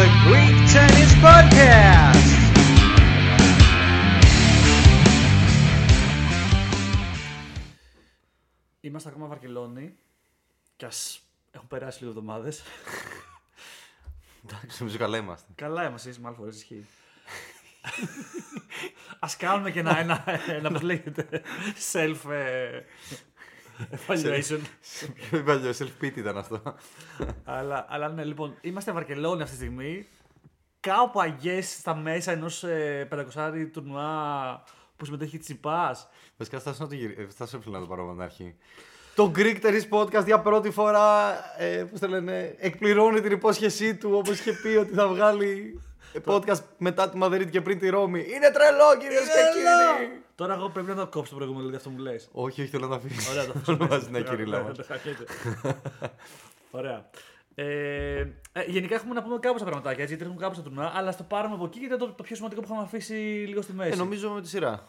the 0.00 0.08
Greek 0.26 0.56
Tennis 0.72 1.12
Podcast. 1.26 2.28
Είμαστε 8.80 9.08
ακόμα 9.08 9.26
Βαρκελόνη 9.26 9.94
και 10.76 10.86
ας 10.86 11.20
έχουν 11.50 11.68
περάσει 11.68 11.98
λίγο 11.98 12.10
εβδομάδες. 12.10 12.62
Εντάξει, 14.44 14.76
νομίζω 14.78 14.98
καλά 14.98 15.16
είμαστε. 15.16 15.52
Καλά 15.54 15.88
είμαστε, 15.88 16.10
είσαι 16.10 16.20
με 16.20 16.26
άλλη 16.26 16.36
φορές 16.36 16.56
ισχύει. 16.56 16.86
Α 19.18 19.28
κάνουμε 19.38 19.70
και 19.70 19.78
ένα, 19.78 19.98
ένα, 19.98 20.24
ένα 20.48 20.70
πώς 20.70 20.82
λέγεται, 20.82 21.42
self 21.92 22.16
ε, 23.90 23.96
evaluation. 24.06 24.60
Πιο 25.30 25.42
παλιό, 25.42 25.70
self-pity 25.70 26.16
ήταν 26.16 26.38
αυτό. 26.38 26.62
αλλά, 27.44 27.86
αλλά 27.88 28.08
ναι, 28.08 28.24
λοιπόν, 28.24 28.54
είμαστε 28.60 28.92
Βαρκελόνη 28.92 29.42
αυτή 29.42 29.56
τη 29.56 29.62
στιγμή. 29.62 30.06
Κάπου 30.80 31.20
αγιέ 31.20 31.60
στα 31.60 31.94
μέσα 31.94 32.32
ενός 32.32 32.64
ε, 32.64 33.08
500 33.34 33.68
τουρνουά 33.72 34.62
που 34.96 35.04
συμμετέχει 35.04 35.38
Τσιπάς. 35.38 36.08
Βασικά 36.36 36.58
φτάσω 36.58 36.82
να 36.82 36.88
το 36.88 36.94
γυρίσω. 36.94 37.28
Φτάσω 37.28 37.60
να 37.64 37.80
το 37.80 37.86
πάρω 37.86 38.02
από 38.02 38.12
την 38.12 38.22
αρχή. 38.22 38.56
Το 39.14 39.32
Greek 39.36 39.56
Tennis 39.62 39.88
Podcast 39.90 40.24
για 40.24 40.40
πρώτη 40.40 40.70
φορά, 40.70 41.34
ε, 41.58 41.84
πώς 41.90 42.00
το 42.00 42.08
λένε, 42.08 42.54
εκπληρώνει 42.58 43.20
την 43.20 43.32
υπόσχεσή 43.32 43.96
του 43.96 44.10
όπως 44.14 44.38
είχε 44.38 44.52
πει 44.52 44.68
ότι 44.68 44.94
θα 44.94 45.08
βγάλει 45.08 45.80
podcast 46.26 46.60
μετά 46.78 47.08
τη 47.10 47.16
Μαδρίτη 47.16 47.50
και 47.50 47.60
πριν 47.60 47.78
τη 47.78 47.88
Ρώμη. 47.88 48.20
Είναι 48.20 48.50
τρελό 48.50 48.96
κυρίες 49.00 49.20
και 49.20 49.42
κύριοι! 49.54 50.22
Τώρα 50.34 50.54
εγώ 50.54 50.68
πρέπει 50.68 50.88
να 50.88 50.94
το 50.94 51.06
κόψω 51.06 51.30
το 51.30 51.36
προηγούμενο, 51.36 51.66
δηλαδή 51.66 51.76
αυτό 51.86 51.90
μου 51.90 51.98
λες. 51.98 52.28
Όχι, 52.32 52.60
όχι, 52.60 52.70
θέλω 52.70 52.86
να 52.86 52.88
το 52.88 52.94
αφήσω. 53.06 53.30
Ωραία, 53.30 53.46
το 53.46 53.72
Όλο 53.72 53.86
μαζί 53.90 54.10
να 54.10 54.20
κυρίλα 54.20 54.62
μας. 54.62 54.76
Ωραία. 56.70 57.04
Ε, 57.54 57.64
ε, 58.52 58.62
γενικά 58.66 58.94
έχουμε 58.94 59.14
να 59.14 59.22
πούμε 59.22 59.38
κάπως 59.38 59.58
τα 59.58 59.64
πραγματάκια, 59.66 60.02
έτσι, 60.02 60.14
γιατί 60.14 60.24
έχουμε 60.30 60.42
κάπως 60.46 60.56
τα 60.56 60.62
τουρνουά, 60.62 60.92
αλλά 60.94 61.12
στο 61.12 61.22
πάρουμε 61.22 61.54
από 61.54 61.64
εκεί 61.64 61.78
γιατί 61.78 61.94
είναι 61.94 62.04
το, 62.04 62.12
το 62.12 62.22
πιο 62.22 62.36
σημαντικό 62.36 62.60
που 62.60 62.66
έχουμε 62.70 62.84
αφήσει 62.86 63.12
λίγο 63.48 63.62
στη 63.62 63.72
μέση. 63.72 63.92
Ε, 63.92 63.96
νομίζω 63.96 64.30
με 64.30 64.40
τη 64.40 64.48
σειρά. 64.48 64.82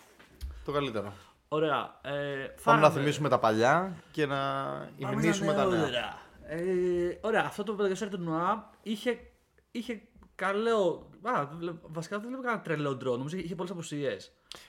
Το 0.65 0.71
καλύτερο. 0.71 1.13
Ωραία. 1.47 1.99
Ε, 2.01 2.11
Πάμε 2.11 2.53
φάγαμε- 2.55 2.87
να 2.87 2.89
θυμίσουμε 2.93 3.29
τα 3.29 3.39
παλιά 3.39 3.93
και 4.11 4.25
να 4.25 4.35
Πάμε 5.01 5.13
υμνήσουμε 5.21 5.51
στα 5.51 5.63
τα 5.63 5.65
νέα. 5.69 5.79
νεότερα. 5.79 6.17
Ε, 6.47 6.57
ωραία, 7.21 7.43
αυτό 7.45 7.63
το 7.63 7.75
500 7.75 8.07
τουρνουά 8.09 8.69
είχε, 8.83 9.19
είχε 9.71 10.01
καλό. 10.35 11.09
Α, 11.21 11.47
βασικά 11.81 12.19
δεν 12.19 12.27
βλέπω 12.27 12.43
κανένα 12.43 12.61
τρελό 12.61 12.95
ντρό. 12.95 13.17
Νομίζω 13.17 13.37
είχε 13.37 13.55
πολλές 13.55 13.71
αποσίε. 13.71 14.17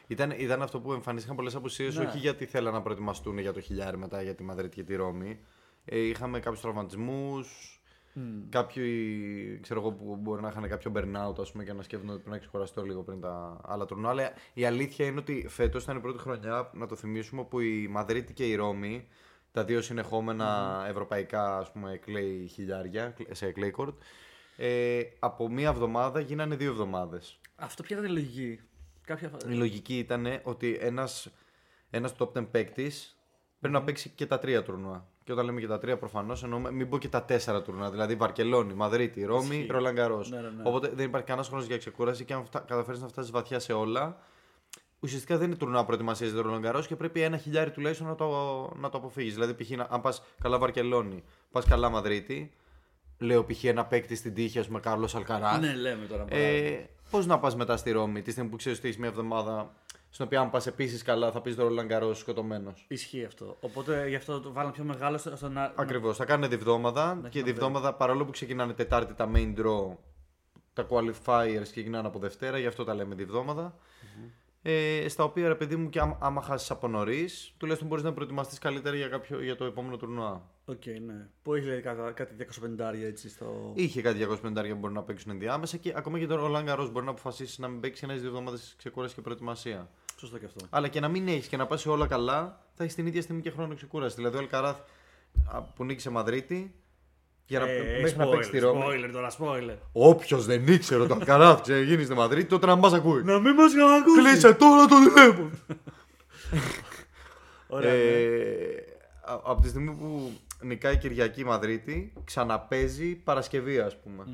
Ήταν, 0.06 0.30
ήταν 0.30 0.62
αυτό 0.62 0.80
που 0.80 0.92
εμφανίστηκαν 0.92 1.36
πολλές 1.36 1.54
απουσίες, 1.54 1.96
Ναι. 1.96 2.04
όχι 2.04 2.18
γιατί 2.18 2.46
θέλαν 2.46 2.72
να 2.72 2.82
προετοιμαστούν 2.82 3.38
για 3.38 3.52
το 3.52 3.60
χιλιάρι 3.60 3.96
μετά 3.96 4.22
για 4.22 4.34
τη 4.34 4.42
Μαδρίτη 4.42 4.74
και 4.74 4.82
τη 4.82 4.94
Ρώμη. 4.96 5.40
Ε, 5.84 5.98
είχαμε 5.98 6.40
κάποιους 6.40 6.60
τραυματισμούς. 6.60 7.78
Κάποιοι, 8.48 9.58
ξέρω 9.62 9.80
εγώ, 9.80 9.92
που 9.92 10.16
μπορεί 10.20 10.42
να 10.42 10.48
είχαν 10.48 10.68
κάποιο 10.68 10.92
burnout 10.94 11.38
ας 11.40 11.52
πούμε, 11.52 11.64
και 11.64 11.72
να 11.72 11.82
σκέφτονται 11.82 12.12
ότι 12.12 12.20
πρέπει 12.20 12.36
να 12.36 12.38
ξεκουραστώ 12.38 12.82
λίγο 12.82 13.02
πριν 13.02 13.20
τα 13.20 13.60
άλλα 13.64 13.84
τουρνουά. 13.84 14.10
Αλλά 14.10 14.32
η 14.54 14.64
αλήθεια 14.64 15.06
είναι 15.06 15.18
ότι 15.18 15.46
φέτος 15.48 15.82
ήταν 15.82 15.96
η 15.96 16.00
πρώτη 16.00 16.18
χρονιά, 16.18 16.70
να 16.74 16.86
το 16.86 16.96
θυμίσουμε, 16.96 17.44
που 17.44 17.60
η 17.60 17.88
Μαδρίτη 17.90 18.32
και 18.32 18.46
η 18.48 18.54
Ρώμη, 18.54 19.08
τα 19.52 19.64
δύο 19.64 19.80
συνεχόμενα 19.80 20.84
ευρωπαϊκά 20.88 21.58
ας 21.58 21.72
πούμε, 21.72 22.00
clay 22.06 22.46
χιλιάρια 22.50 23.16
σε 23.30 23.52
clay 23.56 23.70
court, 23.82 23.94
ε, 24.56 25.00
από 25.18 25.48
μία 25.48 25.68
εβδομάδα 25.68 26.20
γίνανε 26.20 26.56
δύο 26.56 26.70
εβδομάδες. 26.70 27.38
Αυτό 27.56 27.82
ποια 27.82 27.96
ήταν 27.98 28.08
η 28.10 28.12
λογική; 28.12 28.60
Κάποια... 29.04 29.28
φα- 29.28 29.50
Η 29.50 29.54
λογική 29.54 29.98
ήταν 29.98 30.26
ότι 30.42 30.78
ένας, 30.80 31.28
ένας 31.90 32.14
top 32.18 32.32
10 32.32 32.46
παίκτης 32.50 33.18
πρέπει 33.60 33.74
να 33.74 33.82
παίξει 33.82 34.08
και 34.14 34.26
τα 34.26 34.38
τρία 34.38 34.62
τουρνουά. 34.62 35.08
Και 35.24 35.32
όταν 35.32 35.44
λέμε 35.44 35.60
και 35.60 35.66
τα 35.66 35.78
τρία, 35.78 35.96
προφανώς 35.98 36.42
εννοούμε 36.42 36.70
μην 36.70 36.88
πω 36.88 36.98
και 36.98 37.08
τα 37.08 37.22
τέσσερα 37.22 37.62
τουρνουά. 37.62 37.90
Δηλαδή 37.90 38.14
Βαρκελόνη, 38.14 38.74
Μαδρίτη, 38.74 39.24
Ρώμη, 39.24 39.56
Ισχύει. 39.56 39.66
Ρολαγκαρός. 39.70 40.30
Ναι, 40.30 40.40
ναι, 40.40 40.48
ναι. 40.48 40.62
Οπότε 40.64 40.88
δεν 40.94 41.06
υπάρχει 41.06 41.26
κανένας 41.26 41.48
χρόνος 41.48 41.66
για 41.66 41.78
ξεκούραση 41.78 42.24
και 42.24 42.32
αν 42.34 42.44
καταφέρεις 42.52 43.00
να 43.00 43.08
φτάσεις 43.08 43.30
βαθιά 43.30 43.58
σε 43.58 43.72
όλα, 43.72 44.18
ουσιαστικά 45.00 45.38
δεν 45.38 45.46
είναι 45.48 45.56
τουρνουά 45.56 45.84
προετοιμασίας 45.84 46.30
για 46.30 46.42
το 46.42 46.46
Ρολαγκαρός 46.48 46.86
και 46.86 46.96
πρέπει 46.96 47.20
ένα 47.20 47.36
χιλιάρι 47.36 47.70
τουλάχιστον 47.70 48.06
να 48.06 48.14
το, 48.14 48.28
να 48.76 48.88
το 48.88 48.98
αποφύγεις. 48.98 49.34
Δηλαδή, 49.34 49.54
π.χ. 49.64 49.70
να- 49.70 49.86
αν 49.90 50.00
πας 50.00 50.22
καλά 50.42 50.58
Βαρκελόνη, 50.58 51.22
πας 51.50 51.64
καλά 51.64 51.88
Μαδρίτη, 51.88 52.52
λέω 53.18 53.44
π.χ. 53.44 53.64
ένα 53.64 53.84
παίκτη 53.84 54.14
στην 54.14 54.34
τύχη, 54.34 54.58
ας 54.58 54.66
πούμε, 54.66 54.80
Κάρλος 54.80 55.14
Αλκαράς. 55.14 55.58
Ναι, 55.58 55.74
λέμε 55.74 56.06
τώρα. 56.06 56.24
Ε, 56.28 56.86
Πώς 57.10 57.26
να 57.26 57.38
πας 57.38 57.56
μετά 57.56 57.76
στη 57.76 57.90
Ρώμη, 57.90 58.22
τη 58.22 58.30
στιγμή 58.30 58.50
που 58.50 58.56
ξέρεις 58.56 58.78
ότι 58.78 58.86
έχεις 58.86 59.00
μια 59.00 59.08
εβδομάδα 59.08 59.74
στην 60.10 60.24
οποία 60.24 60.40
αν 60.40 60.50
πας 60.50 60.66
επίσης 60.66 61.02
καλά 61.02 61.30
θα 61.30 61.40
πας 61.40 61.54
στο 61.54 61.62
Ρολάν 61.62 61.86
Γκαρός 61.86 62.14
σκοτωμένος. 62.14 62.84
Ισχύει 62.88 63.24
αυτό. 63.24 63.56
Οπότε 63.60 64.08
γι' 64.08 64.14
αυτό 64.14 64.40
το 64.40 64.52
βάλαμε 64.52 64.72
πιο 64.72 64.84
μεγάλο 64.84 65.18
στο 65.18 65.36
στο 65.36 65.48
να. 65.48 65.72
Ακριβώς. 65.74 66.16
Θα 66.16 66.24
κάνουν 66.24 66.48
διβδόμαδα 66.48 67.18
έχει 67.20 67.28
και 67.28 67.38
ένα 67.38 67.46
διβδόμαδα 67.46 67.94
παρόλο 67.94 68.24
που 68.24 68.30
ξεκινάνε 68.30 68.72
Τετάρτη 68.72 69.14
τα 69.14 69.30
main 69.34 69.54
draw, 69.58 69.96
τα 70.72 70.86
qualifiers 70.88 71.62
ξεκινάνε 71.62 72.06
από 72.06 72.18
Δευτέρα, 72.18 72.58
γι' 72.58 72.66
αυτό 72.66 72.84
τα 72.84 72.94
λέμε 72.94 73.14
διβδόμαδα. 73.14 73.76
Ε, 74.62 75.08
στα 75.08 75.24
οποία 75.24 75.48
ρε 75.48 75.54
παιδί 75.54 75.76
μου, 75.76 75.88
και 75.88 76.00
άμα, 76.00 76.18
άμα 76.20 76.42
χάσεις 76.42 76.70
από 76.70 76.88
νωρίς, 76.88 77.54
τουλάχιστον 77.56 77.88
μπορείς 77.88 78.04
να 78.04 78.12
προετοιμαστείς 78.12 78.58
καλύτερα 78.58 78.96
για, 78.96 79.08
κάποιο, 79.08 79.42
για 79.42 79.56
το 79.56 79.64
επόμενο 79.64 79.96
τουρνουά. 79.96 80.42
Οκ, 80.66 80.86
ναι. 80.86 81.26
Που 81.42 81.54
έχει 81.54 81.64
δηλαδή 81.64 81.82
κάτι, 81.82 82.12
κάτι 82.14 82.34
250 82.38 82.94
έτσι 83.04 83.28
στο. 83.28 83.72
Είχε 83.74 84.02
κάτι 84.02 84.26
250 84.30 84.68
που 84.68 84.76
μπορεί 84.76 84.94
να 84.94 85.02
παίξουν 85.02 85.30
ενδιάμεσα 85.30 85.76
και 85.76 85.92
ακόμα 85.96 86.18
και 86.18 86.26
το 86.26 86.36
Ρολαγκαρό 86.36 86.88
μπορεί 86.88 87.04
να 87.04 87.10
αποφασίσει 87.10 87.60
να 87.60 87.68
μην 87.68 87.80
παίξει 87.80 88.00
ένα-δύο 88.04 88.28
εβδομάδες 88.28 88.74
ξεκούραση 88.78 89.14
και 89.14 89.20
προετοιμασία. 89.20 89.88
Σωστό 90.16 90.38
και 90.38 90.44
αυτό. 90.44 90.66
Αλλά 90.70 90.88
και 90.88 91.00
να 91.00 91.08
μην 91.08 91.28
έχεις 91.28 91.46
και 91.46 91.56
να 91.56 91.66
πας 91.66 91.86
όλα 91.86 92.06
καλά, 92.06 92.66
θα 92.74 92.82
έχεις 92.84 92.94
την 92.94 93.06
ίδια 93.06 93.22
στιγμή 93.22 93.42
και 93.42 93.50
χρόνο 93.50 93.74
ξεκούραση. 93.74 94.14
Δηλαδή, 94.16 94.36
ο 94.36 94.38
Αλκαράθ 94.38 94.78
α, 95.52 95.62
που 95.62 95.84
νίκησε 95.84 96.10
Μαδρίτη, 96.10 96.74
για 97.46 97.58
να, 97.60 97.68
Ε, 97.70 98.00
μέχρι 98.00 98.18
να 98.18 98.26
spoiler, 98.26 98.30
παίξει 98.30 98.50
τη 98.50 98.58
Ρώμη. 98.58 98.82
Spoiler 98.84 99.10
τώρα, 99.12 99.30
spoiler. 99.38 99.76
Όποιος 99.92 100.44
δεν 100.46 100.66
ήξερε 100.66 101.02
ότι 101.02 101.12
ο 101.12 101.14
Αλκαράθ 101.14 101.60
ξεκίνησε 101.62 102.04
στη 102.04 102.14
Μαδρίτη, 102.14 102.48
τότε 102.48 102.66
να 102.66 102.76
μας 102.76 102.92
ακούει. 102.92 103.22
Να 103.22 103.38
μην 103.40 103.54
μας 103.54 103.74
ξανακούσει. 103.74 104.20
Κλείσε 104.20 104.54
τώρα 104.54 104.86
το 104.86 104.96
τηλέφωνο. 104.96 105.50
Ωραία. 107.66 107.92
ναι. 107.92 107.98
ε, 107.98 108.84
α- 109.24 109.40
από 109.44 109.60
τη 109.62 109.68
στιγμή 109.68 109.90
που 109.94 110.32
νικάει 110.64 110.98
Κυριακή 110.98 111.40
η 111.40 111.44
Μαδρίτη, 111.44 112.12
ξαναπαίζει 112.24 113.14
Παρασκευή, 113.14 113.78
ας 113.78 114.00
πούμε, 114.00 114.24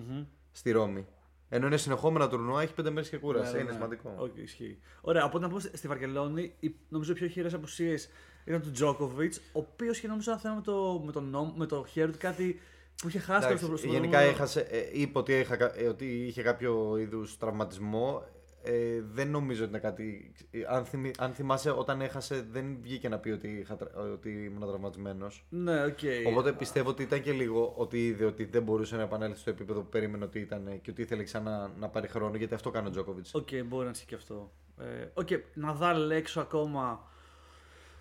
στη 0.53 0.71
Ρώμη. 0.71 1.07
Ενώ 1.49 1.67
είναι 1.67 1.77
συνεχόμενα 1.77 2.29
τουρνουά, 2.29 2.63
έχει 2.63 2.75
πέντε 2.75 2.91
μέρες 2.91 3.09
και 3.09 3.17
κούραση. 3.17 3.51
Ναι, 3.51 3.57
ναι, 3.57 3.59
είναι 3.63 3.69
ναι. 3.71 3.75
σημαντικό. 3.77 4.15
Οκ, 4.19 4.37
ισχύει. 4.37 4.79
Ωραία, 5.01 5.25
οπότε 5.25 5.45
να 5.45 5.49
πούμε 5.51 5.61
στη 5.61 5.89
Βαρκελώνη, 5.89 6.55
οι, 6.61 6.75
νομίζω 6.89 7.13
οι 7.13 7.15
πιο 7.15 7.27
ηχηρές 7.27 7.55
απουσίες 7.55 8.09
ήταν 8.45 8.63
του 8.63 8.71
Τζόκοβιτς, 8.71 9.35
ο 9.53 9.59
οποίος 9.59 9.99
είχε 9.99 10.07
νομίζω 10.09 10.31
ένα 10.31 10.41
θέμα 10.41 10.55
με 10.55 10.61
το, 10.61 11.03
με 11.05 11.13
το, 11.13 11.21
νόμ, 11.21 11.53
με 11.57 11.67
το 11.67 11.85
χέρι 11.89 12.13
του 12.13 12.19
κάτι 12.21 12.61
που 12.97 13.09
είχε 13.09 13.19
χάσει 13.19 13.47
Εντάξει, 13.47 13.65
στο- 13.65 13.77
στο 13.77 13.87
γενικά 13.87 14.01
προηγούμενο- 14.09 14.37
έχασε, 14.37 14.61
ε, 14.61 14.89
είπε 14.93 15.19
ότι, 15.19 15.33
είχα, 15.33 15.57
κα- 15.57 15.79
ε, 15.79 15.87
ότι 15.89 16.05
είχε 16.27 16.43
κάποιο 16.43 16.97
είδους 16.99 17.37
τραυματισμό. 17.39 18.23
Ε, 18.63 19.01
δεν 19.13 19.31
νομίζω 19.31 19.63
ότι 19.63 19.71
είναι 19.71 19.81
κάτι. 19.81 20.33
ε, 20.51 20.59
Αν, 20.69 20.85
θυμι- 20.85 21.21
αν 21.21 21.33
θυμάσαι, 21.33 21.71
όταν 21.71 22.01
έχασε, 22.01 22.47
δεν 22.51 22.79
βγήκε 22.81 23.09
να 23.09 23.19
πει 23.19 23.31
ότι, 23.31 23.49
είχα, 23.49 23.77
τρα- 23.77 23.93
ότι 24.13 24.31
ήμουν 24.45 24.69
τραυματισμένος. 24.69 25.47
Ναι, 25.49 25.85
οκ. 25.85 25.99
Οπότε 26.27 26.53
πιστεύω 26.53 26.91
ότι 26.91 27.03
ήταν 27.03 27.23
και 27.23 27.33
λίγο 27.33 27.73
ότι 27.77 28.07
είδε 28.07 28.25
ότι 28.25 28.45
δεν 28.45 28.63
μπορούσε 28.63 28.97
να 28.97 29.03
επανέλθει 29.03 29.39
στο 29.41 29.51
επίπεδο 29.51 29.81
που 29.81 29.89
περίμενε 29.89 30.25
ότι 30.25 30.39
ήταν 30.39 30.81
και 30.83 30.91
ότι 30.91 31.03
ήθελε 31.03 31.23
ξανά 31.23 31.71
να 31.79 31.89
πάρει 31.89 32.09
χρόνο 32.09 32.37
γιατί 32.37 32.55
αυτό 32.55 32.71
κάνει 32.71 32.87
ο 32.87 32.91
Τζόκοβιτς. 32.91 33.35
Οκ, 33.35 33.49
μπορεί 33.67 33.85
να 33.85 33.91
ισχύει 33.91 34.07
και 34.07 34.15
αυτό. 34.15 34.53
Ε, 34.81 35.09
Οκ, 35.15 35.29
Ναδάλ 35.55 36.11
έξω 36.11 36.41
ακόμα. 36.41 37.09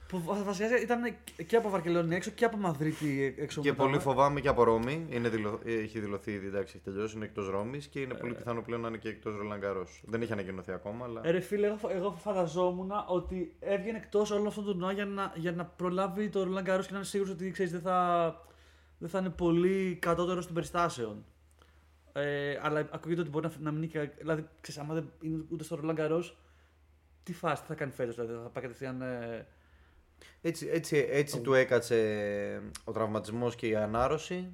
Που 0.09 0.21
βα- 0.23 0.43
βασικά 0.43 0.81
ήταν 0.81 1.15
και 1.47 1.55
από 1.55 1.69
Βαρκελώνη 1.69 2.15
έξω 2.15 2.31
και 2.31 2.45
από 2.45 2.57
Μαδρίτη 2.57 3.35
έξω. 3.37 3.61
Και 3.61 3.69
μετά. 3.69 3.83
πολύ 3.83 3.99
φοβάμαι 3.99 4.39
και 4.41 4.47
από 4.47 4.63
Ρώμη. 4.63 5.07
Είναι 5.09 5.29
δηλω... 5.29 5.59
ε, 5.65 5.73
Έχει 5.73 5.99
δηλωθεί 5.99 6.31
ήδη, 6.31 6.47
εντάξει, 6.47 6.73
έχει 6.75 6.83
τελειώσει. 6.85 7.15
Είναι 7.15 7.25
εκτός 7.25 7.49
Ρώμης 7.49 7.87
και 7.87 7.99
είναι 7.99 8.13
Ε. 8.13 8.17
πολύ 8.17 8.33
πιθανό 8.33 8.61
πλέον 8.61 8.81
να 8.81 8.87
είναι 8.87 8.97
και 8.97 9.09
εκτός 9.09 9.37
Ρολάν 9.37 9.58
Γκαρός. 9.58 9.87
Δεν 10.03 10.21
έχει 10.21 10.31
ανακοινωθεί 10.31 10.71
ακόμα, 10.71 11.05
αλλά. 11.05 11.21
Ε, 11.23 11.31
ρε 11.31 11.39
φίλε, 11.39 11.67
εγώ, 11.67 11.75
φα- 11.77 11.91
εγώ 11.91 12.11
φανταζόμουν 12.11 12.91
ότι 13.07 13.55
έβγαινε 13.59 13.97
εκτός 13.97 14.31
όλο 14.31 14.47
αυτό 14.47 14.61
το 14.61 14.71
τουρνουά 14.71 14.91
για 14.91 15.05
να, 15.05 15.33
για 15.35 15.51
να 15.51 15.65
προλάβει 15.65 16.29
το 16.29 16.43
Ρολάν 16.43 16.63
Γκαρό 16.63 16.81
και 16.81 16.87
να 16.91 16.97
είναι 16.97 17.05
σίγουρος 17.05 17.31
ότι 17.33 17.51
ξέρεις, 17.51 17.71
δεν, 17.71 17.81
θα, 17.81 18.35
δεν 18.97 19.09
θα 19.09 19.19
είναι 19.19 19.29
πολύ 19.29 19.97
κατώτερος 20.01 20.45
των 20.45 20.53
περιστάσεων. 20.53 21.25
Ε, 22.13 22.59
αλλά 22.61 22.87
ακούγεται 22.91 23.21
ότι 23.21 23.29
μπορεί 23.29 23.47
να, 23.47 23.53
να 23.59 23.71
μην 23.71 23.83
είναι. 23.83 23.91
και- 23.91 24.09
Δηλαδή, 24.17 24.47
ξέρεις, 24.61 24.81
άμα 24.81 24.93
δεν 24.93 25.11
είναι 25.21 25.43
ούτε 25.49 25.63
στο 25.63 25.75
Ρολάν 25.75 25.95
Γκαρό, 25.95 26.23
τι 27.23 27.33
φάση, 27.33 27.61
τι 27.61 27.67
θα 27.67 27.75
κάνει 27.75 27.91
φέτος, 27.91 28.15
δηλαδή 28.15 28.33
θα 28.33 28.49
πάει 28.49 28.63
κατευθείαν. 28.63 29.01
Ε, 29.01 29.47
Έτσι, 30.41 30.67
έτσι, 30.71 31.07
έτσι 31.09 31.39
του 31.39 31.53
έκατσε 31.53 32.61
ο 32.83 32.91
τραυματισμός 32.91 33.55
και 33.55 33.67
η 33.67 33.75
ανάρρωση. 33.75 34.49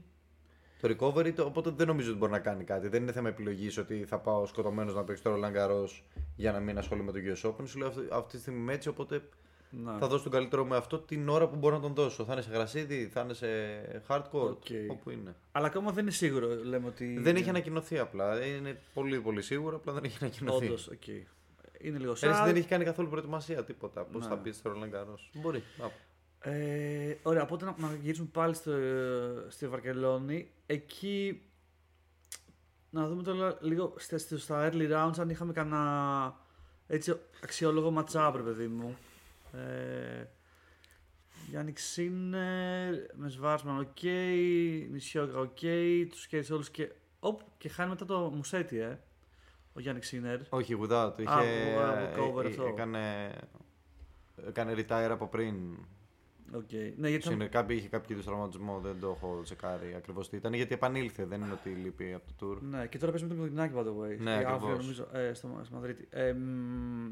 Το 0.82 0.96
recovery, 1.00 1.34
το, 1.34 1.44
οπότε 1.44 1.70
δεν 1.76 1.88
νομίζω 1.88 2.10
ότι 2.10 2.18
μπορεί 2.18 2.32
να 2.32 2.40
κάνει 2.40 2.64
κάτι. 2.64 2.88
Δεν 2.88 3.02
είναι 3.02 3.12
θέμα 3.12 3.30
επιλογής 3.30 3.78
ότι 3.78 4.06
θα 4.08 4.20
πάω 4.20 4.46
σκοτωμένος 4.46 4.96
να 4.96 5.04
παίξω 5.04 5.24
το 5.24 5.34
Roland 5.34 5.56
Garros 5.58 6.02
για 6.36 6.52
να 6.52 6.60
μην 6.60 6.78
ασχολούμαι 6.78 7.12
με 7.12 7.20
το 7.20 7.34
US 7.34 7.50
Open. 7.50 7.68
Σου 7.68 7.78
λέω 7.78 7.88
αυτή, 7.88 8.02
αυτή 8.12 8.36
τη 8.36 8.42
στιγμή 8.42 8.60
είμαι 8.60 8.74
έτσι, 8.74 8.90
οπότε 8.90 9.22
να. 9.70 9.98
θα 9.98 10.08
δώσω 10.08 10.24
τον 10.24 10.32
καλύτερο 10.32 10.66
με 10.66 10.76
αυτό 10.76 11.00
την 11.00 11.30
ώρα 11.30 11.48
που 11.48 11.56
μπορώ 11.56 11.76
να 11.76 11.82
τον 11.82 11.94
δώσω. 11.94 12.26
Θα 12.26 12.34
είναι 12.34 12.42
σε 12.42 12.50
γρασίδι, 12.52 13.08
θα 13.14 13.22
είναι 13.22 13.34
σε 13.34 13.48
hard 14.07 14.24
court, 14.24 14.50
OK. 14.50 14.66
όπου 14.88 15.10
είναι. 15.10 15.36
Αλλά 15.52 15.66
ακόμα 15.66 15.92
δεν 15.92 16.04
είναι 16.04 16.12
σίγουρο, 16.12 16.48
λέμε 16.64 16.88
ότι. 16.88 17.18
Δεν 17.20 17.36
έχει 17.36 17.50
ανακοινωθεί 17.50 18.00
απλά. 18.00 18.46
Είναι 18.46 18.80
πολύ 18.94 19.20
πολύ 19.22 19.42
σίγουρο, 19.42 19.76
απλά 19.76 19.94
δεν 19.94 20.04
έχει 20.04 20.18
ανακοινωθεί. 20.22 20.66
Όντως, 20.66 20.88
οκ. 20.88 21.04
Είναι 21.88 21.98
λίγο 21.98 22.12
Έτσι 22.12 22.26
σαν. 22.26 22.46
δεν 22.46 22.56
έχει 22.56 22.68
κάνει 22.68 22.84
καθόλου 22.84 23.10
προετοιμασία 23.10 23.64
τίποτα. 23.64 24.04
Πώς 24.04 24.22
Ναι. 24.24 24.28
θα 24.30 24.36
μπει 24.36 24.52
στο 24.52 24.72
Roland 24.76 24.96
Garros. 24.96 25.30
Μπορεί. 25.34 25.64
Να. 25.78 25.92
Ε, 26.52 27.18
ωραία, 27.24 27.42
οπότε 27.44 27.66
να, 27.66 27.76
να 27.78 27.94
γυρίσουμε 28.02 28.28
πάλι 28.32 28.54
στο, 28.54 28.72
στη 29.48 29.68
Βαρκελόνη. 29.68 30.52
Εκεί 30.66 31.42
Να 32.90 33.08
δούμε 33.08 33.24
τώρα 33.24 33.58
λίγο 33.62 33.94
στα, 33.98 34.18
στα- 34.18 34.38
στα 34.38 34.70
early 34.72 34.92
rounds 34.92 35.20
αν 35.20 35.30
είχαμε 35.30 35.54
κανένα 35.54 36.36
έτσι 36.88 37.20
αξιόλογο 37.44 37.94
matchup, 38.06 38.34
ρε 38.36 38.42
παιδί 38.42 38.68
μου. 38.68 38.98
Ε, 39.54 40.26
Γιάννικ 41.50 41.72
Σίνερ, 41.74 42.94
με 43.14 43.30
Σβάρτσμαν 43.30 43.80
ok, 43.80 44.02
Νισιόκα 44.92 45.40
ok, 45.40 45.60
τους 46.10 46.28
κέρδισε 46.28 46.54
όλους 46.54 46.70
και... 46.70 46.92
Οπ, 47.20 47.42
και 47.58 47.70
χάνει 47.70 47.90
μετά 47.90 48.06
το 48.06 48.20
Μουσέτη, 48.20 48.78
ε, 48.80 49.00
ο 49.75 49.80
Γιάννικ 49.80 50.00
Σίνερ. 50.02 50.40
Όχι, 50.50 50.77
without. 50.81 51.12
Είχε, 51.18 51.30
Α, 51.30 51.89
walkover 52.13 52.44
ε, 52.44 52.48
ε, 52.48 52.50
αυτό. 52.50 52.63
έκανε, 52.66 53.31
έκανε 54.48 54.74
retire 54.77 55.10
από 55.12 55.27
πριν. 55.27 55.56
Οκ. 56.54 56.72
Ναι, 56.98 57.10
γιατί 57.10 57.25
θα- 57.27 57.31
Είναι, 57.33 57.48
κάποιο, 57.48 57.75
είχε 57.75 57.88
κάποιο 57.88 58.13
είδους 58.13 58.25
τραυματισμό, 58.25 58.80
δεν 58.80 59.00
το 59.00 59.07
έχω 59.10 59.39
τσεκάρει 59.44 59.94
ακριβώς 59.98 60.30
τι 60.30 60.36
ήταν. 60.36 60.54
Γιατί 60.54 60.74
επανήλθε, 60.74 61.25
δεν 61.25 61.42
είναι 61.42 61.51
ότι 61.54 61.69
λείπει 61.69 62.13
από 62.13 62.25
το 62.38 62.51
tour. 62.51 62.57
Ναι, 62.62 62.88
και 62.88 62.98
τώρα 62.98 63.12
παίζει 63.12 63.27
με 63.27 63.33
τον 63.33 63.44
Κοντινάκη, 63.44 63.74
by 63.77 63.81
the 63.81 63.83
way. 64.16 64.18
Ναι, 64.19 64.31
Ε, 64.31 64.36
αύριο, 64.36 64.54
ακριβώς. 64.56 64.77
νομίζω, 64.80 65.07
ε, 65.12 65.33
στο, 65.33 65.60
στο 65.63 65.75
Μαδρίτη. 65.75 66.07
Ε, 66.10 66.33
μ, 66.33 67.12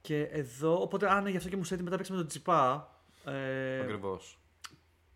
και 0.00 0.20
εδώ, 0.22 0.80
οπότε, 0.82 1.12
α, 1.12 1.20
ναι, 1.20 1.30
γι' 1.30 1.36
αυτό 1.36 1.48
και 1.48 1.56
μου 1.56 1.64
σέτη 1.64 1.82
μετά 1.82 1.96
παίξει 1.96 2.12
με 2.12 2.18
τον 2.18 2.26
Τσιπά. 2.26 2.90
Ε, 3.24 3.80
Ακριβώς. 3.80 4.38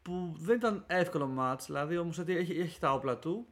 που 0.02 0.34
δεν 0.38 0.56
ήταν 0.56 0.84
εύκολο 0.86 1.30
match, 1.38 1.58
δηλαδή 1.66 1.96
ο 1.98 2.04
Μουσέτη 2.04 2.36
έχει, 2.36 2.52
έχει 2.60 2.80
τα 2.80 2.92
όπλα 2.92 3.18
του. 3.18 3.46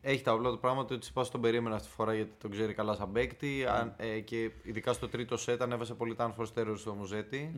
Έχει 0.00 0.22
τα 0.22 0.32
όπλα 0.32 0.50
του 0.50 0.58
πράγματι 0.58 0.92
ότι 0.92 1.02
Τσιπά 1.02 1.28
τον 1.28 1.40
περίμενα 1.40 1.74
αυτή 1.76 1.88
τη 1.88 1.94
φορά 1.94 2.14
γιατί 2.14 2.30
τον 2.38 2.50
ξέρει 2.50 2.74
καλά 2.74 2.94
σαν 2.94 3.12
παίκτη. 3.12 3.64
αν- 3.68 3.94
ε, 3.96 4.20
και 4.20 4.50
ειδικά 4.62 4.92
στο 4.92 5.08
τρίτο 5.08 5.36
σετ 5.36 5.62
ανέβασε 5.62 5.94
πολύ 5.94 6.14
τα 6.14 6.34
unforced 6.34 6.58
errors 6.62 6.74
στο 6.76 6.94
Μουζέτη. 6.94 7.52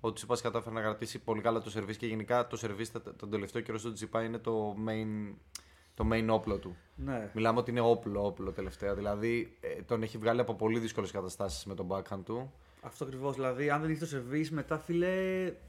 Ο 0.00 0.12
Τσιπά 0.12 0.36
κατάφερε 0.42 0.74
να 0.74 0.80
κρατήσει 0.80 1.18
πολύ 1.18 1.40
καλά 1.40 1.60
το 1.60 1.70
σερβίς 1.70 1.96
και 1.96 2.06
γενικά 2.06 2.46
το 2.46 2.56
σερβίς 2.56 2.92
τα- 2.92 3.14
τον 3.16 3.30
τελευταίο 3.30 3.62
καιρό 3.62 3.78
στο 3.78 3.92
Τσιπά 3.92 4.22
είναι 4.22 4.38
το 4.38 4.76
main, 4.88 5.34
το 5.94 6.08
main 6.12 6.26
όπλο 6.30 6.58
του. 6.58 6.76
Ναι. 6.94 7.30
Μιλάμε 7.34 7.58
ότι 7.58 7.70
είναι 7.70 7.80
όπλο, 7.80 8.26
όπλο 8.26 8.50
τελευταία. 8.52 8.94
Δηλαδή 8.94 9.56
ε, 9.60 9.82
τον 9.82 10.02
έχει 10.02 10.18
βγάλει 10.18 10.40
από 10.40 10.54
πολύ 10.54 10.78
δύσκολες 10.78 11.10
καταστάσεις 11.10 11.64
με 11.64 11.74
τον 11.74 11.86
backhand 11.90 12.20
του. 12.24 12.52
Αυτό 12.82 13.04
ακριβώς. 13.04 13.34
Δηλαδή, 13.34 13.70
αν 13.70 13.80
δεν 13.80 13.90
είχε 13.90 14.00
το 14.00 14.06
σερβίς, 14.06 14.50
μετά 14.50 14.78
φίλε 14.78 15.08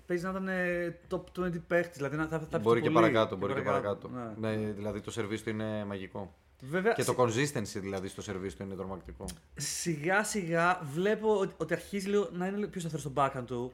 παίζει 0.06 0.24
να 0.24 0.30
ήταν 0.30 0.48
ε, 0.48 1.00
top 1.10 1.22
20 1.40 1.52
παίχτης. 1.68 1.98
Δηλαδή, 1.98 2.16
να- 2.16 2.28
θα, 2.28 2.40
θα 2.50 2.60
μπορεί 2.60 2.80
πει 2.80 2.86
και 2.88 2.92
πολύ. 2.94 3.06
παρακάτω. 3.12 3.36
Μπορεί 3.38 3.54
και 3.54 3.62
παρακάτω. 3.62 4.10
Ναι. 4.10 4.50
Ναι, 4.56 4.72
δηλαδή 4.72 5.02
το 5.02 5.12
σερβίς 5.12 5.44
του 5.44 5.50
είναι 5.50 5.86
μαγικό. 5.86 6.34
Βέβαια, 6.64 6.94
Και 6.94 7.04
το 7.04 7.16
consistency 7.18 7.80
δηλαδή 7.82 8.08
στο 8.08 8.22
σερβίς 8.22 8.56
του 8.56 8.64
είναι 8.64 8.76
τρομακτικό. 8.76 9.26
σιγά 9.56 10.24
σιγά 10.24 10.82
βλέπω 10.94 11.40
ότι, 11.40 11.54
ότι 11.58 11.74
αρχίζει 11.74 12.08
λίγο 12.10 12.30
να 12.34 12.48
είναι 12.48 12.58
λίγο 12.58 12.70
πιο 12.70 12.80
σταθερός 12.80 13.02
στο 13.04 13.12
backhand 13.16 13.44
του. 13.46 13.72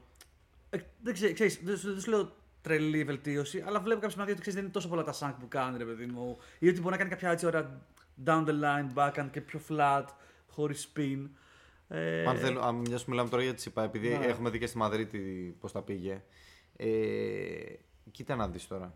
Ε, 0.69 0.77
δεν 1.03 1.13
ξέρω, 1.13 1.33
ξέρεις, 1.33 1.59
δεν, 1.63 1.77
σου- 1.77 1.91
δεν 1.91 2.01
σου 2.01 2.09
λέω 2.09 2.31
τρελή 2.61 3.03
βελτίωση, 3.03 3.63
αλλά 3.67 3.79
βλέπω 3.79 3.95
κάποια 3.95 4.09
σημάδια 4.09 4.33
ότι 4.33 4.41
ξέρεις, 4.41 4.59
δεν 4.59 4.63
είναι 4.63 4.73
τόσο 4.73 4.87
πολλά 4.87 5.03
τα 5.03 5.13
shank 5.19 5.33
που 5.39 5.47
κάνει, 5.47 5.77
ρε 5.77 5.85
παιδί 5.85 6.05
μου. 6.05 6.37
Ή 6.59 6.67
ότι 6.69 6.79
μπορεί 6.79 6.91
να 6.91 6.97
κάνει 6.97 7.09
κάποια 7.09 7.31
έτσι 7.31 7.45
ωραία 7.45 7.79
down 8.25 8.45
the 8.45 8.51
line 8.63 8.93
backhand 8.95 9.27
και 9.31 9.41
πιο 9.41 9.59
flat, 9.69 10.03
χωρίς 10.49 10.87
spin. 10.95 11.27
Ε, 11.87 12.25
Αν 12.25 12.37
θέλω, 12.37 12.59
αν 12.61 12.75
μιας 12.75 13.03
που 13.03 13.09
μιλάμε 13.09 13.29
τώρα 13.29 13.43
για 13.43 13.53
Τσιπά, 13.53 13.83
επειδή 13.83 14.09
Ναι. 14.09 14.25
έχουμε 14.25 14.49
δει 14.49 14.59
και 14.59 14.67
στη 14.67 14.77
Μαδρίτη 14.77 15.55
πώς 15.59 15.71
τα 15.71 15.81
πήγε. 15.81 16.23
Ε, 16.75 16.87
κοίτα 18.11 18.35
να 18.35 18.47
δεις 18.47 18.67
τώρα. 18.67 18.93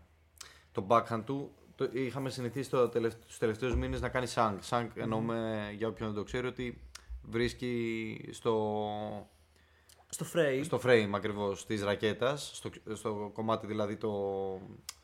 Το 0.72 0.86
backhand 0.88 1.22
του 1.24 1.52
το, 1.74 1.88
είχαμε 1.92 2.30
συνηθίσει 2.30 2.70
το 2.70 2.88
τελευ, 2.88 3.14
τους 3.26 3.38
τελευταίους 3.38 3.76
μήνες 3.76 4.00
να 4.00 4.08
κάνει 4.08 4.26
shank. 4.34 4.58
Shank 4.70 4.88
εννοούμε, 4.94 5.68
για 5.76 5.88
όποιον 5.88 6.08
δεν 6.08 6.18
το 6.18 6.24
ξέρει, 6.24 6.46
ότι 6.46 6.80
βρίσκει 7.22 8.28
στο, 8.32 8.88
στο 10.08 10.26
frame. 10.34 10.60
στο 10.64 10.80
frame 10.84 11.10
ακριβώς 11.14 11.66
της 11.66 11.82
ρακέτας, 11.82 12.50
στο, 12.54 12.70
στο 12.94 13.30
κομμάτι 13.34 13.66
δηλαδή 13.66 13.96
το, 13.96 14.10
το 14.52 15.01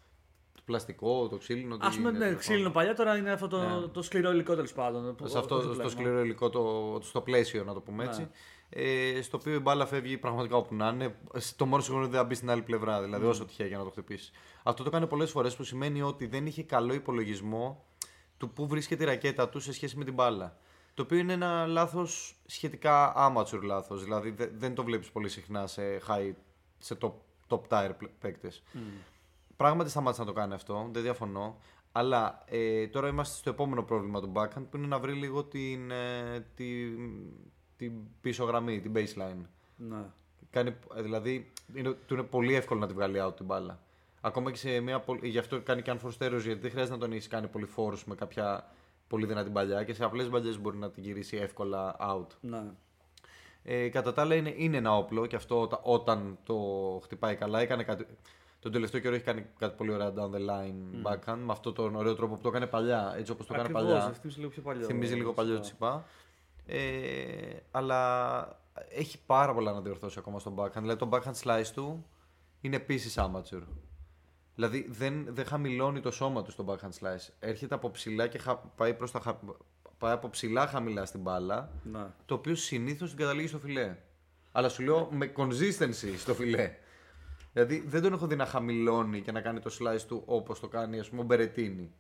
πλαστικό, 0.69 1.29
το 1.29 1.37
ξύλινο. 1.37 1.77
τι 1.77 1.87
Α 1.87 1.91
πούμε, 1.91 2.09
είναι, 2.09 2.19
ναι, 2.19 2.25
τέλος 2.25 2.41
ξύλινο 2.41 2.71
παλιά, 2.71 2.95
τώρα 2.95 3.17
είναι 3.17 3.31
αυτό 3.31 3.49
το, 3.49 3.59
Ναι. 3.59 3.87
το 3.87 4.03
σκληρό 4.03 4.31
υλικό 4.31 4.55
τέλος 4.55 4.73
πάντων. 4.73 5.15
που- 5.15 5.27
σε 5.27 5.39
αυτό 5.39 5.55
όχι 5.55 5.67
το 5.67 5.73
στο 5.73 5.83
πλέγμα. 5.83 6.01
σκληρό 6.01 6.21
υλικό, 6.25 6.49
το, 6.51 6.99
στο 7.03 7.21
πλαίσιο 7.21 7.65
να 7.65 7.73
το 7.75 7.81
πούμε 7.81 8.05
Ναι. 8.05 8.11
έτσι. 8.11 8.29
Ε, 8.71 9.23
στο 9.23 9.37
οποίο 9.41 9.55
η 9.55 9.59
μπάλα 9.59 9.87
φεύγει 9.87 10.19
πραγματικά 10.19 10.57
όπου 10.57 10.75
να 10.75 10.89
είναι. 10.89 11.15
Το 11.57 11.67
μόνο 11.67 11.83
σίγουρο 11.83 11.99
είναι 11.99 12.07
ότι 12.09 12.17
δεν 12.17 12.21
θα 12.23 12.29
μπει 12.29 12.35
στην 12.35 12.51
άλλη 12.51 12.63
πλευρά, 12.63 13.03
δηλαδή 13.03 13.27
όσο 13.27 13.45
τυχαία 13.45 13.67
για 13.67 13.79
να 13.79 13.85
το 13.85 13.91
χτυπήσει. 13.91 14.33
Αυτό 14.63 14.83
το 14.83 14.91
κάνει 14.91 15.07
πολλές 15.07 15.31
φορές 15.31 15.57
που 15.57 15.63
σημαίνει 15.65 16.03
ότι 16.03 16.27
δεν 16.27 16.47
είχε 16.47 16.63
καλό 16.63 16.95
υπολογισμό 16.95 17.85
του 18.37 18.51
πού 18.51 18.67
βρίσκεται 18.69 19.03
η 19.03 19.07
ρακέτα 19.07 19.49
του 19.49 19.61
σε 19.61 19.73
σχέση 19.73 19.97
με 19.97 20.05
την 20.05 20.15
μπάλα. 20.15 20.57
Το 20.95 21.03
οποίο 21.03 21.19
είναι 21.19 21.33
ένα 21.33 21.67
λάθος 21.67 22.37
σχετικά 22.47 23.15
amateur 23.17 23.61
λάθος. 23.63 24.03
Δηλαδή 24.05 24.31
δε- 24.31 24.49
δεν 24.57 24.75
το 24.75 24.85
βλέπεις 24.85 25.11
πολύ 25.11 25.29
συχνά 25.29 25.67
σε 25.67 25.83
high, 26.09 26.33
σε 26.79 26.99
top, 27.01 27.13
top 27.49 27.61
tier 27.69 27.91
παίκτες. 28.21 28.63
Πράγματι 29.59 29.91
σταμάτησε 29.91 30.21
να 30.23 30.27
το 30.29 30.33
κάνει 30.33 30.55
αυτό, 30.55 30.89
δεν 30.93 31.03
διαφωνώ. 31.03 31.57
Αλλά 31.93 32.43
ε, 32.47 32.87
τώρα 32.87 33.09
είμαστε 33.09 33.37
στο 33.37 33.51
επόμενο 33.51 33.83
πρόβλημα 33.83 34.21
του 34.21 34.33
backhand 34.35 34.65
που 34.71 34.77
είναι 34.77 34.87
να 34.87 34.99
βρει 34.99 35.13
λίγο 35.13 35.45
την, 35.45 35.91
ε, 35.91 36.47
την, 36.55 36.99
την 37.77 37.93
πίσω 38.21 38.45
γραμμή, 38.45 38.81
την 38.81 38.93
baseline. 38.97 39.45
Ναι. 39.77 40.05
Κάνει, 40.51 40.75
ε, 40.97 41.03
δηλαδή 41.03 41.53
είναι, 41.75 41.91
του 42.07 42.15
είναι 42.15 42.23
πολύ 42.23 42.55
εύκολο 42.55 42.81
να 42.81 42.87
τη 42.87 42.93
βγάλει 42.95 43.19
out 43.27 43.37
την 43.37 43.45
μπάλα. 43.47 43.81
Ακόμα 44.21 44.51
και 44.51 44.57
σε 44.57 44.81
μια. 44.81 45.01
πολ- 45.01 45.25
Γι' 45.25 45.39
αυτό 45.39 45.61
κάνει 45.61 45.83
και 45.83 45.93
unforced 45.95 46.27
errors, 46.27 46.41
γιατί 46.43 46.61
δεν 46.61 46.71
χρειάζεται 46.71 46.95
να 46.95 47.01
τον 47.01 47.13
έχεις 47.13 47.29
κάνει 47.29 47.47
πολύ 47.47 47.67
φόρου 47.67 47.97
με 48.07 48.15
κάποια 48.15 48.71
πολύ 49.09 49.27
δυνατή 49.27 49.51
παλιά 49.51 49.85
και 49.85 49.95
σε 49.95 50.05
απλές 50.05 50.29
μπαλιές 50.31 50.59
μπορεί 50.61 50.77
να 50.77 50.91
την 50.91 51.03
γυρίσει 51.03 51.37
εύκολα 51.37 51.97
out. 52.01 52.27
ναι. 52.41 52.63
Ε, 53.63 53.89
κατά 53.89 54.13
τα 54.13 54.23
άλλα 54.23 54.35
είναι, 54.35 54.55
είναι 54.57 54.77
ένα 54.77 54.97
όπλο 54.97 55.27
και 55.27 55.37
αυτό 55.37 55.61
όταν, 55.61 55.79
όταν 55.83 56.39
το 56.45 56.57
χτυπάει 57.03 57.37
καλά. 57.37 57.61
Έκανε 57.61 57.83
κάτι, 57.83 58.07
τον 58.61 58.73
τελευταίο 58.73 59.01
καιρό 59.01 59.15
έχει 59.15 59.25
κάνει 59.25 59.47
κάτι 59.59 59.77
πολύ 59.77 59.93
ωραία 59.93 60.13
down 60.17 60.31
the 60.31 60.39
line 60.51 61.07
backhand 61.07 61.39
με 61.39 61.53
αυτόν 61.53 61.75
τον 61.75 61.95
ωραίο 61.97 62.15
τρόπο 62.15 62.35
που 62.35 62.41
το 62.41 62.49
έκανε 62.49 62.67
παλιά. 62.67 63.15
Έτσι 63.19 63.33
όπως 63.33 63.47
το 63.47 63.55
έκανε 63.55 63.69
Ακριβώς, 63.69 63.93
παλιά. 63.99 64.13
θυμίζει 64.13 64.39
λίγο 64.39 64.51
πιο 64.51 64.63
παλιό. 64.63 64.87
Θυμίζει 64.87 65.15
λίγο 65.15 65.33
παλιό 65.33 65.57
Σωστά. 65.57 65.69
τσιπά. 65.69 66.05
Ε, 66.67 67.57
αλλά 67.71 68.61
έχει 68.89 69.19
πάρα 69.27 69.55
πολλά 69.55 69.73
να 69.73 69.81
διορθώσει 69.81 70.19
ακόμα 70.19 70.39
στον 70.39 70.55
backhand. 70.59 70.73
Δηλαδή 70.81 70.97
το 70.99 71.09
backhand 71.13 71.43
slice 71.43 71.67
του 71.75 72.07
είναι 72.61 72.77
επίσης 72.77 73.19
amateur. 73.19 73.63
Δηλαδή 74.55 74.87
δεν, 74.91 75.27
δεν 75.35 75.45
χαμηλώνει 75.45 76.01
το 76.01 76.11
σώμα 76.11 76.43
του 76.43 76.51
στο 76.51 76.65
backhand 76.69 77.05
slice. 77.05 77.29
Έρχεται 77.39 77.75
από 77.75 77.91
ψηλά 77.91 78.27
και 78.27 78.39
χα- 78.39 78.57
πάει, 78.57 78.95
προς 78.95 79.11
τα, 79.11 79.21
χα- 79.21 79.39
πάει 79.99 80.13
από 80.13 80.29
ψηλά 80.31 80.67
χαμηλά 80.67 81.05
στην 81.05 81.21
μπάλα 81.21 81.71
Ναι. 81.83 82.07
το 82.27 82.35
οποίο 82.35 82.55
συνήθως 82.55 83.09
την 83.09 83.19
καταλήγει 83.19 83.47
στο 83.47 83.59
φιλέ. 83.59 83.97
Αλλά 84.53 84.69
σου 84.69 84.83
λέω 84.83 85.09
με 85.13 85.33
consistency 85.37 86.15
στο 86.19 86.35
φιλέ. 86.35 86.71
Δηλαδή 87.53 87.85
δεν 87.87 88.03
τον 88.03 88.13
έχω 88.13 88.27
δει 88.27 88.37
να 88.37 88.47
χαμηλώνει 88.47 89.21
και 89.21 89.33
να 89.33 89.41
κάνει 89.41 89.61
το 89.61 89.71
slice 89.81 90.03
του 90.09 90.23
όπως 90.27 90.61
το 90.61 90.69
κάνει 90.69 90.99
ας 90.99 91.09
πούμε 91.09 91.21
ο 91.21 91.25
Μπερετίνη. 91.25 91.91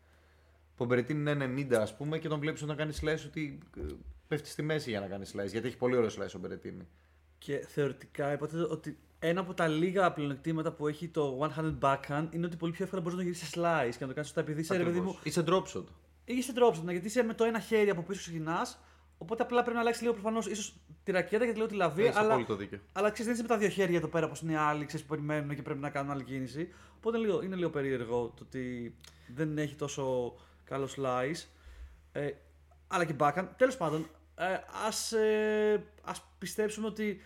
Που 0.77 0.85
ο 0.85 0.87
Μπερετίνη 0.87 1.31
είναι 1.31 1.67
90 1.71 1.75
ας 1.75 1.97
πούμε 1.97 2.19
και 2.19 2.29
τον 2.29 2.41
βλέπεις 2.41 2.63
όταν 2.63 2.77
κάνει 2.77 2.93
slice 3.01 3.25
ότι 3.27 3.59
ε, 3.77 3.83
πέφτει 4.29 4.49
στη 4.49 4.63
μέση 4.63 4.91
για 4.91 5.01
να 5.01 5.07
κάνει 5.07 5.25
slice. 5.33 5.51
Γιατί 5.51 5.67
έχει 5.67 5.77
πολύ 5.77 5.97
ωραίο 5.97 6.09
slice 6.09 6.33
ο 6.37 6.39
Μπερετίνη. 6.39 6.89
Και 7.39 7.67
θεωρητικά 7.69 8.33
υποτίθεται 8.33 8.73
ότι 8.73 8.99
ένα 9.19 9.41
από 9.41 9.55
τα 9.55 9.69
λίγα 9.69 10.13
πλεονεκτήματα 10.13 10.73
που 10.73 10.87
έχει 10.89 11.09
το 11.09 11.39
one-handed 11.49 11.79
backhand 11.81 12.27
είναι 12.31 12.47
ότι 12.47 12.57
πολύ 12.57 12.73
πιο 12.73 12.85
εύκολα 12.85 13.03
μπορείς 13.03 13.17
να 13.19 13.23
το 13.23 13.29
γυρίσεις 13.29 13.49
σε 13.49 13.61
slice 13.61 13.95
και 13.97 14.01
να 14.01 14.07
το 14.07 14.15
κάνεις 14.15 14.27
σωστά 14.27 14.41
επειδή 14.41 14.61
είσαι 14.61 14.77
ρε 14.77 14.85
παιδί 14.85 15.01
μου. 15.01 15.17
Ακριβώς. 15.19 15.25
Είσαι 15.25 15.45
drop 15.47 15.63
shot. 15.63 15.85
Είσαι 16.25 16.53
drop 16.57 16.75
shot, 16.75 16.83
ναι, 16.85 16.93
γιατί 16.93 17.07
είσαι 17.07 17.23
με 17.23 17.35
το 17.35 17.45
ένα 17.45 17.61
χέρι 17.61 17.91
από 17.91 18.03
πίσω 18.03 18.21
ξεκινάς. 18.21 18.81
Οπότε 19.19 19.43
απλά 19.43 19.61
πρέπει 19.61 19.75
να 19.75 19.81
αλλάξει 19.81 20.03
λίγο 20.03 20.13
προφανώς 20.15 20.47
ίσως 20.47 20.75
τη 21.05 21.13
ρακέτα 21.13 21.47
και 21.47 21.53
λίγο 21.53 21.67
τη 21.67 21.75
λαβή. 21.75 22.03
Έχεις 22.05 22.17
αλλά, 22.17 22.29
απόλυτο 22.29 22.57
δίκιο. 22.57 22.79
αλλά 22.93 23.11
ξέρεις, 23.11 23.25
δεν 23.25 23.33
είσαι 23.35 23.43
με 23.43 23.49
τα 23.49 23.57
δύο 23.59 23.69
χέρια 23.69 23.97
εδώ 23.97 24.09
πέρα 24.09 24.27
όπως 24.27 24.41
είναι 24.41 24.53
οι 24.53 24.57
άλλοι 24.57 24.85
ξέρεις, 24.85 25.07
που 25.07 25.15
περιμένουν 25.15 25.55
και 25.55 25.63
πρέπει 25.63 25.81
να 25.81 25.91
κάνουν 25.91 26.11
άλλη 26.13 26.25
κίνηση. 26.25 26.73
Οπότε 26.97 27.19
είναι 27.19 27.27
λίγο, 27.27 27.43
είναι 27.43 27.57
λίγο 27.57 27.71
περίεργο 27.71 28.33
το 28.37 28.43
ότι 28.47 28.95
δεν 29.35 29.59
έχει 29.59 29.75
τόσο 29.75 30.35
καλό 30.65 30.89
slice. 30.97 31.45
Ε, 32.13 32.31
αλλά 32.89 33.05
και 33.05 33.15
backhand. 33.19 33.49
Τέλος 33.57 33.77
πάντων, 33.77 34.07
ε, 34.37 34.45
ας, 34.87 35.13
ε, 35.13 35.85
ας 36.05 36.23
πιστέψουμε 36.39 36.87
ότι 36.87 37.21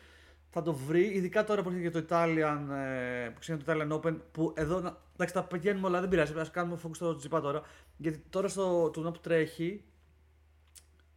θα 0.51 0.63
το 0.63 0.73
βρει, 0.75 1.05
ειδικά 1.05 1.45
τώρα 1.45 1.63
που 1.63 1.69
έρχεται 1.69 1.89
και 2.01 2.05
το 2.05 2.07
Italian, 2.17 2.59
ε, 2.75 3.29
που 3.29 3.39
ξεκινάει 3.41 3.87
το 3.87 4.01
Italian 4.01 4.01
Open, 4.01 4.17
που 4.33 4.53
εδώ, 4.57 4.81
να- 4.81 4.97
εντάξει 5.15 5.35
τα 5.35 5.43
πηγαίνουμε 5.45 5.87
όλα, 5.87 6.01
δεν 6.01 6.09
πειράζει, 6.09 6.33
ας 6.39 6.51
κάνουμε 6.51 6.79
focus 6.85 6.95
στο 6.95 7.17
τζιπά 7.17 7.41
τώρα, 7.41 7.63
γιατί 7.97 8.23
τώρα 8.31 8.49
στο 8.49 8.91
τουρνά 8.93 9.11
που 9.13 9.21
τρέχει, 9.21 9.85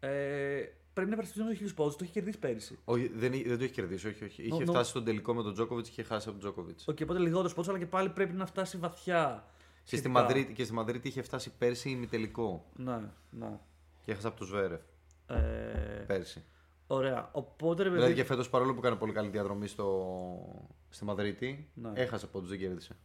ε, 0.06 0.70
πρέπει 0.94 1.10
να 1.10 1.14
υπερασπιστεί 1.16 1.40
με 1.44 1.50
το 1.50 1.56
χίλιους 1.56 1.74
πόντους, 1.74 1.96
το 1.96 2.04
έχει 2.04 2.12
κερδίσει 2.14 2.40
πέρυσι. 2.40 2.80
Όχι, 2.86 3.08
δεν, 3.16 3.32
δεν 3.32 3.58
το 3.58 3.64
έχει 3.64 3.74
κερδίσει, 3.74 4.08
όχι, 4.08 4.24
όχι. 4.24 4.44
Είχε 4.44 4.64
νο- 4.64 4.72
φτάσει 4.72 4.90
στον 4.90 5.04
τελικό 5.04 5.34
με 5.34 5.44
τον 5.44 5.54
Τζόκοβιτς 5.54 5.90
και 5.90 6.02
είχε 6.02 6.10
χάσει 6.14 6.30
από 6.30 6.40
τον 6.40 6.40
Τζόκοβιτς. 6.40 6.88
Οκ, 6.88 6.98
οπότε 7.04 7.20
λιγότερο 7.20 7.50
πόντους, 7.54 7.70
αλλά 7.70 7.78
και 7.80 7.86
πάλι 7.86 8.10
πρέπει 8.10 8.34
να 8.34 8.46
φτάσει 8.46 8.78
βαθιά. 8.78 9.44
Και, 9.48 9.82
στη 9.88 9.98
σχετικά. 9.98 10.10
Μαδρίτη, 10.22 10.54
και 10.54 10.64
στη 10.64 10.74
Μαδρίτη 10.74 11.08
είχε 11.08 11.22
φτάσει 11.22 11.52
πέρσι 11.58 11.90
ημιτελικό. 11.90 12.66
Ναι, 12.76 13.00
ναι. 13.30 13.60
Και 14.02 14.12
έχασε 14.12 14.28
από 14.28 14.38
τον 14.38 14.48
Ζβέρεφ 14.48 14.82
Ε, 15.28 16.04
πέρσι. 16.08 16.44
ωραία, 16.88 17.30
οπότε 17.32 17.84
ρε 17.84 17.90
παιδί... 17.90 18.02
Δηλαδή 18.02 18.18
και 18.20 18.28
φέτος 18.28 18.50
παρόλο 18.50 18.74
που 18.74 18.80
έκανε 18.80 18.96
πολύ 18.96 19.12
καλή 19.14 19.30
διαδρομή 19.30 19.68
στο... 19.68 20.66
στη 20.90 21.06
Μαδρίτη, 21.06 21.70
Ναι. 21.74 21.92
έχασε 21.96 22.28
πόντους, 22.28 22.50
δεν 22.50 22.60
κέρδισε. 22.60 22.96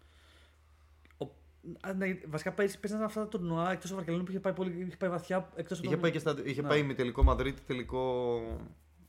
Ο, 1.64 1.88
α, 1.88 1.92
ναι, 1.92 2.18
βασικά 2.26 2.52
πέρυσι 2.52 2.80
παίζανε 2.80 3.04
αυτά 3.04 3.20
τα 3.20 3.28
τουρνουά 3.28 3.72
εκτός 3.72 3.86
από 3.90 3.96
Βαρκελόνη 3.96 4.24
που 4.24 4.30
είχε 4.30 4.40
πάει, 4.40 4.52
πολύ, 4.52 4.84
είχε 4.86 4.96
πάει 4.96 5.10
βαθιά 5.10 5.48
εκτός 5.56 5.78
από. 5.78 5.86
Είχε 5.86 5.94
τον- 5.94 6.02
πάει, 6.02 6.10
και 6.10 6.18
στα... 6.18 6.36
είχε 6.44 6.62
Ναι. 6.62 6.68
πάει 6.68 6.82
με 6.82 6.94
τελικό 6.94 7.22
Μαδρίτη, 7.22 7.62
τελικό 7.66 8.40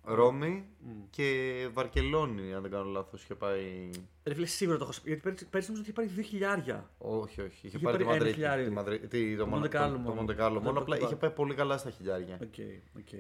Ρώμη 0.04 0.66
και 1.10 1.54
Βαρκελόνη, 1.74 2.54
αν 2.54 2.62
δεν 2.62 2.72
κάνω 2.72 2.84
λάθος. 2.84 3.24
Είχε 3.24 3.36
πάει. 3.36 3.90
Ρε 4.24 4.34
φίλε, 4.34 4.46
σίγουρα 4.46 4.78
το 4.78 4.84
έχω 4.84 4.92
σπίσει. 4.94 5.08
Γιατί 5.10 5.22
πέρυσι, 5.24 5.46
πέρυσι 5.50 5.70
νομίζω 5.72 5.90
ότι 5.92 6.00
είχε 6.00 6.08
πάρει 6.08 6.22
δύο 6.22 6.30
χιλιάρια. 6.32 6.90
Όχι, 6.98 7.42
όχι. 7.42 7.68
Είχε, 7.68 7.68
Είχε 7.68 7.80
πάρει 7.80 7.98
τη 7.98 8.04
πάρει 8.04 8.04
ένα 8.04 8.12
Μαδρίτη. 8.12 8.34
χιλιάρι. 8.34 8.64
Τη 8.64 8.70
Μαδρί- 8.72 9.08
τη- 9.08 9.32
το 9.32 9.38
Το 9.38 9.46
Μονα- 9.46 9.58
Μοντεκάλο 9.58 9.92
το- 9.92 9.98
μόνο. 10.00 10.10
Το 10.10 10.16
Μοντεκάλο. 10.22 10.54
Δεν 10.54 10.62
Μόνο 10.64 10.74
το 10.76 10.82
απλά 10.82 10.96
έχω 10.96 11.06
είχε 11.06 11.16
πάει 11.16 11.30
πολύ 11.30 11.54
καλά 11.54 11.78
στα 11.78 11.90
χιλιάρια. 11.90 12.40
Οκ, 12.42 12.54
οκ. 12.98 13.20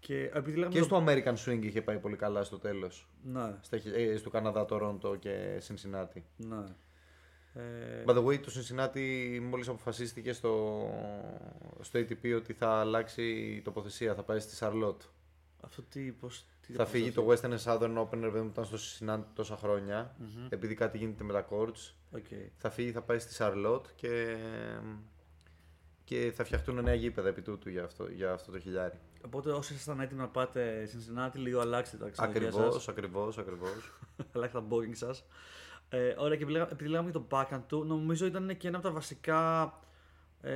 Και 0.00 0.30
επειδή 0.34 0.56
λέγαμε. 0.56 0.74
Και 0.74 0.78
το- 0.78 0.84
στο 0.84 1.04
American 1.06 1.34
Swing 1.44 1.62
είχε 1.64 1.82
πάει 1.82 1.98
πολύ 1.98 2.16
καλά 2.16 2.44
στο 2.44 2.58
τέλος. 2.58 3.08
Ναι, 3.22 3.54
Στο 4.16 4.30
Καναδά, 4.30 4.64
Τορόντο 4.64 5.16
και 5.16 5.62
Cincinnati. 5.68 6.20
ναι. 6.36 6.64
Ε, 7.54 8.04
By 8.06 8.10
the 8.16 8.24
way, 8.24 8.38
το 8.40 8.52
Cincinnati 8.54 9.38
μόλις 9.42 9.68
αποφασίστηκε 9.68 10.32
στο, 10.32 10.82
στο 11.80 11.98
ATP 12.00 12.34
ότι 12.36 12.52
θα 12.52 12.68
αλλάξει 12.68 13.22
η 13.30 13.60
τοποθεσία, 13.62 14.14
θα 14.14 14.22
πάει 14.22 14.38
στη 14.40 14.56
Charlotte. 14.60 14.96
αυτό 15.60 15.82
τι, 15.82 16.00
πώς, 16.00 16.44
τι 16.66 16.72
Θα 16.72 16.82
πώς 16.82 16.92
φύγει 16.92 17.08
αυτό. 17.08 17.22
το 17.22 17.30
Western 17.32 17.58
and 17.58 17.62
Southern 17.64 17.98
Open 17.98 18.22
επειδή 18.22 18.46
ήταν 18.46 18.64
στο 18.64 18.76
Cincinnati 18.78 19.24
τόσα 19.34 19.56
χρόνια, 19.56 20.16
επειδή 20.48 20.74
κάτι 20.74 20.98
γίνεται 20.98 21.24
με 21.24 21.32
τα 21.32 21.46
courts. 21.50 21.92
OK. 22.10 22.26
Θα 22.56 22.70
φύγει, 22.70 22.92
θα 22.92 23.02
πάει 23.02 23.18
στη 23.18 23.34
Charlotte 23.38 23.82
και, 23.94 24.36
και 26.04 26.32
θα 26.34 26.44
φτιαχτούν 26.44 26.82
νέα 26.82 26.94
γήπεδα 26.94 27.28
επί 27.28 27.42
τούτου 27.42 27.68
για 27.68 27.84
αυτό, 27.84 28.08
για 28.10 28.32
αυτό 28.32 28.52
το 28.52 28.58
χιλιάρι. 28.58 28.98
Οπότε 29.24 29.50
όσοι 29.50 29.72
ήσασταν 29.72 30.00
έτοιμοι 30.00 30.20
να 30.20 30.28
πάτε 30.28 30.86
στην 30.86 31.00
Cincinnati, 31.00 31.34
λίγο 31.36 31.60
αλλάξτε 31.60 31.96
τα 31.96 32.08
ξενοδοχεία 32.08 32.48
Ακριβώς, 32.48 32.74
σας. 32.74 32.88
ακριβώς, 32.88 33.38
ακριβώς. 33.38 33.92
αλλάξτε 34.34 34.58
τα 34.60 34.66
booking 34.70 34.92
σας. 34.96 35.24
Ε, 35.94 36.14
ωραία, 36.18 36.36
και 36.36 36.42
επειδή 36.42 36.50
λέγα- 36.52 36.68
επειδή 36.72 36.90
λέγαμε 36.90 37.10
για 37.10 37.20
το 37.20 37.26
backhand 37.30 37.62
του, 37.66 37.84
νομίζω 37.84 38.26
ήταν 38.26 38.56
και 38.56 38.68
ένα 38.68 38.76
από 38.76 38.86
τα 38.86 38.92
βασικά 38.92 39.72
ε, 40.42 40.52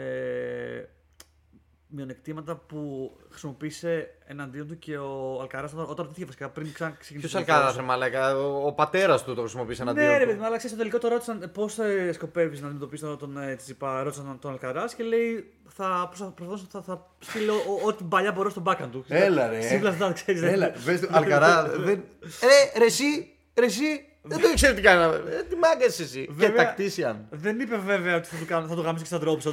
μειονεκτήματα 1.90 2.57
που 2.57 3.12
χρησιμοποίησε 3.30 4.09
εναντίον 4.26 4.66
του 4.68 4.78
και 4.78 4.97
ο 4.99 5.38
Αλκαράς 5.40 5.73
όταν, 5.73 5.85
όταν 5.85 5.97
ρωτήθηκε 5.97 6.25
βασικά 6.25 6.49
πριν 6.49 6.73
ξανά 6.73 6.90
ξεκινήσει. 6.99 7.28
Ποιος 7.28 7.45
το 7.45 7.52
Αλκάρας, 7.52 7.76
ρε 7.76 7.83
μαλάκα, 7.83 8.37
ο, 8.37 8.66
ο 8.66 8.73
πατέρας 8.73 9.25
του 9.25 9.35
το 9.35 9.40
χρησιμοποίησε 9.40 9.83
εναντίον 9.83 10.07
Ναι, 10.07 10.12
ρε 10.12 10.18
του. 10.21 10.26
παιδί 10.26 10.38
μου, 10.38 10.45
αλλά 10.47 10.57
ξέρεις, 10.57 10.71
στο 10.76 10.78
τελικό 10.78 10.99
το 10.99 11.09
ρώτησαν 11.09 11.50
πώς 11.54 11.78
ε, 11.78 12.12
σκοπεύεις 12.12 12.61
να 12.61 12.66
αντιμετωπίσεις 12.66 13.07
τον, 13.07 13.18
τον 13.18 13.38
ε, 13.38 13.54
Τσιπά. 13.57 14.02
Ρώτησαν 14.02 14.25
τον, 14.26 14.38
τον 14.38 14.50
Αλκαράς 14.50 14.95
και 14.95 15.02
λέει 15.02 15.52
θα 15.68 16.07
προσπαθήσω 16.09 16.66
θα, 16.71 16.83
θα 16.83 17.07
στείλω 17.18 17.54
ό- 17.54 17.87
ό,τι 17.87 18.04
παλιά 18.04 18.33
μπορώ 18.33 18.50
στον 18.50 18.62
backhand 18.66 18.88
του. 18.90 19.04
Έλα, 19.09 19.49
ρε. 19.49 19.61
Σύμπλα 19.61 19.97
that, 20.00 20.12
ξέρεις. 20.14 20.42
Έλα, 20.42 20.73
πες 20.85 21.00
του, 21.00 21.09
Αλκαρά, 21.11 21.68
δεν... 21.68 22.04
Ρε, 22.42 22.78
ρε 22.78 22.85
εσύ, 22.85 23.35
ρε 23.59 23.64
εσύ, 23.66 24.04
δεν 24.28 24.40
το 24.40 24.49
ήξερε 24.49 24.75
τι 24.75 24.80
κάναμε. 24.80 25.14
Ε, 25.14 25.42
τι 25.42 25.56
μάγκας 25.56 25.99
εσύ. 26.00 26.25
Και 26.26 26.32
Βέβαια- 26.32 26.75
tactician. 26.76 27.16
Δεν 27.30 27.61
είπε 27.61 27.76
βέβαια 27.76 28.16
ότι 28.16 28.28
θα 28.28 28.37
το, 28.38 28.44
κάνω, 28.44 28.66
θα 28.66 28.75
το 28.75 28.80
γάμισε 28.80 29.02
και 29.02 29.08
στα 29.08 29.18
ντρόψα. 29.18 29.50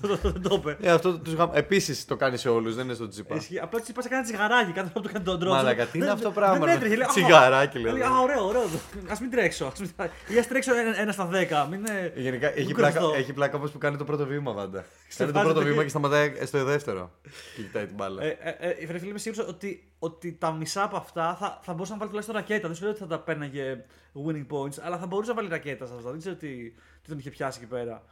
Δεν 0.00 0.42
το 0.42 0.54
είπε. 0.54 0.76
Ε, 0.80 0.90
αυτό 0.90 1.18
τους 1.18 1.32
γαμ... 1.32 1.50
Επίσης 1.54 2.04
το 2.04 2.16
κάνει 2.16 2.36
σε 2.36 2.48
όλους, 2.48 2.74
δεν 2.74 2.84
είναι 2.84 2.94
στο 2.94 3.08
τσίπα. 3.08 3.34
Ισχύει. 3.36 3.58
Απλά 3.58 3.80
τη 3.80 3.86
είπα 3.90 4.02
σε 4.02 4.08
κάνει 4.08 4.24
τσιγαράκι 4.24 4.72
κάθε 4.72 4.88
φορά 4.88 5.00
που 5.00 5.06
του 5.06 5.12
κάνει 5.12 5.24
τον 5.24 5.38
ντρόψα. 5.38 5.56
Μαλάκα, 5.56 5.84
τι 5.86 5.98
είναι 5.98 6.06
Δεν- 6.06 6.14
αυτό 6.14 6.26
το 6.28 6.34
πράγμα, 6.34 6.56
Δεν 6.58 6.64
ρε; 6.66 6.72
έτρεχε. 6.72 6.94
λέει, 6.96 7.06
«Α, 7.06 7.10
Τσιγαράκι, 7.10 7.78
λέει. 7.78 7.92
λέει. 7.92 8.02
Α, 8.02 8.18
ωραίο, 8.22 8.46
ωραίο. 8.46 8.62
Α 9.08 9.16
μην 9.20 9.30
τρέξω. 9.30 9.64
ας 9.66 9.80
μην- 9.80 9.90
Ή 10.28 10.38
ας 10.38 10.46
τρέξω 10.48 10.74
ένα, 10.76 11.00
ένα 11.00 11.12
στα 11.12 11.24
δέκα. 11.26 11.66
Μην 11.70 11.78
είναι. 11.78 12.12
Γενικά 12.16 12.48
έχει 12.56 12.66
μην 12.66 12.74
πλάκα, 12.74 12.98
κουραστώ. 12.98 13.18
έχει 13.20 13.32
πλάκα 13.32 13.56
όπως 13.56 13.70
που 13.70 13.78
κάνει 13.78 13.96
το 13.96 14.04
πρώτο 14.04 14.26
βήμα 14.26 14.54
πάντα. 14.54 14.84
Κάνει 15.16 15.30
το 15.30 15.38
βάζει 15.38 15.44
πρώτο 15.44 15.52
το 15.52 15.60
βήμα 15.60 15.72
χέρι. 15.72 15.84
και 15.84 15.88
σταματάει 15.90 16.32
στο 16.44 16.64
δεύτερο. 16.64 17.10
Και 17.56 17.62
κοιτάει 17.62 17.86
την 17.86 17.94
μπάλα. 17.94 18.22
Ε, 18.22 18.38
ε, 18.42 18.68
ε, 18.68 18.86
ρε 18.90 18.98
φίλε, 18.98 19.10
είμαι 19.10 19.18
σίγουρος 19.18 19.48
ότι, 19.48 19.87
ότι 19.98 20.32
τα 20.32 20.52
μισά 20.52 20.82
από 20.82 20.96
αυτά 20.96 21.34
θα, 21.34 21.58
θα 21.62 21.72
μπορούσε 21.72 21.92
να 21.92 21.98
βάλει 21.98 22.08
τουλάχιστον 22.10 22.36
ρακέτα. 22.36 22.66
Δεν 22.66 22.76
σου 22.76 22.82
λέω 22.82 22.90
ότι 22.90 23.00
θα 23.00 23.06
τα 23.06 23.18
πέρναγε 23.20 23.84
winning 24.26 24.46
points, 24.50 24.78
αλλά 24.80 24.98
θα 24.98 25.06
μπορούσε 25.06 25.30
να 25.30 25.36
βάλει 25.36 25.48
ρακέτα 25.48 25.86
σε 25.86 25.94
αυτά. 25.94 26.10
Δεν 26.10 26.18
ξέρω 26.18 26.34
τι, 26.34 26.70
τι 27.02 27.08
τον 27.08 27.18
είχε 27.18 27.30
πιάσει 27.30 27.58
εκεί 27.62 27.68
πέρα. 27.68 28.02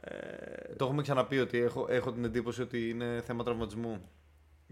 Ε, 0.00 0.74
Το 0.76 0.84
έχουμε 0.84 1.02
ξαναπεί 1.02 1.38
ότι 1.38 1.58
έχω, 1.58 1.86
έχω 1.88 2.12
την 2.12 2.24
εντύπωση 2.24 2.62
ότι 2.62 2.88
είναι 2.88 3.22
θέμα 3.26 3.44
τραυματισμού. 3.44 4.08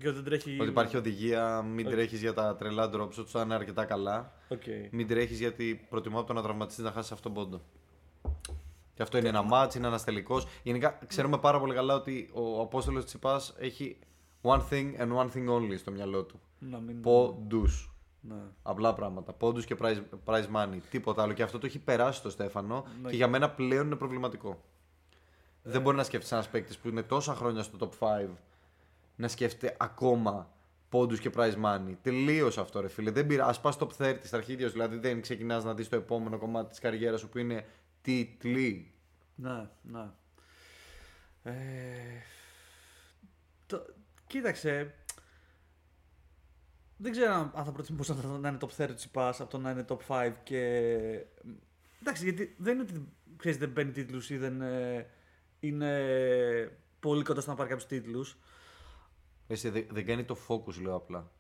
και 0.01 0.07
ότι 0.07 0.17
δεν 0.17 0.25
τρέχει. 0.25 0.61
Ότι 0.61 0.69
υπάρχει 0.69 0.97
οδηγία, 0.97 1.63
μην 1.63 1.91
τρέχεις 1.91 2.21
για 2.21 2.35
τα 2.35 2.57
τρελά 2.57 2.91
drops, 2.95 3.19
ότι 3.19 3.31
θα 3.31 3.41
είναι 3.41 3.55
αρκετά 3.55 3.85
καλά. 3.85 4.33
Οκ. 4.49 4.63
Μην 4.91 5.07
τρέχεις 5.09 5.39
γιατί 5.39 5.87
προτιμώ 5.89 6.19
από 6.19 6.27
το 6.27 6.33
να 6.33 6.43
τραυματιστείς 6.43 6.85
να 6.85 6.91
χάσεις 6.93 7.13
αυτόν 7.13 7.35
τον 7.35 7.45
πόντο. 7.45 7.63
Και 8.95 9.03
αυτό 9.03 9.19
είναι 9.19 9.29
ένα 9.29 9.45
match, 9.53 9.75
είναι 9.75 9.87
ένας 9.87 10.05
τελικός. 10.05 10.47
Γενικά 10.63 10.99
ξέρουμε 11.07 11.39
πάρα 11.39 11.59
πολύ 11.61 11.75
καλά 11.75 11.95
ότι 11.95 12.31
ο 12.33 12.61
Απόστολος 12.61 13.05
Τσιτσιπάς 13.05 13.55
έχει 13.59 13.99
one 14.43 14.61
thing 14.71 14.97
and 15.01 15.17
one 15.17 15.31
thing 15.35 15.49
only 15.49 15.79
στο 15.79 15.91
μυαλό 15.91 16.23
του. 16.25 16.41
Να 16.71 16.79
μην. 16.79 17.01
Πόντους. 17.01 17.93
Ναι. 18.21 18.43
Απλά 18.63 18.95
πράγματα. 18.95 19.33
Πόντους 19.33 19.65
και 19.65 19.77
prize, 19.81 20.03
prize 20.25 20.47
money. 20.55 20.79
Τίποτα 20.91 21.23
άλλο. 21.23 21.33
Και 21.33 21.43
αυτό 21.43 21.59
το 21.59 21.67
έχει 21.67 21.79
περάσει 21.79 22.19
στο 22.19 22.31
Στέφανο 22.31 22.85
Ναι. 23.03 23.11
και 23.11 23.17
για 23.17 23.29
μένα 23.29 23.51
πλέον 23.51 23.87
είναι 23.87 23.97
προβληματικό. 23.97 24.65
Δεν 25.63 25.83
μπορεί 25.83 25.97
να 25.97 26.05
σκέφτεσαι 26.05 26.35
ένας 26.35 26.49
παίκτης 26.49 26.79
που 26.79 26.89
είναι 26.89 27.03
τόσα 27.03 27.35
χρόνια 27.35 27.63
στο 27.63 27.79
top 27.81 28.09
5 28.25 28.29
να 29.17 29.29
σκέφτεται 29.29 29.77
ακόμα 29.79 30.51
πόντους 30.89 31.21
και 31.21 31.31
prize 31.37 31.55
money. 31.65 31.95
Τελείωσε 32.03 32.61
αυτό, 32.61 32.81
ρε 32.81 32.89
φίλε. 32.89 33.11
Δεν 33.11 33.27
πειράζει. 33.27 33.59
Α 33.59 33.61
πας 33.61 33.77
top 33.79 33.89
30 33.99 34.19
στα 34.23 34.37
αρχίδια 34.37 34.67
σου. 34.67 34.73
Δηλαδή 34.73 34.97
δεν 34.97 35.21
ξεκινάς 35.21 35.65
να 35.65 35.75
δεις 35.75 35.89
το 35.89 35.97
επόμενο 35.97 36.39
κομμάτι 36.39 36.69
της 36.69 36.79
καριέρας 36.79 37.21
σου 37.21 37.29
που 37.29 37.39
είναι 37.39 37.67
τίτλοι. 38.03 38.93
Ναι, 39.35 39.69
ναι. 39.83 40.11
Ε, 41.43 41.53
το, 43.67 43.85
κοίταξε. 44.27 44.95
Δεν 47.03 47.13
ξέρω 47.13 47.33
αν 47.33 47.53
αν 47.55 47.65
θα 47.65 47.73
προτιμούσα 47.73 48.15
να 48.15 48.39
να 48.39 48.49
είναι 48.49 48.59
top 48.61 48.85
30 48.85 48.91
τσιπάς 48.95 49.41
από 49.41 49.51
το 49.51 49.59
να 49.59 49.71
είναι 49.71 49.85
top 49.89 49.97
5 50.07 50.33
και... 50.43 50.59
Εντάξει, 52.01 52.25
γιατί 52.25 52.55
δεν 52.59 52.75
είναι 52.75 52.83
ότι 52.83 53.09
ξέρεις, 53.37 53.59
δεν 53.59 53.73
παίρνει 53.73 53.93
τίτλους 53.93 54.31
ή 54.31 54.37
δεν 54.37 54.61
ε, 54.61 55.07
είναι 55.61 56.01
πολύ 57.01 57.23
κοντά 57.23 57.41
στο 57.41 57.51
να 57.51 57.57
πάρει 57.57 57.69
κάποιους 57.69 57.89
τίτλους. 57.89 58.37
Εσύ, 59.47 59.69
δεν, 59.69 59.87
δεν 59.91 60.07
κάνει 60.07 60.25
το 60.25 60.37
focus, 60.49 60.81
λέω 60.83 60.95
απλά. 60.95 61.31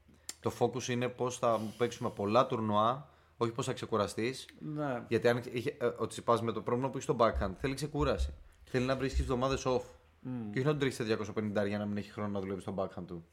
Το 0.40 0.52
focus 0.58 0.88
είναι 0.88 1.08
πώς 1.08 1.38
θα 1.38 1.60
παίξουμε 1.76 2.10
πολλά 2.10 2.46
τουρνουά, 2.46 3.08
όχι 3.36 3.52
πώς 3.52 3.66
θα 3.66 3.72
ξεκουραστείς. 3.72 4.46
Ναι, 4.58 5.04
Γιατί 5.08 5.28
αν 5.28 5.42
είχε, 5.52 5.76
ε, 5.80 5.86
ο 5.86 6.06
Τσιπά 6.06 6.42
με 6.42 6.52
το 6.52 6.62
πρόβλημα 6.62 6.90
που 6.90 6.96
έχει 6.96 7.04
στο 7.04 7.16
backhand 7.18 7.52
θέλει 7.58 7.74
ξεκούραση. 7.74 8.34
Θέλει 8.64 8.86
να 8.86 8.96
βρίσκεις 8.96 9.20
εβδομάδες 9.20 9.62
off. 9.66 9.82
Και 10.22 10.58
όχι 10.58 10.66
να 10.66 10.70
τον 10.70 10.78
τρέχεις 10.78 10.96
σε 10.96 11.04
250 11.36 11.66
για 11.66 11.78
να 11.78 11.86
μην 11.86 11.96
έχει 11.96 12.10
χρόνο 12.10 12.28
να 12.28 12.40
δουλεύει 12.40 12.60
στο 12.60 12.74
backhand 12.78 13.04
του. 13.06 13.24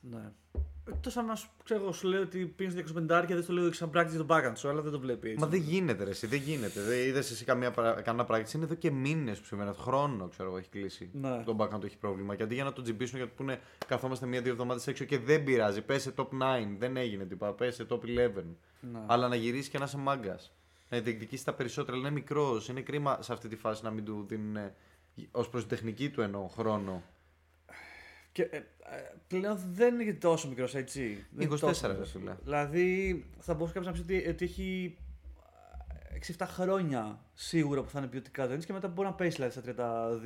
Ναι. 0.00 0.32
Εκτός 0.88 1.16
αν 1.16 1.36
σου, 1.36 1.48
ξέρω, 1.64 1.82
εγώ, 1.82 1.92
σου 1.92 2.08
λέω 2.08 2.22
ότι 2.22 2.38
πίνεις 2.46 2.74
250 2.74 3.24
και 3.26 3.34
δεν 3.34 3.42
στο 3.42 3.52
λέω 3.52 3.72
σαν 3.72 3.90
practice 3.94 4.08
για 4.08 4.24
τον 4.24 4.26
backhand 4.30 4.52
σου, 4.56 4.68
αλλά 4.68 4.80
δεν 4.80 4.92
το 4.92 4.98
βλέπει 5.00 5.28
έτσι. 5.28 5.40
Μα 5.40 5.46
δεν 5.50 5.60
γίνεται, 5.60 6.04
ρε, 6.04 6.10
εσύ, 6.10 6.26
δεν 6.26 6.38
γίνεται. 6.40 6.80
Δεν 6.82 6.98
είδες 6.98 7.30
εσύ 7.30 7.44
καμία, 7.44 7.70
πρα- 7.70 8.00
κανένα 8.00 8.24
πράξη. 8.24 8.56
Είναι 8.56 8.66
εδώ 8.66 8.74
και 8.74 8.90
μήνες 8.90 9.38
που 9.38 9.44
συμβαίνει. 9.44 9.70
αυτό. 9.70 9.82
Χρόνο, 9.82 10.28
ξέρω 10.28 10.48
εγώ, 10.48 10.58
έχει 10.58 10.68
κλείσει. 10.68 11.10
Ναι. 11.12 11.42
Το 11.44 11.56
backhand 11.58 11.80
του 11.80 11.86
έχει 11.86 11.96
πρόβλημα. 11.98 12.34
Και 12.36 12.42
αντί 12.42 12.54
για 12.54 12.64
να 12.64 12.72
τον 12.72 12.82
τζιμπήσουν 12.84 13.18
γιατί 13.18 13.32
πούνε 13.36 13.60
καθόμαστε 13.86 14.26
μία-δύο 14.26 14.52
εβδομάδες 14.52 14.86
έξω 14.86 15.04
και 15.04 15.18
δεν 15.18 15.44
πειράζει. 15.44 15.82
Πες 15.82 16.02
σε 16.02 16.12
top 16.16 16.28
9. 16.28 16.76
Δεν 16.78 16.96
έγινε 16.96 17.24
τίποτα. 17.24 17.52
Πες 17.52 17.74
σε 17.74 17.86
top 17.88 18.00
11. 18.04 18.42
Ναι. 18.80 18.98
Αλλά 19.06 19.28
να 19.28 19.34
γυρίσεις 19.34 19.68
και 19.68 19.78
να 19.78 19.84
είσαι 19.84 19.96
μάγκας. 19.96 20.52
Να 20.88 21.00
διεκδικήσεις 21.00 21.44
τα 21.44 21.54
περισσότερα. 21.54 21.96
Αλλά 21.96 22.06
είναι 22.06 22.16
μικρός. 22.18 22.68
Είναι 22.68 22.80
κρίμα 22.80 23.18
σε 23.22 23.32
αυτή 23.32 23.48
τη 23.48 23.56
φάση 23.56 23.84
να 23.84 23.90
μην 23.90 24.04
του 24.04 24.24
δίνουν 24.28 24.56
ως 25.30 25.48
προς 25.48 25.60
την 25.66 25.70
τεχνική 25.76 26.10
του 26.10 26.20
εννοώ 26.20 26.46
χρόνο. 26.46 27.02
Και 28.32 28.42
ε, 28.42 28.56
ε, 28.56 28.62
πλέον 29.26 29.58
δεν 29.72 30.00
είναι 30.00 30.12
τόσο 30.12 30.48
μικρός, 30.48 30.74
έτσι. 30.74 31.26
Δεν 31.30 31.46
είναι 31.46 31.54
24 31.56 31.58
τόσο 31.60 31.86
ρε 31.86 31.92
μικρός. 31.92 32.10
φίλε. 32.10 32.34
Δηλαδή, 32.42 33.24
θα 33.38 33.54
μπορούσε 33.54 33.72
κάποιος 33.78 33.98
να 33.98 34.04
πει 34.04 34.12
ότι, 34.12 34.28
ότι 34.28 34.44
έχει 34.44 34.96
6-7 36.38 36.44
χρόνια 36.46 37.20
σίγουρα 37.34 37.82
που 37.82 37.90
θα 37.90 37.98
είναι 37.98 38.08
ποιοτικά 38.08 38.48
το 38.48 38.56
και 38.56 38.72
μετά 38.72 38.88
μπορεί 38.88 39.08
να 39.08 39.14
πέσει 39.14 39.36
δηλαδή, 39.36 39.52
στα 39.52 40.20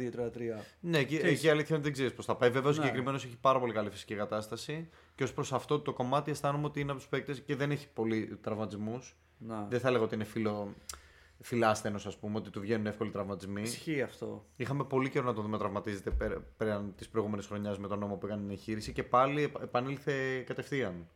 32-33. 0.60 0.64
Ναι, 0.80 0.98
εκεί, 0.98 1.16
Ξέρεις. 1.16 1.36
εκεί 1.38 1.46
η 1.46 1.50
αλήθεια 1.50 1.66
είναι 1.68 1.74
ότι 1.76 1.82
δεν 1.82 1.92
ξέρεις 1.92 2.12
πώς 2.12 2.24
θα 2.24 2.36
πάει. 2.36 2.50
Βέβαια, 2.50 2.68
ο 2.70 2.74
Ναι. 2.74 2.80
συγκεκριμένος 2.80 3.24
έχει 3.24 3.36
πάρα 3.36 3.58
πολύ 3.60 3.72
καλή 3.72 3.90
φυσική 3.90 4.14
κατάσταση 4.14 4.88
και 5.14 5.22
ως 5.22 5.32
προς 5.32 5.52
αυτό 5.52 5.80
το 5.80 5.92
κομμάτι 5.92 6.30
αισθάνομαι 6.30 6.66
ότι 6.66 6.80
είναι 6.80 6.90
από 6.90 7.00
τους 7.00 7.08
παίκτες 7.08 7.40
και 7.40 7.56
δεν 7.56 7.70
έχει 7.70 7.88
πολλοί 7.94 8.38
τραυματισμούς. 8.42 9.16
Να. 9.38 9.66
Δεν 9.70 9.80
θα 9.80 9.88
έλεγα 9.88 10.04
ότι 10.04 10.14
είναι 10.14 10.24
φίλο, 10.24 10.74
φιλάσθενο, 11.44 11.96
ας 12.06 12.18
πούμε, 12.18 12.36
ότι 12.36 12.50
του 12.50 12.60
βγαίνουν 12.60 12.86
εύκολοι 12.86 13.10
τραυματισμοί. 13.10 13.62
Ισχύει 13.62 14.02
αυτό. 14.02 14.46
Είχαμε 14.56 14.84
πολύ 14.84 15.08
καιρό 15.10 15.24
να 15.26 15.32
τον 15.32 15.42
δούμε 15.42 15.56
να 15.56 15.62
τραυματίζεται 15.62 16.10
πέρα- 16.10 16.40
πέραν 16.56 16.94
της 16.96 17.08
προηγούμενης 17.08 17.46
χρονιάς 17.46 17.78
με 17.78 17.88
τον 17.88 17.98
ώμο 17.98 18.16
που 18.16 18.26
έκανε 18.26 18.40
την 18.40 18.50
εγχείρηση 18.50 18.92
και 18.92 19.02
πάλι 19.02 19.42
επ- 19.42 19.62
επανήλθε 19.62 20.40
κατευθείαν. 20.40 21.08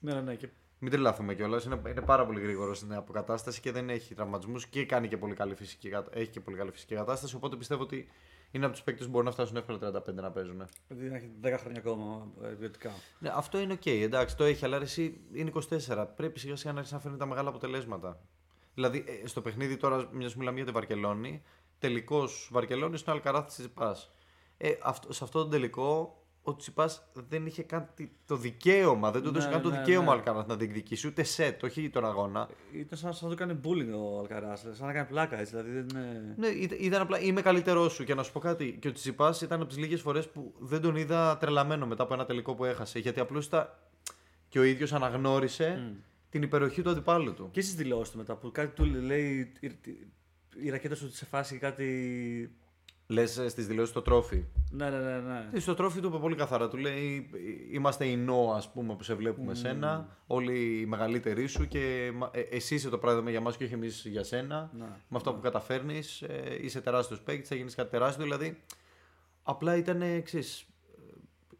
Ναι, 0.00 0.14
ναι, 0.14 0.20
ναι. 0.20 0.34
Και... 0.34 0.48
Μην 0.78 0.90
τρελαθούμε 0.90 1.34
κιόλας. 1.34 1.64
Είναι, 1.64 1.80
είναι 1.88 2.00
πάρα 2.02 2.26
πολύ 2.26 2.40
γρήγορος 2.40 2.76
στην 2.78 2.94
αποκατάσταση 2.94 3.60
και 3.60 3.72
δεν 3.72 3.90
έχει 3.90 4.14
τραυματισμούς 4.14 4.66
και 4.66 4.86
κάνει 4.86 5.08
και 5.08 5.16
πολύ 5.16 5.34
καλή 5.34 5.54
φυσική, 5.54 5.88
κατα- 5.88 6.18
έχει 6.18 6.30
και 6.30 6.40
πολύ 6.40 6.56
καλή 6.56 6.70
φυσική 6.70 6.94
κατάσταση. 6.94 7.36
Οπότε 7.36 7.56
πιστεύω 7.56 7.82
ότι 7.82 8.08
είναι 8.50 8.64
από 8.64 8.74
τους 8.74 8.82
παίκτες 8.82 9.04
που 9.04 9.10
μπορούν 9.10 9.26
να 9.26 9.32
φτάσουν 9.32 9.56
εύκολα 9.56 9.78
35 9.78 10.14
να 10.14 10.30
παίζουν. 10.30 10.64
Δηλαδή 10.88 11.08
να 11.08 11.16
έχει 11.16 11.30
10 11.42 11.56
χρόνια 11.60 11.80
ακόμα 11.80 12.32
ε, 12.42 12.46
ποιοτικά. 12.46 12.90
Ναι, 13.18 13.30
αυτό 13.34 13.58
είναι 13.58 13.72
οκ, 13.72 13.86
εντάξει, 13.86 14.36
το 14.36 14.44
έχει, 14.44 14.64
αλλά 14.64 14.78
ρε 14.78 14.84
εσύ 14.84 15.20
είναι 15.32 15.52
24. 15.88 16.06
Πρέπει 16.16 16.38
σιγά 16.40 16.56
σιγά 16.56 16.72
να 16.72 16.78
αρχίσει 16.78 16.94
να 16.94 17.00
φέρνει 17.00 17.16
τα 17.18 17.26
μεγάλα 17.26 17.48
αποτελέσματα. 17.48 18.20
Δηλαδή, 18.74 19.04
ε, 19.22 19.26
στο 19.26 19.40
παιχνίδι 19.40 19.76
τώρα, 19.76 20.08
μιας 20.12 20.32
που 20.32 20.38
μιλάμε 20.38 20.56
για 20.56 20.66
τη 20.66 20.72
Βαρκελόνη, 20.72 21.42
τελικός 21.78 22.48
Βαρκελόνης 22.52 23.00
είναι 23.00 23.10
ο 23.10 23.14
Αλκαράθ 23.14 23.46
Τσιπά. 23.46 23.96
Ε, 24.56 24.72
αυτό, 24.82 25.12
σε 25.12 25.24
αυτό 25.24 25.42
το 25.42 25.48
τελικό, 25.48 26.16
ο 26.42 26.56
Τσιπά 26.56 26.90
δεν 27.28 27.46
είχε 27.46 27.62
καν 27.62 27.88
τι- 27.94 28.08
το 28.26 28.36
δικαίωμα, 28.36 29.10
δεν 29.10 29.22
του 29.22 29.30
Ναι, 29.30 29.38
έδωσε 29.38 29.52
καν 29.52 29.62
το 29.62 29.68
ναι, 29.70 29.78
δικαίωμα 29.78 30.04
ναι. 30.04 30.10
ο 30.10 30.12
Αλκαράθ 30.12 30.46
να 30.46 30.56
διεκδικήσει 30.56 31.06
ούτε 31.06 31.22
σετ, 31.22 31.62
όχι 31.62 31.90
τον 31.90 32.04
αγώνα. 32.04 32.48
Ήταν 32.72 32.98
σαν, 32.98 33.12
σαν 33.14 33.28
να 33.28 33.36
το 33.36 33.44
κάνει 33.46 33.60
bullying 33.64 34.14
ο 34.14 34.18
Αλκαράς. 34.18 34.60
Σαν 34.72 34.86
να 34.86 34.92
κάνει 34.92 35.06
πλάκα 35.08 35.38
έτσι. 35.38 35.56
Δηλαδή 35.56 35.70
δεν 35.80 35.86
είναι. 36.02 36.34
Ναι, 36.36 36.46
ήταν, 36.46 36.78
ήταν 36.80 37.00
απλά 37.02 37.20
είμαι 37.20 37.40
καλύτερός 37.42 37.92
σου 37.92 38.04
και 38.04 38.14
να 38.14 38.22
σου 38.22 38.32
πω 38.32 38.38
κάτι. 38.38 38.78
Και 38.80 38.88
ο 38.88 38.92
Τσιπά 38.92 39.34
ήταν 39.42 39.60
από 39.60 39.68
τις 39.68 39.78
λίγες 39.78 40.00
φορές 40.00 40.28
που 40.28 40.54
δεν 40.58 40.80
τον 40.80 40.96
είδα 40.96 41.36
τρελαμένο 41.38 41.86
μετά 41.86 42.02
από 42.02 42.14
ένα 42.14 42.24
τελικό 42.24 42.54
που 42.54 42.64
έχασε. 42.64 42.98
Γιατί 42.98 43.20
απλώς 43.20 43.48
και 44.48 44.58
ο 44.58 44.62
ίδιος 44.62 44.92
αναγνώρισε 44.92 45.96
την 46.32 46.42
υπεροχή 46.42 46.82
του 46.82 46.90
αντιπάλου 46.90 47.34
του. 47.34 47.48
Και 47.52 47.60
στις 47.60 47.74
δηλώσεις 47.74 48.12
του 48.12 48.18
μετά 48.18 48.36
που 48.36 48.50
κάτι 48.52 48.74
του 48.74 48.84
λέει. 48.84 49.52
Η, 49.60 49.70
η 50.62 50.70
ρακέτα 50.70 50.94
σου 50.94 51.12
σε 51.14 51.24
φάση 51.26 51.56
κάτι. 51.58 52.56
Λες 53.06 53.30
στις 53.48 53.66
δηλώσεις 53.66 53.92
το 53.92 54.02
τρόφι. 54.02 54.44
Ναι, 54.70 54.90
ναι, 54.90 54.98
ναι. 54.98 55.18
ναι. 55.20 55.48
Ε, 55.52 55.60
Στο 55.60 55.74
τρόφι 55.74 56.00
του 56.00 56.08
είπε 56.08 56.16
πολύ 56.18 56.34
καθαρά. 56.36 56.68
Του 56.68 56.76
λέει: 56.76 57.30
Είμαστε 57.72 58.04
οι 58.04 58.16
νο, 58.16 58.52
ας 58.56 58.72
πούμε, 58.72 58.94
που 58.96 59.02
σε 59.02 59.14
βλέπουμε 59.14 59.54
σένα. 59.54 60.16
Όλοι 60.26 60.80
οι 60.80 60.86
μεγαλύτεροι 60.86 61.46
σου 61.46 61.68
και 61.68 62.12
μα- 62.14 62.30
ε, 62.34 62.40
εσύ 62.40 62.74
είσαι 62.74 62.88
το 62.88 62.98
πράγμα 62.98 63.30
για 63.30 63.40
μας 63.40 63.56
και 63.56 63.64
όχι 63.64 63.74
εμείς 63.74 64.04
για 64.06 64.22
σένα. 64.24 64.70
Ναι. 64.78 64.84
Με 64.84 65.16
αυτό 65.16 65.34
που 65.34 65.40
καταφέρνεις, 65.40 66.24
είσαι 66.60 66.80
τεράστιος 66.80 67.20
παίκτης, 67.20 67.48
θα 67.48 67.54
γίνεις 67.54 67.74
κάτι 67.74 67.90
τεράστιο. 67.90 68.22
Δηλαδή, 68.24 68.60
απλά 69.42 69.76
ήταν 69.76 70.02
εξή. 70.02 70.42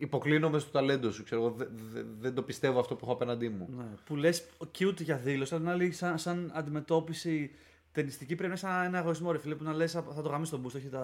Υποκλίνομαι 0.02 0.58
στο 0.58 0.70
ταλέντο 0.70 1.10
σου. 1.10 1.24
Ξέρω, 1.24 1.40
εγώ, 1.40 1.50
δε- 1.56 1.64
δε- 1.92 2.02
δεν 2.20 2.34
το 2.34 2.42
πιστεύω 2.42 2.80
αυτό 2.80 2.94
που 2.94 3.00
έχω 3.04 3.12
απέναντί 3.12 3.48
μου. 3.48 3.68
Ναι. 3.76 3.84
Που 4.04 4.16
λες 4.16 4.44
cute 4.78 5.00
για 5.02 5.16
δήλωση, 5.16 5.54
αλλά 5.54 5.62
την 5.62 5.72
άλλη 5.72 5.92
σαν, 5.92 6.18
σαν 6.18 6.50
αντιμετώπιση 6.54 7.50
ταινιστική 7.92 8.34
πρέπει 8.34 8.42
να 8.54 8.60
είναι 8.68 8.74
σαν 8.74 8.84
ένα 8.84 8.98
εγωισμό. 8.98 9.32
Ρε 9.32 9.38
φίλε, 9.38 9.54
που 9.54 9.64
να 9.64 9.72
λες 9.72 9.92
θα 9.92 10.22
το 10.22 10.28
γαμίσω 10.28 10.56
τον 10.56 10.64
πούστη, 10.66 10.74
όχι 10.76 10.88
θα, 10.88 10.98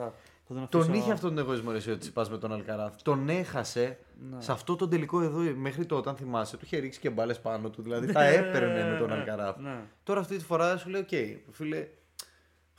θα 0.49 0.55
τον 0.55 0.63
αφήσω. 0.63 0.85
Τον 0.85 0.95
είχε 0.95 1.13
αυτόν 1.13 1.35
τον 1.35 1.45
εγωισμό 1.45 1.71
ρε, 1.71 1.77
εσύ, 1.77 1.91
ότι 1.91 2.11
πα 2.11 2.27
με 2.31 2.39
τον 2.39 2.53
Αλκαράθ. 2.53 2.95
Τον 3.03 3.29
έχασε 3.29 3.99
Ναι. 4.31 4.41
σε 4.41 4.53
αυτό 4.53 4.77
το 4.77 4.89
τελικό 4.89 5.21
εδώ. 5.23 5.39
Μέχρι 5.57 5.87
τότε, 5.87 6.09
αν 6.11 6.17
θυμάσαι, 6.17 6.57
του 6.57 6.63
είχε 6.65 6.79
ρίξει 6.79 7.01
και 7.01 7.11
μπάλες 7.11 7.41
πάνω 7.41 7.71
του. 7.71 7.83
Δηλαδή 7.83 8.13
τα 8.13 8.25
έπαιρνε 8.25 8.91
με 8.93 8.99
τον 8.99 9.13
Αλκαράθ. 9.13 9.57
Ναι. 9.59 9.81
Τώρα 10.03 10.21
αυτή 10.21 10.37
τη 10.37 10.45
φορά 10.45 10.77
σου 10.77 10.89
λέει: 10.89 11.01
Οκ, 11.01 11.09
φίλε, 11.55 11.87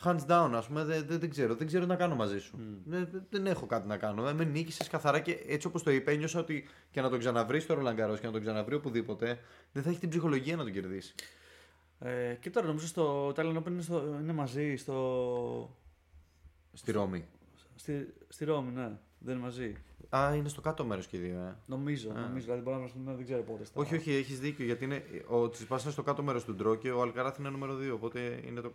hands 0.04 0.26
down, 0.28 0.50
ας 0.54 0.68
πούμε, 0.68 0.84
δεν, 0.84 1.06
δεν, 1.08 1.20
δεν 1.20 1.30
ξέρω, 1.30 1.56
δεν 1.56 1.68
ξέρω 1.68 1.84
τι 1.84 1.90
να 1.90 1.96
κάνω 1.96 2.16
μαζί 2.16 2.40
σου. 2.40 2.58
Δεν, 2.86 3.08
δεν- 3.12 3.26
δεν 3.30 3.48
έχω 3.48 3.66
κάτι 3.66 3.88
να 3.88 3.98
κάνω. 3.98 4.28
Ε, 4.28 4.34
με 4.34 4.44
νίκησες 4.44 4.88
καθαρά 4.88 5.20
και 5.20 5.44
έτσι 5.48 5.68
όπως 5.68 5.84
το 5.84 5.92
είπε, 5.92 6.12
ένιωσα 6.12 6.40
ότι 6.40 6.68
και 6.92 7.02
να 7.02 7.10
τον 7.10 7.20
ξαναβρεις 7.20 7.64
στο 7.64 7.74
Ρολαγκαρό 7.74 8.18
και 8.18 8.26
να 8.26 8.32
τον 8.32 8.42
ξαναβρει 8.42 8.76
οπουδήποτε, 8.76 9.40
δεν 9.72 9.84
θα 9.84 9.90
έχει 9.90 10.00
την 10.00 10.10
ψυχολογία 10.10 10.56
να 10.56 10.64
τον 10.64 10.72
κερδίσει. 10.72 11.14
Ε, 12.00 12.34
και 12.40 12.50
τώρα 12.50 12.68
νομίζω 12.68 12.88
στο 12.88 13.28
Italian 13.36 13.58
Open 13.58 13.68
είναι, 13.68 13.82
στο, 13.82 14.18
είναι 14.22 14.34
μαζί 14.34 14.76
στο, 14.76 15.76
Στη 16.74 16.92
Ρώμη. 16.92 17.26
στη, 17.76 18.14
στη 18.28 18.46
Ρώμη, 18.46 18.72
ναι. 18.72 18.92
Δεν 19.20 19.34
είναι 19.36 19.44
μαζί. 19.44 19.76
Α, 20.10 20.34
είναι 20.36 20.50
στο 20.50 20.62
κάτω 20.62 20.86
μέρος 20.86 21.08
και 21.08 21.18
οι 21.18 21.20
δύο, 21.20 21.38
ε. 21.40 21.56
Νομίζω, 21.66 22.12
νομίζω. 22.12 22.46
Δηλαδή 22.46 22.62
μπορεί 22.62 22.76
να 22.76 22.82
μας 22.82 22.92
πούμε, 22.92 23.14
δεν 23.16 23.24
ξέρω 23.26 23.42
πότε. 23.42 23.66
Στα... 23.66 23.80
Όχι, 23.82 23.96
όχι, 23.96 24.12
έχεις 24.14 24.40
δίκιο. 24.40 24.66
Γιατί 24.66 24.84
είναι, 24.86 25.04
ο 25.28 25.50
Τσιπά 25.50 25.80
είναι 25.82 25.92
στο 25.92 26.04
κάτω 26.04 26.24
μέρος 26.24 26.44
του 26.44 26.54
ντρό 26.56 26.76
και 26.76 26.92
ο 26.92 27.02
Αλκαράθ 27.02 27.38
είναι 27.38 27.50
νούμερο 27.50 27.78
2. 27.78 27.92
Οπότε 27.94 28.42
είναι, 28.46 28.62
το... 28.62 28.72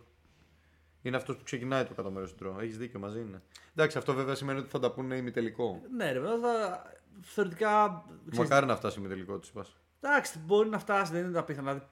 είναι 1.07 1.17
αυτός 1.17 1.35
που 1.35 1.43
ξεκινάει 1.43 1.83
το 1.83 1.93
κάτω 1.93 2.11
μέρος 2.11 2.25
του 2.27 2.35
draw. 2.35 2.57
Έχεις 2.59 2.77
δίκιο, 2.77 2.99
μαζί 2.99 3.19
είναι. 3.19 3.41
Εντάξει, 3.75 3.97
αυτό 3.97 4.13
βέβαια 4.13 4.35
σημαίνει 4.35 4.59
ότι 4.59 4.69
θα 4.69 4.79
τα 4.79 4.91
πούνε 4.91 5.15
ημιτελικό. 5.15 5.81
Ναι, 5.95 6.11
ρε, 6.11 6.19
βέβαια 6.19 6.39
θα. 6.39 6.83
Θεωρητικά. 7.21 8.03
ξέρεις, 8.29 8.49
Μακάρι 8.49 8.65
να 8.65 8.75
φτάσει 8.75 8.99
ημιτελικό 8.99 9.39
Τσιτσιπά. 9.39 9.65
Εντάξει, 10.01 10.39
μπορεί 10.39 10.69
να 10.69 10.79
φτάσει, 10.79 11.11
δεν 11.11 11.25
είναι 11.25 11.39
απίθανο. 11.39 11.67
Δηλαδή, 11.67 11.85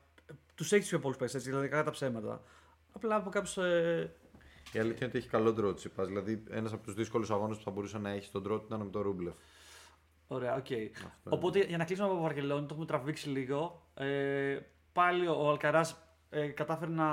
τους 0.55 0.72
έχεις 0.72 0.88
πιο 0.88 1.00
πολλούς 1.00 1.17
παίκτε, 1.17 1.38
δηλαδή 1.39 1.67
κατά 1.67 1.84
τα 1.84 1.91
ψέματα. 1.91 2.41
Απλά 2.91 3.15
από 3.15 3.29
κάποιους. 3.29 3.58
Ε, 3.58 4.13
Η 4.72 4.79
αλήθεια 4.79 4.98
είναι 4.98 5.05
ότι 5.05 5.17
έχει 5.17 5.27
καλό 5.29 5.53
draw 5.53 5.73
Τσιτσιπά. 5.73 6.05
Δηλαδή, 6.05 6.43
ένας 6.50 6.74
από 6.74 6.84
τους 6.84 6.93
δύσκολους 6.93 7.32
αγώνες 7.32 7.58
που 7.58 7.63
θα 7.63 7.72
μπορούσε 7.72 7.98
να 7.98 8.10
έχει 8.10 8.25
στον 8.25 8.41
draw 8.41 8.59
του 8.60 8.65
ήταν 8.65 8.79
με 8.82 8.89
τον 8.89 9.01
Ρούμπλεφ. 9.01 9.34
Ωραία, 10.27 10.55
οκ. 10.55 10.65
Οπότε 11.24 11.60
για 11.60 11.77
να 11.77 11.86
κλείσουμε 11.86 12.08
από 12.08 12.22
Βαρκελόνη, 12.22 12.62
το 12.62 12.67
έχουμε 12.72 12.86
τραβήξει 12.86 13.29
λίγο. 13.29 13.88
Ε, 13.93 14.58
πάλι 14.93 15.27
ο 15.27 15.50
Αλκαράς 15.50 15.96
ε, 16.29 16.48
κατάφερε 16.48 16.91
να 16.91 17.05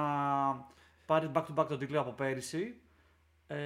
πάρεις 1.10 1.30
back 1.34 1.42
to 1.44 1.54
back 1.62 1.66
τον 1.68 1.78
τίτλο 1.78 2.00
από 2.00 2.10
πέρυσι. 2.12 2.74
Ε, 3.46 3.56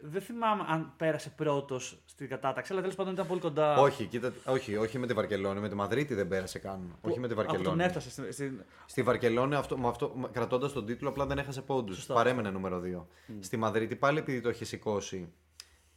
δεν 0.00 0.20
θυμάμαι 0.22 0.64
αν 0.68 0.92
πέρασε 0.96 1.30
πρώτος 1.30 2.02
στην 2.04 2.28
κατάταξη, 2.28 2.72
αλλά 2.72 2.80
τέλος 2.80 2.96
πάντων 2.96 3.12
ήταν 3.12 3.26
πολύ 3.26 3.40
κοντά. 3.40 3.76
Όχι, 3.76 4.04
κοίτα, 4.04 4.32
όχι, 4.46 4.76
όχι 4.76 4.98
με 4.98 5.06
τη 5.06 5.14
Βαρκελόνη, 5.14 5.60
με 5.60 5.68
τη 5.68 5.74
Μαδρίτη 5.74 6.14
δεν 6.14 6.28
πέρασε 6.28 6.58
καν. 6.58 6.96
όχι 7.00 7.20
με 7.20 7.26
τη 7.28 7.32
Από 7.32 7.42
τον 7.42 7.52
Βαρκελόνη. 7.52 7.82
έφτασε 7.82 8.10
στην. 8.10 8.32
στην... 8.32 8.62
Στη 8.86 9.02
Βαρκελόνη, 9.02 9.54
αυτό, 9.54 9.78
με 9.78 9.88
αυτό, 9.88 10.28
κρατώντας 10.32 10.72
τον 10.72 10.86
τίτλο, 10.86 11.08
απλά 11.08 11.26
δεν 11.26 11.38
έχασε 11.38 11.62
πόντους. 11.62 11.96
Σωστά. 11.96 12.14
Παρέμενε 12.14 12.50
νούμερο 12.50 12.82
2. 12.98 13.04
Στη 13.40 13.56
Μαδρίτη, 13.56 13.96
πάλι 13.96 14.18
επειδή 14.18 14.40
το 14.40 14.48
είχε 14.48 14.64
σηκώσει, 14.64 15.32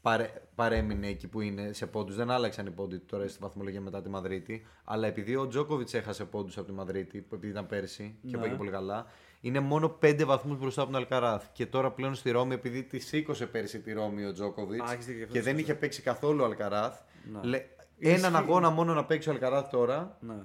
παρέ, 0.02 0.32
παρέμεινε 0.56 1.08
εκεί 1.08 1.28
που 1.28 1.42
είναι 1.42 1.74
σε 1.74 1.88
πόντους. 1.88 2.16
Δεν 2.16 2.30
άλλαξαν 2.32 2.66
οι 2.66 2.72
πόντοι 2.72 2.98
του 3.00 3.06
τώρα 3.06 3.28
στη 3.28 3.38
βαθμολογία 3.42 3.82
μετά 3.82 4.02
τη 4.02 4.10
Μαδρίτη. 4.10 4.66
Αλλά 4.84 5.08
επειδή 5.08 5.36
ο 5.36 5.48
Τζόκοβιτς 5.48 5.94
έχασε 5.94 6.26
πόντους 6.26 6.58
από 6.58 6.68
τη 6.68 6.74
Μαδρίτη, 6.74 7.22
που 7.22 7.36
επειδή 7.36 7.52
ήταν 7.52 7.66
πέρσι 7.66 8.18
και 8.28 8.38
Ναι. 8.38 8.44
πήγε 8.44 8.56
πολύ 8.56 8.72
καλά, 8.72 9.06
είναι 9.42 9.60
μόνο 9.60 9.98
5 10.02 10.24
βαθμούς 10.26 10.58
μπροστά 10.58 10.82
από 10.82 10.92
τον 10.92 11.00
Αλκαράθ. 11.00 11.46
Και 11.54 11.66
τώρα 11.66 11.92
πλέον 11.92 12.16
στη 12.16 12.32
Ρώμη, 12.32 12.54
επειδή 12.54 12.84
τη 12.84 13.00
σήκωσε 13.00 13.46
πέρσι 13.46 13.80
τη 13.82 13.94
Ρώμη 13.94 14.26
ο 14.26 14.34
Τζόκοβιτς 14.34 14.90
Α, 14.90 14.94
έχεις 14.94 15.06
δίκιο, 15.06 15.22
αυτό 15.24 15.34
και 15.34 15.40
το 15.40 15.46
δεν 15.46 15.58
είχε 15.58 15.74
παίξει 15.76 16.02
καθόλου 16.02 16.42
ο 16.44 16.46
Αλκαράθ. 16.46 17.00
Ναι. 17.32 17.40
λέ- 17.44 17.66
Είναι 18.00 18.14
έναν 18.14 18.32
ισχύ- 18.34 18.50
αγώνα 18.50 18.70
μόνο 18.70 18.94
να 18.94 19.06
παίξει 19.06 19.30
ο 19.30 19.32
Αλκαράθ 19.32 19.70
τώρα 19.70 20.18
Ναι. 20.20 20.36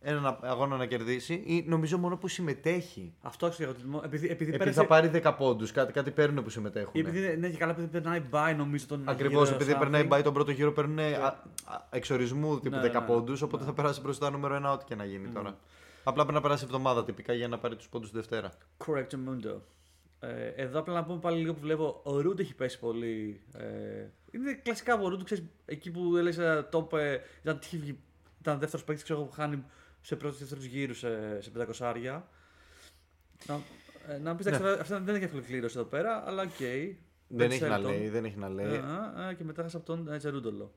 έναν 0.00 0.38
αγώνα 0.42 0.76
να 0.76 0.86
κερδίσει 0.86 1.34
ή 1.46 1.64
νομίζω 1.68 1.98
μόνο 1.98 2.16
που 2.16 2.28
συμμετέχει. 2.28 3.14
Αυτό 3.20 3.46
άξιο 3.46 3.68
ότι. 3.68 3.80
Επειδή, 4.04 4.04
επειδή, 4.04 4.30
Επειδή 4.30 4.56
πέρασε- 4.58 4.80
θα 4.80 4.86
πάρει 4.86 5.08
10 5.08 5.32
πόντους, 5.36 5.72
κάτι, 5.72 5.92
κάτι 5.92 6.10
παίρνουν 6.10 6.44
που 6.44 6.50
συμμετέχουν. 6.50 6.90
ή 6.94 6.98
επειδή, 6.98 7.36
ναι, 7.36 7.48
και 7.48 7.56
καλά, 7.56 7.72
επειδή 7.72 7.86
περνάει 7.86 8.22
by 8.32 8.54
νομίζω 8.56 8.86
τον. 8.86 9.02
Ακριβώς, 9.08 9.42
γύρο 9.44 9.54
επειδή 9.56 9.72
something. 9.72 9.78
περνάει 9.78 10.08
by 10.10 10.20
τον 10.24 10.32
πρώτο 10.32 10.50
γύρο, 10.50 10.72
παίρνουν 10.72 10.98
α- 10.98 11.02
α- 11.64 11.86
εξορισμού 11.90 12.60
τύπου 12.60 12.76
Ναι, 12.76 12.82
10 12.82 13.00
ναι, 13.00 13.06
πόντους, 13.06 13.42
οπότε 13.42 13.64
θα 13.64 13.72
περάσει 13.72 14.00
μπροστά 14.00 14.30
νούμερο 14.30 14.54
1 14.54 14.72
ό,τι 14.72 14.84
και 14.84 14.94
να 14.94 15.04
γίνει 15.04 15.28
τώρα. 15.28 15.56
Απλά 16.04 16.22
πρέπει 16.22 16.32
να 16.32 16.40
περάσει 16.40 16.64
εβδομάδα 16.64 17.04
τυπικά 17.04 17.32
για 17.32 17.48
να 17.48 17.58
πάρει 17.58 17.76
τους 17.76 17.88
πόντους 17.88 18.10
τη 18.10 18.16
Δευτέρα. 18.16 18.52
Correctamundo. 18.86 19.60
Ε, 20.20 20.46
εδώ 20.46 20.78
απλά 20.78 20.94
να 20.94 21.04
πούμε 21.04 21.18
πάλι 21.20 21.38
λίγο 21.40 21.54
που 21.54 21.60
βλέπω. 21.60 22.00
Ο 22.04 22.20
Ρούντ 22.20 22.40
έχει 22.40 22.54
πέσει 22.54 22.78
πολύ. 22.78 23.40
Ε, 23.56 23.64
είναι 24.30 24.52
κλασικά 24.62 24.94
από 24.94 25.04
ο 25.04 25.08
Ρούντ, 25.08 25.22
ξέρεις, 25.22 25.44
εκεί 25.64 25.90
που 25.90 26.16
έλεγες 26.16 26.64
top. 26.72 26.98
Ε, 26.98 27.18
ήταν, 27.42 27.58
είχε 27.62 27.76
βγει- 27.76 27.98
ήταν 28.40 28.58
δεύτερος 28.58 28.84
παίκτης, 28.84 29.04
ξέρω 29.04 29.18
εγώ, 29.18 29.28
που 29.28 29.34
χάνει 29.34 29.64
σε 30.00 30.16
πρώτους 30.16 30.36
και 30.38 30.44
δεύτερους 30.44 30.64
γύρους 30.64 30.98
σε, 30.98 31.40
σε 31.40 31.50
500άρια. 31.50 32.28
Να, 33.46 33.60
ε, 34.14 34.18
να 34.18 34.34
πεις, 34.36 34.46
εντάξει, 34.46 34.80
αυτά 34.80 35.00
δεν 35.00 35.14
έχει 35.14 35.24
εύκολη 35.24 35.42
κλήρωση 35.42 35.78
εδώ 35.78 35.88
πέρα, 35.88 36.22
αλλά 36.26 36.42
οκ. 36.42 36.58
Δεν 37.32 37.48
Ben 37.48 37.50
έχει 37.50 37.62
να 37.64 37.78
Shelton. 37.78 37.82
λέει, 37.82 38.08
δεν 38.08 38.24
έχει 38.24 38.36
να 38.38 38.48
λέει. 38.48 38.76
Α, 38.76 39.14
α, 39.26 39.32
και 39.32 39.44
μετά 39.44 39.62
έχασε 39.62 39.76
από 39.76 39.86
τον 39.86 40.12
ε, 40.12 40.18
Τσερούντολο. 40.18 40.72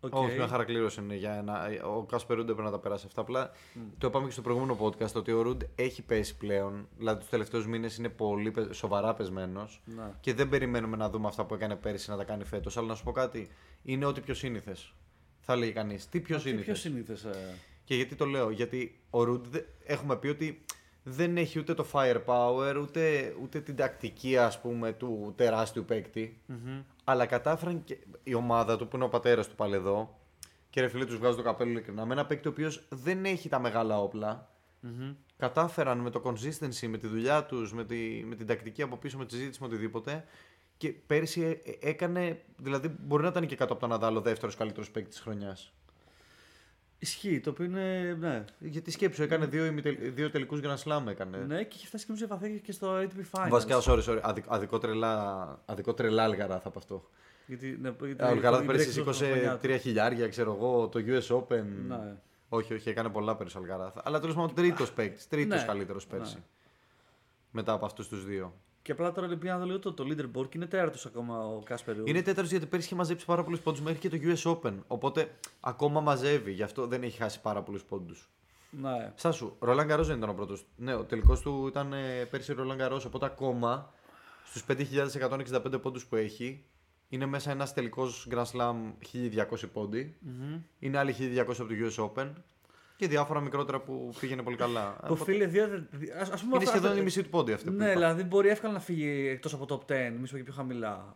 Οκ. 0.00 0.14
Όχι, 0.14 0.36
μια 0.36 0.48
χαρά 0.48 0.64
κλήρωση 0.64 1.00
είναι 1.00 1.14
για 1.14 1.32
ένα. 1.34 1.66
Ο 1.96 2.02
Κάσπερ 2.02 2.36
Ρούντ 2.36 2.48
έπρεπε 2.48 2.68
να 2.68 2.74
τα 2.74 2.78
περάσει 2.78 3.04
αυτά. 3.06 3.20
Απλά 3.20 3.50
το 3.98 4.06
είπαμε 4.06 4.26
και 4.26 4.32
στο 4.32 4.42
προηγούμενο 4.42 4.76
podcast 4.80 5.12
ότι 5.14 5.32
ο 5.32 5.42
Ρούντ 5.42 5.62
έχει 5.74 6.02
πέσει 6.02 6.36
πλέον. 6.36 6.88
Δηλαδή 6.98 7.18
τους 7.20 7.28
τελευταίους 7.28 7.66
μήνες 7.66 7.96
είναι 7.96 8.08
πολύ 8.08 8.50
πε- 8.50 8.72
σοβαρά 8.74 9.14
πεσμένος. 9.14 9.80
Ναι. 9.84 10.12
Και 10.20 10.34
δεν 10.34 10.48
περιμένουμε 10.48 10.96
να 10.96 11.10
δούμε 11.10 11.26
αυτά 11.28 11.44
που 11.44 11.54
έκανε 11.54 11.76
πέρυσι 11.76 12.10
να 12.10 12.16
τα 12.16 12.24
κάνει 12.24 12.44
φέτος. 12.44 12.76
Αλλά 12.76 12.86
να 12.86 12.94
σου 12.94 13.04
πω 13.04 13.12
κάτι, 13.12 13.48
είναι 13.82 14.04
ό,τι 14.04 14.20
πιο 14.20 14.34
σύνηθες. 14.34 14.92
Θα 15.40 15.56
λέει 15.56 15.72
κανείς. 15.72 16.08
Τι 16.08 16.20
πιο 16.20 16.36
Τι 16.36 16.42
σύνηθες; 16.42 16.64
πιο 16.64 16.74
σύνηθες. 16.74 17.12
Ε, 17.28 17.54
Και 17.84 17.94
γιατί 17.94 18.14
το 18.14 18.24
λέω, 18.24 18.50
Γιατί 18.50 19.00
ο 19.10 19.22
Ρούντ 19.22 19.46
δε- 19.46 19.62
έχουμε 19.84 20.16
πει 20.16 20.28
ότι 20.28 20.64
δεν 21.02 21.36
έχει 21.36 21.58
ούτε 21.58 21.74
το 21.74 21.86
firepower 21.92 22.76
ούτε, 22.82 23.34
ούτε 23.42 23.60
την 23.60 23.76
τακτική 23.76 24.36
ας 24.38 24.60
πούμε 24.60 24.92
του 24.92 25.32
τεράστιου 25.36 25.84
παίκτη. 25.84 26.40
Αλλά 27.10 27.26
κατάφεραν 27.26 27.84
και 27.84 27.98
η 28.22 28.34
ομάδα 28.34 28.76
του 28.76 28.88
που 28.88 28.96
είναι 28.96 29.04
ο 29.04 29.08
πατέρας 29.08 29.48
του 29.48 29.54
πάλι 29.54 29.74
εδώ. 29.74 30.18
Και 30.70 30.80
ρε 30.80 30.88
φίλε, 30.88 31.04
τους 31.04 31.16
βγάζω 31.16 31.36
το 31.36 31.42
καπέλο 31.42 31.70
ειλικρινά. 31.70 32.04
Με 32.04 32.12
ένα 32.12 32.26
παίκτη 32.26 32.48
ο 32.48 32.50
οποίος 32.50 32.86
δεν 32.88 33.24
έχει 33.24 33.48
τα 33.48 33.58
μεγάλα 33.58 34.00
όπλα. 34.00 34.48
Κατάφεραν 35.36 35.98
με 35.98 36.10
το 36.10 36.22
consistency, 36.24 36.88
με 36.88 36.98
τη 36.98 37.06
δουλειά 37.06 37.44
τους, 37.44 37.72
με, 37.72 37.84
τη, 37.84 38.24
με 38.26 38.34
την 38.34 38.46
τακτική 38.46 38.82
από 38.82 38.96
πίσω, 38.96 39.18
με 39.18 39.26
τη 39.26 39.34
συζήτηση, 39.34 39.60
με 39.60 39.66
οτιδήποτε. 39.66 40.24
Και 40.76 40.88
πέρυσι 40.88 41.42
ε, 41.42 41.50
ε, 41.50 41.78
έκανε. 41.80 42.42
Δηλαδή, 42.56 42.88
μπορεί 43.00 43.22
να 43.22 43.28
ήταν 43.28 43.46
και 43.46 43.56
κάτω 43.56 43.72
από 43.72 43.82
τον 43.82 43.92
Αδάλο 43.92 44.20
δεύτερος 44.20 44.54
καλύτερος 44.54 44.90
παίκτη 44.90 45.10
της 45.10 45.20
χρονιάς. 45.20 45.72
Ισχύει, 47.00 47.40
το 47.40 47.50
οποίο 47.50 47.64
είναι. 47.64 48.16
Ναι. 48.20 48.44
Γιατί 48.58 48.90
σκέψου, 48.90 49.22
έκανε 49.22 49.46
δύο, 49.46 49.64
ημιτελ- 49.66 49.98
δύο 50.14 50.30
τελικούς 50.30 50.60
Grand 50.62 50.76
Slam. 50.84 51.02
Έκανε. 51.08 51.38
ναι, 51.38 51.62
και 51.62 51.74
είχε 51.76 51.86
φτάσει 51.86 52.06
και 52.06 52.12
νομίζω 52.12 52.26
βαθιά 52.36 52.58
και 52.58 52.72
στο 52.72 52.96
ATP 53.00 53.38
Finals. 53.38 53.48
Βασικά, 53.50 53.78
sorry, 53.84 54.02
sorry. 54.04 54.18
Αδικ, 54.22 54.44
αδικό 54.48 54.78
τρελά, 54.78 55.58
αδικό 55.66 55.94
τρελά 55.94 56.22
Αλγαράθ 56.22 56.66
από 56.66 56.78
αυτό. 56.78 57.08
Γιατί, 57.46 57.78
ναι, 57.82 57.92
γιατί, 58.04 58.22
Ο 58.22 58.26
Αλγαράθ 58.26 58.62
η 58.62 58.66
πέρυσι 58.66 58.88
Brexit 58.88 58.92
σήκωσε 58.92 59.26
χρονιά 59.30 59.52
του. 59.52 59.58
τρία 59.60 59.76
χιλιάρια, 59.78 60.28
ξέρω 60.28 60.54
εγώ, 60.54 60.88
το 60.88 61.00
US 61.06 61.36
Open. 61.36 61.62
Ναι. 61.88 62.14
Όχι, 62.48 62.74
όχι, 62.74 62.88
έκανε 62.88 63.08
πολλά 63.08 63.36
πέρυσι 63.36 63.56
ο 63.56 63.60
Αλγαράθ. 63.60 63.96
Αλλά 64.02 64.20
τέλος 64.20 64.34
πάντων 64.34 64.54
τρίτος 64.54 64.92
παίκτη. 64.92 65.24
Τρίτος 65.28 65.60
Ναι. 65.60 65.66
καλύτερος 65.66 66.06
πέρσι. 66.06 66.42
Μετά 67.50 67.72
από 67.72 67.84
αυτούς 67.86 68.08
τους 68.08 68.24
δύο. 68.24 68.54
Και 68.88 68.94
απλά 68.94 69.12
τώρα 69.12 69.26
λοιπόν 69.26 69.50
να 69.50 69.58
δω 69.58 69.64
λίγο 69.64 69.78
το, 69.78 69.92
το 69.92 70.04
leaderboard 70.04 70.48
και 70.48 70.56
είναι 70.56 70.66
τέταρτος 70.66 71.06
ακόμα 71.06 71.46
ο 71.46 71.62
Κάσπερ. 71.64 71.96
Ρουντ. 71.96 72.08
Είναι 72.08 72.22
τέταρτος 72.22 72.50
γιατί 72.50 72.66
πέρσι 72.66 72.86
είχε 72.86 72.94
μαζέψει 72.94 73.24
πάρα 73.24 73.44
πολλούς 73.44 73.60
πόντους 73.60 73.80
μέχρι 73.80 73.98
και 73.98 74.08
το 74.08 74.18
US 74.22 74.52
Open. 74.52 74.74
Οπότε 74.86 75.30
ακόμα 75.60 76.00
μαζεύει, 76.00 76.52
γι' 76.52 76.62
αυτό 76.62 76.86
δεν 76.86 77.02
έχει 77.02 77.18
χάσει 77.18 77.40
πάρα 77.40 77.62
πολλούς 77.62 77.82
πόντους. 77.82 78.28
Ναι. 78.70 79.12
Στάσου, 79.14 79.56
Ρολάν 79.58 79.86
Καρό 79.86 80.04
δεν 80.04 80.16
ήταν 80.16 80.28
ο 80.28 80.34
πρώτος. 80.34 80.66
Ναι, 80.76 80.94
ο 80.94 81.04
τελικός 81.04 81.40
του 81.40 81.66
ήταν 81.66 81.92
ε, 81.92 82.24
πέρσι 82.24 82.52
Ρολάν 82.52 82.78
Καρό. 82.78 83.00
Οπότε 83.06 83.26
ακόμα 83.26 83.92
στους 84.44 84.64
5.165 84.68 85.82
πόντους 85.82 86.06
που 86.06 86.16
έχει, 86.16 86.64
είναι 87.08 87.26
μέσα 87.26 87.50
ένας 87.50 87.74
τελικός 87.74 88.28
Grand 88.30 88.44
Slam 88.52 88.74
1.200 89.12 89.70
πόντοι. 89.72 90.16
Είναι 90.78 90.98
άλλοι 90.98 91.14
1.200 91.18 91.38
από 91.38 91.54
το 91.54 91.74
US 91.80 92.04
Open. 92.04 92.32
Και 92.98 93.08
διάφορα 93.08 93.40
μικρότερα 93.40 93.80
που 93.80 94.12
πήγαινε 94.20 94.42
πολύ 94.42 94.56
καλά. 94.56 94.96
Που 95.00 95.06
Οπότε 95.12 95.32
φίλε, 95.32 95.46
δύο, 95.46 95.64
ας, 95.64 95.70
ας 96.30 96.40
πούμε 96.40 96.54
είναι 96.54 96.56
αυτά- 96.56 96.70
σχεδόν 96.70 96.88
αυτά- 96.88 97.00
η 97.00 97.04
μισή 97.04 97.22
του 97.22 97.28
πόντοι 97.28 97.52
αυτοί 97.52 97.70
που 97.70 97.76
Ναι, 97.76 97.84
είπα. 97.84 97.92
δηλαδή 97.94 98.22
μπορεί 98.22 98.48
εύκολα 98.48 98.72
να 98.72 98.80
φύγει 98.80 99.28
εκτός 99.28 99.52
από 99.54 99.66
top 99.68 99.92
10, 99.92 100.10
μη 100.20 100.26
σου 100.26 100.32
πω 100.32 100.36
και 100.38 100.44
πιο 100.44 100.52
χαμηλά. 100.52 101.14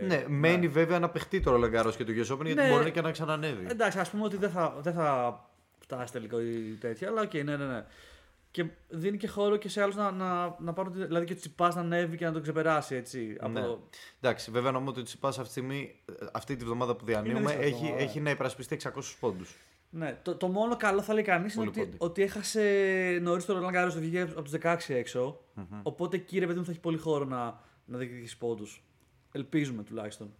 Ε, 0.00 0.04
Ναι, 0.06 0.24
μένει 0.28 0.68
βέβαια 0.68 0.98
να 0.98 1.08
παιχτεί 1.08 1.40
το 1.40 1.50
Ρολάν 1.50 1.70
Γκαρό 1.70 1.90
και 1.90 2.04
το 2.04 2.12
US 2.12 2.34
Open 2.34 2.44
γιατί 2.44 2.54
Ναι. 2.62 2.68
μπορεί 2.68 2.90
και 2.90 3.00
να 3.00 3.10
ξανανέβει. 3.10 3.66
Εντάξει, 3.68 3.98
ας 3.98 4.10
πούμε 4.10 4.24
ότι 4.24 4.36
δεν 4.36 4.50
θα, 4.50 4.76
δεν 4.80 4.92
θα 4.92 5.38
φτάσει 5.78 6.12
τελικό 6.12 6.40
ή 6.40 6.76
τέτοια. 6.80 7.08
Αλλά 7.08 7.20
οκ, 7.22 7.34
ναι, 7.34 7.42
ναι, 7.42 7.56
ναι. 7.66 7.84
Και 8.50 8.64
δίνει 8.88 9.16
και 9.16 9.28
χώρο 9.28 9.56
και 9.56 9.68
σε 9.68 9.82
άλλους 9.82 9.96
να, 9.96 10.10
να, 10.10 10.56
να 10.58 10.72
πάρουν. 10.72 10.92
τη- 10.92 11.04
Δηλαδή 11.06 11.26
και 11.26 11.32
ο 11.32 11.36
Τσιπάς 11.36 11.74
να 11.74 11.80
ανέβει 11.80 12.16
και 12.16 12.24
να 12.24 12.32
τον 12.32 12.42
ξεπεράσει 12.42 12.94
έτσι. 12.94 13.36
Από 13.40 13.52
Ναι. 13.52 13.60
το... 13.60 13.88
Εντάξει, 14.20 14.50
βέβαια 14.50 14.70
νομίζω 14.70 14.90
ότι 14.90 15.00
ο 15.00 15.02
Τσιπάς 15.02 15.30
αυτή 15.38 15.44
τη 15.44 15.50
στιγμή, 15.50 16.00
ε, 16.20 16.26
αυτή 16.32 16.56
τη 16.56 16.64
βδομάδα 16.64 16.94
που 16.96 17.04
διανύουμε, 17.04 17.40
δύσκολη 17.40 17.64
έχει, 17.64 17.74
εβδομάδα, 17.74 18.02
έχει 18.02 18.20
να 18.20 18.30
υπερασπιστεί 18.30 18.74
600 18.74 19.16
πόντους. 19.20 19.56
Ναι, 19.96 20.18
το, 20.22 20.36
το 20.36 20.48
μόνο 20.48 20.76
καλό 20.76 21.02
θα 21.02 21.14
λέει 21.14 21.22
κανείς 21.22 21.54
είναι 21.54 21.64
Πολύ 21.64 21.80
ότι, 21.80 21.88
πόντι. 21.88 22.04
ότι 22.04 22.22
έχασε 22.22 23.18
νωρίς 23.22 23.44
το 23.44 23.52
Ρολάν 23.52 23.70
Γκάρο, 23.70 23.90
βγήκε 23.90 24.20
από 24.20 24.42
τους 24.42 24.52
16 24.62 24.76
εξω 24.88 25.40
Οπότε 25.82 26.16
εκεί 26.16 26.38
ρε 26.38 26.46
παιδί 26.46 26.58
μου 26.58 26.64
θα 26.64 26.70
έχει 26.70 26.80
πολύ 26.80 26.98
χώρο 26.98 27.24
να, 27.24 27.60
να 27.84 27.98
διεκδικήσει 27.98 28.38
πόντους. 28.38 28.84
Ελπίζουμε 29.32 29.82
τουλάχιστον. 29.82 30.34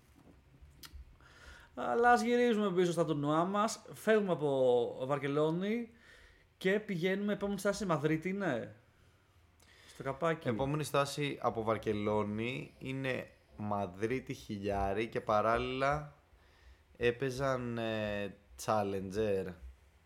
Αλλά 1.75 2.11
ας 2.11 2.23
γυρίζουμε 2.23 2.71
πίσω 2.71 2.93
στα 2.93 3.05
τουρνουά 3.05 3.45
μας. 3.45 3.83
Φεύγουμε 3.93 4.33
από 4.33 4.99
Βαρκελόνη 5.07 5.89
και 6.57 6.81
πηγαίνουμε 6.81 7.33
επόμενη 7.33 7.59
στάση 7.59 7.79
σε 7.79 7.87
Μαδρίτη, 7.87 8.33
ναι. 8.33 8.73
Στο 9.95 10.03
καπάκι. 10.03 10.49
Επόμενη 10.49 10.85
στάση 10.85 11.39
από 11.41 11.63
Βαρκελόνη 11.63 12.75
είναι 12.79 13.31
Μαδρίτη 13.57 14.35
Χιλιάρη 14.35 15.07
και 15.07 15.21
παράλληλα 15.21 16.15
έπαιζαν 16.97 17.79
ε, 17.79 18.37
Challenger. 18.65 19.53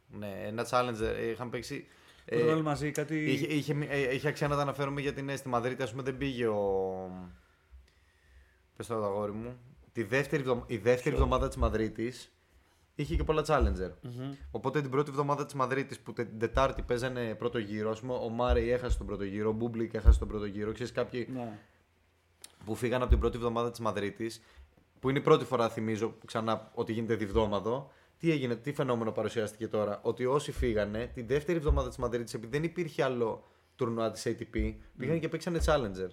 Ναι, 0.09 0.41
ένα 0.47 0.67
Challenger. 0.71 1.31
Είχαν 1.33 1.51
παίξει. 1.51 1.87
Που 2.25 2.39
το 2.39 2.45
βάλουμε 2.45 2.63
μαζί, 2.63 2.91
κάτι. 2.91 3.25
Είχε, 3.33 3.47
είχε, 3.47 3.87
ε, 3.89 4.15
είχε 4.15 4.29
αξία 4.29 4.49
να 4.49 4.57
τα 4.57 4.63
αναφέρουμε 4.63 5.01
γιατί 5.01 5.23
ναι, 5.23 5.37
στη 5.37 5.49
Μαδρίτη 5.49 5.83
ας 5.83 5.91
πούμε 5.91 6.03
δεν 6.03 6.17
πήγε 6.17 6.47
ο... 6.47 7.11
Πες 8.77 8.87
το 8.87 9.05
αγόρι 9.05 9.33
μου. 9.33 9.59
Τη 9.93 10.03
δεύτερη, 10.03 10.43
εβδο- 10.43 10.65
η 10.67 10.77
δεύτερη 10.77 11.15
εβδομάδα 11.15 11.49
της 11.49 11.57
Μαδρίτης 11.57 12.33
είχε 12.95 13.17
και 13.17 13.25
πολλά 13.25 13.45
Challenger. 13.47 13.91
Μμμ. 14.03 14.33
Οπότε 14.51 14.81
την 14.81 14.91
πρώτη 14.91 15.11
εβδομάδα 15.11 15.45
της 15.45 15.55
Μαδρίτης 15.55 16.01
που 16.01 16.13
την 16.13 16.39
Τετάρτη 16.39 16.83
παίζανε 16.83 17.35
πρώτο 17.35 17.59
γύρο, 17.59 17.91
ας 17.91 18.01
πούμε 18.01 18.13
ο 18.15 18.29
Μάρεϊ 18.29 18.71
έχασε 18.71 18.99
τον 18.99 19.07
πρώτο 19.07 19.25
γύρο, 19.25 19.49
ο 19.49 19.53
Μπούμπλικ 19.53 19.95
έχασε 19.95 20.19
τον 20.19 20.29
πρώτο 20.29 20.45
γύρο. 20.45 20.73
Ξέρεις 20.73 20.93
κάποιοι 20.93 21.29
Ναι. 21.33 21.59
που 22.65 22.75
φύγαν 22.75 23.01
από 23.01 23.11
την 23.11 23.19
πρώτη 23.19 23.37
εβδομάδα 23.37 23.71
της 23.71 23.81
Μαδρίτης, 23.81 24.43
που 25.01 25.09
είναι 25.09 25.19
η 25.19 25.23
πρώτη 25.23 25.45
φορά 25.45 25.69
θυμίζω 25.69 26.15
ξανά 26.27 26.71
ότι 26.75 26.93
γίνεται 26.93 27.15
διβδόμαδο, 27.15 27.91
τι 28.19 28.31
έγινε, 28.31 28.57
τι 28.57 28.73
φαινόμενο 28.73 29.13
παρουσιάστηκε 29.13 29.69
τώρα, 29.69 30.01
ότι 30.03 30.27
όσοι 30.27 30.53
φύγανε 30.53 31.11
την 31.15 31.27
δεύτερη 31.27 31.59
εβδομάδα 31.59 31.89
της 31.89 31.97
Μαδρίτης, 31.97 32.35
επειδή 32.35 32.53
δεν 32.57 32.65
υπήρχε 32.65 33.03
άλλο 33.05 33.45
τουρνουά 33.77 34.11
της 34.11 34.27
ATP, 34.27 34.75
πήγαν 34.99 35.21
και 35.21 35.29
παίξανε 35.29 35.61
Challenger. 35.67 36.09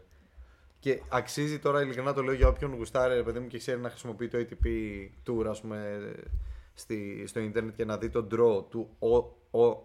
Και 0.80 1.02
αξίζει 1.10 1.60
τώρα, 1.60 1.82
ειλικρινά 1.82 2.14
το 2.14 2.22
λέω 2.24 2.34
για 2.34 2.48
όποιον 2.48 2.74
γουστάρει, 2.76 3.14
ρε 3.16 3.24
παιδί 3.24 3.40
μου, 3.40 3.48
και 3.48 3.58
ξέρει 3.58 3.80
να 3.80 3.90
χρησιμοποιεί 3.90 4.28
το 4.28 4.38
ATP 4.38 4.68
Tour, 5.28 5.46
ας 5.50 5.62
πούμε, 5.62 6.12
στη, 6.74 7.24
στο 7.28 7.40
ίντερνετ 7.40 7.76
και 7.76 7.86
να 7.86 7.98
δει 7.98 8.10
το 8.10 8.28
draw 8.32 8.66
του 8.70 8.90
O, 9.00 9.24
o, 9.60 9.76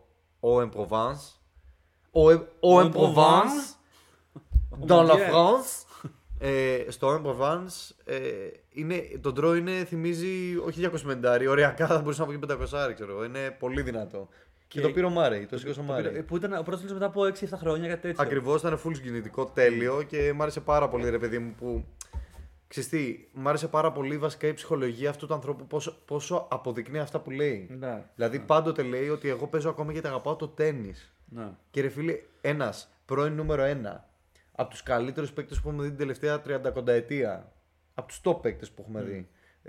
o 0.40 0.62
en 0.62 0.70
Provence. 0.70 1.38
O, 2.12 2.30
en- 2.32 2.46
o 2.60 2.80
en 2.82 2.90
Provence. 2.92 3.76
Dans 4.86 5.04
la 5.10 5.14
Dieu. 5.16 5.26
France. 5.30 5.86
Ε, 6.42 6.84
στο 6.88 7.14
en 7.14 7.26
Provence 7.28 7.90
ε, 8.04 8.18
είναι, 8.70 9.02
το 9.20 9.32
draw 9.36 9.56
είναι, 9.56 9.84
θυμίζει 9.84 10.56
όχι 10.66 10.88
250, 11.06 11.46
ωριακά 11.48 11.86
θα 11.86 11.98
μπορούσε 11.98 12.20
να 12.20 12.26
βγει 12.28 12.38
500, 12.48 12.56
ξέρω 12.94 13.12
εγώ. 13.12 13.24
Είναι 13.24 13.56
πολύ 13.58 13.82
δυνατό. 13.82 14.28
Και, 14.68 14.80
Και- 14.80 14.86
το 14.86 14.92
πήρε 14.92 15.06
ο 15.06 15.10
Μάρεϊ, 15.10 15.46
το 15.46 15.58
σήκωσε 15.58 15.80
ο 15.80 15.82
Το 15.86 15.92
Μάρεϊ. 15.92 16.10
πήρε- 16.10 16.22
Που 16.24 16.36
ήταν 16.36 16.52
ο 16.58 16.62
πρώτος 16.62 16.92
μετά 16.92 17.06
από 17.06 17.24
6-7 17.24 17.56
χρόνια, 17.56 17.88
κάτι 17.88 18.00
τέτοιο. 18.00 18.22
Ακριβώς 18.24 18.60
ήταν 18.60 18.80
full 18.84 18.90
συγκινητικό, 18.94 19.44
τέλειο 19.46 20.02
και 20.02 20.32
μ' 20.32 20.42
άρεσε 20.42 20.60
πάρα 20.60 20.88
πολύ 20.88 21.10
ρε 21.10 21.18
παιδί 21.18 21.38
μου 21.38 21.54
που. 21.58 21.84
Ξέρεις 22.68 22.88
τι, 22.88 23.16
μ' 23.32 23.48
άρεσε 23.48 23.68
πάρα 23.68 23.92
πολύ 23.92 24.18
βασικά 24.18 24.46
η 24.46 24.52
ψυχολογία 24.52 25.10
αυτού 25.10 25.26
του 25.26 25.34
ανθρώπου 25.34 25.66
πόσο, 25.66 25.96
πόσο 26.04 26.46
αποδεικνύει 26.50 26.98
αυτά 26.98 27.20
που 27.20 27.30
λέει. 27.30 27.66
Ναι. 27.78 28.04
Δηλαδή 28.14 28.38
πάντοτε 28.38 28.82
λέει 28.82 29.08
ότι 29.08 29.28
εγώ 29.28 29.46
παίζω 29.46 29.68
ακόμα 29.68 29.92
γιατί 29.92 30.06
αγαπάω 30.06 30.36
το 30.36 30.48
τέννη. 30.48 30.94
Ναι. 31.28 31.48
Και 31.70 31.80
ρε 31.80 31.88
φίλε, 31.88 32.18
ένας 32.40 32.88
πρώην 33.04 33.32
νούμερο 33.32 33.62
ένα 33.62 34.08
από 34.60 34.70
τους 34.70 34.82
καλύτερους 34.82 35.32
παίκτες 35.32 35.60
που 35.60 35.68
έχουμε 35.68 35.82
δει 35.82 35.88
την 35.88 35.98
τελευταία 35.98 36.42
30 36.46 36.86
ετία. 36.86 37.52
Από 37.94 38.08
τους 38.08 38.20
top 38.24 38.42
παίκτες 38.42 38.70
που 38.70 38.82
έχουμε 38.82 39.02
δει. 39.02 39.28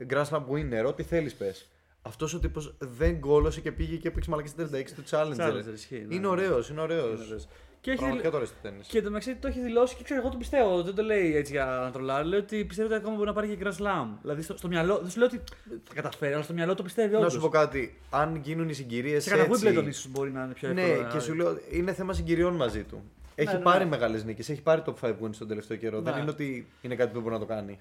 Grand 0.09 0.25
Slam 0.25 0.43
winner, 0.51 0.85
ό,τι 0.87 1.03
θέλεις 1.03 1.33
πες. 1.35 1.69
Αυτός 2.01 2.33
ο 2.33 2.39
τύπος 2.39 2.75
δεν 2.79 3.17
γκόλωσε 3.17 3.61
και 3.61 3.71
πήγε 3.71 3.95
και 3.95 4.07
έπαιξε 4.07 4.29
μαλακή 4.29 4.47
στην 4.49 4.69
36 4.73 4.83
του 4.95 5.03
Challenger. 5.09 5.49
Challenger, 5.49 5.73
ισχύει, 5.73 5.95
ναι, 6.07 6.13
είναι 6.15 6.19
ναι. 6.19 6.27
ωραίος, 6.27 6.69
είναι 6.69 6.81
ωραίος. 6.81 7.03
Είναι 7.19 7.23
ωραίος. 7.25 7.47
Και 7.81 7.89
έχει 7.91 7.99
Πραγματικά 7.99 8.31
τώρα 8.31 8.45
στο 8.45 8.55
τέννη. 8.61 8.79
Και 8.87 8.97
εντωμεταξύ 8.97 9.35
το 9.35 9.47
έχει 9.47 9.59
δηλώσει 9.59 9.95
και 9.95 10.03
ξέρω, 10.03 10.19
εγώ 10.19 10.29
το 10.29 10.37
πιστεύω. 10.37 10.81
Δεν 10.83 10.95
το 10.95 11.01
λέει 11.03 11.35
έτσι 11.35 11.51
για 11.51 11.65
να 11.65 11.91
τρολάρει. 11.91 12.27
Λέει 12.27 12.39
ότι 12.39 12.65
πιστεύει 12.65 12.87
ότι 12.87 12.97
ακόμα 12.97 13.15
μπορεί 13.15 13.27
να 13.27 13.33
πάρει 13.33 13.55
και 13.55 13.63
Grand 13.63 13.83
Slam. 13.83 14.07
Δηλαδή 14.21 14.41
στο, 14.41 14.57
στο 14.57 14.67
μυαλό. 14.67 14.99
Δεν 14.99 15.09
σου 15.09 15.17
λέω 15.17 15.27
ότι 15.27 15.41
θα 15.83 15.93
καταφέρει, 15.93 16.33
αλλά 16.33 16.43
στο 16.43 16.53
μυαλό 16.53 16.75
το 16.75 16.83
πιστεύει 16.83 17.11
Να 17.13 17.19
όντως. 17.19 17.33
σου 17.33 17.39
πω 17.39 17.49
κάτι, 17.49 17.97
αν 18.09 18.35
γίνουν 18.35 18.69
οι 18.69 18.73
συγκυρίες. 18.73 19.23
Σε 19.23 19.29
κατά 19.29 19.47
Wimbledon 19.49 19.87
ίσως 19.87 20.07
μπορεί 20.11 20.31
να 20.31 20.43
είναι 20.43 20.53
πιο 20.53 20.69
εύκολο. 20.69 20.87
Ναι, 20.87 21.01
να- 21.01 21.07
και 21.09 21.19
σου 21.19 21.33
λέω, 21.33 21.57
είναι 21.71 21.93
θέμα 21.93 22.13
συγκυριών 22.13 22.55
μαζί 22.55 22.83
του. 22.83 23.03
Έχει 23.41 23.55
ναι, 23.55 23.61
πάρει 23.61 23.83
ναι. 23.83 23.89
μεγάλες 23.89 24.23
νίκες, 24.23 24.49
έχει 24.49 24.61
πάρει 24.61 24.81
top 24.85 24.93
5 25.01 25.09
wins 25.09 25.35
τον 25.37 25.47
τελευταίο 25.47 25.77
καιρό. 25.77 25.99
Ναι. 26.01 26.11
Δεν 26.11 26.21
είναι 26.21 26.29
ότι 26.29 26.67
είναι 26.81 26.95
κάτι 26.95 27.07
που 27.07 27.13
δεν 27.13 27.23
μπορεί 27.23 27.33
να 27.33 27.39
το 27.39 27.45
κάνει. 27.45 27.79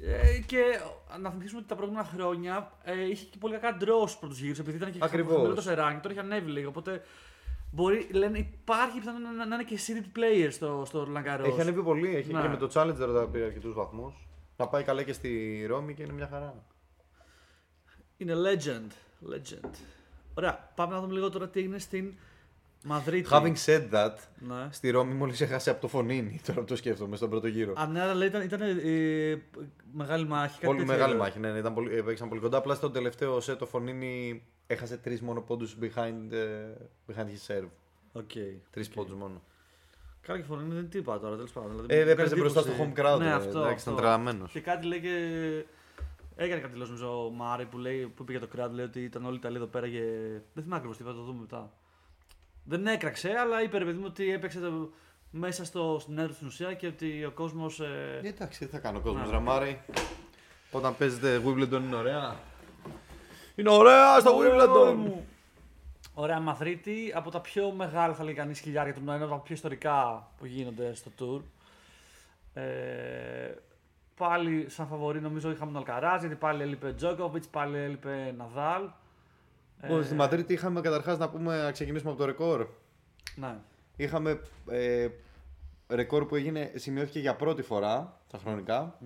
Ε, 0.00 0.38
και 0.46 0.62
να 1.20 1.30
θυμίσουμε 1.30 1.58
ότι 1.58 1.68
τα 1.68 1.74
προηγούμενα 1.74 2.06
χρόνια 2.06 2.72
ε, 2.82 3.08
είχε 3.08 3.24
και 3.24 3.38
πολύ 3.38 3.58
κακά 3.58 3.76
draw 3.80 4.00
στους 4.02 4.16
πρώτους 4.16 4.40
γύρους 4.40 4.58
επειδή 4.58 4.76
ήταν 4.76 4.90
και 4.92 4.98
Ακριβώς. 5.02 5.34
χαμηλό 5.36 5.54
το 5.54 5.60
σεράνι. 5.60 6.00
Τώρα 6.00 6.14
έχει 6.14 6.18
ανέβει 6.18 6.50
λίγο. 6.50 6.68
Οπότε 6.68 7.02
μπορεί, 7.70 8.08
λένε, 8.12 8.38
υπάρχει 8.38 8.98
πιθανότητα 8.98 9.30
να, 9.32 9.46
να 9.46 9.54
είναι 9.54 9.64
και 9.64 9.78
seeded 9.86 10.18
player 10.18 10.48
στο, 10.50 10.82
στο 10.86 11.08
Roland 11.08 11.26
Garros. 11.26 11.44
Έχει 11.44 11.60
ανέβει 11.60 11.82
πολύ. 11.82 12.16
Έχει 12.16 12.32
Ναι. 12.32 12.40
και 12.40 12.48
με 12.48 12.56
το 12.56 12.70
Challenger 12.74 13.12
θα 13.14 13.28
πήρε 13.32 13.44
αρκετούς 13.44 13.74
βαθμούς. 13.74 14.28
Να 14.56 14.68
πάει 14.68 14.82
καλά 14.82 15.02
και 15.02 15.12
στη 15.12 15.64
Ρώμη 15.68 15.94
και 15.94 16.02
είναι 16.02 16.12
μια 16.12 16.28
χαρά. 16.30 16.64
Είναι 18.16 18.34
legend. 18.34 18.90
legend. 19.32 19.70
Ωραία, 20.34 20.70
πάμε 20.74 20.94
να 20.94 21.00
δούμε 21.00 21.12
λίγο 21.12 21.30
τώρα 21.30 21.48
τι 21.48 21.60
έγινε 21.60 21.78
στην 21.78 22.14
Μαδρίτη. 22.84 23.28
Having 23.32 23.54
said 23.64 23.90
that, 23.92 24.14
Ναι. 24.38 24.68
στη 24.70 24.90
Ρώμη 24.90 25.14
μόλις 25.14 25.40
έχασε 25.40 25.70
από 25.70 25.80
το 25.80 25.88
Φωνίνι. 25.88 26.40
Τώρα 26.46 26.60
που 26.60 26.66
το 26.66 26.76
σκέφτομαι 26.76 27.16
στον 27.16 27.30
πρώτο 27.30 27.46
γύρο. 27.46 27.72
Α, 27.76 27.86
ναι, 27.86 28.00
αλλά 28.00 28.14
λέει, 28.14 28.28
ήταν, 28.28 28.42
ήταν 28.42 28.60
ε, 28.62 29.42
μεγάλη 29.92 30.26
μάχη. 30.26 30.52
κάτι 30.54 30.66
Πολύ 30.66 30.78
τέτοιο 30.78 30.92
μεγάλη 30.92 31.10
έλεγα. 31.12 31.24
μάχη. 31.24 31.38
Ναι, 31.38 31.50
ναι, 31.52 31.58
ήταν 31.58 31.74
πολύ, 31.74 31.96
ε, 31.96 32.02
παίξαν 32.02 32.28
πολύ 32.28 32.40
κοντά. 32.40 32.58
Απλά 32.58 32.74
στο 32.74 32.90
τελευταίο 32.90 33.40
σετ 33.40 33.58
το 33.58 33.66
Φωνίνι 33.66 34.42
έχασε 34.66 34.96
τρεις 34.96 35.20
μόνο 35.20 35.40
πόντους 35.40 35.76
behind, 35.80 36.32
ε, 36.32 36.66
behind 37.12 37.26
his 37.26 37.46
serve. 37.54 37.68
Οκ. 38.12 38.30
Τρεις 38.70 38.88
πόντους 38.88 39.14
μόνο. 39.14 39.42
Καλά 40.26 40.38
και 40.38 40.44
φωνή 40.44 40.74
δεν 40.74 40.88
τι 40.88 40.98
είπα 40.98 41.20
τώρα, 41.20 41.34
τέλος 41.36 41.52
πάντων. 41.52 41.70
Δηλαδή, 41.70 41.94
Ε, 41.94 42.04
μου 42.04 42.10
έπαιζε 42.10 42.28
κάνει 42.28 42.40
μπροστά 42.40 42.60
στο 42.60 42.70
εντύπωση. 42.70 42.92
home 42.96 43.00
crowd, 43.14 43.18
Ναι, 43.18 43.24
ρε, 43.24 43.32
αυτό. 43.32 43.48
εντάξει, 43.58 43.74
αυτό. 43.74 43.90
ήταν 43.90 44.02
τρελαμένος. 44.02 44.52
Και 44.52 44.60
κάτι 44.60 44.86
λέει 44.86 45.00
και. 45.00 45.16
Έκανε 46.36 46.60
κάτι 46.60 46.72
δηλώσεις 46.72 46.94
νομίζω 47.00 47.26
ο 47.26 47.30
Μάρεϊ 47.30 47.64
που, 47.66 47.78
λέει, 47.78 48.06
που 48.16 48.22
είπε 48.22 48.32
για 48.32 48.40
το 48.40 48.48
crowd, 48.56 48.70
λέει 48.72 48.84
ότι 48.84 49.00
ήταν 49.00 49.24
όλοι 49.24 49.34
οι 49.34 49.38
Ιταλοί 49.38 49.56
εδώ 49.56 49.66
πέρα 49.66 49.88
και. 49.88 50.00
Δεν 50.54 50.62
θυμάμαι 50.62 50.76
ακριβώς 50.76 50.96
τι 50.96 51.02
είπα, 51.02 51.12
θα 51.12 51.18
το 51.18 51.24
δούμε 51.24 51.40
μετά. 51.40 51.72
Δεν 52.64 52.86
έκραξε, 52.86 53.34
αλλά 53.38 53.62
είπε 53.62 53.78
ρε 53.78 53.84
παιδί 53.84 53.98
μου 53.98 54.06
ότι 54.06 54.32
έπαιξε 54.32 54.60
το... 54.60 54.90
μέσα 55.30 55.64
στο, 55.64 55.98
στην 56.00 56.18
έδρα 56.18 56.32
στην 56.32 56.46
ουσία 56.46 56.74
και 56.74 56.86
ότι 56.86 57.24
ο 57.24 57.30
κόσμος. 57.30 57.80
Ε, 57.80 58.20
εντάξει, 58.22 58.58
τι 58.58 58.66
θα 58.66 58.78
κάνει 58.78 58.98
ο 58.98 59.00
κόσμος, 59.00 59.26
Ναι. 59.26 59.32
ρε 59.32 59.44
Μάρεϊ. 59.44 59.80
Όταν 60.70 60.96
παίζετε 60.96 61.42
Wimbledon 61.46 61.82
είναι 61.82 61.96
ωραία. 61.96 62.36
Είναι 63.54 63.70
ωραία 63.70 64.20
στο 64.20 64.38
Wimbledon! 64.38 65.10
Ωραία, 66.14 66.40
Μαδρίτη 66.40 67.12
από 67.14 67.30
τα 67.30 67.40
πιο 67.40 67.70
μεγάλα 67.70 68.14
θα 68.14 68.24
λέει 68.24 68.34
κανείς 68.34 68.60
χιλιάρια 68.60 68.94
του 68.94 69.00
ένα 69.02 69.14
από 69.14 69.34
τα 69.34 69.38
πιο 69.40 69.54
ιστορικά 69.54 70.28
που 70.38 70.46
γίνονται 70.46 70.94
στο 70.94 71.10
tour. 71.18 71.42
Ε, 72.54 73.54
πάλι 74.16 74.66
σαν 74.70 74.86
φαβορή 74.86 75.20
νομίζω 75.20 75.50
είχαμε 75.50 75.72
τον 75.72 75.80
Αλκαράζ, 75.80 76.20
γιατί 76.20 76.34
πάλι 76.34 76.62
έλειπε 76.62 76.92
Τζόκοβιτ, 76.92 77.44
πάλι 77.50 77.78
έλειπε 77.78 78.34
Ναδάλ. 78.36 78.82
Λοιπόν, 79.82 80.04
στη 80.04 80.14
Μαδρίτη 80.14 80.52
είχαμε 80.52 80.80
καταρχάς 80.80 81.18
να 81.18 81.28
πούμε 81.30 81.62
να 81.62 81.72
ξεκινήσουμε 81.72 82.10
από 82.10 82.20
το 82.20 82.26
ρεκόρ. 82.26 82.66
Ναι. 83.36 83.56
Είχαμε 83.96 84.40
ε, 84.70 85.08
ρεκόρ 85.88 86.26
που 86.26 86.36
έγινε, 86.36 86.72
σημειώθηκε 86.74 87.18
για 87.18 87.36
πρώτη 87.36 87.62
φορά 87.62 88.20
τα 88.30 88.38
χρονικα 88.38 88.98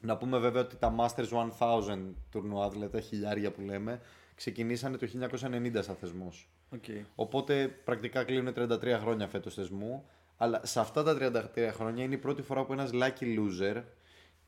Να 0.00 0.16
πούμε 0.16 0.38
βέβαια 0.38 0.62
ότι 0.62 0.76
τα 0.76 0.94
Masters 0.98 1.48
1000 1.58 1.98
τουρνουά, 2.30 2.68
δηλαδή 2.68 2.92
τα 2.92 3.00
χιλιάρια 3.00 3.50
που 3.50 3.60
λέμε, 3.60 4.00
ξεκινήσανε 4.34 4.96
το 4.96 5.08
1990 5.30 5.78
σαν 5.80 5.96
θεσμός. 6.00 6.48
Okay. 6.76 7.02
Οπότε 7.14 7.68
πρακτικά 7.68 8.24
κλείνουν 8.24 8.54
33 8.56 8.96
χρόνια 9.00 9.28
φέτος 9.28 9.54
θεσμού. 9.54 10.04
Αλλά 10.36 10.60
σε 10.64 10.80
αυτά 10.80 11.02
τα 11.02 11.16
33 11.56 11.70
χρόνια 11.72 12.04
είναι 12.04 12.14
η 12.14 12.18
πρώτη 12.18 12.42
φορά 12.42 12.64
που 12.64 12.72
ένας 12.72 12.90
lucky 12.92 13.38
loser, 13.38 13.82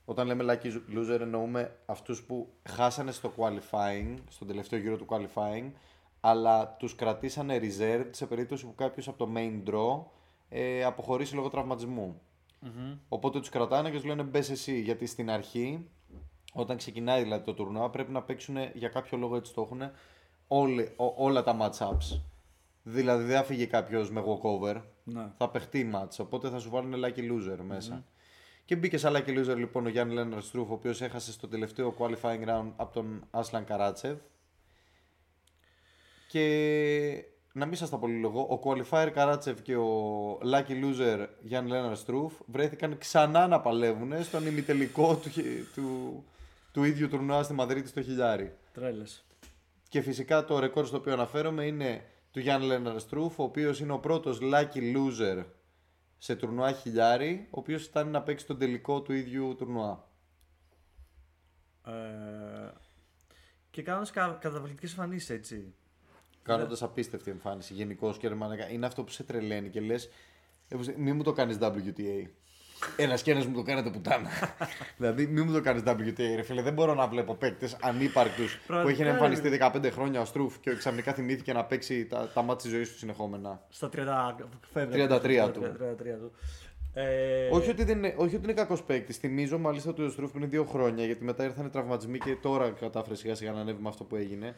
όταν 0.04 0.26
λέμε 0.26 0.44
lucky 0.62 0.96
loser 0.98 1.20
εννοούμε 1.20 1.76
αυτούς 1.86 2.22
που 2.22 2.48
χάσανε 2.68 3.12
στο 3.12 3.32
qualifying, 3.36 4.14
στον 4.28 4.46
τελευταίο 4.46 4.78
γύρο 4.78 4.96
του 4.96 5.06
qualifying, 5.08 5.70
αλλά 6.20 6.68
τους 6.78 6.94
κρατήσανε 6.94 7.60
reserved 7.62 8.08
σε 8.10 8.26
περίπτωση 8.26 8.66
που 8.66 8.74
κάποιος 8.74 9.08
από 9.08 9.18
το 9.18 9.28
main 9.36 9.62
draw 9.70 10.04
ε, 10.48 10.84
αποχωρήσει 10.84 11.34
λόγω 11.34 11.48
τραυματισμού. 11.48 12.20
Οπότε 13.08 13.38
τους 13.40 13.48
κρατάνε 13.48 13.90
και 13.90 13.96
τους 13.96 14.04
λένε 14.04 14.22
μπες 14.22 14.50
εσύ, 14.50 14.80
γιατί 14.80 15.06
στην 15.06 15.30
αρχή, 15.30 15.88
όταν 16.52 16.76
ξεκινάει 16.76 17.22
δηλαδή 17.22 17.44
το 17.44 17.54
τουρνουά, 17.54 17.90
πρέπει 17.90 18.12
να 18.12 18.22
παίξουν 18.22 18.56
για 18.74 18.88
κάποιο 18.88 19.18
λόγο 19.18 19.36
έτσι 19.36 19.54
το 19.54 19.60
έχουν 19.62 19.80
όλοι, 20.48 20.92
ό- 20.96 21.14
όλα 21.24 21.42
τα 21.42 21.56
match-ups. 21.60 22.20
Δηλαδή 22.82 23.24
δεν 23.24 23.36
θα 23.36 23.42
φύγει 23.44 23.66
κάποιος 23.66 24.10
με 24.10 24.22
walkover. 24.26 24.82
Ναι. 25.04 25.26
Θα 25.36 25.48
παιχτεί 25.50 25.90
match. 25.94 26.16
Οπότε 26.20 26.48
θα 26.48 26.58
σου 26.58 26.70
βάλουν 26.70 26.94
lucky 27.04 27.18
loser 27.32 27.58
μεσα 27.62 28.04
Και 28.70 28.76
μπήκε 28.76 28.98
σαν 28.98 29.16
lucky 29.16 29.38
loser 29.38 29.56
λοιπόν 29.56 29.86
ο 29.86 29.88
Γιάννη 29.88 30.14
Λέναρ 30.14 30.42
Στρούφ, 30.42 30.70
ο 30.70 30.72
οποίος 30.72 31.00
έχασε 31.00 31.32
στο 31.32 31.48
τελευταίο 31.48 31.94
qualifying 31.98 32.48
round 32.48 32.72
από 32.76 32.92
τον 32.92 33.26
Άσλαν 33.30 33.64
Καράτσεβ. 33.64 34.18
Και 36.28 37.24
να 37.52 37.66
μην 37.66 37.76
σας 37.76 37.90
τα 37.90 37.98
πολυλογώ, 37.98 38.40
ο 38.40 38.60
Qualifier 38.64 39.10
Καράτσεφ 39.14 39.62
και 39.62 39.76
ο 39.76 40.38
Lucky 40.52 40.70
Loser 40.70 41.26
Γιάννη 41.40 41.70
Λέναρ 41.70 41.96
Στρούφ 41.96 42.32
βρέθηκαν 42.46 42.98
ξανά 42.98 43.46
να 43.46 43.60
παλεύουν 43.60 44.22
στον 44.24 44.46
ημιτελικό 44.46 45.16
του, 45.16 45.28
χι- 45.28 45.74
του, 45.74 46.24
του 46.72 46.84
ίδιου 46.84 47.08
τουρνουά 47.08 47.42
στη 47.42 47.52
Μαδρίτη 47.52 47.88
στο 47.88 48.02
χιλιάρι. 48.02 48.56
Τρέλες. 48.72 49.24
Και 49.88 50.00
φυσικά 50.00 50.44
το 50.44 50.58
ρεκόρ 50.58 50.86
στο 50.86 50.96
οποίο 50.96 51.12
αναφέρομαι 51.12 51.64
είναι 51.64 52.04
του 52.30 52.40
Γιάννη 52.40 52.66
Λέναρ 52.66 53.00
Στρούφ, 53.00 53.38
ο 53.38 53.42
οποίος 53.42 53.80
είναι 53.80 53.92
ο 53.92 53.98
πρώτος 53.98 54.38
lucky 54.42 54.96
loser 54.96 55.44
σε 56.22 56.36
τουρνουά 56.36 56.72
χιλιάρι, 56.72 57.46
ο 57.50 57.58
οποίος 57.58 57.84
φτάνει 57.84 58.10
να 58.10 58.22
παίξει 58.22 58.46
τον 58.46 58.58
τελικό 58.58 59.02
του 59.02 59.12
ίδιου 59.12 59.54
τουρνουά. 59.58 60.08
Ε, 61.86 62.70
και 63.70 63.82
κάνοντας 63.82 64.10
κα, 64.10 64.38
καταπληκτικές 64.40 64.90
εμφανίσεις 64.90 65.30
έτσι. 65.30 65.74
Κάνοντας 66.42 66.82
απίστευτη 66.82 67.30
εμφάνιση 67.30 67.74
γενικώς 67.74 68.18
και 68.18 68.28
ρεμανικά. 68.28 68.70
Είναι 68.70 68.86
αυτό 68.86 69.04
που 69.04 69.10
σε 69.10 69.24
τρελαίνει 69.24 69.70
και 69.70 69.80
λες, 69.80 70.08
μη 70.96 71.12
μου 71.12 71.22
το 71.22 71.32
κάνεις 71.32 71.58
WTA. 71.60 72.26
Ένα 72.96 73.14
και 73.14 73.30
ένα 73.30 73.44
μου 73.44 73.54
το 73.54 73.62
κάνετε 73.62 73.90
πουτάνα. 73.90 74.28
δηλαδή, 74.98 75.26
μη 75.26 75.42
μου 75.42 75.52
το 75.52 75.60
κάνεις 75.60 75.82
WTA, 75.86 76.34
ρε 76.36 76.42
φίλε. 76.42 76.62
Δεν 76.62 76.72
μπορώ 76.72 76.94
να 76.94 77.06
βλέπω 77.06 77.34
παίκτες 77.34 77.76
ανύπαρκτους 77.80 78.54
που 78.56 78.62
Πραγματικά, 78.66 79.02
έχει 79.02 79.10
ρε. 79.10 79.10
εμφανιστεί 79.10 79.58
15 79.84 79.90
χρόνια 79.92 80.20
ο 80.20 80.24
Στρούφ 80.24 80.58
και 80.58 80.74
ξαφνικά 80.76 81.12
θυμήθηκε 81.12 81.52
να 81.52 81.64
παίξει 81.64 82.06
τα, 82.06 82.30
τα 82.34 82.42
μάτια 82.42 82.62
της 82.62 82.70
ζωής 82.70 82.92
του 82.92 82.98
συνεχόμενα. 82.98 83.62
Στα 83.68 83.90
30, 83.96 84.44
φεύγει 84.72 85.06
33 85.08 85.50
του. 85.52 85.60
33 85.62 86.18
του. 86.20 86.32
Ε, 86.94 87.48
Όχι 87.52 87.70
ότι, 87.70 87.84
δεν 87.84 87.96
είναι, 87.96 88.14
όχι 88.16 88.34
ότι 88.34 88.44
είναι 88.44 88.52
κακός 88.52 88.82
παίκτης. 88.82 89.16
Θυμίζω 89.16 89.58
μάλιστα 89.58 89.92
του 89.94 90.10
Στρούφ 90.10 90.32
πριν 90.32 90.50
δύο 90.50 90.64
χρόνια 90.64 91.04
γιατί 91.04 91.24
μετά 91.24 91.44
ήρθαν 91.44 91.70
τραυματισμοί 91.70 92.18
και 92.18 92.36
τώρα 92.42 92.70
κατάφερε 92.70 93.14
σιγά 93.14 93.34
σιγά 93.34 93.52
να 93.52 93.60
ανέβει 93.60 93.82
με 93.82 93.88
αυτό 93.88 94.04
που 94.04 94.16
έγινε. 94.16 94.54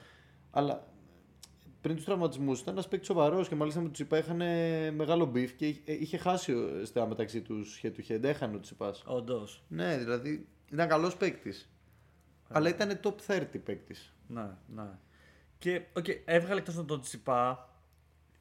Αλλά 0.51 0.87
πριν 1.83 1.97
τους 1.97 2.05
τραυματισμούς 2.05 2.61
ήταν 2.61 2.73
ένας 2.75 2.89
παίκτης 2.89 3.09
σοβαρός 3.09 3.49
και 3.49 3.55
μάλιστα 3.55 3.81
με 3.81 3.85
τους 3.89 3.93
Τσιπά 3.95 4.19
είχαν 4.19 4.37
μεγάλο 4.95 5.27
beef 5.27 5.53
και 5.53 5.67
είχε- 5.69 5.93
είχε 5.93 6.17
χάσει 6.17 6.53
ο- 6.55 6.85
στα 6.85 7.07
μεταξύ 7.07 7.43
τους 7.43 7.81
head 7.83 7.93
to 7.97 8.13
head. 8.13 8.23
Έχανε 8.23 8.57
ο 8.57 8.61
Τσιπά. 8.61 8.95
Όντως. 9.07 9.63
Ναι, 9.69 9.99
δηλαδή 9.99 10.49
ήταν 10.73 10.89
καλός 10.89 11.17
παίκτης. 11.17 11.71
Αλλά 12.49 12.69
ήταν 12.69 13.01
top 13.05 13.15
30 13.27 13.59
παίκτης. 13.65 14.15
Ναι, 14.29 14.47
ναι. 14.75 14.89
Και 15.59 15.83
οκ, 15.97 16.05
έβγαλε 16.25 16.61
εκτός 16.61 16.85
τον 16.87 17.01
Τσιπά. 17.01 17.67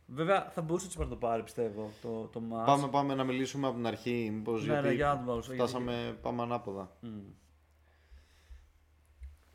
Βέβαια 0.06 0.50
θα 0.50 0.62
μπορούσε 0.62 0.86
ο 0.86 0.90
Τσιπά 0.90 1.04
να 1.04 1.10
το 1.10 1.16
πάρει 1.16 1.44
πιστεύω 1.44 1.92
το, 2.02 2.28
το 2.28 2.42
match. 2.52 2.66
Πάμε, 2.66 2.88
πάμε 2.88 3.16
να 3.16 3.24
μιλήσουμε 3.24 3.68
από 3.68 3.76
την 3.76 3.88
αρχή. 3.88 4.30
Μήπως, 4.34 4.66
Ναι, 4.66 4.72
γιατί 4.74 4.88
ναι, 4.88 4.94
για 4.94 5.08
να 5.08 5.16
δούμε, 5.16 5.34
γιατί- 5.34 5.54
φτάσαμε, 5.56 6.18
πάμε 6.22 6.42
ανάποδα. 6.42 6.98
Μμ. 7.00 7.10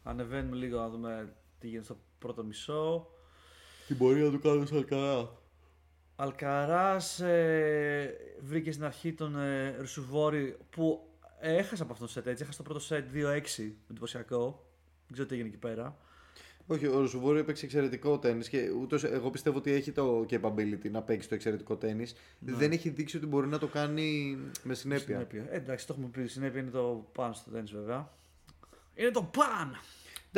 Ανεβαίνουμε 0.03 0.57
λίγο 0.57 0.79
να 0.81 0.88
δούμε 0.88 1.37
τι 1.59 1.66
γίνεται 1.66 1.85
στο 1.85 1.96
πρώτο 2.18 2.44
μισό. 2.44 3.07
Την 3.87 3.99
πορεία 3.99 4.31
του 4.31 4.40
κάνω 4.40 4.66
Αλκαρά. 4.72 5.29
Αλκαράς 6.16 7.20
ε, 7.20 8.16
βρήκε 8.40 8.72
στην 8.72 8.85
αρχή 8.85 9.12
τον 9.12 9.38
ε, 9.38 9.77
Ρουσουβόρη 9.79 10.57
που 10.70 11.09
έχασε 11.40 11.83
από 11.83 11.92
αυτό 11.92 12.07
το 12.07 12.12
set 12.14 12.27
έτσι. 12.27 12.42
Έχασε 12.42 12.62
το 12.62 12.62
πρώτο 12.62 12.85
set 12.88 13.03
2-6 13.14 13.70
εντυπωσιακό. 13.90 14.64
Δεν 15.07 15.12
ξέρω 15.12 15.29
τι 15.29 15.35
έγινε 15.35 15.49
εκεί 15.49 15.59
πέρα. 15.59 15.96
Όχι, 16.66 16.87
ο 16.87 17.01
Ρουσουβόρη 17.01 17.38
έπαιξε 17.38 17.64
εξαιρετικό 17.64 18.18
τέννη 18.18 18.44
και 18.44 18.70
ούτως, 18.81 19.05
εγώ 19.05 19.31
πιστεύω 19.31 19.59
ότι 19.59 19.72
έχει 19.72 19.92
το 19.92 20.27
capability 20.31 20.90
να 20.90 21.03
παίξει 21.03 21.29
το 21.29 21.35
εξαιρετικό 21.35 21.77
τέννη. 21.77 22.07
Δεν 22.38 22.72
έχει 22.72 22.88
δείξει 22.88 23.16
ότι 23.16 23.27
μπορεί 23.27 23.46
να 23.46 23.59
το 23.59 23.66
κάνει 23.66 24.38
με 24.62 24.75
συνέπεια. 24.75 25.05
Συνέπεια. 25.05 25.46
Ε, 25.51 25.57
εντάξει, 25.57 25.87
το 25.87 25.92
έχουμε 25.96 26.09
πει. 26.12 26.27
Συνέπεια 26.27 26.61
είναι 26.61 26.70
το 26.70 27.07
πάνω 27.12 27.33
στο 27.33 27.51
τέννις 27.51 27.72
βέβαια. 27.72 28.11
Είναι 28.94 29.11
το 29.11 29.22
παν! 29.22 29.77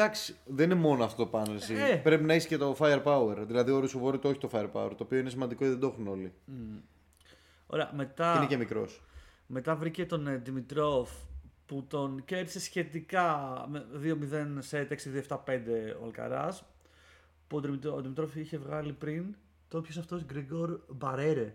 Εντάξει, 0.00 0.36
δεν 0.46 0.70
είναι 0.70 0.80
μόνο 0.80 1.04
αυτό 1.04 1.22
το 1.24 1.28
πάνω 1.30 1.52
εσύ. 1.52 1.74
Ε. 1.74 1.96
Πρέπει 1.96 2.24
να 2.24 2.32
έχεις 2.32 2.46
και 2.46 2.56
το 2.56 2.76
firepower. 2.78 3.36
Δηλαδή, 3.46 3.70
ο 3.70 3.78
Ρουσουβόρη 3.78 4.18
το 4.18 4.28
έχει 4.28 4.38
το 4.38 4.48
firepower, 4.52 4.90
το 4.96 5.04
οποίο 5.04 5.18
είναι 5.18 5.30
σημαντικό 5.30 5.64
γιατί 5.64 5.80
δεν 5.80 5.88
το 5.88 5.94
έχουν 5.94 6.08
όλοι. 6.12 6.32
Ωραία, 7.66 7.90
μετά, 7.94 8.32
Και 8.32 8.38
είναι 8.38 8.46
και 8.46 8.56
μικρός. 8.56 9.02
μετά 9.46 9.76
βρήκε 9.76 10.06
τον 10.06 10.26
ε, 10.26 10.36
Δημητρόφ 10.36 11.10
που 11.66 11.84
τον 11.88 12.24
κέρδισε 12.24 12.60
σχετικά 12.60 13.36
με 13.68 13.86
2-0 14.02 14.56
σε 14.58 14.88
6-2-7-5 15.28 15.36
ο 16.00 16.04
Αλκαράς 16.04 16.64
που 17.46 17.56
ο, 17.56 17.60
Δημητρό- 17.60 17.94
ο 17.96 18.00
Δημητρόφ 18.00 18.34
είχε 18.36 18.58
βγάλει 18.58 18.92
πριν 18.92 19.34
το 19.68 19.80
ποιος 19.80 19.96
αυτός 19.98 20.24
Γκριγκόρ 20.24 20.80
Μπαρέρε 20.88 21.54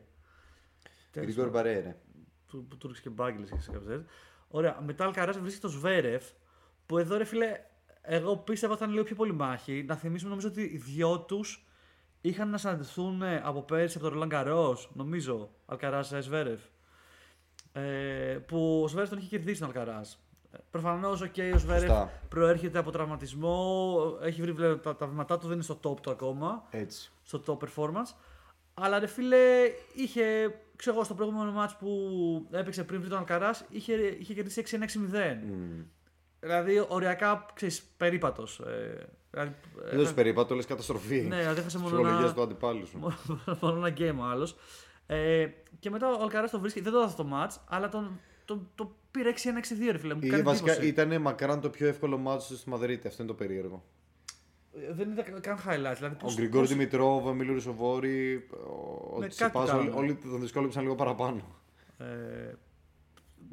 Τέλος 1.12 1.28
Γρηγόρ 1.34 1.52
πάντων. 1.52 1.52
Μπαρέρε. 1.72 1.96
που, 2.48 2.66
που 2.68 2.78
τουρκis 2.78 3.00
και 3.02 3.10
μπάγγελες 3.10 3.50
και 3.50 3.60
σε 3.60 3.72
κάποιες 3.72 3.88
τέτοιες. 3.90 4.06
Ωραία, 4.48 4.82
μετά 4.86 5.06
Αλκαράς 5.06 5.40
βρίσκεται 5.40 5.68
το 5.68 5.74
Σβέρεφ 5.74 6.24
που 6.86 6.98
εδώ 6.98 7.18
ρε 7.18 7.24
φίλε 7.24 7.60
εγώ 8.06 8.38
πίστευα 8.38 8.78
θα 8.78 8.86
είναι 8.86 8.94
λίγο 8.94 9.06
πιο 9.06 9.16
πολύ 9.16 9.34
μάχη. 9.34 9.84
Να 9.88 9.96
θυμίσουμε 9.96 10.30
νομίζω 10.30 10.48
ότι 10.48 10.62
οι 10.62 10.78
δυο 10.78 11.20
τους 11.20 11.66
είχαν 12.22 12.50
να 12.50 12.58
συναντηθούν 12.58 13.22
ε, 13.22 13.42
από 13.46 13.62
πέρσι 13.62 13.94
από 13.98 14.06
τον 14.06 14.14
Ρολάν 14.14 14.30
Γκαρός, 14.30 14.90
νομίζω, 14.94 15.50
Αλκαράς 15.66 16.12
ε, 16.12 16.22
Σβέρεφ. 16.22 16.60
Ε, 17.74 18.38
που 18.48 18.82
ο 18.84 18.88
Σβέρεφ 18.88 19.10
τον 19.10 19.18
είχε 19.18 19.28
κερδίσει 19.28 19.60
τον 19.60 19.68
Αλκαράς. 19.68 20.20
Ε, 20.52 20.58
Προφανώς, 20.72 21.22
οκ, 21.22 21.34
ο 21.54 21.58
Σβέρεφ 21.58 21.82
Σωστά. 21.90 22.12
προέρχεται 22.30 22.78
από 22.80 22.92
τραυματισμό, 22.92 23.98
έχει 24.22 24.42
βρει 24.42 24.52
βλέ- 24.52 24.82
τα, 24.82 24.96
τα 24.96 25.08
βήματά 25.08 25.38
του, 25.38 25.46
δεν 25.48 25.54
είναι 25.54 25.64
στο 25.64 25.80
top 25.84 26.00
του 26.02 26.12
ακόμα 26.12 26.64
Έτσι. 26.70 27.12
στο 27.24 27.44
top 27.48 27.58
performance. 27.68 28.16
Αλλά 28.74 29.00
ρε 29.00 29.08
φίλε, 29.08 29.38
είχε, 29.94 30.24
ξέρω 30.76 30.96
εγώ, 30.96 31.04
στο 31.06 31.14
προηγούμενο 31.14 31.64
match 31.64 31.72
που 31.80 31.90
έπαιξε 32.52 32.84
πριν 32.84 33.00
βρει 33.00 33.10
τον 33.10 33.18
Αλκαράς, 33.18 33.66
είχε, 33.70 33.94
είχε 33.94 34.34
κερδίσει 34.34 34.64
6-1-6-0. 34.66 34.78
Mm. 35.16 35.86
Δηλαδή, 36.44 36.86
οριακά, 36.88 37.46
ξέρεις, 37.54 37.84
περίπατος. 37.98 38.60
Ε, 38.60 39.08
δηλαδή, 39.32 39.52
ε, 39.92 39.96
Δεν 39.96 40.06
το 40.06 40.14
περίπατο, 40.14 40.48
το 40.48 40.56
λες 40.56 40.66
καταστροφή. 40.66 41.22
Ναι, 41.22 41.38
δηλαδή 41.40 41.60
έχασε 41.60 41.78
μόνο 41.78 41.90
Ψυχολογίας 41.90 42.24
ένα, 42.24 42.34
του 42.34 42.42
αντιπάλου 42.42 42.88
σου. 42.88 43.00
μόνο 43.62 43.86
ένα 43.86 43.96
game 43.98 44.30
άλλος. 44.32 44.56
Ε, 45.08 45.48
και 45.80 45.90
μετά 45.90 46.08
ο 46.10 46.22
Αλκαράς 46.22 46.52
το 46.52 46.60
βρίσκει, 46.60 46.82
δεν 46.82 46.92
το 46.92 46.98
έδωσε 47.00 47.16
το 47.16 47.28
match, 47.34 47.56
αλλά 47.70 47.90
τον, 47.90 48.20
τον, 48.46 48.70
το 48.76 48.96
πήρε 49.12 49.32
6-1-6-2 49.32 49.92
ρε 49.92 49.98
φίλε. 49.98 50.14
Μου 50.14 50.20
Ή 50.24 50.30
κάνει 50.30 50.44
βασικά 50.44 50.72
εντύπωση. 50.72 50.90
ήταν 50.92 51.22
μακράν 51.22 51.62
το 51.62 51.70
πιο 51.70 51.88
εύκολο 51.88 52.18
μάτσο 52.18 52.48
του 52.54 52.60
στη 52.60 52.70
Μαδρίτη. 52.70 53.08
Αυτό 53.08 53.24
είναι 53.24 53.32
το 53.32 53.38
περίεργο. 53.38 53.84
Ε, 54.90 54.94
Δεν 54.94 55.12
είδα 55.12 55.22
καν 55.40 55.58
highlights. 55.58 55.96
Δηλαδή, 55.96 56.16
Ο 56.16 56.18
πώς- 56.20 56.36
Γκριγκόρ 56.36 56.60
πώς- 56.60 56.70
Δημητρόβ, 56.70 57.26
ο 57.26 57.30
Εμίλιο 57.30 57.54
Ρουσοβόρη, 57.54 58.48
ο 59.16 59.20
Ναι, 59.20 59.28
Τσιπάς, 59.28 59.52
κάτι 59.52 59.78
όλοι, 59.78 59.90
κάνανε. 59.90 59.96
όλοι 60.02 60.16
τον 60.16 60.40
δυσκόλεψαν 60.42 60.84
λίγο 60.84 60.96
παραπάνω. 60.96 61.62
Ε, 61.98 62.06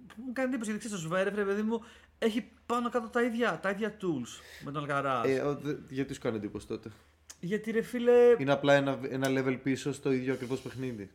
που 0.06 0.14
μου 0.26 0.32
κάνει 0.32 0.48
εντύπωση 0.48 0.70
γιατί 0.70 0.86
ξέρεις 0.86 1.02
το 1.02 1.08
Σβέρεφ, 1.08 1.34
ρε 1.34 1.44
παιδί 1.44 1.62
μου, 1.62 1.80
έχει 2.18 2.50
πάνω 2.70 2.90
κάτω 2.90 3.08
τα 3.08 3.22
ίδια, 3.22 3.58
τα 3.62 3.70
ίδια 3.70 3.96
tools 4.00 4.40
με 4.64 4.72
τον 4.72 4.82
Αλκαρά. 4.82 5.22
Ε, 5.26 5.40
ο, 5.40 5.54
δε- 5.54 5.74
γιατί 5.88 6.14
σου 6.14 6.20
κάνει 6.20 6.36
εντύπωση 6.36 6.66
τότε; 6.66 6.90
γιατί 7.40 7.70
ρε 7.70 7.82
φίλε, 7.82 8.12
Είναι 8.38 8.52
απλά 8.52 8.74
ένα, 8.74 8.98
ένα 9.10 9.26
level 9.30 9.58
πίσω 9.62 9.92
στο 9.92 10.12
ίδιο 10.12 10.32
ακριβώς 10.32 10.60
παιχνίδι; 10.60 11.10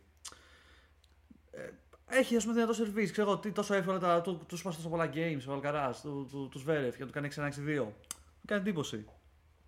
έχει 2.08 2.36
ας 2.36 2.42
πούμε 2.42 2.54
δυνατό 2.54 2.72
σερβίς. 2.72 3.12
Ξέρω 3.12 3.30
εγώ 3.30 3.38
τι 3.38 3.50
τόσο 3.52 3.74
εύκολα 3.74 3.98
τα, 3.98 4.20
του, 4.20 4.40
τους 4.48 4.58
σπάσει 4.58 4.76
τόσο 4.76 4.88
πολλά 4.88 5.10
games 5.14 5.40
ο 5.48 5.52
Αλκαρά, 5.52 5.94
του, 6.02 6.28
του, 6.30 6.48
τους 6.52 6.60
Σβέρεφ 6.60 6.96
για 6.96 7.04
να 7.04 7.06
του 7.06 7.12
κάνει 7.12 7.52
6-1-6-2. 7.78 7.78
Μου 7.84 7.94
κάνει 8.46 8.60
εντύπωση. 8.60 9.04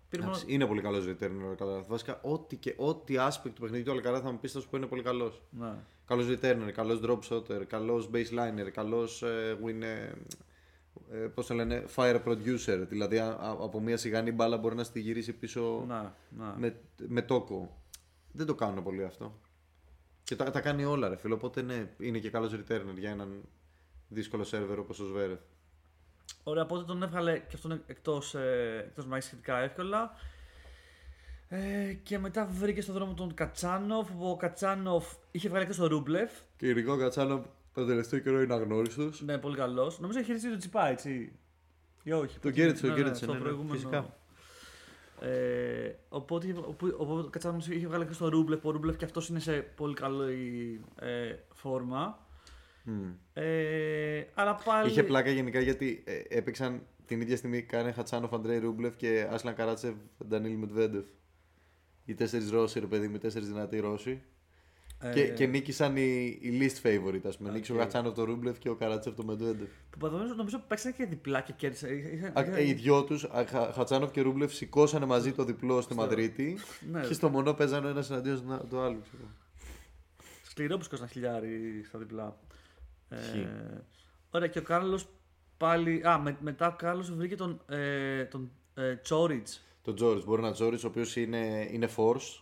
Πήρε 0.09 0.21
μόνο- 0.23 0.35
Εντάξει, 0.35 0.53
Είναι 0.53 0.65
πολύ 0.65 0.81
καλός 0.81 1.05
returner 1.05 1.45
ο 1.45 1.49
Αλκαράθ. 1.49 1.87
Βασικά, 1.87 2.19
ό,τι, 2.21 2.55
και, 2.55 2.73
ό,τι 2.77 3.15
aspect 3.17 3.51
του 3.53 3.61
παιχνιδιού 3.61 3.83
του 3.83 3.91
Αλκαράθ 3.91 4.21
θα 4.23 4.31
μου 4.31 4.39
πεις, 4.39 4.51
θα 4.51 4.59
σου 4.59 4.69
πω 4.69 4.77
είναι 4.77 4.85
πολύ 4.85 5.01
καλός. 5.03 5.41
Ναι. 5.49 5.73
Καλός 6.07 6.27
returner, 6.27 6.71
καλός 6.73 6.99
drop 7.03 7.19
shotter, 7.29 7.63
καλός 7.67 8.09
baseliner, 8.13 8.69
καλός 8.73 9.21
ε, 9.23 9.57
win. 9.65 9.83
Ε, 11.11 11.17
ε, 11.23 11.27
πώς 11.27 11.45
το 11.47 11.53
λένε, 11.53 11.83
fire 11.95 12.23
producer. 12.25 12.85
Δηλαδή, 12.89 13.19
α- 13.19 13.25
α- 13.27 13.57
από 13.59 13.79
μια 13.79 13.97
σιγανή 13.97 14.31
μπάλα 14.31 14.57
μπορεί 14.57 14.75
να 14.75 14.83
στη 14.83 14.99
γυρίσει 14.99 15.33
πίσω 15.33 15.83
Ναι, 15.87 16.01
ναι. 16.29 16.53
με, 16.57 16.75
με 17.07 17.21
τόκο. 17.21 17.81
Δεν 18.31 18.45
το 18.45 18.55
κάνουν 18.55 18.83
πολύ 18.83 19.03
αυτό. 19.03 19.39
Και 20.23 20.35
τα, 20.35 20.51
τα 20.51 20.61
κάνει 20.61 20.85
όλα, 20.85 21.07
ρε 21.09 21.15
φίλο. 21.17 21.35
Οπότε 21.35 21.61
ναι, 21.61 21.89
είναι 21.99 22.17
και 22.19 22.29
καλός 22.29 22.53
returner 22.53 22.97
για 22.97 23.09
έναν 23.09 23.41
δύσκολο 24.07 24.43
σερβερ 24.43 24.79
όπως 24.79 24.99
ο 24.99 25.05
Σβέρεφ. 25.05 25.39
Ωραία, 26.43 26.63
οπότε 26.63 26.83
τον 26.83 27.03
έβγαλε 27.03 27.37
και 27.39 27.55
αυτόν 27.55 27.83
εκτός, 27.87 28.35
ε, 28.35 28.83
εκτός 28.87 29.05
μάχης 29.05 29.25
σχετικά 29.25 29.57
εύκολα. 29.59 30.11
Ε, 31.47 31.93
και 32.03 32.19
μετά 32.19 32.45
βρήκε 32.45 32.81
στον 32.81 32.93
δρόμο 32.93 33.13
τον 33.13 33.33
Κατσάνοφ, 33.33 34.11
που 34.11 34.29
ο 34.29 34.35
Κατσάνοφ 34.37 35.13
είχε 35.31 35.47
βγάλει 35.49 35.63
εκτός 35.63 35.77
τον 35.77 35.87
Ρούμπλεφ. 35.87 36.31
Και 36.57 36.67
ειδικό 36.67 36.97
Κατσάνο 36.97 37.45
το 37.79 37.85
τελευταίο 37.85 38.19
καιρό 38.19 38.41
είναι 38.41 38.53
αγνώριστος. 38.53 39.21
Ναι, 39.21 39.37
πολύ 39.37 39.55
καλός. 39.55 39.99
Νομίζω 39.99 40.17
είχε 40.19 40.27
χειριστεί 40.27 40.49
τον 40.49 40.57
Τσιπά, 40.57 40.87
έτσι. 40.87 41.31
Ή 42.03 42.11
όχι. 42.11 42.39
Τον 42.39 42.51
κέρδισε, 42.51 42.85
τον 42.87 42.95
κέρδισε, 42.95 43.23
στο 43.23 43.31
ναι, 43.31 43.37
ναι, 43.37 43.43
προηγούμενο. 43.43 43.73
φυσικά. 43.73 44.17
Ε, 45.21 45.95
οπότε, 46.09 46.47
είχε- 46.47 46.57
οπού- 46.65 46.95
οπότε 46.97 47.21
ο 47.27 47.29
Κατσάνοφ 47.29 47.67
είχε 47.67 47.87
βγάλει 47.87 48.03
εκτός 48.03 48.17
τον 48.17 48.29
Ρούμπλεφ. 48.29 48.65
Ο 48.65 48.69
Ρούμπλεφ 48.71 48.95
και 48.97 49.05
αυτός 49.05 49.29
είναι 49.29 49.39
σε 49.39 49.51
πολύ 49.51 49.93
καλή 49.93 50.81
ε, 50.99 51.35
φόρμα. 51.53 52.27
Ε, 53.33 54.23
αλλά 54.33 54.55
πάλι. 54.65 54.89
Είχε 54.89 55.03
πλάκα 55.03 55.29
γενικά 55.31 55.59
γιατί 55.59 56.03
ε, 56.05 56.21
έπαιξαν 56.37 56.81
την 57.05 57.21
ίδια 57.21 57.37
στιγμή 57.37 57.61
Κάρεν 57.61 57.91
Χατσάνοφ, 57.91 58.33
Αντρέι 58.33 58.59
Ρούμπλεφ 58.59 58.95
και 58.95 59.27
Άσλαν 59.31 59.55
Καράτσεβ, 59.55 59.95
Ντανίλ 60.27 60.55
Μεντβέντεφ. 60.57 61.05
Οι 62.05 62.13
τέσσερις 62.13 62.51
Ρώσοι, 62.51 62.79
ρε 62.79 62.85
παιδί 62.85 63.07
μου, 63.07 63.15
οι 63.15 63.19
τέσσερις 63.19 63.47
δυνατοί 63.47 63.79
Ρώσοι. 63.79 64.21
Ε, 65.01 65.11
Και, 65.13 65.27
και 65.27 65.45
νίκησαν 65.45 65.95
οι, 65.97 66.37
οι 66.41 66.59
least 66.61 66.85
favorite, 66.87 67.21
ας 67.27 67.37
πούμε. 67.37 67.49
Οκ. 67.49 67.55
Νίκησε 67.55 67.73
ο 67.73 67.77
Χατσάνοφ 67.77 68.13
το 68.15 68.23
Ρούμπλεφ 68.23 68.57
και 68.59 68.69
ο 68.69 68.75
Καράτσεφ 68.75 69.15
το 69.15 69.23
Μεντβέντεφ. 69.23 69.67
Που 69.99 70.07
νομίζω, 70.07 70.33
νομίζω 70.33 70.59
παίξαν 70.67 70.93
και 70.95 71.05
διπλά 71.05 71.41
και 71.41 71.53
κέρδισαν. 71.53 71.97
Είχαν- 71.97 72.37
Α, 72.37 72.41
είχαν- 72.41 72.55
ε, 72.57 72.67
Οι 72.67 72.73
δυο 72.73 73.03
τους, 73.03 73.25
Χατσάνοφ 73.73 74.11
και 74.11 74.21
Ρούμπλεφ, 74.21 74.53
σηκώσανε 74.53 75.05
μαζί 75.05 75.31
το 75.31 75.43
διπλό 75.43 75.81
στη 75.81 75.93
Στο- 75.93 76.01
Μαδρίτη 76.01 76.57
Ναι. 76.91 77.01
και 77.01 77.13
στο 77.13 77.29
μονό 77.29 77.53
παίζανε 77.53 77.87
ο 77.87 77.89
ένας 77.89 78.09
εναντίον 78.09 78.65
του 78.69 78.79
άλλου. 78.79 79.01
ξέρω. 79.01 79.23
Σκληρό 80.43 80.77
που 80.77 80.83
σκόσαν 80.83 81.07
χιλιάρι 81.07 81.83
στα 81.87 81.99
διπλά. 81.99 82.37
Ισχύει. 83.21 83.39
Ε, 83.73 83.81
ωραία, 84.29 84.47
και 84.47 84.59
ο 84.59 84.63
Κάρλος 84.63 85.07
πάλι. 85.57 86.07
Α, 86.07 86.19
με, 86.19 86.37
μετά 86.41 86.67
ο 86.67 86.75
Κάρλος 86.77 87.13
βρήκε 87.15 87.35
τον, 87.35 87.61
ε, 87.69 88.25
τον 88.25 88.51
ε, 88.73 88.95
Τσόριτς. 88.95 89.63
Το 89.81 89.93
Τζόριτ, 89.93 90.23
μπορεί 90.23 90.41
να 90.41 90.51
Τζόριτ, 90.51 90.83
ο 90.83 90.87
οποίος 90.87 91.15
είναι, 91.15 91.67
είναι 91.71 91.89
force. 91.95 92.41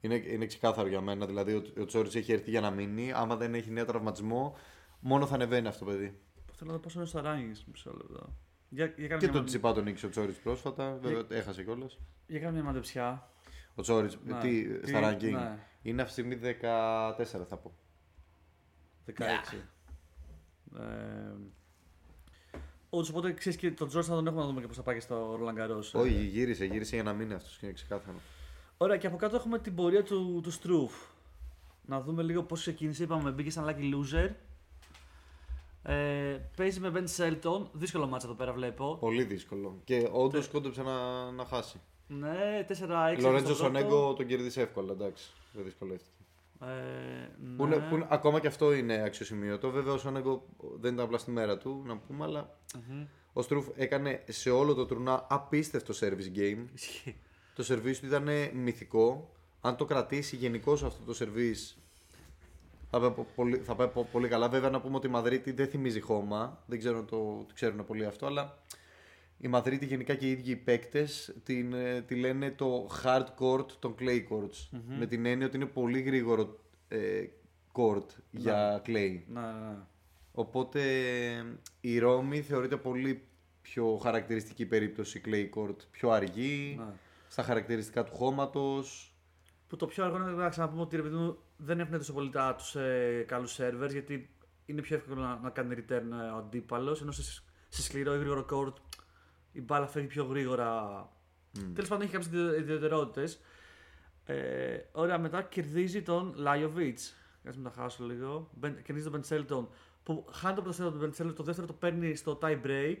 Είναι, 0.00 0.14
είναι 0.14 0.46
ξεκάθαρο 0.46 0.88
για 0.88 1.00
μένα. 1.00 1.26
Δηλαδή, 1.26 1.52
ο, 1.54 1.62
ο 1.80 1.84
Τζόριτ 1.84 2.14
έχει 2.14 2.32
έρθει 2.32 2.50
για 2.50 2.60
να 2.60 2.70
μείνει. 2.70 3.12
Άμα 3.12 3.36
δεν 3.36 3.54
έχει 3.54 3.70
νέο 3.70 3.84
τραυματισμό, 3.84 4.56
μόνο 5.00 5.26
θα 5.26 5.34
ανεβαίνει 5.34 5.66
αυτό 5.68 5.84
το 5.84 5.90
παιδί. 5.90 6.18
Θέλω 6.52 6.70
να 6.70 6.76
δω 6.76 6.82
πόσο 6.82 6.98
είναι 6.98 7.08
στο 7.08 7.20
ranking. 7.24 7.62
Μισό 7.70 7.92
λεπτό. 7.92 8.34
Για, 8.68 8.86
για 8.96 9.06
κάνε 9.08 9.20
Και 9.20 9.24
μια, 9.26 9.32
τον 9.32 9.40
μα- 9.40 9.44
Τσιπά 9.46 9.72
τον 9.72 9.84
νίκησε 9.84 10.06
ο 10.06 10.08
Τζόριτ 10.08 10.36
πρόσφατα. 10.42 10.98
Βέβαια, 11.02 11.24
έχασε 11.28 11.62
κιόλας. 11.64 11.98
για 12.26 12.40
κάνε 12.40 12.52
μια 12.52 12.62
μαντεψιά. 12.62 13.30
Ο 13.74 13.82
Τζόριτ, 13.82 14.12
Ναι. 14.24 14.38
τι, 14.40 14.78
Τι- 14.78 14.86
στα 14.88 15.00
ranking. 15.16 15.30
ναι. 15.32 15.58
Είναι 15.82 16.02
αυτή 16.02 16.22
τη 16.22 16.28
στιγμή 16.28 16.36
14, 16.36 17.46
θα 17.48 17.56
πω. 17.56 17.72
16. 19.06 19.56
Ε, 20.78 20.82
Όντως, 22.90 23.08
οπότε 23.08 23.32
ξέρεις 23.32 23.58
και 23.58 23.70
τον 23.70 23.88
Τζόρτ 23.88 24.06
θα 24.08 24.14
τον 24.14 24.26
έχουμε 24.26 24.40
να 24.42 24.46
δούμε 24.46 24.60
και 24.60 24.66
πώς 24.66 24.76
θα 24.76 24.82
πάει 24.82 24.94
και 24.94 25.00
στο 25.00 25.34
Ρολαν 25.38 25.54
Γκαρός. 25.54 25.94
Όχι, 25.94 26.12
γύρισε, 26.24 26.64
γύρισε 26.64 26.94
για 26.94 27.04
να 27.04 27.12
μείνει 27.12 27.34
αυτός. 27.34 27.62
Είναι 27.62 27.72
ξεκάθαρο. 27.72 28.16
Ωραία, 28.76 28.96
και 28.96 29.06
από 29.06 29.16
κάτω 29.16 29.36
έχουμε 29.36 29.58
την 29.58 29.74
πορεία 29.74 30.02
του, 30.02 30.40
του 30.42 30.50
Στρούφ. 30.50 30.92
Να 31.84 32.00
δούμε 32.00 32.22
λίγο 32.22 32.42
πώς 32.42 32.60
ξεκίνησε. 32.60 33.02
Είπαμε, 33.02 33.30
μπήκε 33.30 33.50
σαν 33.50 33.64
lucky 33.66 33.94
loser. 33.94 34.30
Ε, 35.82 36.38
παίζει 36.56 36.80
με 36.80 36.92
Ben 36.94 37.04
Shelton. 37.16 37.66
Δύσκολο 37.72 38.06
μάτσα 38.06 38.26
εδώ 38.26 38.36
πέρα 38.36 38.52
βλέπω. 38.52 38.96
Πολύ 39.00 39.22
δύσκολο. 39.22 39.80
Και 39.84 40.08
όντως 40.12 40.48
κόντεψε 40.48 40.82
να, 40.82 41.30
να 41.30 41.44
χάσει. 41.44 41.80
Ναι, 42.08 42.66
4-6. 42.68 42.72
Λορέντζο 42.72 43.20
στο 43.20 43.30
πρώτο. 43.38 43.54
Σονέγκο 43.54 44.14
τον 44.14 44.26
κέρδισε 44.26 44.60
εύκολα, 44.60 44.92
εντάξει. 44.92 45.30
Δεν 45.52 45.64
δυσκολεύτηκε. 45.64 46.10
Ε, 46.60 46.66
ναι. 46.66 47.56
Που 47.56 47.64
είναι, 47.64 47.76
που 47.76 47.94
είναι- 47.94 48.06
ακόμα 48.10 48.40
και 48.40 48.46
αυτό 48.46 48.72
είναι 48.72 49.02
αξιοσημείωτο. 49.02 49.70
Βέβαια, 49.70 49.92
ο 49.92 49.98
Σόνεγκο 49.98 50.46
δεν 50.80 50.92
ήταν 50.92 51.04
απλά 51.04 51.18
στη 51.18 51.30
μέρα 51.30 51.58
του, 51.58 51.82
να 51.86 51.96
πούμε, 51.96 52.24
αλλά 52.24 52.58
Μμμ. 52.88 53.04
ο 53.32 53.42
Στρούφ 53.42 53.66
έκανε 53.76 54.24
σε 54.28 54.50
όλο 54.50 54.74
το 54.74 54.86
τουρνά 54.86 55.26
απίστευτο 55.28 55.94
service 56.00 56.36
game. 56.38 56.64
Ισχύει. 57.56 57.74
Το 57.74 57.74
service 57.90 57.96
του 57.96 58.06
ήταν 58.06 58.28
μυθικό. 58.54 59.30
Αν 59.60 59.76
το 59.76 59.84
κρατήσει 59.84 60.36
γενικώς 60.36 60.82
αυτό 60.84 61.12
το 61.12 61.18
service, 61.24 61.76
θα 62.90 63.00
πάει, 63.00 63.10
πο- 63.10 63.26
πολύ, 63.34 63.56
θα 63.58 63.74
πάει 63.74 63.88
πο- 63.88 64.08
πολύ 64.12 64.28
καλά. 64.28 64.48
Βέβαια, 64.48 64.70
να 64.70 64.80
πούμε 64.80 64.96
ότι 64.96 65.06
η 65.06 65.10
Μαδρίτη 65.10 65.52
δεν 65.52 65.66
θυμίζει 65.68 66.00
χώμα. 66.00 66.62
Δεν 66.66 66.78
ξέρω 66.78 66.98
αν 66.98 67.06
το, 67.06 67.16
το 67.48 67.54
ξέρουν 67.54 67.84
πολύ 67.86 68.04
αυτό, 68.04 68.26
αλλά 68.26 68.58
η 69.38 69.48
Μαδρίτη 69.48 69.86
γενικά 69.86 70.14
και 70.14 70.26
οι 70.26 70.30
ίδιοι 70.30 70.50
οι 70.50 70.56
παίκτες 70.56 71.34
την, 71.44 71.72
ε, 71.72 72.02
τη 72.02 72.14
λένε 72.14 72.50
το 72.50 72.88
hard 73.04 73.26
court 73.38 73.66
των 73.78 73.94
clay 73.98 74.22
courts. 74.30 74.68
Με 74.98 75.06
την 75.06 75.26
έννοια 75.26 75.46
ότι 75.46 75.56
είναι 75.56 75.66
πολύ 75.66 76.00
γρήγορο 76.00 76.58
ε, 76.88 77.24
court 77.72 78.06
για 78.30 78.82
clay. 78.86 79.20
Ναι, 79.28 79.40
ναι, 79.40 79.46
ναι. 79.46 79.76
Οπότε 80.32 80.80
η 81.80 81.98
Ρώμη 81.98 82.40
θεωρείται 82.40 82.76
πολύ 82.76 83.22
πιο 83.62 83.96
χαρακτηριστική 83.96 84.66
περίπτωση 84.66 85.20
clay 85.24 85.48
court. 85.58 85.76
Πιο 85.90 86.10
αργή, 86.10 86.74
Ναι. 86.78 86.84
Στα 87.28 87.42
χαρακτηριστικά 87.42 88.04
του 88.04 88.14
χώματος. 88.14 89.10
Που 89.66 89.76
το 89.76 89.86
πιο 89.86 90.04
αργό 90.04 90.16
είναι 90.16 90.30
να 90.30 90.48
ξαναπούμε 90.48 90.80
ότι 90.82 90.96
ρε 90.96 91.02
παιδί 91.02 91.14
μου, 91.14 91.38
δεν 91.56 91.80
έχουν 91.80 91.92
τόσο 91.92 92.12
πολύ 92.12 92.30
τα 92.30 92.54
τους 92.54 92.74
ε, 92.74 93.24
καλούς 93.28 93.58
servers 93.60 93.90
γιατί 93.90 94.30
είναι 94.66 94.80
πιο 94.80 94.96
εύκολο 94.96 95.20
να, 95.20 95.38
να 95.38 95.50
κάνει 95.50 95.74
return 95.78 95.90
ε, 95.90 96.30
ο 96.34 96.36
αντίπαλος. 96.36 97.00
Ενώ 97.00 97.12
σε, 97.12 97.42
σε 97.68 97.82
σκληρό 97.82 98.14
ή 98.14 98.18
γρήγορο 98.18 98.46
court 98.50 98.74
η 99.52 99.60
μπάλα 99.60 99.86
φεύγει 99.86 100.08
πιο 100.08 100.24
γρήγορα. 100.24 100.98
Mm. 101.56 101.70
Τέλος 101.74 101.88
πάντων 101.88 102.04
έχει 102.04 102.12
κάποιες 102.12 102.58
ιδιαιτερότητες. 102.58 103.40
Ε, 104.24 104.78
ωραία, 104.92 105.18
μετά 105.18 105.42
κερδίζει 105.42 106.02
τον 106.02 106.32
Λάιοβιτ. 106.36 106.98
Κάτσε 107.42 107.60
να 107.60 107.70
τα 107.70 107.82
χάσω 107.82 108.04
λίγο. 108.04 108.50
Μπεν- 108.54 108.82
Κερδίζει 108.82 109.02
τον 109.02 109.12
Μπεντσέλτον. 109.12 109.68
Που 110.02 110.26
χάνει 110.32 110.54
το 110.54 110.62
πρώτο 110.62 110.76
set 110.76 110.90
τον 110.90 110.98
Μπεντσέλτον, 110.98 111.36
το 111.36 111.42
δεύτερο 111.42 111.66
το 111.66 111.72
παίρνει 111.72 112.14
στο 112.14 112.38
tie 112.42 112.60
break. 112.64 112.98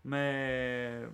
Με. 0.00 1.12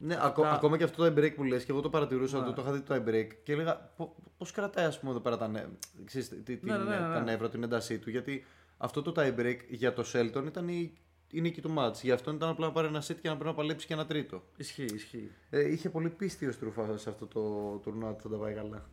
Ναι, 0.00 0.14
Αυτά- 0.14 0.26
ακό- 0.26 0.44
ακόμα 0.44 0.76
και 0.76 0.84
αυτό 0.84 0.96
το 1.04 1.14
tie 1.14 1.18
break 1.24 1.34
που 1.34 1.44
λες 1.44 1.64
και 1.64 1.72
εγώ 1.72 1.80
το 1.80 1.90
παρατηρούσα, 1.90 2.38
Ναι. 2.38 2.44
το, 2.46 2.52
το 2.52 2.62
είχα 2.62 2.72
δει 2.72 2.80
το 2.80 2.94
tie 2.94 3.08
break 3.08 3.26
και 3.42 3.52
έλεγα 3.52 3.76
πώ 3.96 4.16
πώς 4.38 4.50
κρατάει 4.50 4.84
ας 4.84 4.98
πούμε 4.98 5.10
εδώ 5.10 5.20
πέρα 5.20 5.36
τα, 5.36 5.48
νε... 5.48 5.66
ξέρεις, 6.04 6.28
τι- 6.28 6.36
τι- 6.56 6.66
Ναι, 6.66 6.76
ναι, 6.76 6.84
ναι, 6.84 6.90
ναι. 6.90 7.14
τα 7.14 7.22
νεύρα, 7.22 7.48
την 7.48 7.62
έντασή 7.62 7.98
του 7.98 8.10
γιατί 8.10 8.44
αυτό 8.76 9.02
το 9.02 9.12
tie 9.16 9.34
break 9.38 9.56
για 9.68 9.92
το 9.92 10.04
Shelton 10.12 10.42
ήταν 10.46 10.68
η, 10.68 10.92
η 11.30 11.40
νίκη 11.40 11.60
του 11.60 11.74
match. 11.78 11.94
Για 12.02 12.14
αυτόν 12.14 12.34
ήταν 12.34 12.48
απλά 12.48 12.66
να 12.66 12.72
πάρει 12.72 12.86
ένα 12.86 13.02
set 13.02 13.14
και 13.20 13.28
να 13.28 13.34
πρέπει 13.34 13.44
να 13.44 13.54
παλέψει 13.54 13.86
και 13.86 13.92
ένα 13.92 14.06
τρίτο. 14.06 14.42
Ισχύει, 14.56 14.84
ισχύει. 14.84 15.30
Ε, 15.50 15.72
είχε 15.72 15.90
πολύ 15.90 16.08
πίστη 16.08 16.46
ο 16.46 16.52
Στρούφα 16.52 16.96
σε 16.96 17.08
αυτό 17.10 17.26
το 17.26 17.40
τουρνουά 17.82 18.10
ότι 18.10 18.22
θα 18.22 18.28
τα 18.28 18.36
πάει 18.36 18.54
καλά. 18.54 18.88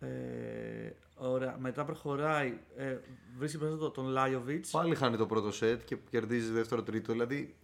Ε, 0.00 0.90
ωραία, 1.16 1.56
μετά 1.58 1.84
προχωράει. 1.84 2.58
Ε, 2.76 2.98
βρίσκει 3.38 3.58
μπροστά 3.58 3.76
του 3.76 3.90
τον 3.90 4.04
Λάιοβιτ. 4.06 4.66
Πάλι 4.70 4.94
χάνει 4.94 5.16
το 5.16 5.26
πρώτο 5.26 5.48
set 5.60 5.78
και 5.84 5.96
κερδίζει 6.10 6.52
δεύτερο 6.52 6.82
τρίτο. 6.82 7.12
Δηλαδή. 7.12 7.54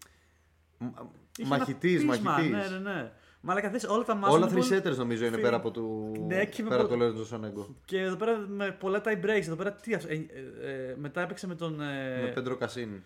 Είχε 1.36 1.48
Μαχητής, 1.48 2.02
ένα 2.02 2.12
πείσμα, 2.12 2.30
μαχητής. 2.30 2.50
Ναι, 2.70 2.78
ναι, 2.78 2.92
ναι. 2.92 3.12
Μα 3.40 3.52
αλλά 3.52 3.60
καθίσει 3.60 3.86
όλα 3.86 4.04
τα 4.04 4.14
μάτια. 4.14 4.36
Όλα 4.36 4.50
three 4.50 4.72
setters 4.72 4.96
νομίζω 4.96 5.24
είναι 5.24 5.30
φίλε, 5.34 5.42
πέρα 5.46 5.56
από, 5.56 5.70
του... 5.70 6.12
ναι, 6.26 6.44
και 6.44 6.62
με 6.62 6.68
πέρα 6.68 6.80
πο- 6.80 6.86
από 6.86 6.96
το 6.96 7.04
Λέρντζο 7.04 7.24
Σονέγκο. 7.24 7.74
Και 7.84 8.00
εδώ 8.00 8.16
πέρα 8.16 8.36
με 8.38 8.70
πολλά 8.70 9.00
tie 9.04 9.24
breaks. 9.24 9.40
Εδώ 9.40 9.56
πέρα 9.56 9.72
τι 9.72 9.94
αυτό. 9.94 10.12
Ε, 10.12 10.26
ε, 10.62 10.90
ε, 10.90 10.94
μετά 10.96 11.20
έπαιξε 11.20 11.46
με 11.46 11.54
τον. 11.54 11.80
Ε, 11.80 12.20
Με 12.22 12.30
Πέντρο 12.34 12.56
Κασίνη. 12.56 13.02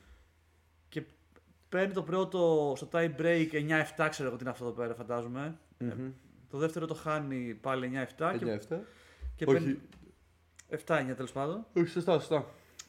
Και 0.89 1.03
παίρνει 1.69 1.93
το 1.93 2.03
πρώτο 2.03 2.73
στο 2.77 2.89
tie 2.93 3.11
break 3.19 3.49
9-7, 3.53 4.07
ξέρω 4.11 4.29
εγώ 4.29 4.37
τι 4.37 4.43
είναι 4.43 4.51
αυτό 4.51 4.65
εδώ 4.65 4.75
πέρα, 4.75 4.95
φαντάζομαι. 4.95 5.59
Ε, 5.79 5.87
το 6.51 6.59
δεύτερο 6.59 6.87
το 6.87 6.95
χάνει 6.95 7.59
πάλι 7.61 7.91
9-7. 8.19 8.35
Και, 8.39 8.59
9-7. 8.71 8.77
και 9.37 9.45
Όχι. 9.49 9.79
7-9 10.87 11.13
τέλος 11.17 11.33
πάντων. 11.33 11.67
Όχι, 11.77 11.87
σωστά, 11.87 12.13
σωστά. 12.13 12.47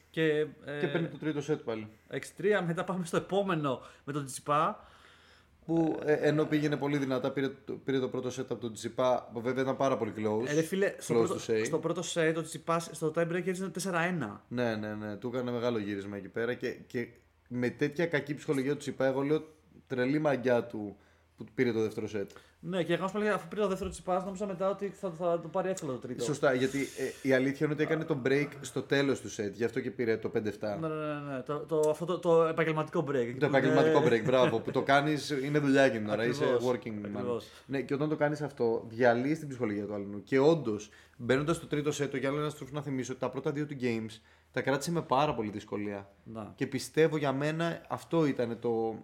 Και, 0.10 0.28
ε, 0.66 0.80
Και 0.80 0.88
παίρνει 0.88 1.08
το 1.08 1.18
τρίτο 1.18 1.42
set 1.54 1.60
πάλι. 1.64 1.88
6-3, 2.10 2.18
μετά 2.66 2.84
πάμε 2.84 3.06
στο 3.06 3.18
επόμενο 3.18 3.82
με 4.04 4.14
τον 4.14 4.26
Τσιπά. 4.26 4.88
Που 5.74 6.00
ε, 6.06 6.14
ενώ 6.14 6.46
πήγαινε 6.46 6.78
πολύ 6.78 6.98
δυνατά, 6.98 7.32
πήρε, 7.32 7.48
το- 7.66 7.74
πήρε 7.74 8.00
το 8.00 8.08
πρώτο 8.10 8.30
set 8.30 8.46
από 8.50 8.56
τον 8.56 8.74
Τσιπά, 8.74 9.30
που 9.34 9.42
βέβαια 9.42 9.64
ήταν 9.64 9.78
πάρα 9.78 9.98
πολύ 9.98 10.14
close. 10.18 10.48
Ε, 10.48 10.54
ρε 10.54 10.62
φίλε, 10.62 10.94
στο 10.98 11.16
close 11.22 11.26
πρώτο, 11.28 11.40
to 11.48 11.52
say. 11.52 11.66
στο 11.66 11.78
πρώτο 11.80 12.02
set 12.14 12.34
ο 12.38 12.42
Τσιπάς 12.42 12.90
στο 12.92 13.14
tie 13.16 13.28
break 13.28 13.34
έριζε 13.46 13.72
4-1. 13.84 13.92
Ναι, 14.48 14.76
ναι, 14.76 14.94
ναι. 14.96 15.16
Του 15.16 15.28
έκανε 15.28 15.52
μεγάλο 15.52 15.78
γύρισμα 15.80 16.18
εκεί 16.18 16.28
πέρα 16.28 16.54
και, 16.54 16.70
και 16.88 17.08
με 17.48 17.70
τέτοια 17.70 18.06
κακή 18.06 18.34
ψυχολογία 18.36 18.72
του 18.72 18.78
Τσιπά, 18.78 19.06
εγώ 19.06 19.22
λέω 19.22 19.44
τρελή 19.88 20.20
μαγκιά 20.20 20.64
του 20.64 20.98
που 21.44 21.52
πήρε 21.56 21.72
το 21.72 21.82
δεύτερο 21.82 22.08
set. 22.16 22.28
Ναι, 22.60 22.84
και 22.84 22.94
εγώ 22.94 23.10
πάλι 23.14 23.30
αφού 23.30 23.48
πήρε 23.48 23.62
το 23.62 23.68
δεύτερο 23.68 23.90
Τσιπάς, 23.90 24.24
νόμιζα 24.24 24.46
μετά 24.46 24.70
ότι 24.70 24.88
θα, 24.88 25.12
θα 25.20 25.40
το 25.42 25.48
πάρει 25.48 25.70
εύκολα 25.70 25.92
το 25.92 25.98
τρίτο. 25.98 26.24
Σωστά, 26.24 26.54
γιατί 26.54 26.80
ε, 26.80 27.28
η 27.28 27.34
αλήθεια 27.34 27.66
είναι 27.66 27.74
ότι 27.74 27.84
έκανε 27.84 28.04
το 28.04 28.22
break 28.26 28.48
στο 28.62 28.82
τέλος 28.82 29.22
του 29.22 29.30
set, 29.30 29.52
γι' 29.54 29.64
αυτό 29.64 29.80
και 29.80 29.92
πήρε 29.92 30.18
το 30.18 30.32
5-7. 30.36 30.40
Ναι, 30.40 30.88
ναι, 30.88 30.96
ναι, 30.96 31.34
ναι. 31.34 31.42
Το, 31.42 31.60
το, 31.60 31.90
αυτό 31.90 32.06
το, 32.06 32.20
το 32.20 32.44
επαγγελματικό 32.44 33.06
break. 33.08 33.36
Το 33.40 33.46
επαγγελματικό 33.46 34.04
break, 34.06 34.24
μπράβο, 34.26 34.60
που 34.60 34.72
το 34.72 34.82
κάνεις 34.82 35.30
είναι 35.30 35.60
δουλειά 35.60 35.88
για 35.88 36.00
την 36.00 36.10
ώρα. 36.10 36.26
Είσαι 36.26 36.44
Ακριβώς, 36.44 36.76
working 36.76 37.06
man. 37.06 37.10
ακριβώς. 37.16 37.48
Ναι, 37.66 37.82
και 37.82 37.94
όταν 37.94 38.10
το 38.10 38.16
κάνεις 38.16 38.42
αυτό, 38.42 38.86
διαλύεις 38.88 39.40
την 39.40 39.48
ψυχολογία 39.48 39.86
του 39.86 39.94
άλλου. 39.94 40.24
Και 40.24 40.40
όντως, 40.40 40.90
μπαίνοντας 41.18 41.56
στο 41.56 41.68
τρίτο 41.68 41.90
set, 41.90 42.20
για 42.20 42.30
άλλο 42.30 42.40
ένα 42.40 42.50
στροφ 42.50 42.72
να 42.72 42.82
θυμίσω 42.82 43.12
ότι 43.12 43.22
τα 43.22 43.30
πρώτα 43.30 43.52
δύο 43.52 43.66
του 43.66 43.76
games 43.82 44.20
τα 44.52 44.62
κράτησε 44.62 44.92
με 44.92 45.02
πάρα 45.02 45.34
πολύ 45.34 45.50
δυσκολία. 45.50 46.10
Να. 46.24 46.54
Και 46.56 46.68
πιστεύω 46.68 47.18
για 47.18 47.34
μένα 47.34 47.82
αυτό 47.90 48.26
ήταν 48.26 48.60
το 48.60 48.96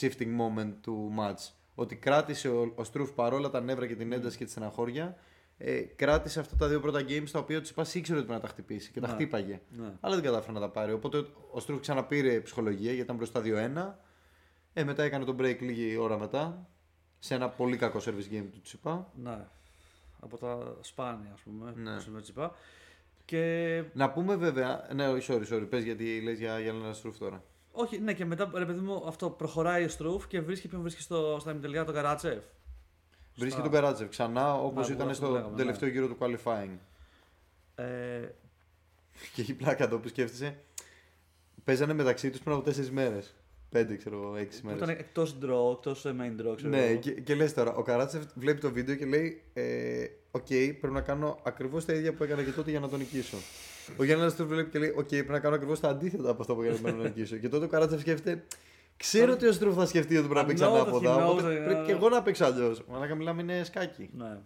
shifting 0.00 0.36
moment 0.40 0.72
του 0.80 1.14
match. 1.18 1.50
Ότι 1.78 1.96
κράτησε 1.96 2.48
ο, 2.48 2.72
ο 2.74 2.84
Στρούφ 2.84 3.10
παρόλα 3.10 3.50
τα 3.50 3.60
νεύρα 3.60 3.86
και 3.86 3.94
την 3.96 4.12
ένταση 4.12 4.36
και 4.36 4.44
τη 4.44 4.50
στεναχώρια, 4.50 5.16
ε, 5.58 5.80
κράτησε 5.80 6.40
αυτά 6.40 6.56
τα 6.56 6.68
δύο 6.68 6.80
πρώτα 6.80 7.00
games 7.08 7.28
τα 7.32 7.38
οποία 7.38 7.58
ο 7.58 7.60
Τσιπά 7.60 7.82
ήξερε 7.82 8.18
ότι 8.18 8.26
πρέπει 8.26 8.30
να 8.32 8.40
τα 8.40 8.48
χτυπήσει 8.48 8.90
και 8.90 9.00
τα 9.00 9.06
Ναι. 9.06 9.12
χτύπαγε. 9.14 9.60
Ναι. 9.76 9.92
Αλλά 10.00 10.14
δεν 10.14 10.24
κατάφερε 10.24 10.52
να 10.52 10.60
τα 10.60 10.68
πάρει. 10.68 10.92
Οπότε 10.92 11.18
ο- 11.18 11.26
ο 11.50 11.60
Στρούφ 11.60 11.80
ξαναπήρε 11.80 12.40
ψυχολογία 12.40 12.86
γιατί 12.88 13.00
ήταν 13.00 13.16
μπροστά 13.16 13.40
2-1. 13.40 13.98
Ε, 14.72 14.84
μετά 14.84 15.02
έκανε 15.02 15.24
τον 15.24 15.36
break 15.40 15.56
λίγη 15.60 15.96
ώρα 15.96 16.18
μετά. 16.18 16.68
Σε 17.18 17.34
ένα 17.34 17.48
πολύ 17.48 17.76
κακό 17.76 17.98
service 18.04 18.32
game 18.34 18.44
του 18.52 18.60
Τσιπά. 18.62 19.10
Ναι. 19.22 19.38
Από 20.20 20.38
τα 20.38 20.76
σπάνια, 20.80 21.30
ας 21.34 21.40
πούμε. 21.40 21.72
Ναι. 21.76 21.94
που 21.94 22.00
σημαίνει 22.00 22.22
Τσιπά. 22.22 22.54
Και. 23.24 23.82
Να 23.92 24.10
πούμε 24.10 24.36
βέβαια. 24.36 24.88
Ναι, 24.94 25.08
όχι, 25.08 25.32
sorry, 25.32 25.52
sorry. 25.54 25.66
Πες 25.70 25.82
γιατί 25.84 26.20
λες 26.20 26.38
για, 26.38 26.58
για 26.58 26.70
ένα 26.70 26.92
Στρούφ 26.92 27.18
τώρα. 27.18 27.42
Όχι, 27.78 27.98
ναι, 27.98 28.12
και 28.12 28.24
μετά 28.24 28.50
ρε 28.54 28.64
παιδί 28.66 28.80
μου, 28.80 29.04
αυτό 29.06 29.30
προχωράει 29.30 29.84
ο 29.84 29.88
Στρούφ 29.88 30.26
και 30.26 30.40
βρίσκει 30.40 30.68
ποιον 30.68 30.80
βρίσκει 30.82 31.02
στο, 31.02 31.36
στα 31.40 31.50
ημιτελικά 31.50 31.84
τον 31.84 31.94
Καράτσεφ. 31.94 32.42
Βρίσκει 33.34 33.52
Στα- 33.54 33.62
τον 33.62 33.72
Καράτσεφ 33.72 34.08
ξανά 34.08 34.54
όπως 34.54 34.88
Να, 34.88 34.94
ήταν 34.94 35.08
αυτό 35.08 35.18
στο 35.18 35.26
που 35.26 35.32
λέγαμε, 35.38 35.56
τελευταίο 35.56 35.88
γύρο 35.88 36.06
του 36.08 36.16
qualifying. 36.20 36.76
Ε, 37.74 37.84
Και 39.34 39.40
έχει 39.40 39.54
πλάκα 39.54 39.88
το 39.88 39.98
που 39.98 40.08
σκέφτεσαι. 40.08 40.56
Παίζανε 41.64 41.92
μεταξύ 41.92 42.30
τους 42.30 42.40
πριν 42.40 42.56
από 42.56 42.62
4 42.70 42.88
μέρες. 42.90 43.34
πέντε, 43.70 43.96
ξέρω 43.96 44.16
εγώ, 44.22 44.36
έξι 44.36 44.60
Που 44.60 44.66
μέρες. 44.66 44.82
ήταν 44.82 44.94
εκτός 44.98 45.36
draw, 45.42 45.72
εκτός 45.72 46.04
main 46.06 46.40
draw, 46.40 46.56
ξέρω 46.56 46.68
Ναι, 46.70 46.86
εγώ. 46.86 46.98
και, 47.00 47.10
και 47.10 47.34
λες 47.34 47.54
τώρα, 47.54 47.74
ο 47.74 47.82
Καράτσεφ 47.82 48.22
βλέπει 48.34 48.60
το 48.60 48.70
βίντεο 48.72 48.94
και 48.94 49.04
λέει: 49.06 49.42
ε, 49.54 50.04
Οκ, 50.30 50.46
πρέπει 50.46 50.90
να 50.90 51.00
κάνω 51.00 51.38
ακριβώς 51.42 51.84
τα 51.84 51.92
ίδια 51.92 52.12
που 52.14 52.24
έκανα 52.24 52.42
και 52.42 52.50
τότε 52.50 52.70
για 52.70 52.80
να 52.80 52.88
τον 52.88 52.98
νικήσω. 52.98 53.36
Ο 53.96 54.04
Γιάννης 54.04 54.36
το 54.36 54.46
βλέπει 54.46 54.70
και 54.70 54.78
λέει: 54.78 54.94
Οκ, 54.96 55.08
πρέπει 55.08 55.30
να 55.30 55.38
κάνω 55.40 55.54
ακριβώς 55.54 55.80
τα 55.80 55.88
αντίθετα 55.88 56.30
από 56.30 56.40
αυτό 56.40 56.54
που 56.54 56.62
έκανα 56.62 56.78
για 56.78 56.90
να 56.90 56.96
τον 56.96 57.06
νικήσω. 57.06 57.36
και 57.36 57.48
τότε 57.48 57.64
ο 57.64 57.68
Καράτσεφ 57.68 58.00
σκέφτεται: 58.00 58.44
Ξέρω 58.96 59.32
ότι 59.32 59.46
ο 59.46 59.52
Στρούφ 59.52 59.74
θα 59.76 59.86
σκεφτεί 59.86 60.16
ότι 60.16 60.28
πρέπει 60.28 60.40
να 60.40 60.46
παίξει 60.46 60.62
I 60.66 60.66
know 60.66 60.70
that 60.70 60.76
he 60.76 60.80
ανάποδα. 60.80 61.26
knows 61.26 61.30
Οπότε 61.30 61.60
that, 61.60 61.64
πρέπει 61.64 61.80
yeah. 61.82 61.86
και 61.86 61.92
εγώ 61.92 62.08
να 62.08 62.22
παίξω 62.22 62.44
αλλιώς. 62.44 62.82
Μαλάκα 62.88 63.14
μιλάμε 63.14 63.42
είναι 63.42 63.64
σκάκι. 63.64 64.10
Ναι. 64.16 64.38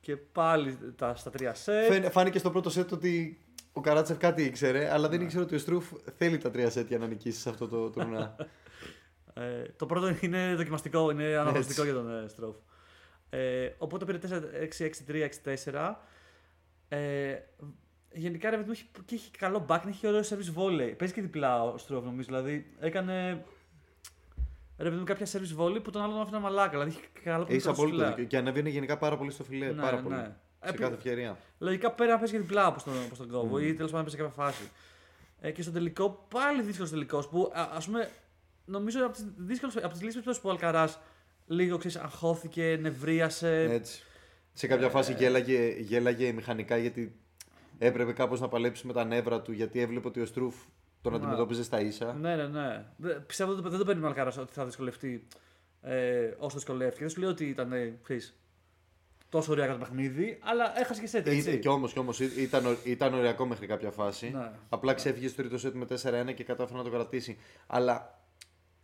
Και 0.00 0.16
πάλι 0.16 0.78
τα, 0.96 1.14
στα 1.14 1.30
τρία 1.30 1.54
σετ. 1.54 1.90
Φαίν- 1.92 2.10
Φάνηκε 2.12 2.38
στο 2.38 2.50
πρώτο 2.50 2.70
σετ 2.70 2.92
ότι 2.92 3.38
ο 3.72 3.80
Καράτσεφ 3.80 4.18
κάτι 4.18 4.42
ήξερε, 4.42 4.92
αλλά 4.92 5.08
Ναι. 5.08 5.16
δεν 5.16 5.24
ήξερε 5.26 5.42
ότι 5.44 5.54
ο 5.54 5.58
Στρούφ 5.58 5.84
θέλει 6.16 6.38
τα 6.38 6.50
τρία 6.50 6.70
σετ 6.70 6.88
για 6.88 6.98
να 6.98 7.06
νικήσει 7.06 7.40
σε 7.40 7.48
αυτό 7.48 7.68
το 7.68 7.90
τουρνά. 7.90 8.36
Ε, 9.34 9.62
το 9.76 9.86
πρώτο 9.86 10.14
είναι 10.20 10.54
δοκιμαστικό, 10.54 11.10
είναι 11.10 11.24
αναγνωριστικό 11.24 11.84
για 11.84 11.92
τον 11.92 12.24
ε, 12.24 12.28
Στρόφ. 12.28 12.56
Ε, 13.30 13.68
οπότε 13.78 14.04
πήρε 14.04 14.18
4-6-6-3-6-4. 15.72 15.94
Ε, 16.88 17.34
γενικά 18.14 18.50
ρε 18.50 18.56
παιδί 18.56 18.68
μου 18.68 18.74
έχει, 18.74 18.84
και 19.04 19.14
έχει 19.14 19.30
καλό 19.30 19.66
back, 19.68 19.80
έχει 19.88 20.06
ωραίο 20.06 20.20
service 20.20 20.58
volley. 20.58 20.94
Παίζει 20.98 21.14
και 21.14 21.20
διπλά 21.20 21.62
ο 21.62 21.78
Στρόφ 21.78 22.04
νομίζω. 22.04 22.26
Δηλαδή 22.26 22.66
έκανε. 22.80 23.44
Ρε 24.78 24.88
παιδί 24.88 24.96
μου 25.00 25.04
κάποια 25.04 25.26
service 25.26 25.60
volley 25.60 25.82
που 25.82 25.90
τον 25.90 26.02
άλλον 26.02 26.20
άφηνε 26.20 26.38
μαλάκα. 26.38 26.70
Δηλαδή 26.70 26.90
έχει 26.90 27.22
καλό 27.24 27.46
Έχει 27.48 27.60
control 27.66 27.70
απόλυτος 27.70 27.98
στο 28.00 28.08
δίκιο. 28.08 28.24
Και 28.24 28.36
ανέβαινε 28.36 28.68
γενικά 28.68 28.98
πάρα 28.98 29.16
πολύ 29.16 29.30
στο 29.30 29.44
φιλέ. 29.44 29.66
Ναι, 29.66 29.82
πάρα 29.82 29.96
ναι. 29.96 30.02
πολύ. 30.02 30.14
Ε, 30.14 30.66
Σε 30.66 30.72
πι- 30.72 30.80
κάθε 30.80 30.94
ευκαιρία. 30.94 31.38
Λογικά 31.58 31.90
πέρα 31.92 32.10
να 32.12 32.18
παίζει 32.18 32.32
και 32.32 32.38
διπλά 32.38 32.66
όπως 32.66 32.82
τον, 32.84 32.92
όπως 33.06 33.18
τον 33.18 33.28
κόβω 33.28 33.56
Mm. 33.56 33.62
ή 33.62 33.74
τέλος 33.74 33.90
πάντων 33.90 34.06
παίζει 34.06 34.16
σε 34.16 34.22
κάποια 34.22 34.42
φάση. 34.44 34.62
Ε, 35.40 35.50
και 35.50 35.62
στο 35.62 35.70
τελικό, 35.70 36.26
πάλι 36.30 36.62
δύσκολος 36.62 36.90
τελικός 36.90 37.28
που 37.28 37.50
α 37.54 37.68
ας 37.74 37.86
πούμε 37.86 38.10
νομίζω 38.64 39.04
από 39.04 39.12
τις 39.12 39.24
δύσκολε 39.36 39.72
από 39.82 39.92
τις 39.92 40.02
λύσεις 40.02 40.22
που 40.22 40.48
ο 40.48 40.50
Αλκαράς 40.50 41.00
λίγο 41.46 41.76
ξέρεις, 41.78 41.96
αγχώθηκε, 41.96 42.78
νευρίασε. 42.80 43.62
Έτσι. 43.70 44.02
Σε 44.52 44.66
κάποια 44.66 44.86
Ε, 44.86 44.90
φάση 44.90 45.12
γέλαγε, 45.14 45.74
γέλαγε 45.78 46.32
μηχανικά 46.32 46.76
γιατί 46.76 47.16
έπρεπε 47.86 48.12
κάπως 48.12 48.40
να 48.40 48.48
παλέψει 48.48 48.86
με 48.86 48.92
τα 48.92 49.04
νεύρα 49.04 49.40
του 49.40 49.52
γιατί 49.52 49.80
έβλεπε 49.80 50.08
ότι 50.08 50.20
ο 50.20 50.26
Στρούφ 50.26 50.54
τον 51.02 51.12
Ναι. 51.12 51.18
αντιμετώπιζε 51.18 51.62
στα 51.62 51.80
ίσα. 51.80 52.12
Ναι, 52.12 52.36
ναι, 52.36 52.46
ναι. 52.46 52.84
Δε- 52.96 53.14
Πιστεύω 53.14 53.52
ότι 53.52 53.68
δεν 53.68 53.78
το 53.78 53.84
παίρνει 53.84 54.04
ο 54.04 54.06
Αλκαρά 54.06 54.32
ότι 54.38 54.52
θα 54.52 54.64
δυσκολευτεί 54.64 55.26
ε, 55.82 56.30
όσο 56.38 56.56
δυσκολεύτηκε. 56.56 57.00
Δεν 57.00 57.08
σου 57.10 57.20
λέω 57.20 57.28
ότι 57.30 57.44
ήταν 57.48 57.72
ε, 57.72 57.98
ξέρεις, 58.02 58.36
τόσο 59.28 59.52
ωραία 59.52 59.72
το 59.72 59.78
παιχνίδι, 59.78 60.38
αλλά 60.42 60.78
έχασε 60.80 61.00
και 61.00 61.06
σετ. 61.06 61.26
έτσι. 61.26 61.50
Ή- 61.52 61.58
Και 61.58 61.68
όμως, 61.68 61.92
και 61.92 61.98
όμως, 61.98 62.20
ή- 62.20 62.42
ήταν, 62.42 62.66
ω- 62.66 62.76
ήταν 62.84 63.14
ωριακό 63.14 63.46
μέχρι 63.46 63.66
κάποια 63.66 63.90
φάση. 63.90 64.30
Ναι. 64.34 64.50
Απλά 64.68 64.94
ξέφυγε 64.94 65.28
στο 65.28 65.36
τρίτο 65.42 65.58
σετ 65.58 65.74
με 65.74 65.84
4-1 65.84 66.32
και 66.34 66.44
κατάφερε 66.44 66.78
να 66.78 66.84
το 66.84 66.90
κρατήσει. 66.90 67.38
Αλλά 67.66 68.21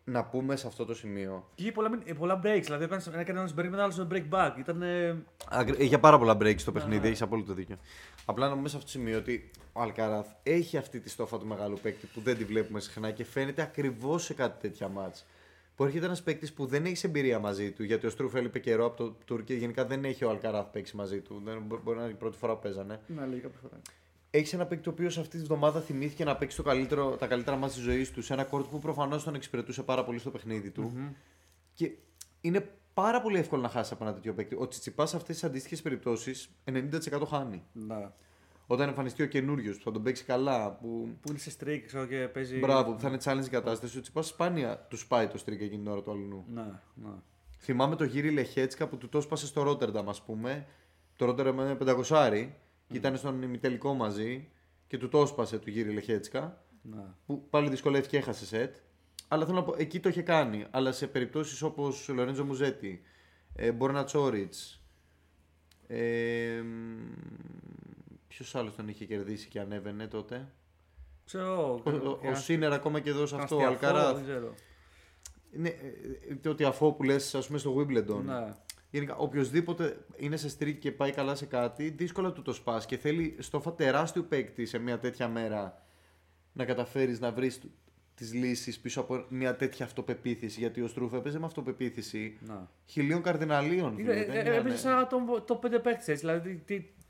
να 0.08 0.24
πούμε 0.24 0.56
σε 0.56 0.66
αυτό 0.66 0.84
το 0.84 0.94
σημείο. 0.94 1.48
Και 1.54 1.62
είχε 1.62 1.72
πολλά, 1.72 1.88
μην- 1.88 2.16
πολλά 2.18 2.40
breaks. 2.44 2.62
Δηλαδή 2.62 2.84
έκανε 2.84 3.02
έκανε 3.16 3.38
ένας 3.38 3.52
break 3.58 3.68
μετά 3.70 3.82
άλλος 3.82 4.06
break 4.12 4.24
back. 4.30 4.52
Ήταν. 4.58 4.82
ε, 4.82 5.16
Αγρι- 5.48 5.80
Είχε 5.80 5.98
πάρα 5.98 6.18
πολλά 6.18 6.36
breaks 6.40 6.58
στο 6.58 6.72
παιχνίδι, 6.72 7.00
ναι. 7.00 7.06
έχεις 7.06 7.22
απόλυτο 7.22 7.52
δίκιο. 7.54 7.76
Απλά 8.24 8.48
να 8.48 8.54
πούμε 8.54 8.68
σε 8.68 8.76
αυτό 8.76 8.86
το 8.92 8.98
σημείο 8.98 9.18
ότι 9.18 9.50
ο 9.72 9.80
Αλκαράθ 9.80 10.28
έχει 10.42 10.76
αυτή 10.76 11.00
τη 11.00 11.08
στόφα 11.08 11.38
του 11.38 11.46
μεγάλου 11.46 11.78
παίκτη 11.82 12.06
που 12.14 12.20
δεν 12.20 12.36
τη 12.36 12.44
βλέπουμε 12.44 12.80
συχνά 12.80 13.10
και 13.10 13.24
φαίνεται 13.24 13.62
ακριβώς 13.62 14.24
σε 14.24 14.34
κάτι 14.34 14.60
τέτοια 14.68 14.88
μάτς. 14.88 15.26
Που 15.76 15.84
έρχεται 15.84 16.04
ένας 16.06 16.22
παίκτης 16.22 16.52
που 16.52 16.66
δεν 16.66 16.84
έχεις 16.84 17.04
εμπειρία 17.04 17.38
μαζί 17.38 17.70
του, 17.72 17.82
γιατί 17.82 18.06
ο 18.06 18.10
Στρούφ 18.10 18.34
έλειπε 18.34 18.58
καιρό 18.58 18.84
από 18.86 18.96
το 18.96 19.16
Τουρκία. 19.24 19.56
Γενικά 19.56 19.84
δεν 19.84 20.04
έχει 20.04 20.24
ο 20.24 20.30
Αλκαράθ 20.30 20.66
παίξει 20.72 20.96
μαζί 20.96 21.20
του. 21.20 21.42
Δεν, 21.44 21.62
μπο- 21.66 21.80
μπορεί 21.84 21.96
να 21.98 22.02
είναι 22.04 22.12
η 22.12 22.16
πρώτη 22.16 22.36
φορά 22.36 22.54
που 22.54 22.62
παίζανε. 22.62 23.00
Ναι, 23.06 23.26
λέει 23.26 23.38
κάποια 23.38 23.58
φορά. 23.62 23.80
Έχεις 24.30 24.52
ένα 24.52 24.66
παίκτη 24.66 24.88
ο 24.88 24.92
οποίος 24.92 25.18
αυτή 25.18 25.38
τη 25.38 25.44
βδομάδα 25.44 25.80
θυμήθηκε 25.80 26.24
να 26.24 26.36
παίξει 26.36 26.56
το 26.56 26.62
καλύτερο, 26.62 27.16
τα 27.16 27.26
καλύτερα 27.26 27.56
μάτια 27.56 27.74
της 27.74 27.84
ζωής 27.84 28.10
του 28.10 28.22
σε 28.22 28.32
ένα 28.32 28.44
κόρτ 28.44 28.66
που 28.66 28.78
προφανώς 28.78 29.24
τον 29.24 29.34
εξυπηρετούσε 29.34 29.82
πάρα 29.82 30.04
πολύ 30.04 30.18
στο 30.18 30.30
παιχνίδι 30.30 30.70
του. 30.70 30.92
Και 31.74 31.92
είναι 32.40 32.70
πάρα 32.94 33.20
πολύ 33.20 33.38
εύκολο 33.38 33.62
να 33.62 33.68
χάσει 33.68 33.92
από 33.94 34.04
ένα 34.04 34.14
τέτοιο 34.14 34.34
παίκτη. 34.34 34.56
Ο 34.58 34.68
Τσιτσιπάς 34.68 35.10
σε 35.10 35.16
αυτές 35.16 35.34
τις 35.34 35.44
αντίστοιχες 35.44 35.82
περιπτώσεις 35.82 36.50
90% 36.64 37.26
χάνει. 37.28 37.62
Ναι. 37.72 38.10
Όταν 38.66 38.88
εμφανιστεί 38.88 39.22
ο 39.22 39.26
καινούριος 39.26 39.76
που 39.76 39.82
θα 39.84 39.90
τον 39.92 40.02
παίξει 40.02 40.24
καλά, 40.24 40.72
που. 40.72 41.08
Που 41.20 41.30
είναι 41.30 41.38
σε 41.38 41.52
streak 41.60 41.82
ξέρω, 41.86 42.06
και 42.06 42.16
παίζει. 42.16 42.58
Μπράβο, 42.58 42.92
που 42.92 43.00
θα 43.00 43.08
είναι 43.08 43.18
challenge 43.24 43.46
η 43.46 43.48
κατάσταση. 43.48 43.84
Ο 43.84 44.00
Τσιτσιπάς 44.00 44.26
σπάνια 44.26 44.78
τους 44.78 45.00
σπάει 45.00 45.26
το 45.26 45.38
στρίκα 45.38 45.64
εκείνη 45.64 45.82
την 45.82 45.90
ώρα 45.90 46.02
του 46.02 46.10
αλλού. 46.10 46.44
Ναι, 46.48 46.66
ναι. 46.94 47.10
Θυμάμαι 47.58 47.96
το 47.96 48.04
γύρι 48.04 48.30
Λεχέτσκα 48.30 48.88
που 48.88 48.96
του 48.96 49.08
το 49.08 49.20
σπάσε 49.20 49.46
στο 49.46 49.62
Ρότερνταμ, 49.62 50.08
ας 50.08 50.22
πούμε. 50.22 50.66
Το 51.16 51.24
Ρότερνταμ 51.24 51.58
είναι 51.58 51.74
πεντακοσάρι 51.74 52.54
και 52.88 52.96
ήταν 52.96 53.16
στον 53.16 53.42
ημιτελικό 53.42 53.94
μαζί 53.94 54.48
και 54.86 54.98
του 54.98 55.08
το 55.08 55.26
σπάσε 55.26 55.58
του 55.58 55.70
γύρι 55.70 55.92
Λεχέτσκα. 55.92 56.64
ναι. 56.82 57.02
Που 57.26 57.48
πάλι 57.50 57.68
δυσκολεύτηκε, 57.68 58.16
έχασε 58.16 58.46
σετ. 58.46 58.76
Αλλά 59.28 59.44
θέλω 59.44 59.56
να 59.56 59.62
πω, 59.64 59.74
εκεί 59.78 60.00
το 60.00 60.08
είχε 60.08 60.22
κάνει. 60.22 60.66
Αλλά 60.70 60.92
σε 60.92 61.06
περιπτώσεις 61.06 61.62
όπως 61.62 62.08
ο 62.08 62.12
Λορέντζο 62.12 62.44
Μουζέτη, 62.44 63.02
ε, 63.54 63.72
Μπόρνα 63.72 64.04
Τσόριτς. 64.04 64.82
Ε, 65.86 66.62
Ποιος 68.28 68.54
άλλος 68.54 68.74
τον 68.74 68.88
είχε 68.88 69.04
κερδίσει 69.04 69.48
και 69.48 69.60
ανέβαινε 69.60 70.06
τότε; 70.06 70.52
Ξέρω. 71.24 71.80
Ο, 71.84 71.90
ο, 71.90 72.28
ο 72.30 72.34
Σίνερ 72.34 72.72
ακόμα 72.72 73.00
και 73.00 73.10
εδώ 73.10 73.26
σε 73.26 73.36
αυτό, 73.36 73.56
ο 73.56 73.58
Δεν 73.58 73.68
Αλκαράθ. 73.68 74.22
ξέρω. 74.22 74.54
Ναι, 75.52 75.68
ε, 75.68 76.34
το 76.42 76.50
ότι 76.50 76.64
αφού 76.64 76.96
που 76.96 77.02
λες 77.02 77.34
ας 77.34 77.46
πούμε 77.46 77.58
στο 77.58 77.76
Wimbledon. 77.76 78.22
Ναι. 78.24 78.54
Γενικά, 78.90 79.16
οποιοδήποτε 79.16 79.96
είναι 80.16 80.36
σε 80.36 80.56
streak 80.58 80.74
και 80.78 80.92
πάει 80.92 81.10
καλά 81.12 81.34
σε 81.34 81.46
κάτι, 81.46 81.88
δύσκολα 81.88 82.32
του 82.32 82.42
το 82.42 82.52
σπάς 82.52 82.86
και 82.86 82.96
θέλει 82.96 83.36
στόφα 83.38 83.72
τεράστιου 83.74 84.26
παίκτη 84.28 84.66
σε 84.66 84.78
μια 84.78 84.98
τέτοια 84.98 85.28
μέρα 85.28 85.82
να 86.52 86.64
καταφέρεις 86.64 87.20
να 87.20 87.32
βρεις 87.32 87.60
τις 88.14 88.34
λύσεις 88.34 88.78
πίσω 88.78 89.00
από 89.00 89.24
μια 89.28 89.56
τέτοια 89.56 89.84
αυτοπεποίθηση. 89.84 90.60
Γιατί 90.60 90.80
ο 90.80 90.86
Στρούφ 90.88 91.12
έπαιζε 91.12 91.38
με 91.38 91.44
αυτοπεποίθηση 91.46 92.38
Ναι. 92.46 92.54
χιλίων 92.86 93.22
καρδιναλίων. 93.22 93.94
φίλε, 93.94 94.12
Είναι- 94.12 94.24
δεν 94.26 94.36
ε, 94.36 94.40
ήταν- 94.40 94.54
Έπαιζε 94.54 94.76
σαν 94.76 95.08
το, 95.08 95.40
το 95.40 95.54
5 95.62 95.78
παίκτη 95.82 96.12
έτσι. 96.12 96.14
Δηλαδή 96.14 96.62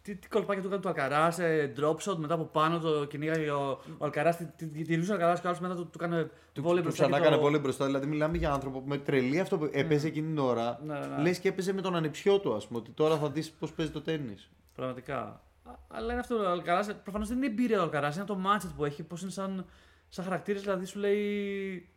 τι, 0.09 0.15
τι, 0.15 0.21
τι 0.21 0.29
κολπάκια 0.29 0.63
του 0.63 0.69
έκανε 0.69 0.83
του 0.83 0.89
Αλκαρά, 0.89 1.35
ε, 1.43 1.73
drop 1.81 1.97
shot 1.97 2.17
μετά 2.17 2.35
από 2.35 2.45
πάνω 2.45 2.79
το 2.79 3.05
κυνήγαγε 3.05 3.51
ο, 3.51 3.71
ο 3.99 4.05
Αλκαρά. 4.05 4.35
Τη, 4.35 4.45
τη, 4.45 4.67
τη, 4.67 4.83
τη 4.99 5.11
ο 5.11 5.13
Αλκαρά 5.13 5.35
και 5.35 5.41
άλλος 5.45 5.61
μετά 5.61 5.75
του, 5.75 5.83
του 5.85 5.91
έκανε 6.05 6.31
Του, 6.53 6.63
βόλεϊ 6.63 6.77
του 6.83 6.83
μπροστά. 6.89 7.03
ξανά 7.03 7.17
και 7.17 7.23
έκανε 7.23 7.37
το- 7.37 7.43
πολύ 7.43 7.59
μπροστά. 7.59 7.85
Δηλαδή, 7.87 8.07
μιλάμε 8.07 8.37
για 8.37 8.53
άνθρωπο 8.53 8.81
που 8.81 8.89
με 8.89 8.99
τρελή 8.99 9.41
αυτό 9.41 9.59
που 9.59 9.69
έπαιζε 9.73 10.07
εκείνη 10.07 10.27
την 10.27 10.39
ώρα. 10.39 10.81
Ναι, 10.85 10.99
ναι, 10.99 11.07
ναι. 11.07 11.23
Λες 11.23 11.39
και 11.39 11.49
έπαιζε 11.49 11.73
με 11.73 11.81
τον 11.81 11.97
ανιψιό 11.97 12.39
του, 12.39 12.55
ας 12.55 12.67
πούμε. 12.67 12.79
Ότι 12.79 12.91
τώρα 12.91 13.17
θα 13.17 13.31
δεις 13.31 13.51
πώς 13.51 13.73
παίζει 13.73 13.93
το 13.93 14.01
τέννη. 14.01 14.35
Πραγματικά. 14.75 15.19
Α- 15.19 15.41
Αλλά 15.89 16.11
είναι 16.13 16.21
αυτό 16.21 16.35
ο 16.37 16.49
Αλκαρά. 16.51 16.87
Προφανώς 17.03 17.29
δεν 17.29 17.37
είναι 17.37 17.47
εμπειρία 17.47 17.81
ο 17.81 17.83
Αλκαρά, 17.83 18.13
είναι 18.17 18.25
το 18.25 18.39
mindset 18.45 18.71
που 18.77 18.85
έχει, 18.85 19.03
πώς 19.03 19.23
είναι 19.23 19.31
σαν, 19.31 19.67
σαν 20.09 20.25
χαρακτήρα. 20.25 20.61
Δηλαδή 20.61 20.85
σου 20.85 20.99
λέει. 20.99 21.89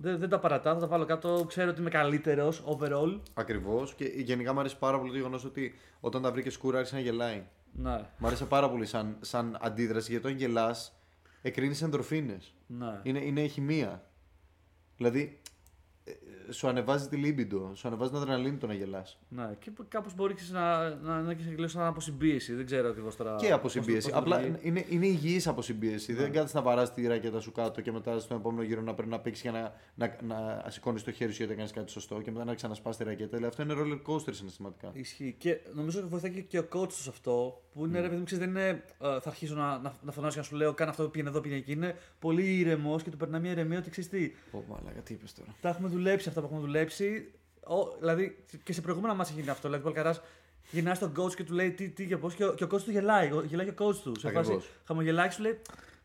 Δεν, 0.00 0.18
δεν 0.18 0.28
τα 0.28 0.38
παρατά, 0.38 0.74
θα 0.74 0.80
τα 0.80 0.86
βάλω 0.86 1.04
κάτω. 1.04 1.44
Ξέρω 1.48 1.70
ότι 1.70 1.80
είμαι 1.80 1.90
καλύτερος 1.90 2.62
overall. 2.66 3.20
Ακριβώς. 3.34 3.94
Και 3.94 4.04
γενικά 4.04 4.52
μου 4.52 4.60
αρέσει 4.60 4.78
πάρα 4.78 4.98
πολύ 4.98 5.10
το 5.10 5.16
γεγονός 5.16 5.44
ότι 5.44 5.74
όταν 6.00 6.22
τα 6.22 6.32
βρήκες 6.32 6.52
σκούρα 6.52 6.76
άρχισε 6.78 6.94
να 6.96 7.00
γελάει. 7.02 7.42
Ναι, 7.72 8.00
Μ' 8.18 8.26
άρεσε 8.26 8.44
πάρα 8.44 8.70
πολύ 8.70 8.86
σαν, 8.86 9.16
σαν 9.20 9.58
αντίδραση 9.60 10.10
γιατί 10.10 10.26
όταν 10.26 10.38
γελάς, 10.38 10.92
εκρίνεις 11.42 11.82
ενδορφίνε. 11.82 12.38
ναι. 12.66 13.00
Είναι, 13.02 13.18
είναι 13.18 13.46
χημεία. 13.46 14.04
Δηλαδή, 14.96 15.40
ε, 15.42 15.45
σου 16.50 16.68
ανεβάζει 16.68 17.08
τη 17.08 17.16
λίμπιντο, 17.16 17.70
σου 17.74 17.88
ανεβάζει 17.88 18.10
την 18.10 18.18
αδρεναλίνη 18.20 18.56
το 18.56 18.66
να 18.66 18.74
γελάς. 18.74 19.18
Ναι, 19.28 19.48
και 19.58 19.70
κάπως 19.88 20.14
μπορεί 20.14 20.34
ξέρεις, 20.34 20.52
να, 20.52 20.94
να, 20.94 21.20
να, 21.20 21.30
έχεις 21.30 21.46
λίγο 21.46 21.68
σαν 21.68 21.82
αποσυμπίεση. 21.86 22.54
Δεν 22.54 22.66
ξέρω 22.66 22.88
ακριβώς 22.88 23.16
τώρα. 23.16 23.34
Και 23.36 23.52
από 23.52 23.62
πώς 23.62 23.72
το- 23.72 23.82
συμπίεση. 23.82 24.10
πώς 24.10 24.12
το 24.12 24.18
Απλά 24.18 24.38
λειτουργεί. 24.40 24.68
είναι, 24.68 24.84
είναι 24.88 25.06
υγιής 25.06 25.46
από 25.46 25.62
συμπίεση. 25.62 26.12
Ναι. 26.12 26.18
Δεν 26.18 26.32
κάθεσαι 26.32 26.56
να 26.56 26.62
βαράς 26.62 26.94
τη 26.94 27.06
ράκετα 27.06 27.40
σου 27.40 27.52
κάτω 27.52 27.80
και 27.80 27.92
μετά 27.92 28.18
στον 28.18 28.36
επόμενο 28.36 28.62
γύρο 28.62 28.80
να 28.80 28.94
πρέπει 28.94 29.10
να 29.10 29.18
παίξεις 29.20 29.42
για 29.42 29.52
να, 29.52 29.72
να, 29.94 30.16
να 30.64 30.64
σηκώνεις 30.70 31.02
το 31.02 31.12
χέρι 31.12 31.30
σου 31.32 31.36
γιατί 31.38 31.54
κάνεις 31.54 31.72
κάτι 31.72 31.90
σωστό 31.90 32.20
και 32.20 32.30
μετά 32.30 32.44
να 32.44 32.54
ξανασπάς 32.54 32.96
τη 32.96 33.04
ρακέτα. 33.04 33.36
Δηλαδή, 33.36 33.46
αυτό 33.46 33.62
είναι 33.62 33.74
roller 33.76 34.10
coaster 34.12 34.34
συναισθηματικά. 34.34 34.90
Ισχύει. 34.92 35.34
Και 35.38 35.58
νομίζω 35.74 35.98
ότι 35.98 36.08
βοηθάει 36.08 36.30
και- 36.30 36.40
και 36.40 36.58
ο 36.58 36.66
coach 36.72 36.88
τους 36.88 37.02
σε 37.02 37.08
αυτό. 37.10 37.60
Που 37.72 37.82
Mm. 37.82 37.86
είναι 37.86 38.00
ρε 38.00 38.06
παιδί 38.08 38.18
μου, 38.18 38.24
ξέρεις, 38.24 38.44
δεν 38.46 38.54
είναι. 38.54 38.68
ε, 38.68 39.20
θα 39.20 39.22
αρχίσω 39.28 39.54
να, 39.54 39.78
να, 39.78 39.94
να 40.02 40.12
φωνάζω 40.12 40.32
και 40.34 40.38
να 40.40 40.44
σου 40.46 40.56
λέω: 40.56 40.74
Κάνε 40.74 40.90
αυτό, 40.90 41.08
πήγαινε 41.08 41.30
εδώ, 41.30 41.40
πήγαινε 41.40 41.60
εκεί. 41.60 41.72
Είναι 41.72 41.96
πολύ 42.18 42.58
ηρεμός 42.58 43.02
και 43.02 43.10
του 43.10 43.16
περνάει 43.16 43.40
μια 43.40 43.50
ηρεμία 43.50 43.78
ότι 43.78 43.90
ξέρεις 43.90 44.10
τι. 44.10 44.32
Ω, 44.52 44.58
μαλάκα, 44.68 45.00
τι 45.00 45.12
είπες 45.14 45.34
τώρα. 45.34 45.54
Τα 45.60 45.68
έχουμε 45.68 45.88
δουλέψει 45.88 46.28
αυτά 46.36 46.40
που 46.40 46.46
έχουμε 46.54 46.60
δουλέψει. 46.60 47.30
Ο, 47.68 47.96
δηλαδή 47.98 48.44
και 48.62 48.72
σε 48.72 48.80
προηγούμενα 48.80 49.14
μάτια 49.14 49.34
γίνει 49.36 49.48
αυτό. 49.50 49.68
Δηλαδή, 49.68 49.88
ο 49.88 49.92
Παλκαρά 49.92 50.16
γυρνάει 50.70 50.94
στον 50.94 51.12
coach 51.18 51.34
και 51.34 51.44
του 51.44 51.52
λέει 51.54 51.70
τι, 51.70 51.88
τι 51.88 52.06
και 52.06 52.16
πώς. 52.16 52.34
Και, 52.34 52.44
ο- 52.44 52.54
και 52.54 52.64
ο 52.64 52.68
coach 52.70 52.80
του 52.82 52.90
γελάει. 52.90 53.32
ο- 53.32 53.42
Γελάει 53.46 53.66
και 53.72 53.82
ο 53.82 53.86
coach 53.88 53.94
του. 53.96 54.12
Σε 54.18 54.28
φάση 54.30 54.38
Ακριβώς. 54.38 54.68
χαμογελάει 54.86 55.26
και 55.28 55.32
σου 55.34 55.42
λέει: 55.42 55.58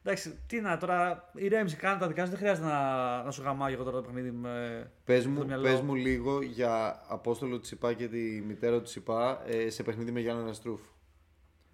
Εντάξει, 0.03 0.37
τι 0.47 0.61
να 0.61 0.77
τώρα, 0.77 1.29
ηρέμησε, 1.35 1.75
κάνε 1.75 1.99
τα 1.99 2.07
δικά 2.07 2.23
σου. 2.23 2.29
Δεν 2.29 2.39
χρειάζεται 2.39 2.67
να, 2.67 3.23
να 3.23 3.31
σου 3.31 3.41
γαμάει 3.41 3.73
εγώ 3.73 3.83
τώρα 3.83 3.95
το 3.97 4.03
παιχνίδι 4.03 4.31
με. 4.31 4.91
Πες 5.05 5.23
το 5.23 5.29
μου, 5.29 5.45
μυαλό. 5.45 5.63
πες 5.63 5.79
μου 5.81 5.95
λίγο 5.95 6.41
για 6.41 7.01
Απόστολο 7.07 7.59
Τσιπά 7.59 7.93
και 7.93 8.07
τη 8.07 8.17
μητέρα 8.47 8.77
του 8.77 8.83
Τσιπά 8.83 9.41
ε, 9.45 9.69
σε 9.69 9.83
παιχνίδι 9.83 10.11
με 10.11 10.19
Γιάννη 10.19 10.53
Στρούφ. 10.53 10.81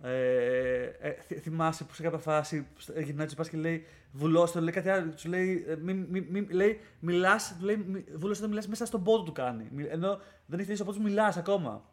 Ε, 0.02 0.84
ε, 1.00 1.12
θυ- 1.28 1.42
θυμάσαι 1.42 1.84
που 1.84 1.94
σε 1.94 2.04
κάποια 2.04 2.18
φάση 2.18 2.68
ε, 2.94 3.02
γυρνάει 3.02 3.24
ο 3.24 3.28
Τσιπάς 3.28 3.50
και 3.50 3.58
λέει 3.58 3.86
βουλώστε, 4.12 4.60
λέει 4.60 4.74
κάτι 4.74 4.90
άλλο. 4.90 5.12
Τους 5.12 5.26
λέει, 5.26 5.66
ε, 5.68 5.76
μη, 5.76 5.94
μη, 5.94 6.22
μη, 6.30 6.48
λέει 6.50 6.80
μιλάς, 7.00 7.56
του 7.60 7.66
λέει 7.66 7.86
μη- 7.88 8.06
βουλώστε 8.16 8.44
το 8.44 8.50
μιλάς 8.50 8.68
μέσα 8.68 8.86
στον 8.86 9.04
πόδο 9.04 9.24
του 9.24 9.32
κάνει. 9.32 9.68
Μι- 9.72 9.88
Ενώ 9.92 10.20
δεν 10.46 10.60
έχεις 10.60 10.68
θέσει 10.68 10.82
ο 10.82 10.86
πόδος 10.86 11.00
του, 11.02 11.08
μιλάς 11.08 11.38
ακόμα. 11.38 11.84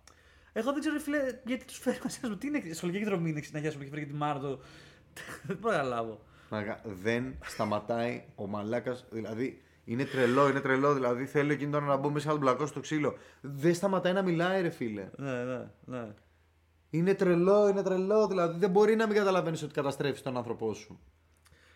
Εγώ 0.52 0.72
δεν 0.72 0.80
ξέρω, 0.80 0.98
φίλε, 0.98 1.18
γιατί 1.46 1.64
τους 1.64 1.78
φέρνει 1.78 1.98
μαζί 2.05 2.18
μου. 2.22 2.36
Τι 2.36 2.46
είναι, 2.46 2.62
σχολική 2.72 2.98
εκδρομή 2.98 3.30
είναι 3.30 3.40
συνέχεια 3.40 3.70
που 3.70 3.78
έχει 3.80 3.90
φέρει 3.90 4.00
και 4.05 4.11
τη 4.11 4.14
Μάρτο. 4.16 4.59
δεν 5.46 5.57
μπορώ 5.61 5.76
να 5.76 5.82
καταλάβω. 5.82 6.20
Μαλάκα, 6.50 6.80
δεν 7.02 7.34
σταματάει 7.44 8.24
ο 8.34 8.46
μαλάκας. 8.46 9.05
Δηλαδή, 9.11 9.62
Είναι 9.84 10.05
τρελό, 10.05 10.48
είναι 10.48 10.61
τρελό. 10.61 10.94
Δηλαδή 10.94 11.26
θέλω 11.26 11.52
εκείνη 11.52 11.72
τώρα 11.72 11.84
να 11.84 11.96
μπω 11.96 12.11
μέσα 12.11 12.26
να 12.26 12.32
τον 12.32 12.40
πλακώσω 12.40 12.66
στο 12.66 12.80
ξύλο. 12.80 13.16
Δεν 13.40 13.74
σταματάει 13.74 14.12
να 14.12 14.22
μιλάει, 14.22 14.62
ρε 14.62 14.70
φίλε. 14.70 15.09
Ναι, 15.16 15.44
ναι, 15.44 15.66
ναι. 15.84 16.07
Είναι 16.95 17.14
τρελό, 17.14 17.68
είναι 17.68 17.82
τρελό. 17.82 18.26
Δηλαδή 18.26 18.59
δεν 18.59 18.70
μπορεί 18.70 18.97
να 18.97 19.07
μην 19.07 19.16
καταλαβαίνεις 19.16 19.62
ότι 19.62 19.74
καταστρέφεις 19.74 20.22
τον 20.22 20.36
άνθρωπό 20.36 20.74
σου. 20.74 21.01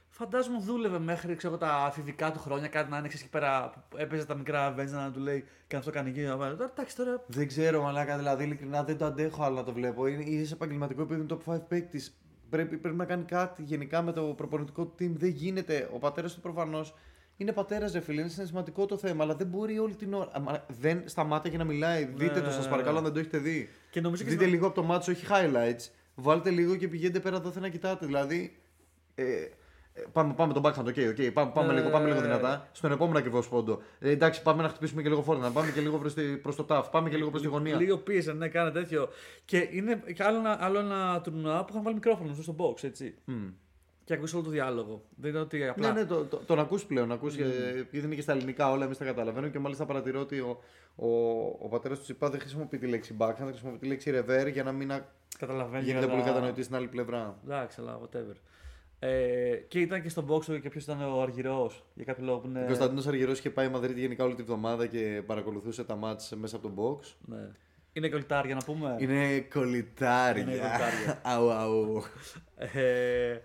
Φαντάζομαι 0.08 0.58
δούλευε 0.58 0.98
μέχρι 0.98 1.34
ξέρω, 1.34 1.56
τα 1.56 1.72
αφηβικά 1.72 2.32
του 2.32 2.38
χρόνια, 2.38 2.68
κάτι 2.68 2.90
να 2.90 2.98
είναι 2.98 3.08
ξέρεις, 3.08 3.26
εκεί 3.26 3.36
πέρα 3.36 3.72
που 3.88 3.96
έπαιζε 3.96 4.24
τα 4.24 4.34
μικρά 4.34 4.74
Avengers 4.74 4.90
να 4.90 5.10
του 5.10 5.20
λέει 5.20 5.44
και 5.66 5.76
αυτό 5.76 5.90
κάνει 5.90 6.08
εκεί. 6.08 6.24
Τώρα 6.24 6.56
εντάξει 6.70 6.96
τώρα. 6.96 7.24
Δεν 7.26 7.46
ξέρω, 7.46 7.82
μαλάκα, 7.82 8.16
δηλαδή 8.16 8.44
ειλικρινά 8.44 8.84
δεν 8.84 8.98
το 8.98 9.04
αντέχω 9.04 9.44
άλλο 9.44 9.54
να 9.54 9.64
το 9.64 9.72
βλέπω. 9.72 10.06
Είναι, 10.06 10.22
είσαι 10.22 10.54
επαγγελματικό 10.54 11.02
επειδή 11.02 11.20
είναι 11.20 11.36
top 11.46 11.54
5 11.54 11.60
παίκτης. 11.68 12.18
Πρέπει, 12.50 12.76
πρέπει 12.76 12.96
να 12.96 13.04
κάνει 13.04 13.24
κάτι 13.24 13.62
γενικά 13.62 14.02
με 14.02 14.12
το 14.12 14.22
προπονητικό 14.22 14.82
team. 14.82 15.10
Δεν 15.16 15.30
γίνεται. 15.30 15.88
Ο 15.92 15.98
πατέρας 15.98 16.34
του 16.34 16.40
προφανώς 16.40 16.94
είναι 17.40 17.52
πατέρας, 17.52 17.92
ρε 17.92 18.00
φίλε. 18.00 18.20
Είναι 18.20 18.30
συναισθηματικό 18.30 18.86
το 18.86 18.96
θέμα, 18.96 19.24
αλλά 19.24 19.34
δεν 19.34 19.46
μπορεί 19.46 19.78
όλη 19.78 19.94
την 19.94 20.14
ώρα. 20.14 20.28
Αμα, 20.32 20.64
δεν 20.68 21.02
σταμάτα 21.04 21.48
για 21.48 21.58
να 21.58 21.64
μιλάει. 21.64 22.04
Δείτε 22.14 22.40
το, 22.40 22.50
σας 22.50 22.68
παρακαλώ, 22.68 22.98
αν 22.98 23.04
δεν 23.04 23.12
το 23.12 23.18
έχετε 23.18 23.38
δει. 23.38 23.68
Και 23.90 24.00
νομίζω 24.00 24.22
και 24.22 24.28
Δείτε 24.28 24.40
στην- 24.42 24.54
λίγο 24.54 24.66
από 24.66 24.74
το 24.74 24.82
ματς, 24.82 25.12
όχι 25.12 25.26
highlights. 25.30 25.90
Βάλτε 26.14 26.50
λίγο 26.50 26.76
και 26.76 26.88
πηγαίνετε 26.88 27.20
πέρα 27.20 27.36
εδώ 27.36 27.52
να 27.60 27.68
κοιτάτε. 27.68 28.06
Δηλαδή. 28.06 28.56
Ε, 29.14 29.22
ε, 29.92 30.02
πάμε, 30.12 30.34
πάμε 30.34 30.52
τον 30.52 30.62
backhand, 30.66 30.86
OK, 30.86 30.96
OK. 31.18 31.32
Πάμε, 31.32 31.50
πάμε, 31.54 31.72
Ε, 31.72 31.76
λίγο, 31.76 31.90
πάμε 31.90 32.08
λίγο 32.08 32.20
δυνατά. 32.20 32.68
Στον 32.72 32.92
επόμενο 32.92 33.18
ακριβώς 33.18 33.48
πόντο. 33.48 33.82
Ε, 33.98 34.10
εντάξει, 34.10 34.42
πάμε 34.42 34.62
να 34.62 34.68
χτυπήσουμε 34.68 35.02
και 35.02 35.08
λίγο 35.08 35.22
φόρνα. 35.22 35.50
Πάμε 35.50 35.70
και 35.70 35.80
λίγο 35.80 36.00
προς 36.42 36.56
το 36.56 36.64
τάφ. 36.64 36.88
Πάμε 36.88 37.08
και 37.10 37.16
λίγο 37.16 37.30
προς 37.30 37.42
τη 37.42 37.48
γωνία. 37.48 37.76
Λίγο 37.76 37.96
πίεσε, 37.98 38.32
ναι, 38.32 38.48
κάνε 38.48 38.70
τέτοιο. 38.70 39.08
Και 39.44 39.68
είναι 39.70 40.02
και 40.14 40.22
άλλο 40.22 40.38
ένα, 40.38 40.56
άλλο 40.60 40.78
ένα 40.78 41.20
τουρνουά 41.20 41.60
που 41.64 41.66
είχαν 41.70 41.82
βάλει 41.82 41.94
μικρόφωνο 41.94 42.34
στο 42.34 42.56
box, 42.58 42.84
έτσι. 42.84 43.14
Μμ. 43.24 43.46
Και 44.08 44.14
ακούσει 44.14 44.34
όλο 44.34 44.44
το 44.44 44.50
διάλογο. 44.50 45.02
Δεν 45.16 45.30
είναι 45.30 45.38
ότι 45.40 45.58
Ναι, 45.58 45.68
απλά. 45.68 45.92
ναι, 45.92 46.04
το, 46.04 46.24
το, 46.24 46.36
τον 46.36 46.58
ακούς 46.58 46.84
πλέον. 46.84 47.12
Ακούς, 47.12 47.34
mm. 47.36 47.40
επειδή 47.78 48.06
είναι 48.06 48.14
και 48.14 48.20
στα 48.20 48.32
ελληνικά 48.32 48.70
όλα, 48.70 48.84
εμείς 48.84 48.98
τα 48.98 49.04
καταλαβαίνουμε 49.04 49.52
και 49.52 49.58
μάλιστα 49.58 49.86
παρατηρώ 49.86 50.20
ότι 50.20 50.38
ο, 50.40 50.60
ο, 50.96 51.08
ο 51.58 51.68
πατέρας 51.70 51.98
του 51.98 52.04
Τσιπά 52.04 52.30
δεν 52.30 52.40
χρησιμοποιεί 52.40 52.78
τη 52.78 52.86
λέξη 52.86 53.14
backhand, 53.18 53.46
χρησιμοποιεί 53.46 53.78
τη 53.78 53.86
λέξη 53.86 54.12
rever 54.14 54.52
για 54.52 54.62
να 54.62 54.72
μην 54.72 54.92
α- 54.92 55.06
Καταλαβαίνει. 55.38 55.84
γίνεται 55.84 56.04
αλλά- 56.04 56.12
πολύ 56.14 56.24
κατανοητή 56.26 56.62
στην 56.62 56.74
άλλη 56.76 56.86
πλευρά. 56.88 57.38
Εντάξει, 57.44 57.80
αλλά 57.80 58.00
whatever. 58.00 58.34
Ε, 58.98 59.54
και 59.68 59.80
ήταν 59.80 60.02
και 60.02 60.08
στο 60.08 60.24
box 60.28 60.60
και 60.60 60.68
ποιος 60.68 60.82
ήταν 60.82 61.02
ο 61.14 61.20
Αργυρός 61.22 61.84
για 61.94 62.04
κάποιο 62.04 62.24
λόγο 62.24 62.38
που 62.38 62.46
είναι. 62.48 62.62
Ο 62.62 62.66
Κωνσταντίνος 62.66 63.06
Αργυρός 63.06 63.38
είχε 63.38 63.50
πάει 63.50 63.68
Μαδρίτη 63.68 64.00
γενικά 64.00 64.24
όλη 64.24 64.34
τη 64.34 64.42
βδομάδα 64.42 64.86
και 64.86 65.22
παρακολουθούσε 65.26 65.84
τα 65.84 65.96
μάτς 65.96 66.32
μέσα 66.36 66.56
από 66.56 66.68
τον 66.68 66.76
box. 66.76 67.14
Ναι. 67.26 67.48
Είναι 67.92 68.08
κολλητάρια 68.08 68.54
να 68.54 68.60
πούμε. 68.64 68.96
Είναι 68.98 69.40
κολλητάρια. 69.40 70.42
Είναι 70.42 70.50
κολλητάρια. 70.50 71.20
αου, 71.34 71.50
αου. 71.50 72.02
Ε, 72.56 73.36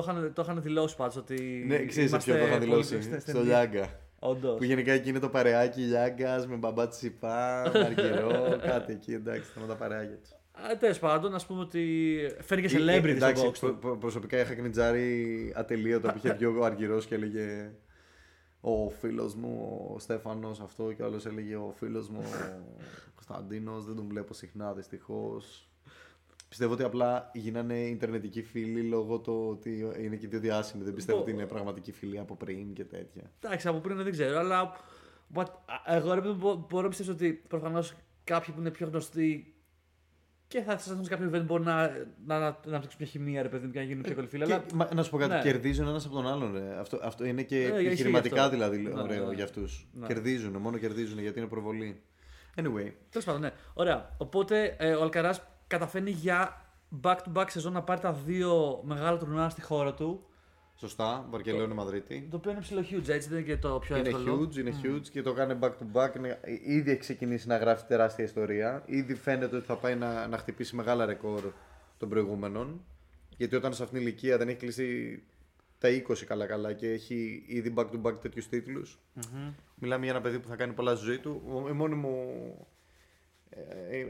το, 0.00 0.06
είχαν, 0.10 0.32
το 0.34 0.42
είχαν 0.42 0.62
δηλώσει 0.62 0.96
πάντως 0.96 1.16
ότι. 1.16 1.64
ναι, 1.66 1.84
ξέρεις 1.84 2.10
σε 2.10 2.16
ποιο 2.16 2.36
το 2.38 2.46
είχα 2.46 2.58
δηλώσει. 2.58 3.20
Στο 3.26 3.42
Λιάγκα. 3.42 3.88
Όντως. 4.18 4.56
Που 4.58 4.64
γενικά 4.64 4.92
εκεί 4.92 5.08
είναι 5.08 5.18
το 5.18 5.28
παρεάκι 5.28 5.80
Λιάγκας 5.80 6.46
με 6.46 6.56
μπαμπά 6.56 6.88
Τσιπά, 6.88 7.60
Αργυρό, 7.86 8.58
κάτι 8.62 8.92
εκεί 8.92 9.12
εντάξει, 9.12 9.50
ήταν 9.56 9.68
τα 9.68 9.74
παρεάκια 9.74 10.16
τους. 10.16 10.30
Τέλος 10.78 10.98
πάντων, 10.98 11.34
ας 11.34 11.46
πούμε 11.46 11.60
ότι 11.60 12.16
φέρνει 12.40 12.66
και 12.68 12.76
Ε, 12.76 12.80
ε, 12.80 12.98
celebrity 12.98 13.08
εντάξει, 13.08 13.40
στο 13.42 13.50
box. 13.50 13.58
προ- 13.60 13.70
του. 13.72 13.78
προ- 13.78 13.96
προσωπικά 13.98 14.38
είχα 14.40 14.54
κνιτζάρει 14.54 15.52
ατελείωτα 15.56 16.12
που 16.12 16.18
είχε 16.18 16.32
βγει 16.36 16.44
ο 16.44 16.64
Αργυρός 16.64 17.06
και 17.06 17.14
έλεγε 17.14 17.70
ο 18.60 18.88
φίλος 19.00 19.34
μου 19.34 19.80
ο 19.94 19.98
Στέφανος 19.98 20.60
αυτό 20.60 20.92
και 20.92 21.02
άλλος 21.02 21.26
έλεγε 21.26 21.54
ο 21.56 21.74
φίλος 21.78 22.08
μου 22.08 22.20
ο 23.08 23.12
Κωνσταντίνος. 23.14 23.84
Δεν 23.84 23.96
τον 23.96 24.06
βλέπω 24.08 24.34
συχνά 24.34 24.72
δυστυχώς. 24.72 25.65
Πιστεύω 26.58 26.74
ότι 26.74 26.82
απλά 26.82 27.30
γίνανε 27.34 27.78
ιντερνετικοί 27.78 28.42
φίλοι 28.42 28.82
λόγω 28.82 29.18
του 29.18 29.46
ότι 29.50 29.92
είναι 30.00 30.16
και 30.16 30.28
δύο 30.28 30.40
διάσημοι. 30.40 30.84
Δεν 30.84 30.94
πιστεύω 30.94 31.18
Μπο- 31.18 31.22
ότι 31.24 31.32
είναι 31.32 31.46
πραγματικοί 31.46 31.92
φίλοι 31.92 32.18
από 32.18 32.36
πριν 32.36 32.72
και 32.72 32.84
τέτοια. 32.84 33.22
Εντάξει, 33.40 33.68
από 33.68 33.78
πριν 33.78 33.96
δεν 33.96 34.10
ξέρω, 34.12 34.38
αλλά. 34.38 34.72
but, 35.34 35.44
α, 35.86 35.94
εγώ 35.94 36.14
ρε 36.14 36.20
παιδί 36.20 36.32
μου, 36.32 36.38
μπο- 36.38 36.66
μπορώ 36.70 36.82
να 36.82 36.88
πιστέψω 36.88 37.12
ότι 37.12 37.32
προφανώς 37.48 37.94
κάποιοι 38.24 38.54
που 38.54 38.60
είναι 38.60 38.70
πιο 38.70 38.86
γνωστοί 38.88 39.54
και 40.48 40.60
θα 40.60 40.78
σας 40.78 40.98
σε 41.06 41.08
κάποιο 41.16 41.30
event 41.34 41.44
μπορεί 41.44 41.62
να, 41.62 41.74
να, 42.26 42.38
να, 42.38 42.38
να 42.38 42.56
αναπτύξουν 42.66 42.96
μια 43.00 43.08
χημεία, 43.08 43.42
ρε 43.42 43.48
παιδί 43.48 43.66
μου, 43.66 43.72
και 43.72 43.78
να 43.78 43.84
γίνουν 43.84 44.02
πιο 44.02 44.14
καλοί 44.14 44.26
φίλοι. 44.26 44.44
Και, 44.44 44.52
Αλλά 44.52 44.64
μα, 44.74 44.88
να 44.94 45.02
σου 45.02 45.10
πω 45.10 45.16
κάτι, 45.18 45.32
Ναι. 45.34 45.40
κερδίζουν 45.42 45.88
ένας 45.88 46.04
από 46.06 46.14
τον 46.14 46.26
άλλον. 46.28 46.52
Ρε. 46.52 46.78
Αυτό, 46.78 46.98
αυτό 47.02 47.24
είναι 47.24 47.42
και 47.42 47.56
Ε, 47.56 47.60
ισχύει 47.66 47.86
επιχειρηματικά 47.86 48.38
αυτό. 48.44 48.50
δηλαδή 48.50 48.78
Ναι, 48.78 49.00
ωραίο 49.00 49.26
ναι. 49.26 49.34
για 49.34 49.44
αυτούς. 49.44 49.86
Ναι. 49.92 50.06
Κερδίζουν, 50.06 50.56
μόνο 50.56 50.78
κερδίζουν 50.78 51.18
γιατί 51.18 51.38
είναι 51.38 51.48
προβολή. 51.48 52.00
Anyway, 52.56 52.90
Τέλος 53.10 53.24
πάντων, 53.24 53.40
ναι. 53.40 53.50
Ωραία. 53.74 54.14
Οπότε 54.18 54.76
ε, 54.78 54.94
ο 54.94 55.02
Αλκαράς 55.02 55.42
καταφέρνει 55.66 56.10
για 56.10 56.64
back-to-back 57.02 57.44
σεζόν 57.48 57.72
να 57.72 57.82
πάρει 57.82 58.00
τα 58.00 58.12
δύο 58.12 58.80
μεγάλα 58.84 59.18
τουρνουά 59.18 59.48
στη 59.48 59.62
χώρα 59.62 59.94
του. 59.94 60.26
σωστά, 60.78 61.26
Βαρκελόνη 61.30 61.74
Μαδρίτη. 61.74 62.28
Το 62.30 62.36
οποίο 62.36 62.50
είναι 62.50 62.60
ψηλό 62.60 62.80
huge, 62.80 63.08
έτσι 63.08 63.28
δεν 63.28 63.38
είναι 63.38 63.46
και 63.46 63.56
το 63.56 63.78
πιο 63.78 63.96
Είναι 63.96 64.08
εύκολο. 64.08 64.40
huge, 64.40 64.56
είναι 64.56 64.74
huge 64.82 65.08
και 65.10 65.22
το 65.22 65.32
κάνει 65.32 65.58
back 65.62 65.70
to 65.70 65.92
back. 66.02 66.16
Είναι, 66.16 66.40
ήδη 66.64 66.90
έχει 66.90 67.00
ξεκινήσει 67.00 67.48
να 67.48 67.56
γράφει 67.56 67.84
τεράστια 67.86 68.24
ιστορία. 68.24 68.82
Ήδη 68.86 69.14
φαίνεται 69.14 69.56
ότι 69.56 69.64
θα 69.66 69.76
πάει 69.76 69.94
να, 69.94 70.26
να 70.26 70.38
χτυπήσει 70.38 70.76
μεγάλα 70.76 71.06
ρεκόρ 71.06 71.40
των 71.98 72.08
προηγούμενων. 72.08 72.84
Γιατί 73.36 73.56
όταν 73.56 73.74
σε 73.74 73.82
αυτήν 73.82 73.98
την 73.98 74.06
ηλικία 74.06 74.36
δεν 74.38 74.48
έχει 74.48 74.56
κλείσει 74.58 75.22
τα 75.78 75.88
20 76.08 76.24
καλά-καλά 76.26 76.72
και 76.72 76.90
έχει 76.90 77.44
ήδη 77.46 77.74
back 77.76 77.86
to 77.90 78.02
back 78.02 78.20
τέτοιους 78.20 78.48
τίτλους. 78.48 78.98
Μιλάμε 79.74 80.04
για 80.04 80.12
ένα 80.14 80.22
παιδί 80.22 80.38
που 80.38 80.48
θα 80.48 80.56
κάνει 80.56 80.72
πολλά 80.72 80.94
στη 80.96 81.04
ζωή 81.04 81.18
του. 81.18 81.42
Ο- 81.64 81.68
Η 81.68 81.72
μόνη 81.72 81.94
μου 81.94 82.14
ε, 82.52 82.64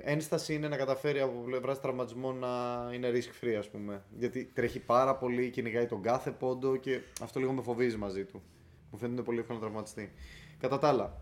ένσταση 0.02 0.54
είναι 0.54 0.68
να 0.68 0.76
καταφέρει 0.76 1.20
από 1.20 1.42
πλευράς 1.44 1.80
τραυματισμών 1.80 2.38
να 2.38 2.48
είναι 2.92 3.10
risk 3.10 3.44
free, 3.44 3.54
ας 3.58 3.68
πούμε. 3.68 4.02
Γιατί 4.18 4.44
τρέχει 4.44 4.80
πάρα 4.80 5.16
πολύ, 5.16 5.50
κυνηγάει 5.50 5.86
τον 5.86 6.02
κάθε 6.02 6.30
πόντο 6.30 6.76
και 6.76 7.00
αυτό 7.22 7.40
λίγο 7.40 7.52
με 7.52 7.62
φοβίζει 7.62 7.96
μαζί 7.96 8.24
του. 8.24 8.42
Μου 8.90 8.98
φαίνεται 8.98 9.22
πολύ 9.22 9.38
εύκολο 9.38 9.58
να 9.58 9.64
τραυματιστεί. 9.64 10.12
Κατά 10.58 10.78
τα 10.78 10.88
άλλα, 10.88 11.20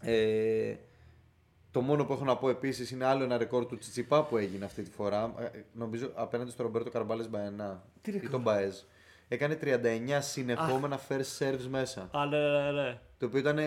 ε, 0.00 0.74
το 1.70 1.80
μόνο 1.80 2.04
που 2.04 2.12
έχω 2.12 2.24
να 2.24 2.36
πω 2.36 2.48
επίσης 2.48 2.90
είναι 2.90 3.04
άλλο 3.04 3.24
ένα 3.24 3.38
ρεκόρ 3.38 3.66
του 3.66 3.78
Τσιτσιπά 3.78 4.24
που 4.24 4.36
έγινε 4.36 4.64
αυτή 4.64 4.82
τη 4.82 4.90
φορά. 4.90 5.34
Ε, 5.38 5.64
νομίζω 5.72 6.10
απέναντι 6.14 6.50
στον 6.50 6.64
Ρομπέρτο 6.66 6.90
Καρμπάλες 6.90 7.28
Μπαενά. 7.28 7.84
Τι 8.02 8.10
Ή 8.10 8.12
ρεκόρ; 8.12 8.30
τον 8.30 8.40
Μπαέζ. 8.40 8.76
Έκανε 9.28 9.58
39 9.62 10.18
συνεχόμενα 10.20 11.00
first 11.08 11.38
serves 11.38 11.66
μέσα. 11.68 12.08
Α, 12.12 12.26
ναι, 12.26 12.38
ναι, 12.38 12.72
ναι. 12.72 12.98
Το 13.18 13.26
οποίο 13.26 13.38
ήταν 13.38 13.58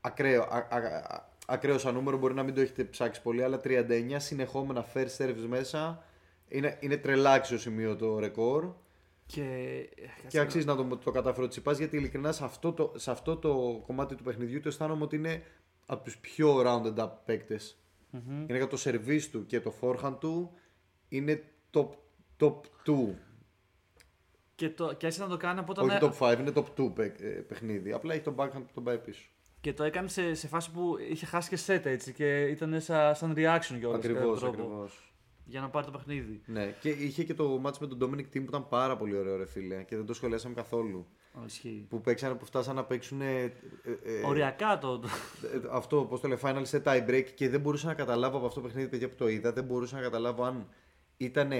ακραίο. 0.00 0.42
Α, 0.42 0.66
α, 0.70 0.76
α, 0.76 1.34
ακραίος 1.46 1.80
σαν 1.80 1.94
νούμερο, 1.94 2.16
μπορεί 2.18 2.34
να 2.34 2.42
μην 2.42 2.54
το 2.54 2.60
έχετε 2.60 2.84
ψάξει 2.84 3.22
πολύ, 3.22 3.42
αλλά 3.42 3.60
39 3.64 4.14
συνεχόμενα 4.16 4.86
first 4.94 5.16
serves 5.18 5.44
μέσα. 5.48 6.04
Είναι, 6.48 6.76
είναι 6.80 6.96
τρελάξιο 6.96 7.58
σημείο 7.58 7.96
το 7.96 8.18
ρεκόρ. 8.18 8.72
Και, 9.26 9.88
Και 10.28 10.38
αξίζει 10.38 10.66
να 10.66 10.76
το, 10.76 10.96
το 10.96 11.10
καταφέρω 11.10 11.48
Τσιπά 11.48 11.72
γιατί 11.72 11.96
ειλικρινά 11.96 12.32
σε 12.32 12.44
αυτό, 12.44 12.72
το, 12.72 12.92
σε 12.96 13.10
αυτό 13.10 13.36
το 13.36 13.82
κομμάτι 13.86 14.14
του 14.14 14.22
παιχνιδιού 14.22 14.60
του 14.60 14.68
αισθάνομαι 14.68 15.02
ότι 15.04 15.16
είναι 15.16 15.42
από 15.86 16.04
τους 16.04 16.18
πιο 16.18 16.62
rounded 16.66 16.96
up 16.96 17.10
παίκτες. 17.24 17.78
Είναι 18.48 18.56
για 18.56 18.66
το 18.66 18.76
service 18.84 19.22
του 19.32 19.46
και 19.46 19.60
το 19.60 19.72
forehand 19.80 20.16
του 20.20 20.50
είναι 21.08 21.42
top, 21.72 21.88
top 22.40 22.54
2. 22.86 23.14
και, 24.54 24.70
το, 24.70 24.92
και 24.94 25.06
άρχισε 25.06 25.24
να 25.24 25.28
το 25.30 25.36
κάνει 25.36 25.58
από 25.58 25.72
όταν. 25.72 25.90
Όχι 25.90 25.98
top 26.20 26.32
5, 26.32 26.38
είναι 26.38 26.52
top 26.54 26.64
2 26.80 26.94
παίκ- 26.94 27.20
ε, 27.20 27.26
παιχνίδι. 27.26 27.92
Απλά 27.92 28.14
έχει 28.14 28.22
τον 28.22 28.34
backhand 28.38 28.52
που 28.66 28.72
τον 28.74 28.84
πάει 28.84 28.98
πίσω. 28.98 29.28
Και 29.60 29.72
το 29.72 29.84
έκανε 29.84 30.08
σε, 30.08 30.34
σε 30.34 30.48
φάση 30.48 30.70
που 30.70 30.96
είχε 31.10 31.26
χάσει 31.26 31.48
και 31.48 31.58
set 31.66 31.84
έτσι 31.84 32.12
και 32.12 32.42
ήταν 32.42 32.80
σαν, 32.80 33.14
σαν 33.14 33.32
reaction 33.36 33.76
για 33.78 33.88
Ακριβώς, 33.94 34.42
ακριβώς. 34.42 35.10
Για 35.44 35.60
να 35.60 35.68
πάρει 35.68 35.86
το 35.86 35.92
παιχνίδι. 35.92 36.40
Ναι, 36.46 36.74
και 36.80 36.88
είχε 36.88 37.24
και 37.24 37.34
το 37.34 37.62
match 37.64 37.78
με 37.78 37.86
τον 37.86 37.98
Dominic 38.02 38.20
Team 38.20 38.26
που 38.32 38.46
ήταν 38.48 38.68
πάρα 38.68 38.96
πολύ 38.96 39.16
ωραίο, 39.16 39.36
ρε 39.36 39.46
φίλε. 39.46 39.82
Και 39.82 39.96
δεν 39.96 40.06
το 40.06 40.14
σχολιάσαμε 40.14 40.54
καθόλου. 40.54 41.06
Ω, 41.32 41.44
ισχύει. 41.46 41.86
Που 41.88 42.00
παίξανε, 42.00 42.34
που 42.34 42.44
φτάσαν 42.44 42.74
να 42.74 42.84
παίξουν. 42.84 43.20
Ε, 43.20 43.42
ε, 43.42 43.50
ε, 44.04 44.26
Οριακά 44.26 44.78
το. 44.78 44.98
το- 44.98 45.08
ε, 45.54 45.60
αυτό, 45.70 46.04
πώς 46.04 46.20
το 46.20 46.28
λέει, 46.28 46.38
final 46.42 46.62
set 46.70 46.82
tie 46.82 47.08
break 47.08 47.24
και 47.34 47.48
δεν 47.48 47.60
μπορούσα 47.60 47.86
να 47.86 47.94
καταλάβω 47.94 48.36
από 48.36 48.46
αυτό 48.46 48.60
το 48.60 48.66
παιχνίδι, 48.66 48.88
παιδιά 48.88 49.08
που 49.08 49.14
το 49.14 49.28
είδα, 49.28 49.52
δεν 49.52 49.64
μπορούσα 49.64 49.96
να 49.96 50.02
καταλάβω 50.02 50.44
αν 50.44 50.68
ήταν 51.16 51.50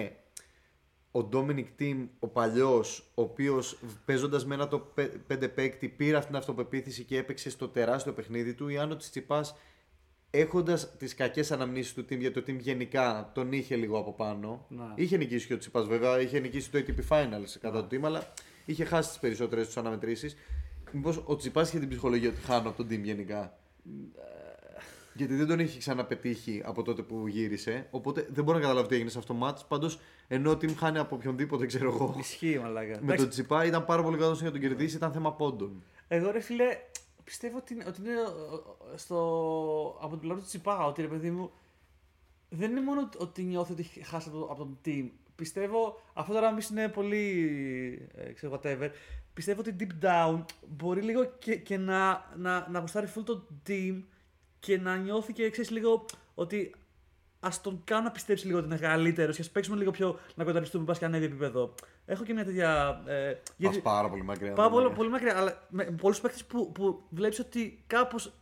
ο 1.16 1.28
Dominic 1.32 1.66
Team, 1.78 2.06
ο 2.18 2.28
παλιός, 2.28 3.10
ο 3.14 3.22
οποίος 3.22 3.78
παίζοντας 4.04 4.46
με 4.46 4.54
ένα 4.54 4.68
το 4.68 4.92
5 5.28 5.48
παίκτη 5.54 5.88
πήρε 5.88 6.16
αυτή 6.16 6.28
την 6.28 6.36
αυτοπεποίθηση 6.36 7.04
και 7.04 7.18
έπαιξε 7.18 7.50
στο 7.50 7.68
τεράστιο 7.68 8.12
παιχνίδι 8.12 8.54
του, 8.54 8.68
ή 8.68 8.78
αν 8.78 8.90
ο 8.90 8.96
Τσιτσιπά 8.96 9.44
έχοντας 10.30 10.96
τις 10.96 11.14
κακές 11.14 11.52
αναμνήσεις 11.52 11.94
του 11.94 12.00
team, 12.00 12.18
γιατί 12.18 12.42
το 12.42 12.52
team 12.52 12.58
γενικά 12.58 13.30
τον 13.34 13.52
είχε 13.52 13.76
λίγο 13.76 13.98
από 13.98 14.12
πάνω. 14.12 14.66
Να. 14.68 14.92
Είχε 14.96 15.16
νικήσει 15.16 15.46
και 15.46 15.54
ο 15.54 15.58
Τσιπάς, 15.58 15.86
βέβαια, 15.86 16.20
είχε 16.20 16.38
νικήσει 16.38 16.70
το 16.70 16.78
ATP 16.78 17.08
Finals 17.08 17.56
κατά 17.60 17.86
το 17.86 17.96
team, 17.96 18.02
αλλά 18.02 18.32
είχε 18.64 18.84
χάσει 18.84 19.08
τις 19.08 19.18
περισσότερες 19.18 19.66
τους 19.66 19.76
αναμετρήσεις. 19.76 20.36
Μήπως 20.92 21.22
ο 21.26 21.36
Τσιπάς 21.36 21.68
είχε 21.68 21.78
την 21.78 21.88
ψυχολογία 21.88 22.28
ότι 22.28 22.40
χάνω 22.40 22.68
από 22.68 22.76
τον 22.76 22.86
team 22.86 23.02
γενικά; 23.02 23.58
Γιατί 25.16 25.34
δεν 25.34 25.46
τον 25.46 25.58
είχε 25.58 25.78
ξαναπετύχει 25.78 26.62
από 26.64 26.82
τότε 26.82 27.02
που 27.02 27.26
γύρισε. 27.26 27.86
Οπότε 27.90 28.26
δεν 28.30 28.44
μπορώ 28.44 28.56
να 28.56 28.62
καταλάβω 28.62 28.86
τι 28.88 28.94
έγινε 28.94 29.10
σε 29.10 29.18
αυτό 29.18 29.34
το 29.34 29.46
match. 29.46 29.66
Πάντως, 29.68 29.98
ενώ 30.28 30.50
ο 30.50 30.54
team 30.54 30.74
χάνει 30.74 30.98
από 30.98 31.16
οποιονδήποτε, 31.16 31.66
ξέρω 31.66 31.88
εγώ. 31.88 32.14
Ισχύει, 32.18 32.58
μαλάκα. 32.58 32.88
με 32.88 32.94
Εντάξει, 33.02 33.16
τον 33.22 33.28
Τσιπά 33.28 33.64
ήταν 33.64 33.84
πάρα 33.84 34.02
πολύ 34.02 34.16
καλό 34.18 34.32
για 34.34 34.44
να 34.44 34.50
τον 34.50 34.60
κερδίσει, 34.60 34.96
ήταν 34.96 35.12
θέμα 35.12 35.32
πόντων. 35.32 35.82
Εγώ 36.08 36.30
ρε 36.30 36.40
φίλε, 36.40 36.64
πιστεύω 37.24 37.56
ότι, 37.56 37.74
είναι- 37.74 37.84
ότι 37.88 38.00
είναι 38.00 38.10
ε, 38.10 38.94
ε, 38.94 38.96
στο, 38.96 39.16
από 40.00 40.10
την 40.10 40.18
πλευρά 40.18 40.38
του 40.38 40.46
Τσιπά, 40.46 40.86
ότι 40.86 41.00
ρε 41.02 41.08
παιδί 41.08 41.30
μου, 41.30 41.50
δεν 42.48 42.70
είναι 42.70 42.80
μόνο 42.82 43.08
ότι 43.18 43.42
νιώθει 43.42 43.72
ότι 43.72 43.80
έχει 43.82 44.00
χάσει 44.04 44.28
από, 44.28 44.38
το- 44.38 44.44
από 44.52 44.56
τον 44.58 44.78
team. 44.84 45.08
πιστεύω, 45.36 46.00
αυτό 46.12 46.32
τώρα 46.32 46.52
μη 46.52 46.60
είναι 46.70 46.88
πολύ, 46.88 47.28
ε, 48.14 48.32
ξέρω, 48.32 48.60
whatever, 48.62 48.88
πιστεύω 49.34 49.60
ότι 49.60 49.76
deep 49.80 50.04
down 50.06 50.44
μπορεί 50.68 51.00
λίγο 51.02 51.24
και, 51.38 51.56
και 51.56 51.76
να, 51.78 52.32
να, 52.36 52.68
να 52.70 52.78
γουστάρει 52.78 53.06
full 53.16 53.22
το 53.24 53.46
team 53.68 54.02
και 54.66 54.78
να 54.78 54.96
νιώθει 54.96 55.32
και 55.32 55.50
ξέρεις 55.50 55.70
λίγο 55.70 56.04
ότι 56.34 56.74
ας 57.40 57.60
τον 57.60 57.80
κάνω 57.84 58.02
να 58.02 58.10
πιστέψει 58.10 58.46
λίγο 58.46 58.58
ότι 58.58 58.66
είναι 58.66 58.76
καλύτερος 58.78 59.36
και 59.36 59.42
ας 59.42 59.50
παίξουμε 59.50 59.76
λίγο 59.76 59.90
πιο 59.90 60.18
να 60.34 60.44
κονταριστούμε 60.44 60.84
πας 60.84 60.98
και 60.98 61.04
ανέβει 61.04 61.24
επίπεδο. 61.24 61.74
Έχω 62.06 62.24
και 62.24 62.32
μια 62.32 62.44
τέτοια. 62.44 63.02
Ε, 63.06 63.36
Πας 63.62 63.80
πάρα 63.80 64.08
πολύ 64.08 64.22
μακριά. 64.22 64.52
Πάω 64.52 64.68
πολύ, 64.68 64.78
δηλαδή. 64.80 64.96
πολύ 64.96 65.10
μακριά, 65.10 65.36
αλλά 65.38 65.66
με 65.70 65.84
πολλούς 65.84 66.20
παίκτες 66.20 66.44
που, 66.44 66.72
που 66.72 67.02
βλέπεις 67.10 67.38
ότι 67.38 67.84
κάπως 67.86 68.32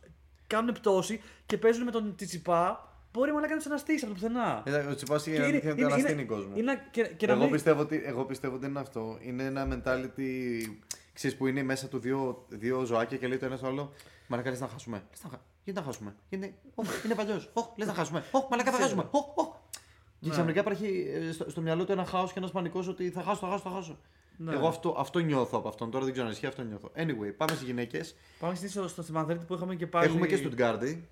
κάνουν 0.47 0.73
πτώση 0.73 1.21
και 1.45 1.57
παίζουν 1.57 1.83
με 1.83 1.91
τον 1.91 2.15
Τσιτσιπά, 2.15 2.93
μπορεί 3.13 3.27
μάλλον 3.31 3.41
να 3.43 3.47
κάνει 3.55 3.61
ένα 3.65 3.77
στήσει 3.77 4.05
από 4.05 4.13
το 4.13 4.19
πουθενά. 4.19 4.63
Ε, 4.65 4.71
Ο 4.91 4.95
Τσιπάς 4.95 5.25
είχε 5.25 5.35
Και 5.39 5.43
είναι- 5.47 5.57
είχε 5.57 5.69
είναι- 5.69 5.85
αναστείνει 5.85 6.11
είναι- 6.11 6.23
κόσμος. 6.23 6.57
είναι- 6.59 6.87
και, 6.91 7.03
και 7.17 7.25
να 7.27 7.31
Εγώ 7.33 7.41
μην- 7.41 7.51
πιστεύω, 7.51 7.81
ότι, 7.81 8.01
εγώ 8.05 8.25
πιστεύω 8.25 8.55
ότι 8.55 8.65
είναι 8.65 8.79
αυτό. 8.79 9.17
Είναι 9.21 9.43
ένα 9.43 9.67
mentality. 9.71 10.59
Ξέρεις 11.13 11.37
που 11.37 11.47
είναι 11.47 11.63
μέσα 11.63 11.87
του 11.87 11.99
δύο, 11.99 12.45
δύο 12.49 12.83
ζωάκια 12.83 13.17
και 13.17 13.27
λέει 13.27 13.37
το 13.37 13.45
ένα 13.45 13.57
στο 13.57 13.67
άλλο. 13.67 13.93
Μαλάκα 14.27 14.49
λες 14.49 14.59
να 14.59 14.67
χάσουμε. 14.67 15.03
Λες 15.09 15.23
να, 15.23 15.29
χα- 15.29 15.41
γιατί 15.65 15.79
να 15.79 15.85
χάσουμε; 15.85 16.15
Είναι, 16.29 16.53
oh, 16.75 17.05
είναι 17.05 17.15
παλιός. 17.15 17.49
Oh, 17.53 17.61
λες 17.75 17.87
να 17.87 17.93
χάσουμε. 17.93 18.23
Oh, 18.31 18.39
μαλάκα 18.49 18.71
θα 18.71 18.77
χάσουμε. 18.77 19.09
Oh, 19.11 19.17
oh. 19.17 19.55
Και 20.19 20.27
Ναι. 20.27 20.29
ξαφνικά 20.31 20.59
υπάρχει 20.59 21.07
ε, 21.13 21.31
στο, 21.31 21.49
στο 21.49 21.61
μυαλό 21.61 21.85
του 21.85 21.91
ένα 21.91 22.05
χάος 22.05 22.31
και 22.33 22.39
ένας 22.39 22.51
πανικός 22.51 22.87
ότι 22.87 23.09
θα 23.09 23.21
χάσω, 23.21 23.39
θα 23.39 23.47
χάσω, 23.47 23.61
θα 23.63 23.69
χάσω. 23.69 23.97
Ναι. 24.37 24.53
Εγώ 24.53 24.67
αυτό, 24.67 24.95
αυτό 24.97 25.19
νιώθω 25.19 25.57
από 25.57 25.67
αυτόν. 25.67 25.91
Τώρα 25.91 26.03
δεν 26.03 26.13
ξέρω 26.13 26.27
αν 26.27 26.33
ισχύει, 26.33 26.45
αυτό 26.45 26.63
νιώθω. 26.63 26.91
Anyway, 26.95 27.33
πάμε 27.37 27.51
στις 27.51 27.65
γυναίκες. 27.65 28.15
Πάμε 28.39 28.55
στη, 28.55 28.69
στο, 28.69 28.87
στο, 28.87 29.01
στη 29.01 29.11
Μαδρίτη 29.11 29.45
που 29.45 29.53
είχαμε 29.53 29.75
και 29.75 29.87
πάλι. 29.87 30.05
Έχουμε 30.07 30.27
και 30.27 30.35
στο 30.35 30.49
Τγκάρντι 30.49 31.07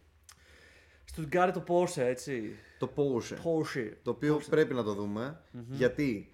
Στο 1.06 1.22
Γκάρι 1.22 1.51
το 1.51 1.64
Porsche, 1.68 1.97
έτσι. 2.01 2.56
το 2.80 2.89
Porsche. 2.95 3.34
Porsche. 3.36 3.91
Το 4.04 4.12
οποίο 4.12 4.41
πρέπει 4.49 4.74
να 4.74 4.84
το 4.84 4.93
δουμε 4.93 5.41
Γιατί 5.70 6.33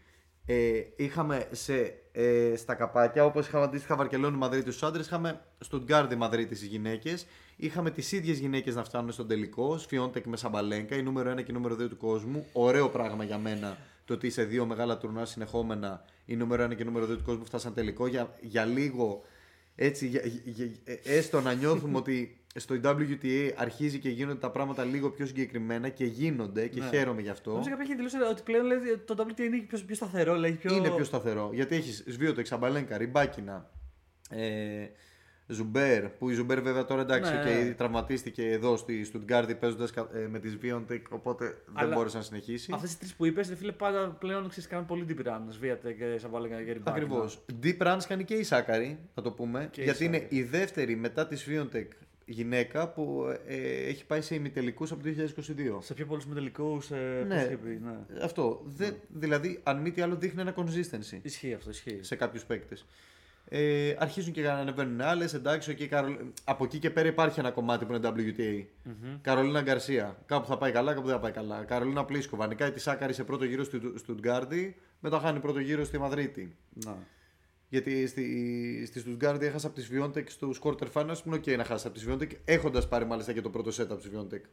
ε, 0.52 0.84
είχαμε 0.96 1.48
σε, 1.52 1.94
ε, 2.12 2.56
στα 2.56 2.74
καπάκια, 2.74 3.26
όπως 3.26 3.48
είχαμε 3.48 3.64
αντίστοιχα 3.64 3.96
Βαρκελόνη 3.96 4.38
Μαδρίτη 4.38 4.72
στου 4.72 4.86
άντρες, 4.86 5.06
είχαμε 5.06 5.42
Στουτγκάρντι 5.60 6.16
Μαδρίτη 6.16 6.56
στις 6.56 6.68
γυναίκες. 6.68 7.26
Είχαμε 7.56 7.92
τις 7.92 8.12
ίδιες 8.12 8.40
γυναίκες 8.40 8.76
να 8.76 8.84
φτάνουν 8.84 9.12
στον 9.12 9.28
τελικό. 9.28 9.78
Σφιόντεκ 9.78 10.26
με 10.26 10.38
Σαμπαλέγκα, 10.38 10.96
η 10.96 11.02
νούμερο 11.04 11.32
1 11.32 11.36
και 11.44 11.52
η 11.52 11.54
νούμερο 11.54 11.76
2 11.76 11.90
του 11.90 11.98
κόσμου. 11.98 12.46
Ωραίο 12.54 12.90
πράγμα 12.90 13.24
για 13.24 13.38
μένα 13.38 13.78
το 14.06 14.14
ότι 14.14 14.30
σε 14.30 14.44
δύο 14.44 14.66
μεγάλα 14.66 14.98
τουρνά 14.98 15.26
συνεχόμενα 15.26 16.06
η 16.26 16.36
νούμερο 16.36 16.64
1 16.66 16.76
και 16.76 16.82
η 16.82 16.86
νούμερο 16.86 17.06
2 17.06 17.18
του 17.18 17.24
κόσμου 17.24 17.46
φτάσαν 17.46 17.74
τελικό. 17.74 18.08
Για, 18.08 18.36
για 18.42 18.66
λίγο 18.66 19.22
έτσι, 19.76 20.08
για, 20.08 20.22
για- 20.26 20.66
για- 20.66 21.00
έστω 21.04 21.42
να 21.42 21.54
νιώθουμε 21.54 21.98
ότι 22.04 22.39
στο 22.56 22.76
WTA 22.84 23.52
αρχίζει 23.56 24.00
και 24.00 24.10
γίνονται 24.10 24.40
τα 24.40 24.52
πράγματα 24.52 24.84
λίγο 24.84 25.10
πιο 25.10 25.26
συγκεκριμένα 25.26 25.90
και 25.90 26.06
γίνονται 26.06 26.68
και 26.68 26.80
Ναι. 26.80 26.88
χαίρομαι 26.88 27.22
γι' 27.22 27.30
αυτό. 27.30 27.52
Νομίζω 27.52 27.70
κάποια 27.70 27.84
έχει 27.84 27.96
δηλώσει 27.96 28.16
ότι 28.30 28.42
πλέον 28.42 28.66
λέει, 28.66 28.78
το 29.06 29.16
WTA 29.18 29.40
είναι 29.40 29.58
πιο, 29.58 29.80
πιο 29.86 29.96
σταθερό. 29.96 30.36
Λέει, 30.36 30.52
πιο... 30.52 30.76
Είναι 30.76 30.90
πιο 30.90 31.04
σταθερό. 31.04 31.50
Γιατί 31.54 31.76
έχεις 31.76 32.04
Σβίοντεκ, 32.08 32.42
Σαμπαλένκα, 32.42 32.98
Ριμπάκινα, 32.98 33.70
ε, 34.30 34.86
Ζαμπέρ, 35.52 36.10
που 36.10 36.30
η 36.30 36.34
Ζαμπέρ 36.34 36.62
βέβαια 36.62 36.86
τώρα 36.86 37.02
εντάξει 37.02 37.34
Ναι. 37.34 37.44
και 37.44 37.60
ήδη 37.60 37.74
τραυματίστηκε 37.74 38.50
εδώ 38.52 38.78
στη 38.78 39.04
Στουτγκάρδη 39.04 39.56
παίζοντας 39.56 39.94
με 40.30 40.40
τη 40.40 40.50
Σβίοντεκ, 40.50 41.06
οπότε 41.12 41.46
δεν 41.46 41.74
Αλλά 41.74 41.96
μπόρεσε 41.96 42.18
να 42.18 42.24
συνεχίσει. 42.24 42.72
Αυτές 42.74 42.92
τι 42.94 43.00
τρεις 43.00 43.16
που 43.16 43.26
είπες, 43.26 43.54
φίλε, 43.58 43.72
πάντα 43.72 44.08
πλέον 44.20 44.50
ξέρεις 44.50 44.70
κάνουν 44.70 44.86
πολύ 44.86 45.06
deep 45.10 45.28
run. 45.28 45.40
Σβίατε 45.50 45.92
και 45.94 46.18
Σαββάλεγκα 46.18 46.56
και 46.64 46.72
Ριμπάκινα. 46.72 46.96
Ακριβώς. 46.96 47.46
Deep 47.64 47.78
runs 47.78 48.00
κάνει 48.08 48.24
και 48.24 48.34
η 48.34 48.44
Σάκαρη, 48.44 49.00
θα 49.14 49.22
το 49.22 49.32
πούμε. 49.32 49.68
Και 49.72 49.82
η 49.82 49.84
γιατί 49.84 50.06
είναι 50.06 50.18
Σάκαρη. 50.18 50.36
η 50.38 50.44
δεύτερη 50.44 50.96
μετά 50.96 51.28
τη 51.28 51.36
Σβίοντεκ 51.36 51.92
γυναίκα 52.32 52.88
που 52.90 53.26
ε, 53.48 53.56
έχει 53.88 54.06
πάει 54.06 54.22
σε 54.22 54.36
ημιτελικούς 54.36 54.92
από 54.92 55.04
το 55.04 55.10
2022. 55.10 55.78
Σε 55.80 55.94
πιο 55.94 56.06
πολλούς 56.06 56.26
μετελικού. 56.26 56.80
Ε, 56.92 57.24
Ναι. 57.24 57.36
πώς 57.36 57.44
είχε 57.46 57.58
πει, 57.58 57.80
ναι. 57.84 58.24
Αυτό. 58.24 58.62
Δεν, 58.66 58.96
δηλαδή, 59.08 59.60
αν 59.64 59.78
μη 59.82 59.92
τι 59.92 60.02
άλλο, 60.02 60.16
δείχνει 60.16 60.42
ένα 60.42 60.54
consistency. 60.56 61.20
Ισχύει 61.22 61.54
αυτό, 61.54 61.70
ισχύει. 61.70 62.00
σε 62.02 62.16
κάποιους 62.16 62.44
παίκτες. 62.46 62.86
Ε, 63.52 63.96
αρχίζουν 63.98 64.34
και 64.34 64.42
να 64.42 64.54
ανεβαίνουν 64.54 65.02
άλλες. 65.02 65.34
Εντάξει, 65.34 65.76
okay, 65.80 65.86
Καρολ... 65.86 66.16
από 66.44 66.64
εκεί 66.64 66.80
και 66.80 66.90
πέρα 66.90 67.08
υπάρχει 67.08 67.40
ένα 67.40 67.52
κομμάτι 67.52 67.86
που 67.86 67.94
είναι 67.94 68.10
WTA. 68.14 68.66
Καρολίνα 69.22 69.62
Γκαρσία. 69.62 70.18
Κάπου 70.26 70.48
θα 70.48 70.58
πάει 70.58 70.72
καλά, 70.72 70.94
κάπου 70.94 71.06
δεν 71.06 71.16
θα 71.16 71.22
πάει 71.22 71.32
καλά. 71.32 71.64
Καρολίνα 71.64 72.06
Πλίσκοβα. 72.06 72.48
Νικάει 72.48 72.72
τη 72.72 72.80
Σάκαρη 72.80 73.14
σε 73.14 73.24
πρώτο 73.24 73.46
γύρο 73.46 73.64
στη 73.64 73.80
Στουτγκάρντι, 73.96 74.76
μετά 75.00 75.20
χάνει 75.20 75.40
πρώτο 75.40 75.60
γύρο 75.60 75.84
στη 75.84 75.98
Μαδρίτη. 75.98 76.56
Να. 76.86 76.98
Γιατί 77.70 78.08
στη, 78.08 78.84
στη 78.86 79.00
Στουτγκάρντι 79.00 79.46
έχασε 79.46 79.68
από 79.68 79.76
τη 79.76 79.82
Σβιόντεκ 79.82 80.30
στους 80.30 80.60
quarter 80.64 80.88
finals 80.94 81.16
που 81.24 81.30
είναι 81.34 81.38
OK 81.38 81.58
να 81.58 81.64
χάσεις 81.64 81.86
από 81.86 81.94
τη 81.94 82.00
Σβιόντεκ, 82.00 82.32
έχοντας 82.46 82.88
πάρει 82.88 83.06
μάλιστα 83.06 83.34
και 83.34 83.42
το 83.42 83.50
πρώτο 83.50 83.70
set 83.70 83.86
από 83.90 83.96
τη 83.96 84.02
Σβιόντεκ. 84.02 84.46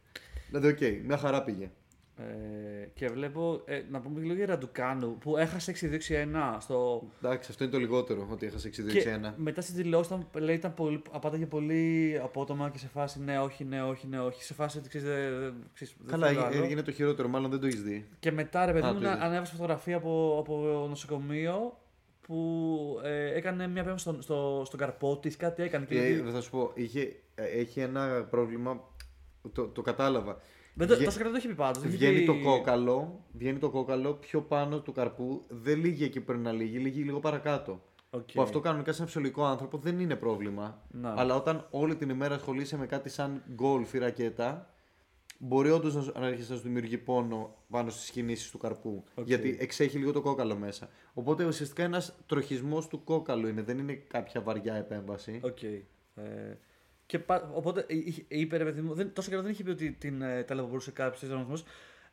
Δηλαδή, 0.50 0.76
OK, 0.80 1.00
μια 1.06 1.16
χαρά 1.16 1.42
πήγε. 1.44 1.70
Ε, 2.18 2.86
και 2.94 3.08
βλέπω, 3.08 3.62
ε, 3.64 3.82
να 3.90 4.00
πούμε 4.00 4.20
λίγο 4.20 4.34
για 4.34 4.46
Ραντουκάνου 4.46 5.18
που 5.18 5.36
έχασε 5.36 5.72
6-2-6-1 5.80 6.56
στο. 6.60 7.02
Εντάξει, 7.22 7.48
αυτό 7.50 7.64
είναι 7.64 7.72
το 7.72 7.78
λιγότερο 7.78 8.28
ότι 8.30 8.46
έχασε 8.46 8.68
6-2-6-1. 8.68 8.72
Και 8.92 9.18
μετά 9.36 9.60
στην 9.60 9.74
δηλώση 9.74 10.14
ήταν, 10.14 10.42
λέει, 10.44 10.54
ήταν 10.54 10.74
πολύ, 10.74 11.02
απάνταγε 11.10 11.46
πολύ 11.46 12.18
απότομα 12.22 12.70
και 12.70 12.78
σε 12.78 12.88
φάση 12.88 13.20
ναι, 13.20 13.38
όχι, 13.40 13.64
ναι, 13.64 13.82
όχι, 13.82 14.06
ναι, 14.06 14.20
όχι. 14.20 14.42
Σε 14.44 14.54
φάση 14.54 14.78
ότι 14.78 14.88
ξέρεις, 14.88 15.06
δεν, 15.08 15.40
δεν, 15.40 15.54
ξέρεις, 15.74 15.94
δεν 15.98 16.10
Καλά, 16.10 16.26
θέλω 16.26 16.40
άλλο. 16.44 16.62
έγινε 16.64 16.82
το 16.82 16.90
χειρότερο, 16.92 17.28
μάλλον 17.28 17.50
δεν 17.50 17.60
το 17.60 17.66
έχεις 17.66 17.82
δει. 17.82 18.06
Και 18.20 18.32
μετά 18.32 18.66
ρε 18.66 18.72
παιδί 18.72 18.86
Α, 18.86 18.92
μου 18.92 18.98
το 19.00 19.04
να- 19.06 19.12
είδες. 19.12 19.22
ανέβασε 19.24 19.52
φωτογραφία 19.52 19.96
από, 19.96 20.36
από 20.38 20.86
νοσοκομείο 20.88 21.78
που 22.26 23.00
ε, 23.02 23.34
έκανε 23.36 23.66
μια 23.66 23.82
επέμβαση 23.82 24.02
στον, 24.02 24.22
στο, 24.22 24.62
στον 24.66 24.78
καρπό 24.78 25.18
τη, 25.18 25.36
κάτι 25.36 25.62
έκανε. 25.62 25.84
Και 25.84 25.98
Ε, 25.98 26.00
λέει- 26.00 26.32
θα 26.32 26.40
σου 26.40 26.50
πω, 26.50 26.70
είχε, 26.74 27.16
ε, 27.34 27.44
έχει 27.44 27.80
ένα 27.80 28.26
πρόβλημα. 28.30 28.80
Το, 29.52 29.66
το 29.68 29.82
κατάλαβα. 29.82 30.36
δεν 30.74 30.86
το, 30.88 30.94
Βγε- 30.94 31.06
τόσο 31.06 31.18
καλά 31.18 31.30
το 31.30 31.36
έχει 31.36 31.48
πει 31.48 31.54
πάντως. 31.54 31.78
δεν 31.82 31.88
έχει 31.88 31.96
Βγαίνει 31.98 32.18
πει- 32.18 32.26
το 32.26 32.40
κόκαλο, 32.50 33.24
βγαίνει 33.32 33.58
το 33.58 33.70
κόκαλο 33.70 34.12
πιο 34.14 34.40
πάνω 34.42 34.80
του 34.80 34.92
καρπού. 34.92 35.42
Δεν 35.48 35.78
λύγει 35.78 36.04
εκεί 36.04 36.18
που 36.20 36.26
πρέπει 36.26 36.42
να 36.42 36.52
λύγει, 36.52 36.78
λύγει 36.78 37.02
λίγο 37.02 37.20
παρακάτω. 37.20 37.80
Οκ. 38.10 38.28
Που 38.32 38.42
αυτό 38.42 38.60
κανονικά 38.60 38.90
σε 38.92 38.96
ένα 38.98 39.06
φυσιολογικό 39.06 39.44
άνθρωπο 39.44 39.78
δεν 39.78 40.00
είναι 40.00 40.16
πρόβλημα. 40.16 40.82
Να. 40.90 41.14
Αλλά 41.16 41.34
όταν 41.34 41.66
όλη 41.70 41.96
την 41.96 42.08
ημέρα 42.08 42.34
ασχολείσαι 42.34 42.76
με 42.76 42.86
κάτι 42.86 43.08
σαν 43.08 43.42
γκολφ 43.54 43.94
ή 43.94 43.98
ρακέτα, 43.98 44.70
μπορεί 45.38 45.70
όντως 45.70 45.94
να, 45.94 46.02
σου- 46.02 46.12
να 46.18 46.26
έρχεσαι 46.26 46.50
να 46.52 46.56
σου 46.58 46.62
δημιουργεί 46.62 46.98
πόνο 46.98 47.56
πάνω 47.70 47.90
στις 47.90 48.10
κινήσεις 48.10 48.50
του 48.50 48.58
καρπού. 48.58 49.04
Οκ. 49.14 49.26
Γιατί 49.26 49.56
εξέχει 49.60 49.98
λίγο 49.98 50.12
το 50.12 50.20
κόκαλο 50.20 50.56
μέσα. 50.56 50.88
Οπότε 51.14 51.44
ουσιαστικά 51.44 51.82
ένας 51.82 52.16
τροχισμός 52.26 52.88
του 52.88 53.04
κόκαλου 53.04 53.46
είναι, 53.48 53.62
δεν 53.62 53.78
είναι 53.78 53.92
κάποια 53.94 54.40
βαριά 54.40 54.74
επέμβαση. 54.74 55.40
Οκ. 55.44 55.62
Ε, 55.62 55.82
και 57.06 57.18
πα, 57.18 57.50
οπότε 57.54 57.80
ε, 57.88 57.94
είχε- 57.94 58.24
είπε 58.28 58.56
ρε 58.56 58.64
παιδί 58.64 58.80
μου, 58.80 58.94
δεν, 58.94 59.12
τόσο 59.12 59.30
καιρό 59.30 59.42
δεν 59.42 59.50
είχε 59.50 59.62
πει 59.64 59.70
ότι 59.70 59.92
την 59.92 60.22
ε, 60.22 60.42
ταλαιπωρούσε 60.42 60.90
κάποιος 60.90 61.22
τραυματισμός. 61.30 61.54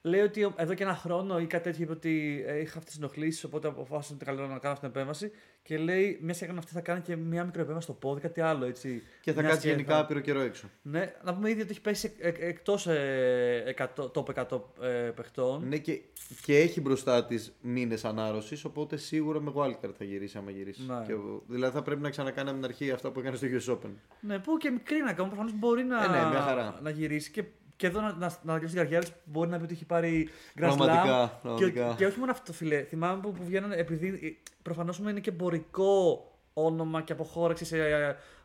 Λέει 0.06 0.22
ότι 0.22 0.44
ο- 0.44 0.54
εδώ 0.56 0.74
και 0.74 0.84
ένα 0.84 0.96
χρόνο 0.96 1.40
ή 1.40 1.46
κάτι 1.46 1.64
τέτοιο 1.64 1.84
είπε 1.84 1.92
ότι 1.92 2.44
ε, 2.48 2.60
είχα 2.60 2.78
αυτές 2.78 2.84
τις 2.94 2.98
ενοχλήσεις, 2.98 3.44
οπότε 3.44 3.68
αποφάσισα 3.68 4.14
ότι 4.16 4.26
καλό 4.26 4.42
να 4.42 4.48
κάνω 4.48 4.74
αυτή 4.74 4.80
την 4.80 4.90
επέμβαση. 4.90 5.32
Και 5.64 5.78
λέει, 5.78 6.20
μιας 6.22 6.38
και 6.38 6.44
έκανε 6.44 6.60
αυτή, 6.60 6.72
θα 6.72 6.82
κάνει 6.82 7.02
και 7.02 7.16
μια 7.16 7.44
μικροεπέμβαση 7.46 7.84
στο 7.86 7.94
πόδι, 7.94 8.22
κάτι 8.22 8.42
άλλο 8.42 8.66
έτσι. 8.66 9.04
Και 9.22 9.32
θα 9.34 9.42
Μιας 9.42 9.54
κάτσει 9.54 9.68
γενικά 9.70 10.00
άπειρο 10.00 10.20
καιρό 10.20 10.40
έξω. 10.40 10.70
Ναι, 10.82 11.14
να 11.24 11.34
πούμε 11.34 11.50
ήδη 11.50 11.62
ότι 11.62 11.72
έχει 11.72 11.82
πέσει 11.82 12.14
εκ, 12.20 12.38
εκτός 12.40 12.88
ε, 12.88 13.76
100 13.96 14.12
top 14.12 14.46
100 14.50 14.62
ε, 14.82 14.88
παιχτών. 14.90 15.68
Ναι, 15.68 15.78
και, 15.78 16.02
και 16.46 16.58
έχει 16.60 16.82
μπροστά 16.82 17.26
της 17.26 17.54
μήνες 17.62 18.06
ανάρρωσης, 18.06 18.66
οπότε 18.66 18.98
σίγουρα 18.98 19.42
με 19.42 19.52
wildcard 19.56 19.94
θα 19.98 20.04
γυρίσει 20.04 20.38
άμα 20.38 20.52
γυρίσει. 20.52 20.82
Ναι. 20.88 21.04
Και, 21.08 21.14
δηλαδή 21.48 21.76
θα 21.76 21.82
πρέπει 21.82 22.02
να 22.02 22.10
ξανακάνει 22.10 22.50
από 22.50 22.58
την 22.58 22.66
αρχή 22.68 22.92
αυτά 22.92 23.12
που 23.12 23.20
έκανε 23.20 23.36
στο 23.38 23.48
US 23.48 23.74
Open. 23.74 23.90
Ναι, 24.20 24.40
που 24.40 24.58
και 24.58 24.70
μικρή 24.70 24.98
να 25.00 25.14
κάνουμε, 25.14 25.28
προφανώς 25.36 25.54
μπορεί 25.60 25.84
να, 25.84 26.04
Ε, 26.04 26.08
ναι, 26.08 26.30
μια 26.30 26.42
χαρά. 26.42 26.80
να 26.84 26.90
γυρίσει 26.90 27.32
και, 27.32 27.44
και 27.76 27.88
εδώ 27.88 28.02
να, 28.02 28.08
να, 28.08 28.18
να 28.18 28.28
ανακοινώσει 28.52 28.76
την 28.76 28.84
καριέρα 28.84 29.04
της, 29.04 29.14
μπορεί 29.26 29.50
να 29.50 29.58
πει 29.58 29.64
ότι 29.64 29.74
έχει 29.74 29.86
πάρει 29.86 30.30
Grand 30.30 30.60
Πραγματικά, 30.60 31.32
Slam. 31.34 31.40
πραγματικά. 31.42 31.90
Και, 31.90 31.96
και 31.96 32.06
όχι 32.06 32.20
μόνο 32.20 32.32
αυτό, 32.32 32.54
φίλε. 32.54 32.84
Θυμάμαι 32.84 33.22
που, 33.22 33.32
που 33.32 33.44
βγαίνανε, 33.44 33.76
επειδή 33.76 34.40
προφανώς 34.62 34.98
είναι 34.98 35.20
και 35.20 35.30
εμπορικό 35.30 36.26
όνομα 36.54 37.02
και 37.02 37.12
αποχώρηση 37.14 37.66
σε, 37.66 37.78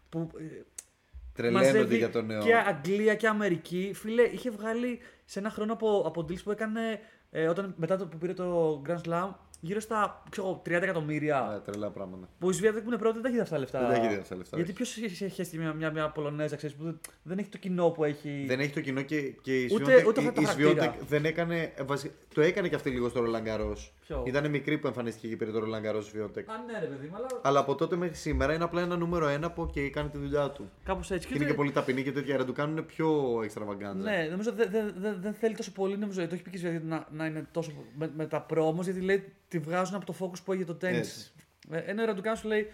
που 0.09 0.31
ε, 0.39 0.45
Τρελαίνονται 1.35 1.67
μαζεύει 1.67 1.97
για 1.97 2.11
το 2.11 2.23
νέο. 2.23 2.43
Και 2.43 2.55
Αγγλία 2.55 3.15
και 3.15 3.27
Αμερική. 3.27 3.91
Φίλε, 3.95 4.23
είχε 4.23 4.51
βγάλει 4.51 4.99
σε 5.25 5.39
ένα 5.39 5.51
χρόνο 5.51 5.73
από, 5.73 6.03
από 6.07 6.21
deals 6.21 6.43
που 6.45 6.51
έκανε 6.51 7.01
ε, 7.31 7.49
όταν, 7.49 7.75
μετά 7.77 7.97
το 7.97 8.07
που 8.07 8.19
πήρε 8.19 8.33
το 8.33 8.83
Grand 8.87 9.01
Slam 9.09 9.31
γύρω 9.61 9.81
στα 9.81 10.23
ξέρω, 10.31 10.63
30 10.67 10.71
εκατομμύρια. 10.71 11.49
Ναι, 11.53 11.59
τρελά 11.73 11.91
πράγματα. 11.91 12.29
Που 12.39 12.51
η 12.51 12.53
Σβιάτεκ 12.53 12.83
που 12.83 12.89
είναι 12.89 12.99
πρώτη 12.99 13.15
δεν 13.15 13.23
τα 13.23 13.29
έχει 13.29 13.41
αυτά 13.41 13.55
τα 13.55 13.61
λεφτά. 13.61 13.79
Δεν 13.81 13.89
τα 13.89 13.95
έχει 13.95 14.07
δει 14.15 14.21
αυτά 14.21 14.29
τα 14.29 14.37
λεφτά, 14.37 14.57
Γιατί 14.57 14.73
ποιος 14.73 14.97
έχει 14.97 15.29
χέσει 15.29 15.59
μια, 15.59 15.73
μια, 15.73 15.91
μια 15.91 16.09
Πολωνέζα, 16.11 16.57
ξέρεις, 16.57 16.77
που 16.77 16.85
δεν, 16.85 17.01
δεν 17.23 17.39
έχει 17.39 17.49
το 17.49 17.59
κοινό 17.59 17.91
που 17.91 18.05
έχει. 18.05 18.45
Δεν 18.47 18.61
έχει 18.61 18.73
το 18.73 18.81
κοινό 18.81 19.03
και, 19.03 19.21
και 19.21 19.63
η 19.63 19.69
Ούτε- 19.73 19.85
Swiatek- 20.03 20.07
ούτε 20.07 20.21
η- 20.23 20.27
αυτό 20.27 20.33
το 20.33 20.41
η 20.41 20.45
χαρακτήρα. 20.45 20.95
Swiatek 20.95 21.05
δεν 21.09 21.25
έκανε. 21.25 21.73
ε, 21.77 21.83
βασι- 21.83 22.11
Το 22.35 22.41
έκανε 22.41 22.69
και 22.69 22.75
αυτή 22.75 22.91
λίγο 22.91 23.09
στο 23.09 23.25
Roland 23.25 23.49
Garros. 23.49 23.91
Ποιο; 24.09 24.23
Ήταν 24.27 24.51
μικρή 24.51 24.79
που 24.79 24.87
εμφανίστηκε 24.87 25.29
και 25.29 25.37
πήρε 25.37 25.51
το 25.51 25.59
Roland 25.59 25.91
Garros 25.91 26.03
η 26.05 26.11
Swiatek. 26.15 26.43
Α, 26.47 26.73
ναι, 26.73 26.79
ρε 26.81 26.87
παιδί 26.87 27.07
μου, 27.09 27.17
αλλά 27.17 27.27
Αλλά 27.43 27.59
από 27.61 27.75
τότε 27.75 27.97
μέχρι 27.97 28.15
σήμερα 28.15 28.55
είναι 28.55 28.65
απλά 28.65 28.81
ένα 28.83 28.97
νούμερο 28.97 29.27
ένα 29.29 29.51
που 29.51 29.67
και 29.67 29.91
κάνει 29.91 30.09
τη 30.09 30.19
δουλειά 30.19 30.51
του. 30.51 30.71
κάπως 30.85 31.11
έτσι. 31.11 31.29
Και 31.29 31.35
είναι 31.35 31.45
και 31.45 31.55
πολύ 31.55 31.71
ταπεινή 31.73 32.03
και 32.03 32.13
τέτοια. 32.13 32.35
άρα 32.35 32.45
του 32.45 32.53
κάνουν 32.53 32.87
πιο 32.87 33.39
extravaganza. 33.39 33.95
Ναι, 33.95 34.27
νομίζω 34.31 34.53
δεν 34.53 34.71
δεν- 34.71 34.95
δεν- 34.97 35.21
δεν 35.21 35.35
θέλει 35.35 35.55
τόσο 35.55 35.73
πολύ. 35.73 35.97
Νομίζω, 35.99 36.27
το 36.27 36.35
έχει 36.35 36.43
πει 36.43 36.51
και 36.51 36.57
η 36.57 36.61
Σβιάτεκ 36.61 36.83
να, 36.85 37.07
να 37.11 37.27
είναι 37.27 37.47
τόσο 37.53 37.73
με, 37.99 38.11
με 38.17 38.27
τα 38.27 38.41
πρόμο, 38.41 38.83
γιατί 38.83 39.01
λέει 39.01 39.33
τη 39.49 39.59
βγάζουν 39.59 39.95
από 39.95 40.07
το 40.07 40.15
focus 40.21 40.43
που 40.45 40.53
έχει 40.53 40.65
το 40.65 40.75
τέννη. 40.75 40.99
Έτσι. 40.99 41.31
Ενώ 41.71 42.03
ο 42.03 42.07
Ραντουκάν 42.07 42.37
σου 42.37 42.49
λέει. 42.49 42.67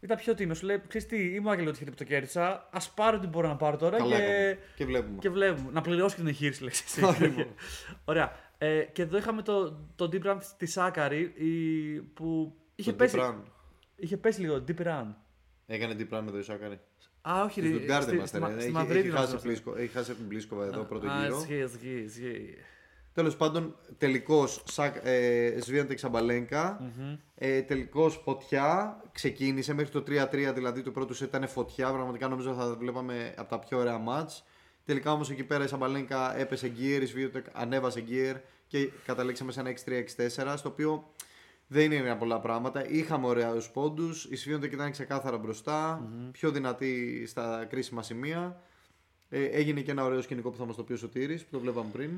Ήταν 0.00 0.16
πιο 0.16 0.34
τίμιο. 0.34 0.54
Σου 0.54 0.66
λέει: 0.66 0.82
Ξέρεις 0.88 1.06
τι, 1.06 1.34
είμαι 1.34 1.48
ο 1.48 1.50
Άγγελο 1.50 1.68
ότι 1.70 1.84
το 1.90 2.04
κέρδισα. 2.04 2.46
Α 2.70 2.78
πάρω 2.94 3.18
τι 3.18 3.26
μπορώ 3.26 3.48
να 3.48 3.56
πάρω 3.56 3.76
τώρα 3.76 3.96
Καλά 3.96 4.16
και, 4.16 4.22
έκανε. 4.22 4.58
Και 4.76 4.84
βλέπουμε. 4.84 5.18
και 5.18 5.30
βλέπουμε. 5.30 5.70
Να 5.72 5.80
πληρώσει 5.80 6.14
και 6.14 6.20
την 6.20 6.30
εγχείρηση, 6.30 6.62
λέξη. 6.62 6.84
Ακριβώς. 7.04 7.44
Ωραία. 8.04 8.32
Ε, 8.58 8.80
και 8.92 9.02
εδώ 9.02 9.16
είχαμε 9.16 9.42
το, 9.42 9.70
το 9.96 10.08
deep 10.12 10.22
run 10.26 10.38
της 10.56 10.72
Σάκαρη 10.72 11.20
η- 11.36 12.00
που 12.00 12.56
είχε 12.74 12.90
Το 12.90 12.96
πέσει, 12.96 13.16
Deep 13.20 13.24
Run. 13.30 13.34
είχε 13.96 14.16
πέσει 14.16 14.40
λίγο 14.40 14.64
deep 14.68 14.86
run. 14.86 15.04
Έκανε 15.66 15.94
deep 15.98 16.18
run 16.18 16.24
εδώ 16.26 16.38
η 16.38 16.42
Σάκαρη. 16.42 16.80
Α, 17.28 17.42
όχι, 17.44 17.60
Στη 17.60 17.70
ρε, 17.70 17.76
Stuttgart 17.96 18.02
στη- 18.02 18.14
είμαστε, 18.14 18.26
στη 18.26 18.38
Μα- 18.40 18.48
ρε. 18.48 18.54
στη 18.54 18.62
Έχει- 18.64 18.72
Μαδρίτη 18.72 18.98
έχει 18.98 19.10
χάσει 19.16 19.26
νομίζω. 19.26 19.42
Πλίσκο- 19.46 19.76
Έχει 19.76 19.92
χάσει 19.92 20.10
από 20.10 20.20
την 20.20 20.28
Πλίσκοβα 20.28 20.64
εδώ 20.64 20.82
πρώτο 20.84 21.08
Α, 21.08 21.22
γύρο. 21.22 21.36
ισχύει, 21.36 21.54
ισχύει, 21.54 22.00
ισχύει. 22.04 22.54
Τέλος 23.12 23.36
πάντων, 23.36 23.76
τελικός 23.98 24.62
ε, 25.02 25.56
Σβίαντεκ 25.60 25.98
Σαμπαλένκα. 25.98 26.92
Ε, 27.34 27.62
τελικός 27.62 28.20
φωτιά. 28.24 28.96
Ξεκίνησε 29.12 29.74
μέχρι 29.74 29.90
το 29.92 30.02
3-3, 30.02 30.52
δηλαδή 30.52 30.82
το 30.82 30.90
πρώτο 30.90 31.14
σετ 31.14 31.28
ήταν 31.28 31.48
φωτιά. 31.48 31.92
Πραγματικά 31.92 32.28
νομίζω 32.28 32.54
θα 32.54 32.74
βλέπαμε 32.76 33.34
από 33.36 33.48
τα 33.48 33.58
πιο 33.58 33.78
ωραία 33.78 33.98
ματς. 33.98 34.44
Τελικά 34.86 35.12
όμως 35.12 35.30
εκεί 35.30 35.44
πέρα 35.44 35.64
η 35.64 35.66
Σαμπαλένκα 35.66 36.36
έπεσε 36.38 36.72
gear, 36.78 37.00
η 37.02 37.04
Σβίαντεκ 37.06 37.46
ανέβασε 37.52 38.04
gear 38.08 38.36
και 38.66 38.90
καταλήξαμε 39.06 39.52
σε 39.52 39.60
ένα 39.60 39.70
6-3-6-4. 40.50 40.54
Στο 40.56 40.68
οποίο 40.68 41.10
δεν 41.66 41.92
είναι 41.92 42.14
πολλά 42.14 42.40
πράγματα. 42.40 42.88
Είχαμε 42.88 43.26
ωραίους 43.26 43.70
πόντους. 43.70 44.24
Η 44.24 44.36
Σβίαντεκ 44.36 44.72
ήταν 44.72 44.90
ξεκάθαρα 44.90 45.38
μπροστά, 45.38 46.08
πιο 46.32 46.50
δυνατή 46.50 47.24
στα 47.26 47.64
κρίσιμα 47.64 48.02
σημεία. 48.02 48.60
Ε, 49.28 49.44
έγινε 49.44 49.80
και 49.80 49.90
ένα 49.90 50.04
ωραίο 50.04 50.22
σκηνικό 50.22 50.50
που 50.50 50.56
θα 50.56 50.64
μας 50.64 50.76
το 50.76 50.82
πει 50.82 50.92
ο 50.92 50.96
Σωτήρης, 50.96 51.42
που 51.44 51.48
το 51.50 51.60
βλέπαμε 51.60 51.90
πριν. 51.92 52.10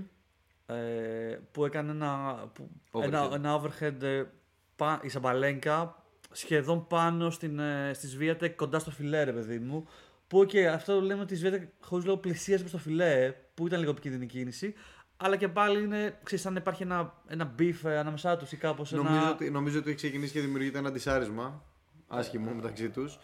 ε, 0.66 1.38
που 1.52 1.64
έκανε 1.64 1.90
ένα, 1.90 2.34
που, 2.54 2.70
Overhead. 2.92 3.02
ένα, 3.02 3.28
ένα 3.34 3.60
overhead 3.62 4.02
ε, 4.02 4.24
πα- 4.76 5.00
η 5.02 5.08
Σαμπαλένκα 5.08 6.02
σχεδόν 6.32 6.86
πάνω 6.86 7.30
στην, 7.30 7.58
ε, 7.58 7.90
στη 7.94 8.06
Σβίατεκ 8.06 8.56
κοντά 8.56 8.78
στο 8.78 8.90
φιλέ, 8.90 9.22
ρε 9.24 9.32
παιδί 9.32 9.58
μου. 9.58 9.88
Που 10.28 10.44
και 10.44 10.68
αυτό 10.68 11.00
λέμε 11.00 11.22
ότι 11.22 11.34
η 11.34 11.36
Σβίατεκ 11.36 11.62
χωρίς 11.80 12.04
λόγο 12.04 12.18
πλησίασε 12.18 12.60
προς 12.60 12.72
το 12.72 12.78
φιλέ, 12.78 13.34
που 13.54 13.66
ήταν 13.66 13.78
λίγο 13.78 13.90
επικίνδυνη 13.90 14.26
κίνηση. 14.26 14.74
Αλλά 15.16 15.36
και 15.36 15.48
πάλι 15.48 15.82
είναι, 15.82 16.18
ξέρεις, 16.22 16.46
αν 16.46 16.56
υπάρχει 16.56 16.82
ένα, 16.82 17.14
ένα 17.26 17.54
beef 17.58 17.74
ε, 17.84 17.98
ανάμεσά 17.98 18.36
τους 18.36 18.52
ή 18.52 18.56
κάπως 18.56 18.92
Νομίζω, 18.92 19.14
ένα... 19.14 19.30
ότι, 19.30 19.50
νομίζω 19.50 19.78
ότι 19.78 19.88
έχει 19.88 19.96
ξεκινήσει 19.96 20.32
και 20.32 20.40
δημιουργείται 20.40 20.78
ένα 20.78 20.88
αντισάρισμα 20.88 21.62
άσχημο 22.08 22.52
μεταξύ 22.52 22.88
τους. 22.88 23.18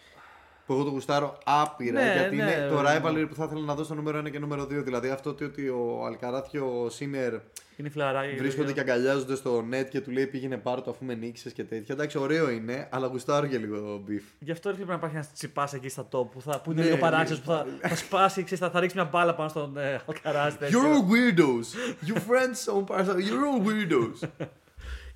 Που 0.65 0.73
εγώ 0.73 0.83
το 0.83 0.89
γουστάρω 0.89 1.37
άπειρα 1.43 2.01
Ναι, 2.01 2.13
γιατί 2.13 2.35
ναι, 2.35 2.43
είναι 2.43 2.67
το 2.69 2.81
ναι. 2.81 2.89
rivalry 2.97 3.25
που 3.29 3.35
θα 3.35 3.43
ήθελα 3.43 3.61
να 3.65 3.75
δω 3.75 3.83
στο 3.83 3.95
νούμερο 3.95 4.19
1 4.19 4.31
και 4.31 4.39
νούμερο 4.39 4.63
2. 4.63 4.67
Δηλαδή 4.67 5.09
αυτό 5.09 5.29
ότι, 5.29 5.43
ότι 5.43 5.67
ο 5.69 6.03
Αλκαράθ 6.05 6.47
και 6.49 6.59
ο 6.59 6.89
Σίνερ 6.89 7.33
Είναι 7.77 7.89
φλαράκι. 7.89 8.35
βρίσκονται 8.35 8.73
και 8.73 8.79
αγκαλιάζονται 8.79 9.35
στο 9.35 9.63
net 9.71 9.85
και 9.89 10.01
του 10.01 10.11
λέει 10.11 10.27
πήγαινε 10.27 10.57
πάρω 10.57 10.81
το 10.81 10.91
αφού 10.91 11.05
με 11.05 11.13
νίκησες 11.15 11.53
και 11.53 11.63
τέτοια. 11.63 11.95
Εντάξει, 11.95 12.17
ωραίο 12.17 12.49
είναι, 12.49 12.87
αλλά 12.91 13.07
γουστάρω 13.07 13.47
και 13.47 13.57
λίγο 13.57 13.79
το 13.79 14.01
beef. 14.09 14.21
Γι' 14.39 14.51
αυτό 14.51 14.69
πρέπει 14.69 14.87
να 14.89 14.93
υπάρχει 14.95 15.15
ένας 15.15 15.31
τσιπάς 15.33 15.73
εκεί 15.73 15.89
στα 15.89 16.03
top 16.11 16.27
που, 16.31 16.41
θα, 16.41 16.61
που 16.61 16.71
είναι 16.71 16.79
Ναι, 16.79 16.85
λίγο 16.85 16.95
ναι. 16.95 17.01
παράξενος 17.01 17.41
που 17.41 17.51
θα, 17.51 17.65
θα 17.81 17.95
σπάσει, 17.95 18.43
ξέρεις, 18.43 18.63
θα, 18.63 18.69
θα 18.69 18.79
ρίξει 18.79 18.95
μια 18.95 19.05
μπάλα 19.05 19.35
πάνω 19.35 19.49
στον 19.49 19.77
ε, 19.77 20.01
Αλκαράζ. 20.07 20.53
τέτοιο. 20.53 20.79
You're 20.79 20.85
all 20.85 21.11
weirdos! 21.11 21.65
You 22.09 22.13
friends 22.15 22.73
on 22.75 22.83
Parasite, 22.85 23.27
you're 23.27 23.45
all 23.45 23.67
weirdos! 23.67 24.27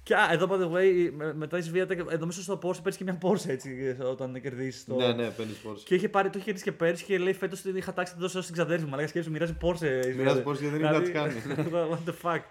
Και 0.10 0.16
α, 0.16 0.32
εδώ, 0.32 0.48
by 0.52 0.60
the 0.62 0.72
way, 0.78 1.12
με- 1.16 1.34
μετά 1.34 1.58
η 1.58 1.62
Σβίατεκ, 1.62 2.00
εδώ 2.10 2.26
μέσα 2.26 2.42
στο 2.42 2.54
Porsche 2.64 2.76
παίρνεις 2.76 2.98
και 2.98 3.04
μια 3.04 3.18
Porsche 3.22 3.48
έτσι 3.48 3.98
όταν 4.12 4.42
κερδίσεις 4.42 4.86
το. 4.86 4.96
ναι, 4.96 5.14
ναι, 5.14 5.30
παίρνεις 5.30 5.56
πόρσε. 5.58 5.84
Και 5.88 5.96
είχε 5.96 6.10
πάρει, 6.10 6.28
το 6.30 6.34
είχε 6.36 6.44
κερδίσει 6.46 6.64
και 6.66 6.72
πέρυσι 6.72 7.04
και 7.04 7.18
λέει 7.18 7.34
φέτος 7.34 7.66
ότι 7.66 7.78
είχα 7.78 7.94
τάξει 7.94 8.14
να 8.14 8.20
το 8.20 8.26
δώσω 8.26 8.42
στην 8.42 8.54
ξαδέρφη 8.54 8.86
μου. 8.86 8.94
Αλλά 8.96 9.08
σκέψου, 9.08 9.32
μοιράζει 9.32 9.58
Porsche. 9.62 9.82
η 10.12 10.14
Μοιράζει 10.18 10.42
Sviatek. 10.46 10.50
Porsche 10.50 10.58
και 10.58 10.68
δεν 10.68 10.80
είναι 10.80 10.90
να 10.92 11.02
τις 11.02 11.12
Δηλαδή, 11.44 11.70
What 11.92 12.10
the 12.10 12.14
fuck. 12.22 12.42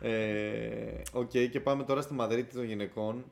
Ε, 0.00 1.00
Οκ, 1.12 1.30
και 1.50 1.60
πάμε 1.60 1.84
τώρα 1.84 2.00
στη 2.00 2.14
Μαδρίτη 2.14 2.54
των 2.54 2.64
γυναικών. 2.64 3.24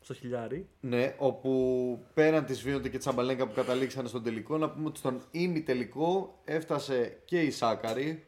Στο 0.00 0.14
χιλιάρι. 0.14 0.66
Ναι, 0.80 1.14
όπου 1.18 1.98
πέραν 2.14 2.44
της 2.44 2.62
Βίοντε 2.62 2.88
και 2.88 2.96
τη 2.96 3.02
Σαμπαλέγκα 3.02 3.46
που 3.46 3.54
καταλήξαν 3.54 4.06
στον 4.08 4.22
τελικό, 4.22 4.58
να 4.58 4.70
πούμε 4.70 4.86
ότι 4.86 4.98
στον 4.98 5.20
ημιτελικό 5.30 6.40
έφτασε 6.44 7.16
και 7.24 7.40
η 7.40 7.50
Σάκαρη 7.50 8.24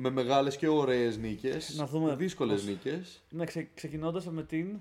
με 0.00 0.10
μεγάλες 0.10 0.56
και 0.56 0.68
ωραίες 0.68 1.16
νίκες. 1.16 1.74
Να 1.76 1.86
δούμε 1.86 2.14
Δύσκολες 2.14 2.54
πώς- 2.60 2.64
νίκες. 2.70 3.22
Ναι, 3.30 3.44
ξε, 3.44 3.68
ξεκινώντας 3.74 4.26
με 4.26 4.42
την. 4.42 4.76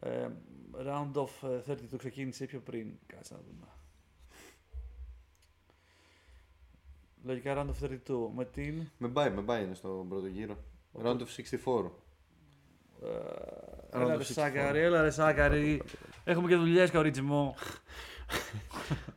Ε, 0.00 0.28
round 0.86 1.12
of 1.12 1.48
ε, 1.48 1.72
30 1.72 1.76
του 1.90 1.96
ξεκίνησε 1.96 2.44
πιο 2.44 2.60
πριν. 2.60 2.86
Κάτσε 3.06 3.34
να 3.34 3.40
δούμε. 3.40 3.66
Λογικά 7.24 7.54
round 7.56 7.68
of 7.70 7.86
32 7.86 8.30
με 8.34 8.44
την. 8.44 8.88
Με 8.98 9.08
πάει, 9.08 9.30
με 9.30 9.42
πάει 9.42 9.64
είναι 9.64 9.74
στον 9.74 10.08
πρώτο 10.08 10.26
γύρο. 10.26 10.56
Round 11.04 11.18
of 11.18 11.26
64. 11.26 11.90
Έλα 13.92 14.04
of 14.04 14.08
ρε 14.08 14.16
64. 14.16 14.22
Σάκαρη, 14.24 14.80
έλα 14.80 15.02
ρε 15.02 15.10
Σάκαρη. 15.10 15.82
Έχουμε 16.24 16.48
και 16.48 16.56
δουλειές 16.56 16.90
κορίτσι 16.90 17.22
μου. 17.22 17.54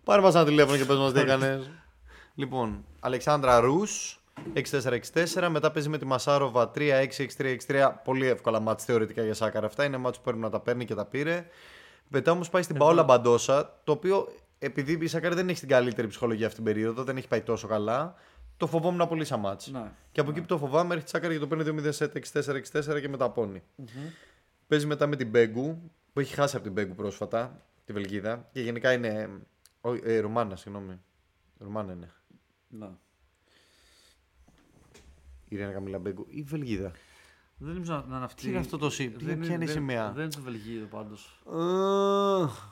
Πάρε 0.03 0.21
μας 0.21 0.35
ένα 0.35 0.45
τηλέφωνο 0.45 0.77
και 0.77 0.85
πες 0.85 0.97
μας 0.97 1.13
τι 1.13 1.19
έκανες. 1.19 1.69
λοιπόν, 2.35 2.85
Αλεξάνδρα 2.99 3.59
Ρούς, 3.59 4.22
6-4-6-4. 4.53 5.47
Μετά 5.49 5.71
παίζει 5.71 5.89
με 5.89 5.97
τη 5.97 6.05
Μασάροβα 6.05 6.71
3-6-6-3-6-3. 6.75 7.91
Πολύ 8.03 8.27
εύκολα 8.27 8.59
μάτς 8.59 8.83
θεωρητικά 8.83 9.23
για 9.23 9.33
Σάκαρα 9.33 9.65
αυτά. 9.65 9.83
Είναι 9.83 9.97
μάτς 9.97 10.17
που 10.17 10.23
πρέπει 10.23 10.39
να 10.39 10.49
τα 10.49 10.59
παίρνει 10.59 10.85
και 10.85 10.95
τα 10.95 11.05
πήρε. 11.05 11.45
Μετά 12.07 12.31
όμως 12.31 12.49
πάει 12.49 12.61
στην 12.61 12.77
Παόλα 12.77 13.03
Μπαντόσα, 13.03 13.79
το 13.83 13.91
οποίο 13.91 14.27
επειδή 14.59 14.97
η 15.01 15.07
Σάκαρη 15.07 15.35
δεν 15.35 15.49
έχει 15.49 15.59
την 15.59 15.69
καλύτερη 15.69 16.07
ψυχολογία 16.07 16.45
αυτή 16.45 16.63
την 16.63 16.73
περίοδο, 16.73 17.03
δεν 17.03 17.17
έχει 17.17 17.27
πάει 17.27 17.41
τόσο 17.41 17.67
καλά. 17.67 18.15
Το 18.57 18.67
φοβόμουν 18.67 19.07
πολύ 19.07 19.25
σαν 19.25 19.39
μάτς. 19.39 19.67
Ναι. 19.67 19.91
Και 20.11 20.19
από 20.19 20.29
εκεί 20.29 20.39
που 20.39 20.45
το 20.45 20.57
φοβάμαι 20.57 20.93
έρχεται 20.93 21.09
η 21.09 21.11
Σάκαρη 21.13 21.33
και 21.33 21.39
το 21.39 21.47
παίρνει 21.47 21.81
2-0 21.85 21.87
σετ 21.89 22.17
6-4-6-4 22.33 23.01
και 23.01 23.09
μεταπώνει. 23.09 23.63
Παίζει 24.67 24.85
μετά 24.85 25.07
με 25.07 25.15
την 25.15 25.29
Μπέγκου, 25.29 25.91
που 26.13 26.19
έχει 26.19 26.33
χάσει 26.33 26.55
από 26.55 26.63
την 26.63 26.73
Μπέγκου 26.73 26.95
πρόσφατα, 26.95 27.61
τη 27.85 27.93
Βελγίδα. 27.93 28.49
Και 28.51 28.61
γενικά 28.61 28.93
είναι. 28.93 29.29
Ο, 29.81 29.93
ε, 29.93 30.19
Ρουμάνα, 30.19 30.55
συγγνώμη. 30.55 30.99
Ρουμάνα 31.57 31.93
είναι. 31.93 32.11
Ναι. 32.67 32.89
Η 35.53 35.57
Ρένα 35.57 35.71
Καμίλα 35.71 35.99
Μπέγκου 35.99 36.25
ή 36.29 36.41
Βελγίδα; 36.41 36.91
Δεν 37.57 37.73
νομίζω 37.73 38.05
να 38.07 38.15
είναι 38.15 38.25
αυτή. 38.25 38.41
Τι 38.41 38.49
είναι 38.49 38.57
αυτό 38.57 38.77
το 38.77 38.89
σι- 38.89 39.17
τι- 39.17 39.25
Δεν 39.25 39.39
ποια 39.39 39.53
είναι 39.53 39.63
η 39.63 39.67
δεν- 39.67 39.75
σημαία; 39.75 40.11
Δεν 40.11 40.23
είναι 40.23 40.33
το 40.33 40.41
Βελγίδο 40.41 40.85
πάντως. 40.85 41.41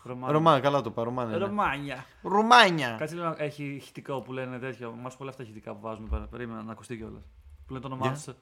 Ρωμάνα. 0.03 0.32
Ρωμάνα, 0.32 0.59
καλά 0.59 0.82
το 0.82 0.89
είπα. 0.89 1.03
Ρωμάνα. 1.03 1.36
είναι. 1.36 1.45
Ρωμάνια. 1.45 2.05
Ρουμάνια. 2.21 2.95
Κάτσε 2.99 3.15
λίγο 3.15 3.27
να 3.27 3.36
έχει 3.38 3.63
ηχητικό 3.63 4.21
που 4.21 4.32
λένε 4.34 4.59
τέτοιο. 4.59 4.91
Μας 4.91 5.17
πολλά 5.17 5.29
αυτά 5.29 5.43
ηχητικά 5.43 5.73
που 5.73 5.79
βάζουμε 5.82 6.07
πέρα. 6.09 6.27
Περίμενα 6.27 6.63
να 6.63 6.71
ακουστεί 6.71 6.97
κιόλας. 6.97 7.23
Που 7.65 7.73
λένε 7.73 7.82
το 7.88 7.93
όνομά 7.93 8.07
Για. 8.07 8.15
σου. 8.15 8.36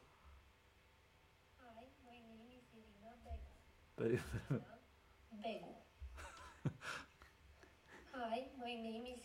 Hi, 1.60 1.84
my 2.06 2.18
name 2.38 2.52
is 2.58 2.68
Irina 2.78 3.12
Begu. 3.26 3.52
Περίμενα. 3.96 4.78
Begu. 5.42 5.72
Hi, 8.14 8.40
my 8.64 8.74
name 8.86 9.06
is 9.14 9.22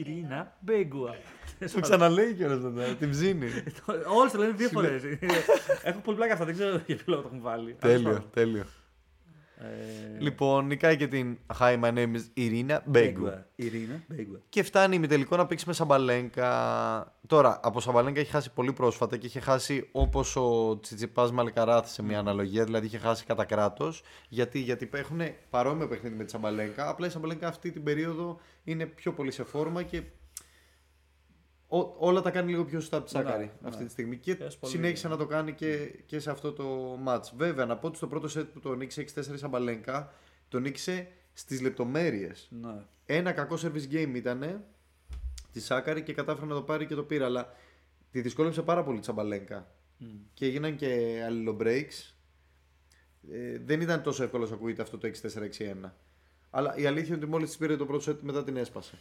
Irina 0.00 0.40
Begu. 0.66 1.04
Ειρήνα 1.58 1.66
Μπέγκουα. 1.66 1.72
Το 1.74 1.80
ξαναλέει 1.80 2.34
κιόλας 2.34 2.58
μετά. 2.60 2.94
Την 2.94 3.10
ψήνει. 3.10 3.46
Όλοι 4.18 4.30
το 4.30 4.38
λένε 4.38 4.52
δύο 4.52 4.68
φορές. 4.68 5.02
Έχω 5.82 6.00
πολύ 6.00 6.16
πλάκα 6.16 6.32
αυτά, 6.32 6.44
δεν 6.44 6.54
ξέρω 6.54 6.80
για 6.86 6.96
ποιο 6.96 7.04
λόγο 7.06 7.22
το 7.22 7.28
έχουν 7.28 7.40
βάλει. 7.42 7.74
τέλειο, 7.74 8.24
τέλειο. 8.32 8.64
Ε, 9.60 10.18
Λοιπόν, 10.18 10.66
νικάει 10.66 10.96
και 10.96 11.06
την 11.06 11.38
Hi, 11.58 11.80
my 11.80 11.92
name 11.92 12.14
is 12.14 12.22
Irina 12.36 12.78
Μπέγκου. 12.84 13.32
Ειρήνα 13.54 14.02
Μπέγκουα. 14.08 14.40
Και 14.48 14.62
φτάνει 14.62 14.96
η 14.96 15.06
τελικό 15.06 15.36
να 15.36 15.46
παίξει 15.46 15.64
με 15.66 15.72
Σαμπαλένκα. 15.72 17.16
Τώρα, 17.26 17.60
από 17.62 17.80
Σαμπαλένκα 17.80 18.20
έχει 18.20 18.30
χάσει 18.30 18.52
πολύ 18.52 18.72
πρόσφατα 18.72 19.16
και 19.16 19.26
είχε 19.26 19.40
χάσει 19.40 19.88
όπως 19.92 20.36
ο 20.36 20.78
Τσιτσιπάς 20.80 21.32
Μαλκαράθ 21.32 21.88
σε 21.90 22.02
μια 22.02 22.18
αναλογία, 22.18 22.64
δηλαδή 22.64 22.86
είχε 22.86 22.98
χάσει 22.98 23.24
κατά 23.24 23.44
κράτος. 23.44 24.02
Γιατί, 24.28 24.58
γιατί 24.58 24.88
έχουν 24.92 25.20
παρόμοιο 25.50 25.88
παιχνίδι 25.88 26.16
με 26.16 26.24
τη 26.24 26.30
Σαμπαλένκα. 26.30 26.88
Απλά 26.88 27.06
η 27.06 27.10
Σαμπαλένκα 27.10 27.48
αυτή 27.48 27.70
την 27.70 27.82
περίοδο 27.82 28.40
είναι 28.64 28.86
πιο 28.86 29.12
πολύ 29.12 29.30
σε 29.30 29.44
φόρμα 29.44 29.82
και 29.82 30.02
ό- 31.68 31.94
όλα 31.98 32.20
τα 32.20 32.30
κάνει 32.30 32.50
λίγο 32.50 32.64
πιο 32.64 32.80
σωστά 32.80 32.96
από 32.96 33.04
τη 33.06 33.10
Σάκαρη 33.10 33.44
Ναι, 33.44 33.68
αυτή 33.68 33.80
ναι. 33.80 33.86
τη 33.86 33.92
στιγμή. 33.92 34.16
Και 34.16 34.34
Πες 34.36 34.56
πολύ. 34.56 34.72
συνέχισε 34.72 35.08
να 35.08 35.16
το 35.16 35.26
κάνει 35.26 35.52
και, 35.52 35.76
και 36.06 36.18
σε 36.20 36.30
αυτό 36.30 36.52
το 36.52 36.98
match. 37.06 37.30
Βέβαια, 37.36 37.66
να 37.66 37.76
πω 37.76 37.86
ότι 37.86 37.96
στο 37.96 38.06
πρώτο 38.06 38.40
set 38.40 38.46
που 38.52 38.60
το 38.60 38.74
νίκησε 38.74 39.00
6-4 39.14 39.34
η 39.34 39.36
Σαμπαλένκα, 39.36 40.12
το 40.48 40.58
νίκησε 40.58 41.08
στις 41.32 41.60
λεπτομέρειες. 41.60 42.48
Ναι. 42.50 42.74
Ένα 43.06 43.32
κακό 43.32 43.56
service 43.62 43.92
game 43.94 44.12
ήταν 44.14 44.64
τη 45.52 45.60
Σάκαρη 45.60 46.02
και 46.02 46.12
κατάφερε 46.12 46.46
να 46.46 46.54
το 46.54 46.62
πάρει 46.62 46.86
και 46.86 46.94
το 46.94 47.02
πήρε. 47.02 47.24
Αλλά 47.24 47.52
τη 48.10 48.20
δυσκόλεψε 48.20 48.62
πάρα 48.62 48.84
πολύ 48.84 48.98
τη 48.98 49.04
Σαμπαλένκα. 49.04 49.70
Και 50.34 50.46
έγιναν 50.46 50.76
και 50.76 51.22
αλληλομπρέaks. 51.26 52.12
Ε, 53.32 53.58
δεν 53.64 53.80
ήταν 53.80 54.02
τόσο 54.02 54.22
εύκολο 54.22 54.44
όσο 54.44 54.54
ακούγεται 54.54 54.82
αυτό 54.82 54.98
το 54.98 55.08
6-4-6-1. 55.08 55.90
Αλλά 56.50 56.76
η 56.76 56.86
αλήθεια 56.86 57.06
είναι 57.06 57.16
ότι 57.16 57.26
μόλις 57.26 57.48
της 57.48 57.58
πήρε 57.58 57.76
το 57.76 57.86
πρώτο 57.86 58.12
set 58.12 58.16
μετά 58.20 58.44
την 58.44 58.56
έσπασε. 58.56 58.98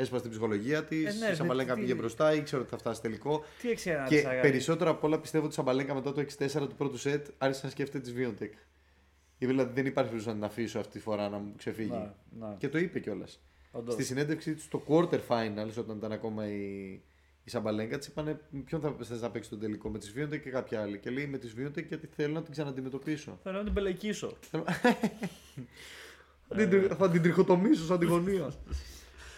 Έσπασε 0.00 0.22
την 0.22 0.30
ψυχολογία 0.30 0.84
της. 0.84 1.14
Ε, 1.22 1.24
ναι, 1.26 1.32
η 1.32 1.34
Σαμπαλένκα 1.34 1.74
τι- 1.74 1.80
πήγε 1.80 1.94
μπροστά, 1.94 2.34
ήξερε 2.34 2.62
ότι 2.62 2.70
θα 2.70 2.78
φτάσει 2.78 3.00
τελικό. 3.00 3.44
Τι 3.60 3.70
έξι 3.70 3.90
ένα 3.90 4.06
Και 4.08 4.38
περισσότερο 4.42 4.90
απ' 4.90 5.04
όλα 5.04 5.18
πιστεύω 5.20 5.44
ότι 5.44 5.52
η 5.52 5.56
Σαμπαλένκα 5.56 5.94
μετά 5.94 6.12
το 6.12 6.20
6-4 6.20 6.68
του 6.68 6.74
πρώτου 6.76 6.98
set 7.02 7.22
άρχισε 7.38 7.60
να 7.64 7.70
σκέφτεται 7.70 8.04
τη 8.04 8.12
Βίοντεκ. 8.12 8.52
Είπε 9.38 9.50
δηλαδή 9.52 9.72
δεν 9.74 9.86
υπάρχει 9.86 10.10
περίπτωση 10.10 10.26
να 10.26 10.34
την 10.34 10.44
αφήσω 10.52 10.78
αυτή 10.78 10.92
τη 10.92 10.98
φορά 10.98 11.28
να 11.28 11.38
μου 11.38 11.52
ξεφύγει. 11.56 11.90
Ναι, 11.90 12.46
ναι. 12.46 12.54
Και 12.58 12.68
το 12.68 12.78
είπε 12.78 12.98
κιόλας. 13.00 13.40
Όντως. 13.70 13.94
Στη 13.94 14.04
συνέντευξή 14.04 14.54
του 14.54 14.60
στο 14.60 14.82
quarter 14.88 15.20
finals, 15.28 15.74
όταν 15.78 15.96
ήταν 15.96 16.12
ακόμα 16.12 16.46
η, 16.48 16.90
η 17.44 17.50
Σαμπαλέγκα, 17.50 17.98
της 17.98 18.06
είπανε 18.06 18.40
ποιον 18.64 18.80
θα 18.80 18.94
θες 19.02 19.20
να 19.20 19.30
παίξει 19.30 19.50
τον 19.50 19.60
τελικό, 19.60 19.88
με 19.88 19.98
τη 19.98 20.10
Βίοντε 20.10 20.36
και 20.38 20.50
κάποια 20.50 20.80
άλλη. 20.82 20.98
Και 20.98 21.10
λέει 21.10 21.26
με 21.26 21.38
τη 21.38 21.46
Βίοντε 21.46 21.80
γιατί 21.80 22.08
θέλω 22.16 22.32
να 22.32 22.42
την 22.42 22.52
ξαναντιμετωπίσω. 22.52 23.38
Θέλω 23.42 23.58
να 23.58 23.64
την 23.64 23.72
πελεκίσω. 23.72 24.36
θα, 26.48 26.56
την, 26.56 26.70
τρι- 26.70 26.92
θα 26.92 27.10
την 27.10 27.22
τριχοτομήσω 27.22 27.84
σαν 27.84 27.98
τη 27.98 28.06
γωνία. 28.06 28.50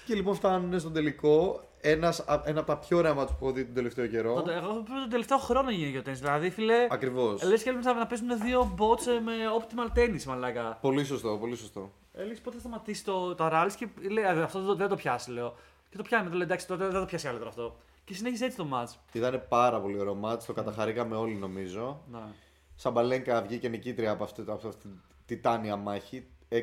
Και 0.07 0.15
λοιπόν 0.15 0.35
φτάνουν 0.35 0.81
στον 0.81 0.93
τελικό. 0.93 1.67
Ένας, 1.81 2.21
α- 2.21 2.43
ένα 2.45 2.59
από 2.61 2.69
τα 2.69 2.79
πιο 2.79 2.97
ωραία 2.99 3.15
μάτς 3.15 3.31
που 3.33 3.45
έχω 3.45 3.53
δει 3.53 3.65
τον 3.65 3.75
τελευταίο 3.75 4.07
καιρό. 4.07 4.35
Τότε, 4.35 4.55
εγώ 4.55 4.73
πρέπει 4.73 5.01
τον 5.01 5.09
τελευταίο 5.11 5.39
χρόνο 5.39 5.71
γίνει 5.71 5.91
για 5.91 6.03
τέννη. 6.03 6.19
Δηλαδή, 6.19 6.51
φίλε. 6.51 6.87
Ακριβώς. 6.91 7.43
Λες 7.43 7.63
και 7.63 7.69
έλειπε 7.69 7.93
να 7.93 8.07
παίζουν 8.07 8.41
δύο 8.41 8.75
bots 8.79 9.07
ε, 9.07 9.21
με 9.21 9.33
optimal 9.61 9.99
tennis, 9.99 10.23
μαλάκα. 10.25 10.79
Πολύ 10.81 11.05
σωστό, 11.05 11.37
πολύ 11.41 11.57
σωστό. 11.57 11.93
Ε, 12.13 12.25
λες, 12.25 12.41
πότε 12.41 12.57
θα 12.57 12.61
σταματήσει 12.61 13.05
το, 13.05 13.35
το 13.35 13.49
rallies 13.53 13.73
και 13.77 13.89
λέει 14.11 14.25
«Α, 14.25 14.45
αυτό 14.45 14.63
δεν, 14.63 14.77
δεν 14.77 14.89
το 14.89 14.97
πιάσει, 14.97 15.31
λέω. 15.31 15.55
Και 15.91 15.97
το 15.97 16.03
πιάνει, 16.03 16.29
το 16.29 16.35
λέει 16.35 16.43
εντάξει, 16.43 16.67
τότε 16.67 16.85
δεν 16.89 17.01
το 17.01 17.07
πιάσει 17.07 17.29
άλλο 17.29 17.39
τώρα 17.39 17.51
αυτό. 17.51 17.77
Και 18.05 18.15
συνέχισε 18.15 18.45
έτσι 18.45 18.57
το 18.57 18.67
match. 18.73 18.95
Ήταν 19.13 19.45
πάρα 19.49 19.81
πολύ 19.81 19.99
ωραίο 20.01 20.15
μάτς, 20.15 20.45
το 20.45 20.53
καταχαρήκαμε 20.53 21.17
όλοι 21.17 21.35
νομίζω. 21.35 22.03
Να. 22.11 22.35
Σαμπαλένκα 22.77 23.43
βγήκε 23.43 23.69
νικήτρια 23.69 24.11
από 24.11 24.25
αυτή, 24.25 24.41
από 24.41 24.69
αυτή 24.69 24.89
τη 24.89 24.95
τιτάνια 25.27 25.77
μάχη. 25.77 26.27
6-3-3, 26.49 26.59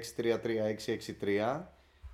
6-6-3. 1.55 1.61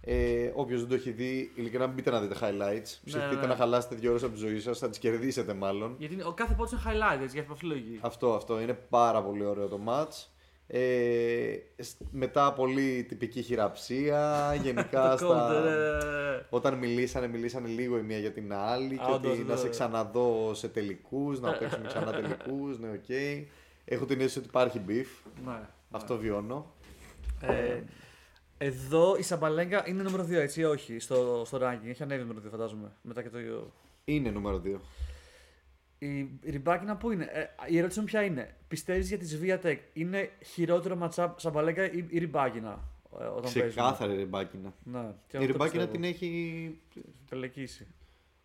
Ε, 0.08 0.52
Όποιος 0.54 0.80
δεν 0.80 0.90
το 0.90 0.96
έχει 0.96 1.12
δει, 1.12 1.52
ειλικρινά 1.56 1.88
μπείτε 1.88 2.12
να 2.12 2.22
δείτε 2.22 2.36
highlights. 2.42 3.00
Ψηφτείτε 3.06 3.36
ναι. 3.42 3.46
να 3.48 3.56
χαλάσετε 3.56 3.96
δύο 3.96 4.10
ώρες 4.10 4.24
από 4.24 4.34
τη 4.34 4.40
ζωή 4.40 4.60
σας, 4.60 4.80
θα 4.80 4.90
τις 4.90 4.98
κερδίσετε 5.00 5.54
μάλλον. 5.54 5.96
Γιατί 5.98 6.22
ο 6.22 6.32
κάθε 6.34 6.56
bot 6.60 6.72
είναι 6.72 6.82
highlight, 6.86 7.22
έτσι, 7.22 7.40
για 7.40 7.42
αυτή 7.50 7.60
τη 7.60 7.66
λογική. 7.66 8.00
Αυτό, 8.02 8.34
αυτό. 8.34 8.62
Είναι 8.62 8.74
πάρα 8.74 9.24
πολύ 9.24 9.46
ωραίο 9.46 9.68
το 9.68 9.80
match. 9.88 10.26
Ε, 10.68 11.56
σ- 11.78 11.98
μετά 12.12 12.54
πολύ 12.54 13.06
τυπική 13.08 13.42
χειραψία. 13.42 14.42
Γενικά 14.64 15.16
Το 15.20 15.28
counter, 15.30 15.62
στα... 15.62 15.70
ε, 15.70 16.46
Όταν 16.50 16.74
μιλήσανε, 16.78 17.28
μιλήσανε 17.28 17.68
λίγο 17.68 17.98
η 17.98 18.02
μία 18.02 18.18
για 18.18 18.32
την 18.32 18.54
άλλη. 18.54 18.94
Α, 18.96 19.06
και 19.06 19.12
ότι 19.12 19.28
όντως, 19.28 19.46
να 19.46 19.56
σε 19.56 19.64
ναι. 19.64 19.70
ξαναδώ 19.70 20.54
σε 20.54 20.68
τελικούς, 20.68 21.40
να 21.40 21.52
παίξουμε 21.52 21.88
ξανά 21.88 22.12
τελικούς. 22.22 22.80
Ναι, 22.80 22.88
οκ. 22.90 23.10
Έχω 23.86 24.06
την 24.06 24.18
αίσθηση 24.18 24.38
ότι 24.40 24.48
υπάρχει 24.48 24.82
beef. 24.88 25.30
ναι. 25.46 25.60
Αυτό 25.92 26.18
βιώνω. 26.18 26.74
Ε, 28.66 28.68
εδώ 28.68 29.16
η 29.18 29.22
Σαμπαλένκα 29.22 29.88
είναι 29.88 30.04
νούμερο 30.04 30.24
2, 30.24 30.30
έτσι 30.32 30.60
ή 30.62 30.64
όχι, 30.64 31.00
στο, 31.00 31.44
στο 31.46 31.58
ranking. 31.62 31.88
Έχει 31.88 32.04
ανέβει 32.04 32.22
νούμερο 32.22 32.40
2, 32.48 32.50
φαντάζομαι. 32.52 32.92
Μετά 33.02 33.22
και 33.22 33.30
το. 33.30 33.38
Είναι 34.06 34.30
νούμερο 34.30 34.62
2. 34.66 34.80
Η, 36.00 36.18
η 36.18 36.30
Ριμπάκινα 36.50 36.96
πού 36.98 37.12
είναι; 37.12 37.24
Ε, 37.32 37.46
η 37.68 37.78
ερώτηση 37.78 38.00
μου 38.00 38.06
ποια 38.06 38.24
είναι; 38.24 38.56
Πιστεύεις 38.68 39.08
για 39.08 39.18
τη 39.18 39.26
Swiatek 39.42 39.78
είναι 39.94 40.30
χειρότερο 40.46 40.96
match-up 40.96 41.40
Σαμπαλένκα 41.40 41.92
ή 41.92 42.06
η 42.10 42.18
Ριμπάκινα 42.20 42.84
ε, 43.20 43.24
όταν 43.24 43.42
παίζουν. 43.44 43.62
Ξεκάθαρη 43.68 44.14
η 44.14 44.16
Ριμπάκινα. 44.16 44.74
Ναι, 44.84 45.00
και 45.28 45.38
Η 45.38 45.40
αυτό 45.40 45.52
Ριμπάκινα 45.52 45.88
πιστεύω. 45.88 45.92
την 45.92 46.04
έχει. 46.04 46.80
Τελεκίσει. 47.30 47.88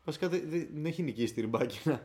Βασικά 0.05 0.29
δεν 0.29 0.43
δεν 0.73 0.87
έχει 0.87 1.03
νικήσει 1.03 1.35
τη 1.35 1.41
Ριμπάκινα. 1.41 2.03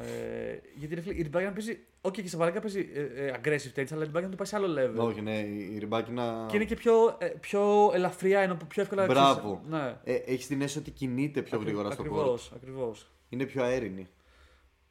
Ε, 0.00 0.60
γιατί 0.74 0.94
ρε 0.94 1.00
φίλε, 1.00 1.14
η 1.14 1.22
Ριμπάκινα 1.22 1.52
παίζει. 1.52 1.78
Οκ, 2.00 2.12
και 2.12 2.20
η 2.20 2.28
Σαμπαλένκα 2.28 2.60
παίζει 2.60 2.90
ε, 2.94 3.00
ε, 3.00 3.34
aggressive 3.36 3.78
tennis, 3.78 3.86
αλλά 3.92 4.02
η 4.02 4.04
Ριμπάκινα 4.04 4.30
το 4.30 4.36
πάει 4.36 4.46
σε 4.46 4.56
άλλο 4.56 4.66
level. 4.78 5.06
Όχι, 5.06 5.20
ναι, 5.20 5.38
η 5.38 5.74
η 5.74 5.78
Ριμπάκινα. 5.78 6.46
Και 6.50 6.56
είναι 6.56 6.64
και 6.64 6.74
πιο, 6.74 7.16
ε, 7.18 7.26
πιο 7.26 7.90
ελαφριά, 7.94 8.40
ενώ 8.40 8.56
πιο 8.68 8.82
εύκολα 8.82 9.06
Μπράβο. 9.06 9.62
Ναι. 9.68 9.96
Ε, 10.04 10.14
έχεις 10.14 10.46
την 10.46 10.60
αίσθηση 10.60 10.78
ότι 10.78 10.90
κινείται 10.90 11.42
πιο 11.42 11.58
γρήγορα 11.58 11.90
στο 11.90 12.02
κορτ. 12.02 12.18
Ακριβώς, 12.18 12.52
ακριβώς. 12.54 13.10
Είναι 13.28 13.44
πιο 13.44 13.62
αέρινη. 13.62 14.08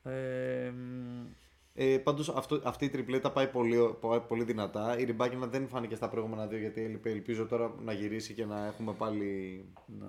Ε, 0.03 0.69
μ, 0.69 1.25
Ε, 1.73 1.97
Πάντως 1.97 2.29
αυτή 2.63 2.85
η 2.85 2.89
τριπλέτα 2.89 3.31
πάει 3.31 3.47
πολύ, 3.47 3.95
πάει 3.99 4.19
πολύ 4.19 4.43
δυνατά. 4.43 4.99
Η 4.99 5.03
Ριμπάκινα 5.03 5.47
δεν 5.47 5.67
φάνηκε 5.67 5.95
στα 5.95 6.09
προηγούμενα 6.09 6.47
δύο 6.47 6.59
γιατί 6.59 6.83
έλειπε. 6.83 7.09
Ελπίζω 7.09 7.45
τώρα 7.45 7.75
να 7.83 7.93
γυρίσει 7.93 8.33
και 8.33 8.45
να 8.45 8.65
έχουμε 8.65 8.93
πάλι 8.93 9.65
ναι. 9.85 10.07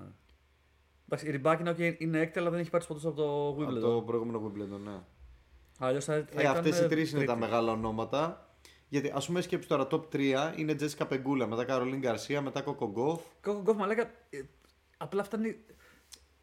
Εντάξει, 1.11 1.27
η 1.27 1.31
Ριμπάκινα 1.31 1.75
okay, 1.79 1.95
είναι 1.99 2.21
έκτη, 2.21 2.39
αλλά 2.39 2.51
δεν 2.51 2.61
έχει 2.61 2.71
πάρει 2.71 2.85
ποτέ 2.89 3.09
από 3.09 3.17
το 3.17 3.49
από 3.49 3.57
Wimbledon. 3.61 3.81
το 3.81 4.03
προηγούμενο 4.07 4.43
Wimbledon. 4.47 4.81
Ναι. 4.85 4.99
Αλλιώς 5.79 6.05
θα, 6.05 6.13
θα 6.13 6.41
Ε, 6.41 6.43
ήταν, 6.43 6.57
Αυτές 6.57 6.81
οι 6.81 6.87
τρεις 6.87 7.09
είναι 7.11 7.19
τρίτη. 7.19 7.27
τα 7.33 7.37
μεγάλα 7.39 7.73
ονόματα. 7.73 8.43
Γιατί 8.89 9.13
ας 9.15 9.27
πούμε 9.27 9.41
σκέψου 9.41 9.69
τώρα 9.69 9.87
top 9.91 10.01
3 10.13 10.53
είναι 10.57 10.75
Τζέσικα 10.75 11.07
Πεγκούλα, 11.07 11.47
μετά 11.47 11.65
Καρολίν 11.65 11.99
Γκαρσία, 12.01 12.41
μετά 12.41 12.61
Κόκο 12.61 12.85
Γκοφ. 12.85 13.21
Κόκο 13.43 13.61
Γκοφ, 13.61 13.77
μαλάκα. 13.77 14.03
ε, 14.31 14.41
Απλά 14.97 15.23
φτάνει. 15.25 15.57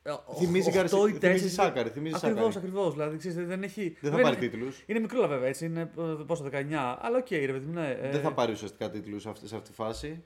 ε, 0.03 0.11
Θυμίζει 0.37 0.67
οχτώ 0.67 0.79
Γκαρσία- 0.79 0.97
ή 0.99 1.01
θυμίζει 1.01 1.19
τέσσερις- 1.19 1.53
Σάκκαρη, 1.53 1.89
θυμίζει 1.89 2.15
Ακριβώς, 2.15 2.37
Σάκκαρη. 2.53 2.57
ακριβώς. 2.57 2.93
Δηλαδή, 2.93 3.17
ξέρεις, 3.17 3.47
δεν 3.47 3.63
έχει. 3.63 3.81
Δεν 3.81 4.11
θα 4.11 4.17
βέβαια 4.17 4.23
πάρει 4.23 4.45
είναι- 4.45 4.47
τίτλους. 4.55 4.83
Είναι 4.85 4.99
μικρούλα 4.99 5.27
βέβαια, 5.27 5.47
έτσι. 5.47 5.65
Είναι 5.65 5.81
ε, 5.81 6.23
πόσο, 6.27 6.43
19. 6.43 6.97
Αλλά 7.01 7.17
οκ, 7.17 7.29
ρε 7.29 7.51
παιδί 7.51 7.65
μου, 7.65 7.73
ναι. 7.73 7.97
ε, 8.01 8.11
Δεν 8.11 8.21
θα 8.21 8.33
πάρει 8.33 8.51
ουσιαστικά 8.51 8.89
τίτλους 8.89 9.21
σε 9.21 9.29
αυτή, 9.29 9.47
σε 9.47 9.55
αυτή 9.55 9.69
τη 9.69 9.75
φάση. 9.75 10.23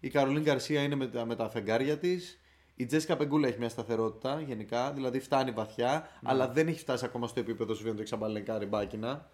Η 0.00 0.08
Καρολίν 0.10 0.42
Γκαρσία 0.42 0.82
είναι 0.82 0.94
με 0.94 1.06
τα, 1.06 1.26
με 1.26 1.36
τα 1.36 1.48
φεγγάρια 1.48 1.98
της. 1.98 2.40
Η 2.76 2.86
Τζέσικα 2.86 3.16
Πεγκούλα 3.16 3.48
έχει 3.48 3.58
μια 3.58 3.68
σταθερότητα 3.68 4.40
γενικά, 4.40 4.92
δηλαδή 4.92 5.20
φτάνει 5.20 5.50
βαθιά, 5.50 6.08
αλλά 6.22 6.48
δεν 6.48 6.68
έχει 6.68 6.78
φτάσει 6.78 7.04
ακόμα 7.04 7.26
στο 7.26 7.40
επίπεδο 7.40 7.74
σου 7.74 7.94
το 7.94 8.02
Ξαμπαλενκά 8.02 8.58
ριμπάκινα. 8.58 9.28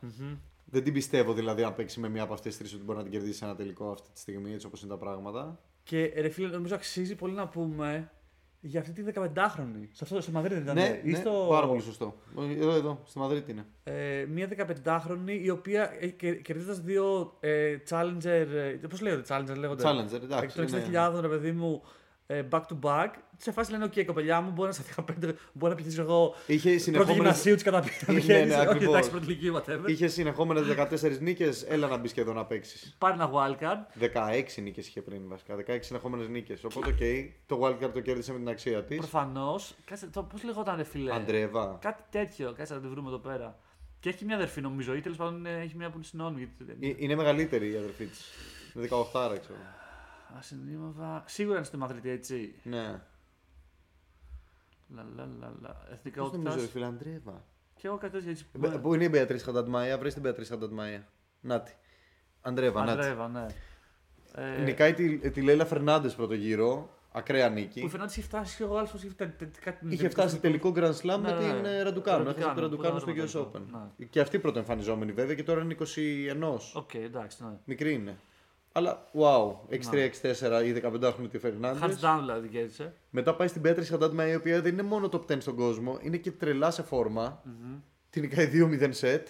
Δεν 0.70 0.84
την 0.84 0.92
πιστεύω 0.92 1.32
δηλαδή 1.32 1.62
αν 1.62 1.74
παίξει 1.74 2.00
με 2.00 2.08
μια 2.08 2.22
από 2.22 2.32
αυτές 2.32 2.50
τις 2.52 2.58
τρεις 2.58 2.74
ότι 2.74 2.84
μπορεί 2.84 2.98
να 2.98 3.04
την 3.04 3.12
κερδίσει 3.12 3.38
σε 3.38 3.44
ένα 3.44 3.54
τελικό 3.56 3.90
αυτή 3.90 4.08
τη 4.12 4.20
στιγμή, 4.20 4.52
έτσι 4.52 4.66
όπως 4.66 4.80
είναι 4.82 4.90
τα 4.90 4.96
πράγματα. 4.98 5.58
Και 5.82 6.12
ρε 6.16 6.28
φίλε, 6.28 6.48
νομίζω 6.48 6.74
αξίζει 6.74 7.14
πολύ 7.14 7.34
να 7.34 7.48
πούμε 7.48 8.10
για 8.60 8.80
αυτή 8.80 9.02
τη 9.02 9.12
15χρονη. 9.14 9.88
Σε 9.92 10.04
αυτό, 10.04 10.20
στο 10.20 10.30
Μαδρίτη 10.32 10.60
δεν 10.60 10.62
ήταν. 10.62 10.74
ναι, 10.74 11.00
ή 11.04 11.10
ναι, 11.10 11.16
στο... 11.18 11.46
πάρα 11.48 11.66
πολύ 11.66 11.80
σωστό. 11.82 12.14
Εδώ, 12.38 12.72
εδώ, 12.72 13.00
στη 13.04 13.18
Μαδρίτη 13.18 13.50
είναι. 13.50 13.66
Ε, 13.84 14.24
μια 14.28 14.48
15χρονη 14.84 15.38
η 15.42 15.50
οποία 15.50 15.90
ε, 16.00 16.06
κερδίζοντας 16.42 16.80
δύο 16.80 17.36
ε, 17.40 17.76
challenger. 17.90 18.24
Ε, 18.24 18.78
Πώς 18.88 19.00
λέγονται, 19.00 19.22
challenger 19.28 19.56
λέγονται; 19.56 19.84
Challenger, 19.86 20.22
εντάξει, 20.22 20.56
Των 20.56 20.66
είναι- 20.68 21.10
60.000 21.16 21.20
ρε 21.20 21.28
παιδί 21.28 21.52
μου 21.52 21.82
ε, 21.84 21.88
back 22.50 22.60
to 22.60 22.78
back. 22.82 23.08
Σε 23.36 23.52
φάση 23.52 23.70
λένε: 23.70 23.84
OK, 23.84 24.04
κοπελιά 24.04 24.40
μου, 24.40 24.50
μπορεί 24.50 24.68
να 24.68 24.74
σε 24.74 24.82
15, 24.96 25.02
μπορεί 25.52 25.74
να 25.74 25.82
πιέσει 25.82 26.00
εγώ. 26.00 26.34
Είχε 26.46 26.68
Πρώτη 26.68 26.78
συνεχόμενες... 26.82 27.14
γυμνασίου 27.16 27.54
της 27.54 27.62
καταπίεση. 27.62 28.04
Ναι, 28.26 28.38
ναι, 28.38 28.54
Όχι, 28.54 28.54
ακριβώς. 28.54 28.88
εντάξει, 28.88 29.10
πρώτη 29.10 29.24
ηλικία, 29.24 29.52
whatever. 29.52 29.88
Είχε 29.88 30.06
συνεχόμενες 30.08 30.64
14 31.10 31.18
νίκες, 31.20 31.62
έλα 31.62 31.86
να 31.88 31.96
μπεις 31.96 32.12
και 32.12 32.20
εδώ 32.20 32.32
να 32.32 32.44
παίξεις. 32.44 32.94
Πάρει 32.98 33.14
ένα 33.14 33.30
wildcard. 33.32 34.00
16 34.00 34.62
νίκες 34.62 34.86
είχε 34.88 35.02
πριν 35.02 35.22
βασικά. 35.28 35.54
16 35.56 35.78
συνεχόμενες 35.80 36.28
νίκες. 36.28 36.64
Οπότε, 36.64 36.88
οκ, 36.88 36.98
το 37.46 37.60
wildcard 37.66 37.90
το 37.92 38.00
κέρδισε 38.00 38.32
με 38.32 38.38
την 38.38 38.48
αξία 38.48 38.84
της. 38.84 38.96
Προφανώς. 38.98 39.74
Πώς 40.28 40.42
λεγόταν, 40.44 40.76
ρε 40.76 40.84
φίλε; 40.84 41.14
Αντρέβα. 41.14 41.78
Κάτι 41.80 42.02
τέτοιο. 42.10 42.52
Κάτσε 42.56 42.74
να 42.74 42.80
τη 42.80 42.88
βρούμε 42.88 43.08
εδώ 43.08 43.18
πέρα. 43.18 43.58
Και 44.00 44.08
έχει 44.08 44.24
μια 44.24 44.34
αδερφή 44.34 44.60
νομίζω, 44.60 44.94
ή 44.94 45.00
τέλος 45.00 45.16
πάντων 45.16 45.46
ε, 45.46 45.60
έχει 45.60 45.76
μια 45.76 45.86
που 45.88 45.94
είναι 45.96 46.04
συνώνυμη. 46.04 46.38
γιατί 46.58 46.72
δεν- 46.72 46.90
Ε, 46.90 46.94
Είναι 47.04 47.14
μεγαλύτερη 47.16 47.72
η 47.72 47.76
αδερφή 47.76 48.04
της. 48.04 48.24
Είναι 48.74 48.86
18 48.90 49.38
ξέρω. 49.40 49.58
Ασυνήμαβα. 50.36 51.24
Σίγουρα 51.26 51.56
είναι 51.56 51.64
στη 51.66 51.76
Μαδρίτη, 51.76 52.08
έτσι. 52.10 52.54
Ναι. 52.62 53.00
Λα, 54.94 55.02
λα, 55.16 55.28
λα, 55.40 55.52
λα. 55.60 55.68
Πώς 55.68 55.92
Εθνικότητα. 55.92 56.36
νομίζω, 56.36 56.60
ρε 56.60 56.66
φίλε, 56.66 56.86
Αντρέβα. 56.86 57.44
Και 57.74 57.86
εγώ 57.86 57.96
κάτι 57.96 58.12
τέτοιο 58.12 58.30
έτσι. 58.30 58.46
που- 58.52 58.66
Ε, 58.66 58.68
Πού 58.68 58.94
είναι 58.94 59.04
η 59.04 59.08
Μπεατρή 59.10 59.38
Χανταντμάια, 59.38 59.98
βρει 59.98 60.12
την 60.12 60.22
Μπεατρή 60.22 60.44
Χανταντμάια. 60.44 61.06
Νάτι. 61.40 61.72
Αντρέβα, 62.40 62.84
νάτι. 62.84 63.00
Αντρέβα, 63.00 63.28
ναι. 63.28 63.46
Ε, 64.34 64.62
Νικάει 64.62 64.94
τη, 64.94 65.30
τη 65.30 65.40
Λέιλα 65.42 65.64
Φερνάντες 65.64 66.14
πρώτο 66.14 66.34
γύρο. 66.34 66.92
Ακραία 67.12 67.48
Που 67.48 67.54
νίκη. 67.54 67.80
η 67.80 67.88
Φερνάνδη 67.88 68.12
είχε 68.18 68.22
φτάσει 68.28 68.56
και 68.56 68.62
εγώ 68.62 68.76
άλλο 68.76 68.88
είχε 68.94 69.08
φτάσει. 69.08 69.30
τε- 69.30 69.38
τε- 69.52 69.58
κάτι- 69.64 69.86
Είχε 69.88 70.08
φτάσει 70.08 70.38
τελικό 70.38 70.72
Grand 70.76 70.94
Slam 70.94 71.02
Ναι, 71.04 71.16
με 71.18 71.32
ναι. 71.32 71.38
την 71.38 71.64
ε, 71.64 71.82
Ραντουκάνου. 71.82 72.24
Ραντουκάνου, 72.24 72.28
Έχασε 72.28 72.34
την 72.44 72.54
που 72.54 72.60
Ραντουκάνου 72.60 72.98
στο 72.98 73.10
ήταν 73.10 73.24
US 73.26 73.32
ραντεβού. 73.32 73.50
Open. 73.76 73.90
Ναι. 73.98 74.06
Και 74.06 74.20
αυτή 74.20 74.38
πρωτοεμφανιζόμενη 74.38 75.12
βέβαια 75.12 75.34
και 75.34 75.42
τώρα 75.42 75.60
είναι 75.60 75.72
21. 75.72 76.58
Οκ, 76.74 76.94
εντάξει, 76.94 77.44
ναι. 77.44 77.50
Μικρή 77.64 77.92
είναι. 77.92 78.18
Αλλά 78.72 79.04
wow, 79.14 79.52
6-3-6-4 79.70 80.64
η 80.64 80.82
15χρονη 80.82 81.30
τη 81.30 81.38
Φερνάντεζ. 81.38 81.86
Hands 81.86 82.04
down 82.04 82.18
δηλαδή 82.20 82.48
κέρδισε. 82.48 82.94
Μετά 83.10 83.34
πάει 83.34 83.48
στην 83.48 83.62
Μπεατρίζ 83.62 83.84
Χαντάντ 83.84 84.14
Μάια 84.14 84.28
η 84.28 84.34
οποία 84.34 84.60
δεν 84.62 84.72
είναι 84.72 84.82
μόνο 84.82 85.08
top 85.12 85.32
10 85.32 85.36
στον 85.40 85.54
κόσμο, 85.56 85.98
είναι 86.02 86.16
και 86.16 86.30
τρελά 86.30 86.70
σε 86.70 86.82
φόρμα. 86.82 87.42
Την 88.10 88.22
νικάει 88.22 88.50
2-0 88.80 88.88
σετ. 88.90 89.28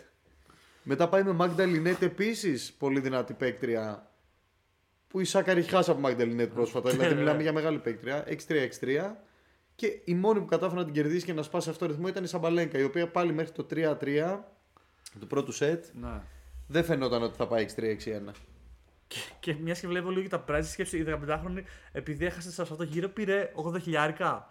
Μετά 0.82 1.08
πάει 1.08 1.22
με 1.22 1.32
Μάγδα 1.32 1.64
Λινέτ 1.66 2.02
επίσης 2.02 2.72
πολύ 2.72 3.00
δυνατή 3.00 3.32
παίκτρια. 3.34 4.10
Που 5.08 5.20
η 5.20 5.24
Σάκκαρη 5.24 5.60
έχει 5.60 5.70
χάσει 5.70 5.90
από 5.90 6.00
Μάγδα 6.00 6.24
Λινέτ 6.24 6.52
πρόσφατα. 6.52 6.90
δηλαδή 6.90 7.14
μιλάμε 7.14 7.42
για 7.42 7.52
μεγάλη 7.52 7.78
παίκτρια. 7.78 8.24
6-3-6-3. 8.48 9.14
Και 9.74 10.00
η 10.04 10.14
μόνη 10.14 10.38
που 10.38 10.44
κατάφερε 10.44 10.78
να 10.80 10.84
την 10.84 10.94
κερδίσει 10.94 11.24
και 11.24 11.32
να 11.32 11.42
σπάσει 11.42 11.70
αυτό 11.70 11.86
το 11.86 11.90
ρυθμό 11.92 12.08
ήταν 12.08 12.24
η 12.24 12.26
Σαμπαλένκα, 12.26 12.78
η 12.78 12.84
οποία 12.84 13.08
πάλι 13.10 13.32
μέχρι 13.32 13.52
το 13.52 13.66
3-3 13.70 14.38
του 15.20 15.26
πρώτου 15.26 15.52
σετ 15.52 15.84
Ναι. 16.00 16.20
δεν 16.66 16.84
φαινόταν 16.84 17.22
ότι 17.22 17.36
θα 17.36 17.46
πάει 17.46 17.66
6-3-6-1. 17.76 18.30
Και, 19.08 19.18
και 19.40 19.54
μιας 19.60 19.80
και 19.80 19.86
βλέπω 19.86 20.10
λίγο 20.10 20.22
και 20.22 20.28
τα 20.28 20.38
πράζει, 20.40 20.70
σκέψη 20.70 20.98
η 20.98 21.04
15χρονη, 21.08 21.62
επειδή 21.92 22.24
έχασε 22.26 22.50
σε 22.52 22.62
αυτό 22.62 22.76
το 22.76 22.82
γύρο, 22.82 23.08
πήρε 23.08 23.52
80 23.66 23.80
χιλιάρικα. 23.80 24.48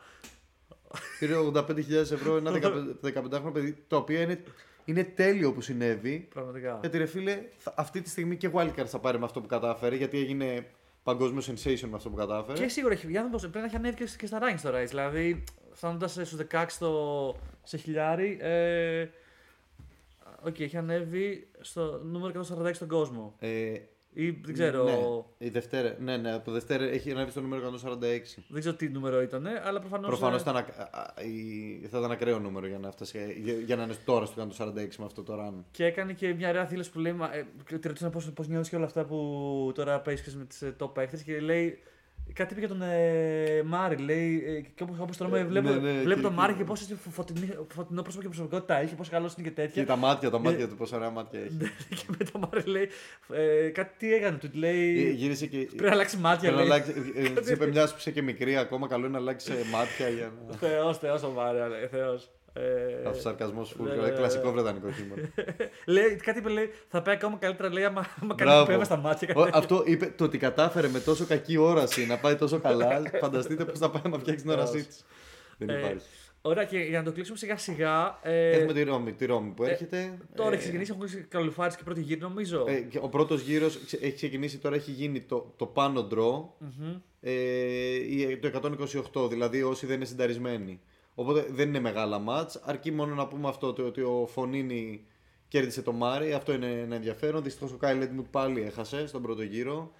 Πήρε 1.19 1.33
85.000 1.53 1.89
ευρώ 1.91 2.35
ένα 2.37 2.51
15χρονο 3.03 3.53
παιδί, 3.53 3.83
το 3.87 3.95
οποίο 3.95 4.21
είναι, 4.21 4.43
είναι 4.85 5.03
τέλειο 5.03 5.53
που 5.53 5.61
συνέβη. 5.61 6.27
Πραγματικά. 6.33 6.77
Γιατί 6.81 6.97
ρε 6.97 7.05
φίλε, 7.05 7.41
θα- 7.57 7.73
αυτή 7.77 8.01
τη 8.01 8.09
στιγμή 8.09 8.37
και 8.37 8.49
Wildcard 8.53 8.85
θα 8.85 8.99
πάρει 8.99 9.19
με 9.19 9.25
αυτό 9.25 9.41
που 9.41 9.47
κατάφερε, 9.47 9.95
γιατί 9.95 10.17
έγινε 10.17 10.67
παγκόσμιο 11.03 11.41
sensation 11.45 11.87
με 11.89 11.95
αυτό 11.95 12.09
που 12.09 12.15
κατάφερε. 12.15 12.57
Και 12.57 12.67
σίγουρα 12.67 12.93
έχει, 12.93 13.07
για 13.11 13.19
να 13.21 13.25
δω 13.25 13.31
πώς, 13.31 13.41
πρέπει 13.41 13.57
να 13.57 13.65
έχει 13.65 13.75
ανέβει 13.75 13.95
και, 13.95 14.07
και 14.17 14.25
στα 14.25 14.39
rankings 14.41 14.59
τώρα, 14.61 14.77
έτσι. 14.77 14.95
Δηλαδή, 14.95 15.43
φτάνοντας 15.71 16.11
στους 16.11 16.35
16 16.51 16.65
στο, 16.67 17.35
σε 17.63 17.77
χιλιάρι. 17.77 18.37
Ε, 18.41 19.07
Οκ, 20.43 20.59
έχει 20.59 20.77
ανέβει 20.77 21.47
στο 21.61 22.01
νούμερο 22.03 22.45
146 22.65 22.69
στον 22.73 22.87
κόσμο. 22.87 23.35
Ε, 23.39 23.73
Ή 24.19 24.29
δεν 24.29 24.53
ξέρω, 24.53 24.83
Ναι, 24.83 25.47
η 25.47 25.49
Δευτέρα, 25.49 25.95
ναι, 25.99 26.17
ναι, 26.17 26.33
από 26.33 26.51
Δευτέρα 26.51 26.83
έχει 26.85 27.11
ανέβει 27.11 27.31
στο 27.31 27.41
νούμερο 27.41 27.61
146. 27.67 28.43
δεν 28.47 28.59
ξέρω 28.59 28.75
τι 28.75 28.89
νούμερο 28.89 29.21
ήταν, 29.21 29.47
αλλά 29.63 29.79
προφανώ. 29.79 30.07
Προφανώ 30.07 30.37
ήταν, 30.37 30.57
ακ- 30.57 30.79
α- 30.79 30.89
α- 30.91 31.13
η- 31.23 31.87
θα 31.87 31.97
ήταν 31.99 32.11
ακραίο 32.11 32.39
νούμερο 32.39 32.67
για 32.67 32.77
να, 32.77 32.91
φτάσει, 32.91 33.39
για, 33.43 33.53
για 33.53 33.75
να 33.75 33.83
είναι 33.83 33.93
τώρα 34.05 34.25
στο 34.25 34.41
146 34.57 34.73
με 34.97 35.05
αυτό 35.05 35.23
το 35.23 35.33
run. 35.47 35.63
Και 35.71 35.85
έκανε 35.85 36.13
και 36.13 36.33
μια 36.33 36.49
ωραία 36.49 36.65
θύλα 36.65 36.83
που 36.93 36.99
λέει. 36.99 37.13
Μα, 37.13 37.33
ε, 37.35 37.45
τη 37.79 37.87
ρωτήσαν 37.87 38.09
πώ 38.11 38.21
πώς 38.35 38.47
νιώθει 38.47 38.69
και 38.69 38.75
όλα 38.75 38.85
αυτά 38.85 39.05
που 39.05 39.71
τώρα 39.75 39.99
παίζει 40.01 40.37
με 40.37 40.45
τι 40.45 40.67
top 40.79 40.93
παίχτε 40.93 41.17
και 41.25 41.39
λέει. 41.39 41.79
Κάτι 42.33 42.51
είπε 42.53 42.59
για 42.59 42.69
τον 42.69 42.81
ε, 42.81 43.63
Μάρι, 43.65 43.95
λέει. 43.95 44.43
Ε, 44.47 44.59
και 44.75 44.83
όπως 44.83 44.99
όπως 44.99 45.17
τρώμε, 45.17 45.39
Ε, 45.39 45.43
βλέπω, 45.45 45.69
ναι, 45.69 45.75
ναι, 45.75 45.99
βλέπω 46.01 46.15
και- 46.21 46.25
τον 46.27 46.33
Μάρι 46.33 46.51
και- 46.53 46.57
και 46.59 46.63
πόσο 46.65 46.85
φωτεινό, 47.11 47.65
φωτεινό 47.73 48.01
πρόσωπο 48.01 48.21
και 48.23 48.27
προσωπικότητα 48.29 48.77
έχει, 48.77 48.95
πόσο 48.95 49.11
καλό 49.11 49.31
είναι 49.37 49.47
και 49.47 49.53
τέτοια. 49.53 49.81
Και 49.81 49.87
τα 49.87 49.95
μάτια, 49.95 50.29
τα 50.29 50.37
Ε, 50.37 50.39
μάτια 50.39 50.67
του, 50.67 50.75
πόσο 50.75 50.95
ωραία 50.95 51.09
μάτια 51.09 51.39
έχει. 51.39 51.57
και 51.97 52.05
με 52.07 52.25
τον 52.31 52.41
Μάρι 52.51 52.67
λέει. 52.69 52.89
Ε, 53.33 53.69
κάτι 53.69 53.93
τι 53.97 54.13
έκανε, 54.13 54.37
του 54.37 54.49
Ε, 54.53 54.57
λέει. 54.57 55.11
Γύρισε 55.11 55.45
και. 55.45 55.57
Πρέπει 55.57 55.83
να 55.83 55.91
αλλάξει 55.91 56.17
μάτια, 56.17 56.51
Πρέπει 56.53 56.67
να 56.69 56.75
λέει. 56.75 56.83
αλλάξει. 56.85 57.11
ε, 57.15 57.25
ε, 57.25 57.29
Της 57.29 57.49
είπε 57.49 57.67
μιας 57.67 57.91
που 57.91 57.97
είσαι 57.99 58.11
και 58.11 58.21
μικρή 58.21 58.57
ακόμα, 58.57 58.87
καλό 58.87 59.03
είναι 59.05 59.13
να 59.13 59.19
αλλάξει 59.19 59.51
ε, 59.51 59.69
μάτια 59.71 60.09
για 60.09 60.31
να. 60.47 60.55
Θεός, 60.57 60.97
Θεός 60.97 61.23
ο 61.23 61.29
Μάρι, 61.29 61.57
ε, 61.83 61.87
Θεός. 61.87 62.29
Ε, 62.59 63.07
Αυτός 63.07 63.21
σαρκασμός 63.21 63.73
φουλ. 63.77 63.87
ναι, 63.87 63.95
ναι, 63.95 64.01
ναι. 64.01 64.09
Κλασικό 64.09 64.51
βρετανικό 64.51 64.91
χιούμορ. 64.91 65.17
λέει, 65.85 66.15
κάτι 66.15 66.39
είπε, 66.39 66.49
λέει, 66.49 66.69
θα 66.87 67.01
πάει 67.01 67.15
ακόμα 67.15 67.37
καλύτερα, 67.37 67.73
λέει, 67.73 67.83
άμα, 67.83 68.05
άμα 68.21 68.35
κάνει 68.35 68.51
Μπράβο. 68.51 68.65
πέμπα 68.65 68.83
στα 68.83 68.97
μάτια. 68.97 69.27
κάτι 69.27 69.39
Ο- 69.39 69.43
τέτοιο. 69.43 69.59
Αυτό 69.59 69.83
είπε 69.85 70.13
το 70.17 70.23
ότι 70.23 70.37
κατάφερε 70.37 70.87
με 70.87 70.99
τόσο 70.99 71.25
κακή 71.25 71.57
όραση 71.57 72.05
να 72.05 72.17
πάει 72.17 72.35
τόσο 72.35 72.59
καλά. 72.59 73.01
Φανταστείτε 73.21 73.65
πώς 73.65 73.79
θα 73.79 73.89
πάει 73.89 74.11
να 74.11 74.19
φτιάξει 74.19 74.43
την 74.43 74.53
όρασή 74.53 74.85
της. 74.85 75.05
Δεν 75.57 75.69
Ε, 75.69 75.77
υπάρχει. 75.77 76.05
Ωραία, 76.41 76.63
και 76.63 76.77
για 76.77 76.97
να 76.99 77.03
το 77.05 77.11
κλείσουμε 77.11 77.37
σιγά 77.37 77.57
σιγά. 77.57 78.19
Ε, 78.21 78.49
Έχουμε 78.49 78.73
τη 78.73 78.83
Ρώμη, 78.83 79.13
τη 79.13 79.25
Ρώμη 79.25 79.49
που 79.51 79.63
έρχεται. 79.63 80.17
Τώρα 80.35 80.49
Ε, 80.49 80.53
έχει 80.53 80.61
ξεκινήσει, 80.61 80.93
έχουν 80.95 81.27
καλουφάρει 81.27 81.75
και 81.75 81.83
πρώτη 81.83 82.01
γύρω, 82.01 82.27
νομίζω. 82.27 82.65
ε, 82.67 82.73
και 82.79 82.99
ο 83.01 83.09
πρώτος 83.09 83.41
γύρος 83.41 83.75
έχει 84.01 84.13
ξεκινήσει, 84.13 84.57
τώρα 84.57 84.75
έχει 84.75 84.91
γίνει 84.91 85.21
το, 85.21 85.53
το 85.57 85.65
πάνω 85.65 86.07
draw. 86.11 86.49
Μμμ. 86.59 86.95
ε, 87.21 87.31
η- 87.93 88.37
το 88.37 88.47
128, 88.47 89.29
δηλαδή 89.29 89.63
όσοι 89.63 89.85
δεν 89.85 89.95
είναι 89.95 90.05
συνταρισμένοι. 90.05 90.79
Οπότε 91.19 91.47
δεν 91.51 91.67
είναι 91.67 91.79
μεγάλα 91.79 92.19
μάτς, 92.19 92.61
αρκεί 92.65 92.91
μόνο 92.91 93.15
να 93.15 93.27
πούμε 93.27 93.47
αυτό, 93.47 93.73
το 93.73 93.83
ότι 93.83 94.01
ο 94.01 94.27
Φωνίνη 94.27 95.05
κέρδισε 95.47 95.81
το 95.81 95.91
Μάρι, 95.91 96.33
αυτό 96.33 96.53
είναι 96.53 96.71
ένα 96.71 96.95
ενδιαφέρον. 96.95 97.43
Δυστυχώς 97.43 97.71
ο 97.71 97.77
Κάιλ 97.77 98.01
Έντμουτ 98.01 98.25
πάλι 98.31 98.61
έχασε 98.61 99.07
στον 99.07 99.21
πρώτο 99.21 99.41
γύρο. 99.41 99.91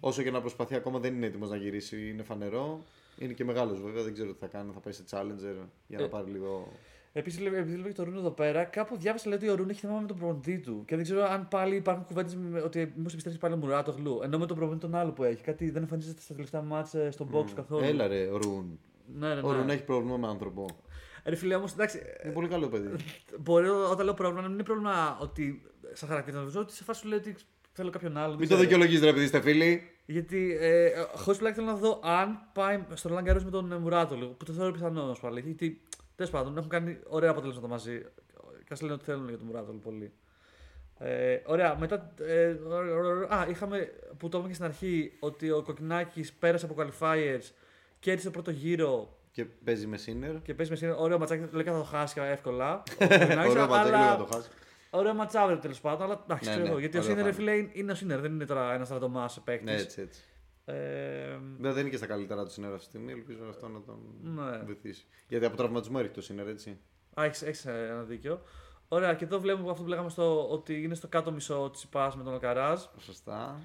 Όσο 0.00 0.22
και 0.22 0.30
να 0.30 0.40
προσπαθεί 0.40 0.74
ακόμα 0.74 0.98
δεν 0.98 1.14
είναι 1.14 1.26
έτοιμος 1.26 1.50
να 1.50 1.56
γυρίσει, 1.56 2.08
είναι 2.08 2.22
φανερό. 2.22 2.82
Είναι 3.18 3.32
και 3.32 3.44
μεγάλος 3.44 3.82
βέβαια, 3.82 4.02
δεν 4.02 4.12
ξέρω 4.12 4.32
τι 4.32 4.38
θα 4.40 4.46
κάνει, 4.46 4.70
θα 4.72 4.80
πάει 4.80 4.92
σε 4.92 5.04
Challenger 5.10 5.66
για 5.86 5.98
να 5.98 6.04
Ε, 6.04 6.06
πάρει 6.06 6.30
λίγο... 6.30 6.72
Επίσης, 7.12 7.46
επειδή 7.46 7.76
λέω 7.76 7.86
και 7.86 7.92
το 7.92 8.04
Ρούνο 8.04 8.18
εδώ 8.18 8.30
πέρα, 8.30 8.64
κάπου 8.64 8.96
διάβασα 8.96 9.28
λέει, 9.28 9.38
ότι 9.38 9.48
ο 9.48 9.54
Ρούνο 9.54 9.70
έχει 9.70 9.80
θέμα 9.80 10.00
με 10.00 10.06
τον 10.06 10.16
προπονητή 10.16 10.58
του. 10.58 10.82
Και 10.86 10.94
δεν 10.94 11.04
ξέρω 11.04 11.22
αν 11.22 11.48
πάλι 11.48 11.76
υπάρχουν 11.76 12.04
κουβέντες 12.04 12.36
ότι 12.64 12.92
μήπως 12.96 13.12
επιστρέψει 13.12 13.40
πάλι 13.40 13.54
ο 13.54 13.56
Μουράτογλου. 13.56 14.20
Ενώ 14.22 14.38
με 14.38 14.46
τον 14.46 14.56
προπονητή 14.56 14.86
τον 14.86 14.94
άλλο 14.94 15.12
που 15.12 15.24
έχει. 15.24 15.42
Κάτι 15.42 15.70
δεν 15.70 15.82
εμφανίζεται 15.82 16.20
στα 16.20 16.34
τελευταία 16.34 16.62
μάτσα 16.62 17.10
στον 17.10 17.28
box 17.32 17.50
καθόλου. 17.54 17.84
Έλα 17.84 18.06
ρε, 18.06 18.26
ο 18.26 18.36
Ρουν. 18.36 18.78
Ναι, 19.14 19.34
ναι, 19.34 19.40
Ο 19.44 19.52
Ρουν 19.52 19.66
ναι. 19.66 19.72
έχει 19.72 19.84
πρόβλημα 19.84 20.16
με 20.16 20.26
άνθρωπο. 20.26 20.66
Ε, 21.22 21.30
Ρε 21.30 21.36
φίλε, 21.36 21.54
όμω, 21.54 21.66
εντάξει, 21.72 22.00
Είναι 22.24 22.32
πολύ 22.32 22.48
καλό 22.48 22.68
παιδί. 22.68 22.90
μπορεί 23.38 23.68
όταν 23.68 24.04
λέω 24.04 24.14
πρόβλημα 24.14 24.40
να 24.40 24.46
μην 24.48 24.56
είναι 24.56 24.66
πρόβλημα 24.66 25.18
ότι 25.20 25.62
σαν 25.92 26.08
χαρακτήρα, 26.08 26.38
νομίζω 26.38 26.60
ότι 26.60 26.72
σε 26.72 26.84
φάση 26.84 27.00
σου 27.00 27.08
λέει 27.08 27.18
ότι 27.18 27.36
θέλω 27.72 27.90
κάποιον 27.90 28.16
άλλο. 28.16 28.36
Μην 28.36 28.48
το 28.48 28.56
δικαιολογείς 28.56 29.00
ρε 29.00 29.12
παιδί, 29.12 29.24
είστε 29.24 29.40
φίλοι. 29.40 29.90
Γιατί 30.06 30.56
ε, 30.60 30.90
χωρί 31.14 31.38
πλάκα 31.38 31.54
θέλω 31.54 31.66
να 31.66 31.74
δω 31.76 32.00
αν 32.02 32.38
πάει 32.52 32.84
στο 32.94 33.10
Roland 33.14 33.30
Garros 33.30 33.42
με 33.44 33.50
τον 33.50 33.72
ε, 33.72 33.78
Μουράτο 33.78 34.14
λίγο. 34.14 34.30
Που 34.30 34.44
το 34.44 34.52
θεωρώ 34.52 34.70
πιθανό 34.72 35.16
πάλι. 35.20 35.40
Γιατί 35.40 35.80
τέλο 36.14 36.30
πάντων 36.30 36.56
έχουν 36.56 36.68
κάνει 36.68 36.98
ωραία 37.06 37.30
αποτελέσματα 37.30 37.68
μαζί. 37.68 38.04
Και 38.64 38.74
α 38.74 38.76
λένε 38.80 38.92
ότι 38.92 39.04
θέλουν 39.04 39.28
για 39.28 39.38
τον 39.38 39.46
Μουράτο 39.46 39.72
πολύ. 39.72 40.12
Ε, 40.98 41.40
ωραία, 41.46 41.76
μετά. 41.78 42.14
Ε, 42.20 42.56
α, 43.28 43.46
είχαμε 43.48 43.92
που 44.18 44.28
το 44.28 44.38
είπαμε 44.38 44.48
και 44.48 44.54
στην 44.54 44.66
αρχή 44.66 45.12
ότι 45.20 45.50
ο 45.50 45.62
Κοκκινάκη 45.62 46.24
πέρασε 46.38 46.66
από 46.70 46.74
qualifiers, 46.78 47.50
κέρδισε 48.06 48.26
το 48.26 48.32
πρώτο 48.32 48.50
γύρο 48.50 49.16
Και 49.32 49.44
παίζει 49.44 49.86
με 49.86 49.96
Σίνερ. 49.96 50.42
και 50.42 50.54
παίζει 50.54 50.70
με 50.70 50.76
σήμερα. 50.76 50.96
Ωραίο 50.96 51.18
ματσάκι, 51.18 51.48
λέει 51.52 51.64
και 51.64 51.70
θα 51.70 51.76
το 51.78 51.84
χάσει 51.84 52.20
εύκολα. 52.20 52.74
ο 53.02 53.06
Κοκκινάκης, 53.08 53.50
Ωραίο 53.50 53.66
ματσάκι, 53.66 53.88
αλλά- 53.94 53.98
λίγο 53.98 54.10
να 54.10 54.16
το 54.16 54.34
χάσει. 54.36 54.48
Ωραίο 54.90 55.14
ματσάβερ 55.14 55.58
τέλος 55.58 55.80
πάντων. 55.80 56.02
Αλλά 56.02 56.20
εντάξει, 56.24 56.44
Ναι, 56.44 56.50
ξέρω 56.50 56.64
ναι, 56.64 56.70
εγώ. 56.70 56.78
Γιατί 56.78 56.96
ο 56.96 57.00
ωραίο 57.00 57.10
Σίνερ, 57.16 57.32
φάνηκε. 57.32 57.40
φίλε, 57.42 57.56
είναι- 57.56 57.70
είναι 57.72 57.92
ο 57.92 57.94
Σίνερ, 57.94 58.20
δεν 58.20 58.32
είναι 58.32 58.44
τώρα 58.44 58.72
ένας 58.74 58.86
στρατομάς 58.86 59.40
παίκτης. 59.44 59.70
Ναι, 59.74 59.80
έτσι, 59.80 60.00
έτσι. 60.00 60.20
Ε, 60.64 60.74
Βέβαια 61.56 61.72
δεν 61.72 61.80
είναι 61.80 61.90
και 61.90 61.96
στα 61.96 62.06
καλύτερα 62.06 62.44
του 62.44 62.50
Σίνερ 62.50 62.72
αυτή 62.72 62.84
τη 62.84 62.90
στιγμή. 62.90 63.12
Ελπίζω 63.12 63.44
αυτό 63.48 63.68
να 63.68 63.80
τον 63.82 63.98
Ναι. 64.22 64.58
βοηθήσει. 64.64 65.06
Γιατί 65.28 65.44
από 65.44 65.56
τραυματισμό 65.56 65.94
έρχεται 65.98 66.14
το 66.20 66.22
Σίνερ, 66.26 66.48
έτσι. 66.48 66.78
Α, 67.20 67.24
έχεις, 67.24 67.42
έχεις 67.42 67.64
ε, 67.66 67.88
ένα 67.90 68.02
δίκιο. 68.02 68.42
Ωραία, 68.88 69.14
και 69.14 69.24
εδώ 69.24 69.40
βλέπουμε 69.40 69.70
αυτό 69.70 69.82
που 69.82 69.88
λέγαμε 69.88 70.08
στο, 70.10 70.48
ότι 70.50 70.82
είναι 70.82 70.94
στο 70.94 71.08
κάτω 71.08 71.32
μισό 71.32 71.70
Τσιτσιπάς 71.72 72.16
με 72.16 72.22
τον 72.22 72.32
Αλκαράθ. 72.32 72.80
Σωστά. 72.98 73.60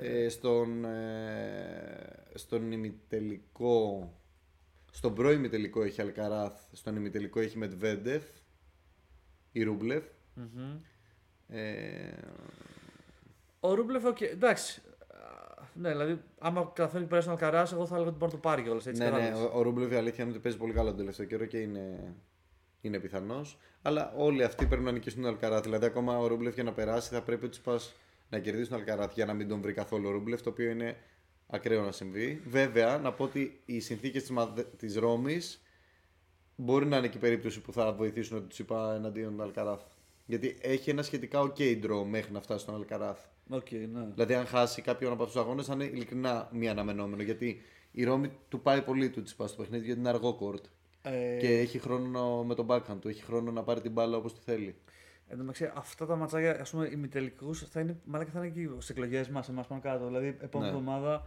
Ε, 0.00 0.24
Ε, 0.24 0.28
στον, 0.28 0.84
ε, 0.84 1.69
στον 2.34 2.72
ημιτελικό. 2.72 4.12
Στον 4.90 5.14
προημιτελικό 5.14 5.82
έχει 5.82 6.00
Αλκαράθ. 6.00 6.60
Στον 6.72 6.96
ημιτελικό 6.96 7.40
έχει 7.40 7.58
Μεντβέντεφ. 7.58 8.22
Ή 9.52 9.62
Ρούμπλεφ. 9.62 10.04
μμμ. 10.34 10.80
Ε, 11.48 12.12
Ο 13.60 13.74
Ρούμπλεφ, 13.74 14.04
οκ, 14.04 14.20
εντάξει. 14.20 14.82
Α, 15.08 15.62
Ναι, 15.74 15.88
δηλαδή, 15.88 16.20
άμα 16.38 16.70
καταφέρει 16.74 17.02
και 17.02 17.08
περάσει 17.08 17.26
τον 17.26 17.36
Αλκαράθ, 17.36 17.72
εγώ 17.72 17.86
θα 17.86 17.94
έλεγα 17.94 18.08
ότι 18.10 18.18
μπορεί 18.18 18.32
να 18.32 18.38
το 18.38 18.48
πάρει 18.48 18.62
κιόλας. 18.62 18.84
ναι, 18.84 19.10
ναι, 19.10 19.32
ο, 19.34 19.58
ο 19.58 19.62
Ρούμπλεφ 19.62 19.90
η 19.92 19.94
αλήθεια 19.94 20.24
είναι 20.24 20.32
ότι 20.32 20.42
παίζει 20.42 20.58
πολύ 20.58 20.72
καλά 20.72 20.88
τον 20.88 20.98
τελευταίο 20.98 21.26
καιρό 21.26 21.44
και 21.44 21.58
είναι, 21.58 22.14
είναι 22.80 22.98
πιθανός. 22.98 23.58
Αλλά 23.82 24.12
όλοι 24.16 24.44
αυτοί 24.44 24.66
πρέπει 24.66 24.82
να 24.82 24.92
νικήσουν 24.92 25.22
τον 25.22 25.30
Αλκαράθ. 25.30 25.62
Δηλαδή, 25.62 25.84
ακόμα 25.86 26.18
ο 26.18 26.26
Ρούμπλεφ 26.26 26.54
για 26.54 26.62
να 26.62 26.72
περάσει 26.72 27.14
θα 27.14 27.22
πρέπει 27.22 27.48
Τσιτσιπάς 27.48 27.94
να 28.30 28.38
κερδίσουν 28.38 28.68
τον 28.70 28.78
Αλκαράθ 28.78 29.14
για 29.14 29.24
να 29.26 29.32
μην 29.34 29.48
τον 29.48 29.60
βρει 29.60 29.72
καθόλου 29.72 30.08
ο 30.08 30.10
Ρούμπλεφ, 30.10 30.42
το 30.42 30.50
οποίο 30.50 30.70
είναι 30.70 30.96
ακραίο 31.50 31.84
να 31.84 31.92
συμβεί. 31.92 32.42
Βέβαια, 32.46 32.98
να 32.98 33.12
πω 33.12 33.24
ότι 33.24 33.60
οι 33.64 33.80
συνθήκες 33.80 34.22
της, 34.22 34.32
της 34.76 34.96
Ρώμης 34.96 35.62
μπορεί 36.56 36.86
να 36.86 36.96
είναι 36.96 37.08
και 37.08 37.16
η 37.16 37.20
περίπτωση 37.20 37.60
που 37.60 37.72
θα 37.72 37.92
βοηθήσουν 37.92 38.36
ότι 38.36 38.46
τους 38.46 38.58
είπα 38.58 38.94
εναντίον 38.94 39.36
του 39.36 39.42
Αλκαράθ. 39.42 39.82
Γιατί 40.26 40.58
έχει 40.60 40.90
ένα 40.90 41.02
σχετικά 41.02 41.40
ok 41.40 41.84
draw 41.84 42.04
μέχρι 42.08 42.32
να 42.32 42.40
φτάσει 42.40 42.62
στον 42.62 42.74
Αλκαράθ. 42.74 43.18
Οκ, 43.48 43.70
ναι. 43.70 44.06
Δηλαδή, 44.14 44.34
αν 44.34 44.46
χάσει 44.46 44.82
κάποιον 44.82 45.12
από 45.12 45.22
αυτούς 45.22 45.36
τους 45.36 45.46
αγώνες, 45.46 45.66
θα 45.66 45.74
είναι 45.74 45.84
ειλικρινά 45.84 46.48
μη 46.52 46.68
αναμενόμενο. 46.68 47.22
Γιατί 47.22 47.62
η 47.90 48.04
Ρώμη 48.04 48.30
του 48.48 48.60
πάει 48.60 48.82
πολύ 48.82 49.10
του 49.10 49.22
τσιπά 49.22 49.46
στο 49.46 49.62
παιχνίδι 49.62 49.84
γιατί 49.84 50.00
είναι 50.00 50.08
αργό 50.08 50.34
κορτ. 50.34 50.64
Ε, 51.02 51.36
Και 51.40 51.58
έχει 51.58 51.78
χρόνο 51.78 52.44
με 52.44 52.54
τον 52.54 52.66
backhand 52.68 52.96
του, 53.00 53.08
έχει 53.08 53.22
χρόνο 53.22 53.50
να 53.50 53.62
πάρει 53.62 53.80
την 53.80 53.92
μπάλα 53.92 54.16
όπως 54.16 54.34
τη 54.34 54.40
θέλει. 54.40 54.74
Εν 55.26 55.36
τω 55.36 55.42
μεταξύ, 55.44 55.72
αυτά 55.74 56.06
τα 56.06 56.16
ματσάκια, 56.16 56.60
ας 56.60 56.70
πούμε, 56.70 56.88
ημιτελικού 56.92 57.54
θα 57.54 57.80
είναι, 57.80 57.96
μάλλον 58.04 58.26
θα 58.26 58.44
είναι 58.44 58.48
και 58.48 58.68
στις 58.74 58.88
εκλογές 58.88 59.28
μας, 59.28 59.48
εμάς 59.48 59.66
πάνω 59.66 59.80
κάτω. 59.80 60.06
Δηλαδή, 60.06 60.36
επόμενη 60.40 60.80
Ναι. 60.80 61.20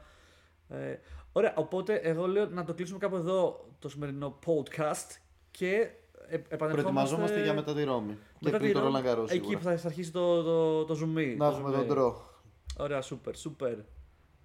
Εβδομάδα. 0.74 0.92
Ε, 0.92 1.00
ωραία, 1.32 1.54
οπότε 1.56 1.94
εγώ 1.94 2.28
λέω 2.28 2.46
να 2.46 2.64
το 2.64 2.74
κλείσουμε 2.74 3.00
κάπου 3.00 3.16
εδώ 3.16 3.66
το 3.80 3.90
σημερινό 3.90 4.40
podcast 4.46 5.18
και 5.52 5.90
ε, 6.28 6.36
επανερχόμαστε. 6.36 6.68
Προετοιμαζόμαστε 6.68 7.44
για 7.44 7.54
μετά 7.54 7.74
τη 7.74 7.84
Ρώμη. 7.84 8.18
μετά 8.40 8.58
και 8.58 8.64
πριν 8.64 8.74
τη 8.74 8.80
το 8.80 8.80
Ρώμη, 8.80 9.00
Roland 9.04 9.08
Garros. 9.08 9.24
Εκεί 9.30 9.34
σίγουρα. 9.34 9.58
που 9.58 9.64
θα 9.80 9.88
αρχίσει 9.88 10.12
το, 10.12 10.44
το, 10.44 10.86
το 10.86 11.00
zoom. 11.02 11.36
Να 11.38 11.48
έχουμε 11.48 11.72
τον 11.72 11.98
draw. 11.98 12.14
Ωραία, 12.78 13.02
σούπερ, 13.02 13.36
σούπερ. 13.36 13.78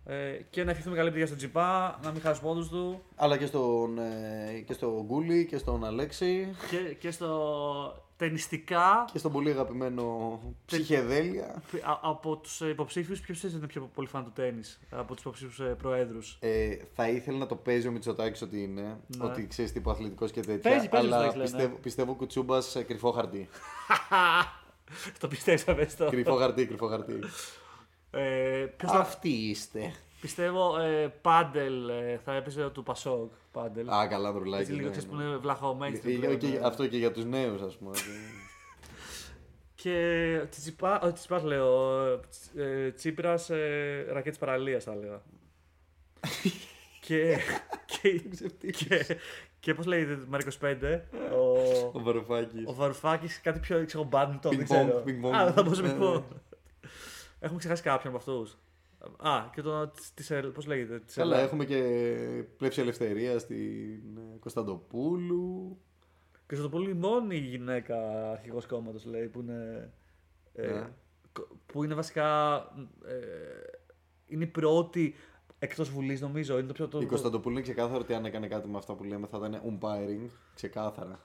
Ε, 0.04 0.40
και 0.50 0.64
να 0.64 0.70
ευχηθούμε 0.70 0.96
καλή 0.96 1.08
επιτυχία 1.08 1.26
στον 1.26 1.38
Τζιπά, 1.38 1.98
να 2.02 2.10
μην 2.10 2.20
χάσει 2.20 2.40
πόντους 2.40 2.68
του. 2.68 3.02
Αλλά 3.16 3.36
και 3.36 3.46
στον, 3.46 3.98
ε, 3.98 4.60
και 4.66 4.72
στον 4.72 5.02
Γκούλι 5.04 5.46
και 5.46 5.58
στον 5.58 5.84
Αλέξη 5.84 6.54
Και, 6.70 6.94
και 6.94 7.10
στο 7.10 8.07
ταινιστικά, 8.18 9.04
και 9.12 9.18
στον 9.18 9.32
πολύ 9.32 9.50
αγαπημένο 9.50 10.40
Ψυχεδέλεια. 10.66 11.62
α- 11.82 11.98
από 12.02 12.36
τους 12.36 12.60
υποψήφιους, 12.60 13.20
ποιος 13.20 13.42
είναι 13.42 13.66
πιο 13.66 13.90
πολύ 13.94 14.08
φαν 14.08 14.24
του 14.24 14.32
τέννη 14.34 14.60
από 14.90 15.12
τους 15.14 15.20
υποψήφιους 15.24 15.76
προέδρους; 15.78 16.36
Ε, 16.40 16.76
θα 16.94 17.08
ήθελε 17.08 17.38
να 17.38 17.46
το 17.46 17.56
παίζει 17.56 17.88
ο 17.88 17.90
Μητσοτάκης 17.92 18.42
ότι 18.42 18.62
είναι. 18.62 18.96
Ναι. 19.06 19.24
Ότι 19.24 19.46
ξέρεις 19.46 19.72
τύπου 19.72 19.90
αθλητικός 19.90 20.30
και 20.30 20.40
τέτοια. 20.40 20.70
Παίζει, 20.70 20.88
παίζει 20.88 21.06
ο 21.06 21.14
αλλά 21.14 21.24
Μητσοτάκης, 21.24 21.36
λένε. 21.52 21.62
πιστεύω, 21.62 21.82
πιστεύω 21.82 22.14
κουτσούμπας 22.14 22.66
σε 22.70 22.82
κρυφό 22.82 23.10
χαρτί. 23.10 23.48
το 25.20 25.28
πιστεύω 25.28 25.72
αυτό. 25.82 26.06
κρυφό 26.10 26.34
χαρτί, 26.36 26.66
κρυφό 26.66 26.86
χαρτί. 26.86 27.18
Ε, 28.10 28.66
ποιος 28.76 28.90
θα, 28.90 28.98
Αυτοί 28.98 29.28
είστε. 29.28 29.92
Πιστεύω 30.20 30.78
ε, 30.78 31.14
πάντελ 31.20 31.88
ε, 31.88 32.20
θα 32.24 32.34
έπαιζε 32.34 32.68
του 32.70 32.82
Πασόκ. 32.82 33.32
Πάντελ. 33.52 33.88
Α, 33.90 34.06
καλά 34.08 34.32
δρουλάκι. 34.32 34.60
Έτσι 34.62 34.72
λίγο 34.72 34.84
ναι, 34.84 34.90
ξέρεις 34.90 35.08
που 35.08 35.16
ναι. 35.16 35.24
είναι 35.24 35.36
βλαχωμένοι. 35.36 35.96
στην 35.96 36.10
Ε, 36.10 36.18
πλέον, 36.18 36.38
και- 36.38 36.46
ε. 36.56 36.60
Αυτό 36.62 36.86
και 36.86 36.96
για 36.96 37.12
τους 37.12 37.24
νέους, 37.24 37.62
ας 37.62 37.76
πούμε. 37.76 37.90
Και 39.74 40.40
Τσιτσιπά, 40.50 41.00
ο 41.00 41.06
Τσιτσιπάς 41.12 41.42
λέω, 41.42 42.02
ε, 42.56 42.90
Τσίπρας 42.90 43.50
ε, 43.50 44.06
ρακέτης 44.10 44.38
παραλίας 44.38 44.84
θα 44.84 44.92
έλεγα. 44.92 45.22
και, 47.06 47.36
και, 47.86 48.18
και, 48.70 49.16
και 49.60 49.74
πώς 49.74 49.86
λέγεται 49.86 50.14
το 50.16 50.38
25, 50.60 51.00
ο, 51.32 51.58
Ο 51.92 52.00
Βαρουφάκης. 52.02 52.66
ο 52.66 52.74
Βαρουφάκης 52.74 53.40
κάτι 53.40 53.58
πιο 53.60 53.84
ξέρω 53.84 54.04
μπάντμιντον, 54.04 54.56
δεν 54.56 54.66
Ping 54.68 54.72
pong, 54.72 54.84
ξέρω. 54.86 55.02
ping 55.06 55.26
pong. 55.26 55.32
Α, 55.34 55.52
θα 55.52 55.62
μπορούσε 55.62 55.82
Ναι, 55.82 55.88
να 55.88 55.94
πω. 55.98 56.12
ναι. 56.12 56.22
Έχουμε 57.40 57.58
ξεχάσει 57.58 57.82
κάποιον 57.82 58.14
από 58.14 58.16
αυτούς. 58.32 58.56
Α, 59.16 59.50
και 59.54 59.62
το, 59.62 59.90
της, 60.14 60.30
ελ- 60.30 60.46
πώς 60.52 60.66
λέγεται, 60.66 60.98
της 61.00 61.14
Καλά, 61.14 61.34
Ελλά- 61.34 61.46
έχουμε 61.46 61.64
και 61.64 61.82
πλεύση 62.56 62.80
ελευθερίας 62.80 63.42
στην 63.42 64.16
ε, 64.16 64.38
Κωνσταντοπούλου. 64.40 65.78
Και 66.46 66.54
στο 66.54 66.68
πολύ 66.68 66.94
μόνη 66.94 67.36
γυναίκα 67.36 68.30
αρχηγός 68.30 68.66
κόμματος 68.66 69.04
λέει 69.04 69.26
που 69.26 69.40
είναι. 69.40 69.92
ε, 70.54 70.66
Ναι. 70.72 70.86
κο- 71.32 71.48
που 71.66 71.84
είναι 71.84 71.94
βασικά. 71.94 72.56
Ε, 73.06 73.14
είναι 74.26 74.44
η 74.44 74.46
πρώτη 74.46 75.14
εκτός 75.58 75.90
Βουλής, 75.90 76.20
νομίζω. 76.20 76.58
Είναι 76.58 76.66
το 76.66 76.72
πιο. 76.72 76.88
Το, 76.88 77.00
Η 77.00 77.06
Κωνσταντοπούλου 77.06 77.52
είναι 77.54 77.62
ξεκάθαρο 77.62 77.98
ότι 77.98 78.14
αν 78.14 78.24
έκανε 78.24 78.48
κάτι 78.48 78.68
με 78.68 78.76
αυτά 78.78 78.94
που 78.94 79.04
λέμε 79.04 79.26
θα 79.26 79.36
ήταν 79.38 79.62
umpiring. 79.80 80.28
Ξεκάθαρα. 80.54 81.20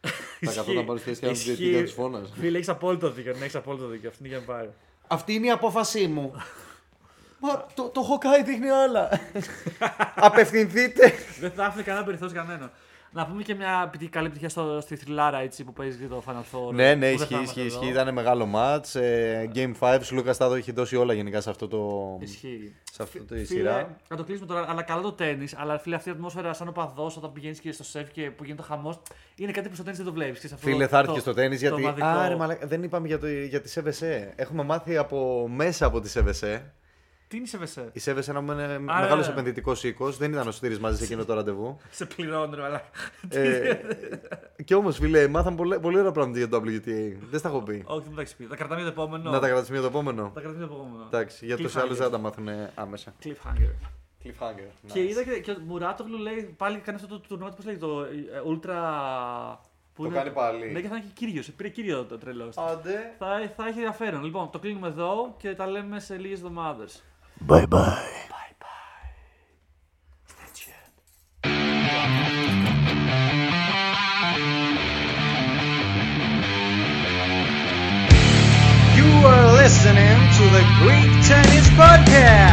θα 0.40 0.52
καθόταν 0.54 0.84
πάνω 0.86 0.98
στη 0.98 1.08
θέση 1.08 1.20
και 1.20 1.26
να 1.26 1.32
Ισχύει. 1.32 1.46
την 1.54 1.56
διαιτητή 1.56 1.84
του 1.84 1.90
φώναζε. 2.00 2.32
Φίλε, 2.34 2.56
έχεις 2.56 2.68
απόλυτο 2.68 3.10
δίκιο. 3.10 3.32
Ναι, 3.32 3.38
έχεις 3.40 3.54
απόλυτο 3.54 3.86
δίκιο. 3.86 4.08
Αυτή 4.08 4.20
είναι 4.24 4.28
για 4.28 4.38
να 4.38 4.44
πάρει. 4.52 4.72
Αυτή 5.06 5.34
είναι 5.34 5.46
η 5.46 5.50
απόφασή 5.50 6.06
μου. 6.06 6.32
Μα 7.42 7.66
το, 7.74 7.82
το 7.88 8.00
Hawkeye 8.10 8.44
δείχνει 8.44 8.68
άλλα. 8.70 9.08
Απευθυνθείτε. 10.14 11.12
Δεν 11.40 11.50
θα 11.50 11.64
άφηνε 11.64 11.82
κανένα 11.82 12.04
περιθώριο 12.04 12.34
κανένα. 12.34 12.70
Να 13.14 13.26
πούμε 13.26 13.42
και 13.42 13.54
μια 13.54 13.88
πτυχή- 13.92 14.10
καλή 14.12 14.28
πτυχία 14.28 14.48
στο, 14.48 14.78
στη 14.80 14.96
θρυλάρα 14.96 15.38
έτσι 15.38 15.64
που 15.64 15.72
παίζει 15.72 16.06
το 16.06 16.22
Final 16.26 16.32
Four. 16.56 16.72
ναι, 16.72 16.94
ναι, 16.94 16.94
που 16.94 17.00
δεν 17.00 17.12
ισχύει, 17.14 17.26
θα 17.26 17.36
είμαστε 17.36 17.60
ισχύει, 17.60 17.74
εδώ. 17.76 17.80
ισχύει. 17.86 17.90
Ήταν 18.00 18.12
μεγάλο 18.14 18.48
match. 18.54 19.00
Ε, 19.00 19.48
Game 19.54 19.72
5, 19.80 19.98
Λούκα 20.10 20.34
Τάδο 20.34 20.54
έχει 20.54 20.72
δώσει 20.72 20.96
όλα 20.96 21.12
γενικά 21.12 21.40
σε 21.40 21.50
αυτό 21.50 21.68
το. 21.68 22.16
Ισχύει. 22.20 22.74
Σε 22.92 23.02
αυτό 23.02 23.18
το 23.18 23.34
Φίλε, 23.34 23.44
σειρά. 23.44 23.96
να 24.08 24.16
το 24.16 24.24
κλείσουμε 24.24 24.46
τώρα, 24.46 24.66
αλλά 24.68 24.82
καλό 24.82 25.02
το 25.02 25.12
τέννη. 25.12 25.46
Αλλά 25.56 25.78
φίλε, 25.78 25.94
αυτή 25.94 26.08
η 26.08 26.12
ατμόσφαιρα 26.12 26.52
σαν 26.52 26.68
οπαδός 26.68 27.16
όταν 27.16 27.32
πηγαίνεις 27.32 27.60
και 27.60 27.72
στο 27.72 27.84
σεφ 27.84 28.10
και 28.10 28.30
που 28.30 28.44
γίνεται 28.44 28.62
ο 28.62 28.64
χαμός. 28.64 29.00
Είναι 29.36 29.52
κάτι 29.52 29.68
που 29.68 29.74
στο 29.74 29.82
τέννη 29.84 29.96
δεν 29.96 30.06
το 30.06 30.12
βλέπεις. 30.12 30.54
Φίλε, 30.56 30.86
θα 30.86 30.98
έρθει 30.98 31.12
και 31.12 31.18
στο 31.20 31.34
τέννη 31.34 31.56
γιατί. 31.56 31.82
ομαδικό. 31.82 32.06
Άρε, 32.06 32.36
μαλάκα, 32.36 32.66
δεν 32.66 32.82
είπαμε 32.82 33.06
για, 33.06 33.18
το, 33.18 33.26
για 33.28 33.60
τη 33.60 33.68
ΣΕΒΕΣΕ. 33.68 34.32
Έχουμε 34.36 34.62
μάθει 34.62 34.96
από 34.96 35.48
μέσα 35.54 35.86
από 35.86 36.00
τη 36.00 36.08
ΣΕΒΕΣΕ. 36.08 36.72
Τι 37.32 37.38
είναι 37.38 37.46
η 37.46 37.50
ΣΕΒΕΣΕ. 37.50 37.88
Η 37.92 37.98
ΣΕΒΕΣΕ 37.98 38.30
είναι 38.30 38.52
ένα 38.52 38.66
ναι, 38.66 38.78
μεγάλος 38.78 39.26
ναι. 39.26 39.32
επενδυτικός 39.32 39.84
οίκος. 39.84 40.16
Δεν 40.16 40.32
ήταν 40.32 40.48
ο 40.48 40.50
Σωτήρης 40.50 40.78
μαζί 40.78 40.96
σε 40.98 41.04
εκείνο 41.04 41.24
το 41.24 41.34
ραντεβού. 41.34 41.78
Σε 41.90 42.06
πληρώνω, 42.06 42.56
ρε, 42.56 42.64
αλλά. 42.64 42.82
ε, 43.28 43.80
και 44.64 44.74
όμως, 44.74 44.96
φίλε, 44.96 45.28
μάθαμε 45.28 45.56
πολλά- 45.56 45.80
πολύ 45.80 45.98
ωραία 45.98 46.12
πράγματα 46.12 46.38
για 46.38 46.48
το 46.48 46.56
WTA. 46.56 47.16
Δεν 47.30 47.38
στα 47.38 47.48
έχω 47.48 47.62
πει. 47.62 47.82
Όχι, 47.86 47.98
δεν 47.98 48.06
μου 48.08 48.14
τα 48.14 48.20
έχεις 48.20 48.34
πει. 48.34 48.44
Τα 48.46 48.56
κρατάμε 48.56 48.80
για 48.82 48.92
το 48.92 49.00
επόμενο. 49.02 49.30
Να 49.30 49.38
τα 49.38 49.48
κρατήσουμε 49.48 49.78
για 49.78 49.88
το 49.90 49.98
επόμενο. 49.98 50.30
Τα 50.34 50.40
κρατάμε 50.40 50.64
για 50.64 50.66
το 50.66 50.74
επόμενο. 50.80 51.04
Εντάξει, 51.06 51.46
για 51.46 51.56
τους 51.56 51.72
Cliffhanger. 51.76 51.80
άλλους 51.80 51.96
δεν 51.96 52.06
θα 52.06 52.12
τα 52.12 52.18
μάθουν 52.18 52.48
άμεσα. 52.74 53.14
Cliffhanger. 53.24 53.88
Cliffhanger. 54.24 54.90
Και 54.92 55.02
είδα 55.02 55.22
και, 55.22 55.40
και 55.40 55.50
ο 55.50 55.56
Μουράτογλου 55.66 56.18
λέει 56.18 56.54
πάλι 56.56 56.78
κάνει 56.78 56.96
αυτό 57.02 57.08
το 57.18 57.18
τουρνουά, 57.28 57.48
πώς 57.50 57.64
λέγεται, 57.64 57.86
το 57.86 58.00
ε, 58.00 58.06
Ultra. 58.46 58.76
που 59.94 60.02
Το 60.02 60.08
είναι- 60.08 60.16
κάνει 60.18 60.30
πάλι. 60.30 60.70
Ναι, 60.72 60.80
και 60.80 60.88
θα 60.88 60.96
έχει 60.96 61.06
κύριος. 61.14 61.50
Πήρε 61.52 61.68
κύριο 61.68 62.04
το 62.04 62.18
τρελό. 62.18 62.52
Άντε. 62.70 63.14
Θα, 63.18 63.26
θα 63.56 63.66
έχει 63.66 63.78
ενδιαφέρον. 63.78 64.24
Λοιπόν, 64.24 64.50
το 64.50 64.58
κλείνουμε 64.58 64.88
εδώ 64.88 65.34
και 65.38 65.54
τα 65.54 65.66
λέμε 65.66 66.00
σε 66.00 66.16
λίγες 66.16 66.38
εβδομάδες. 66.38 67.02
Bye 67.46 67.66
bye. 67.66 68.08
You 78.96 79.08
are 79.26 79.52
listening 79.54 80.18
to 80.38 80.44
the 80.56 80.64
Greek 80.82 81.10
Tennis 81.26 81.68
Podcast. 81.70 82.51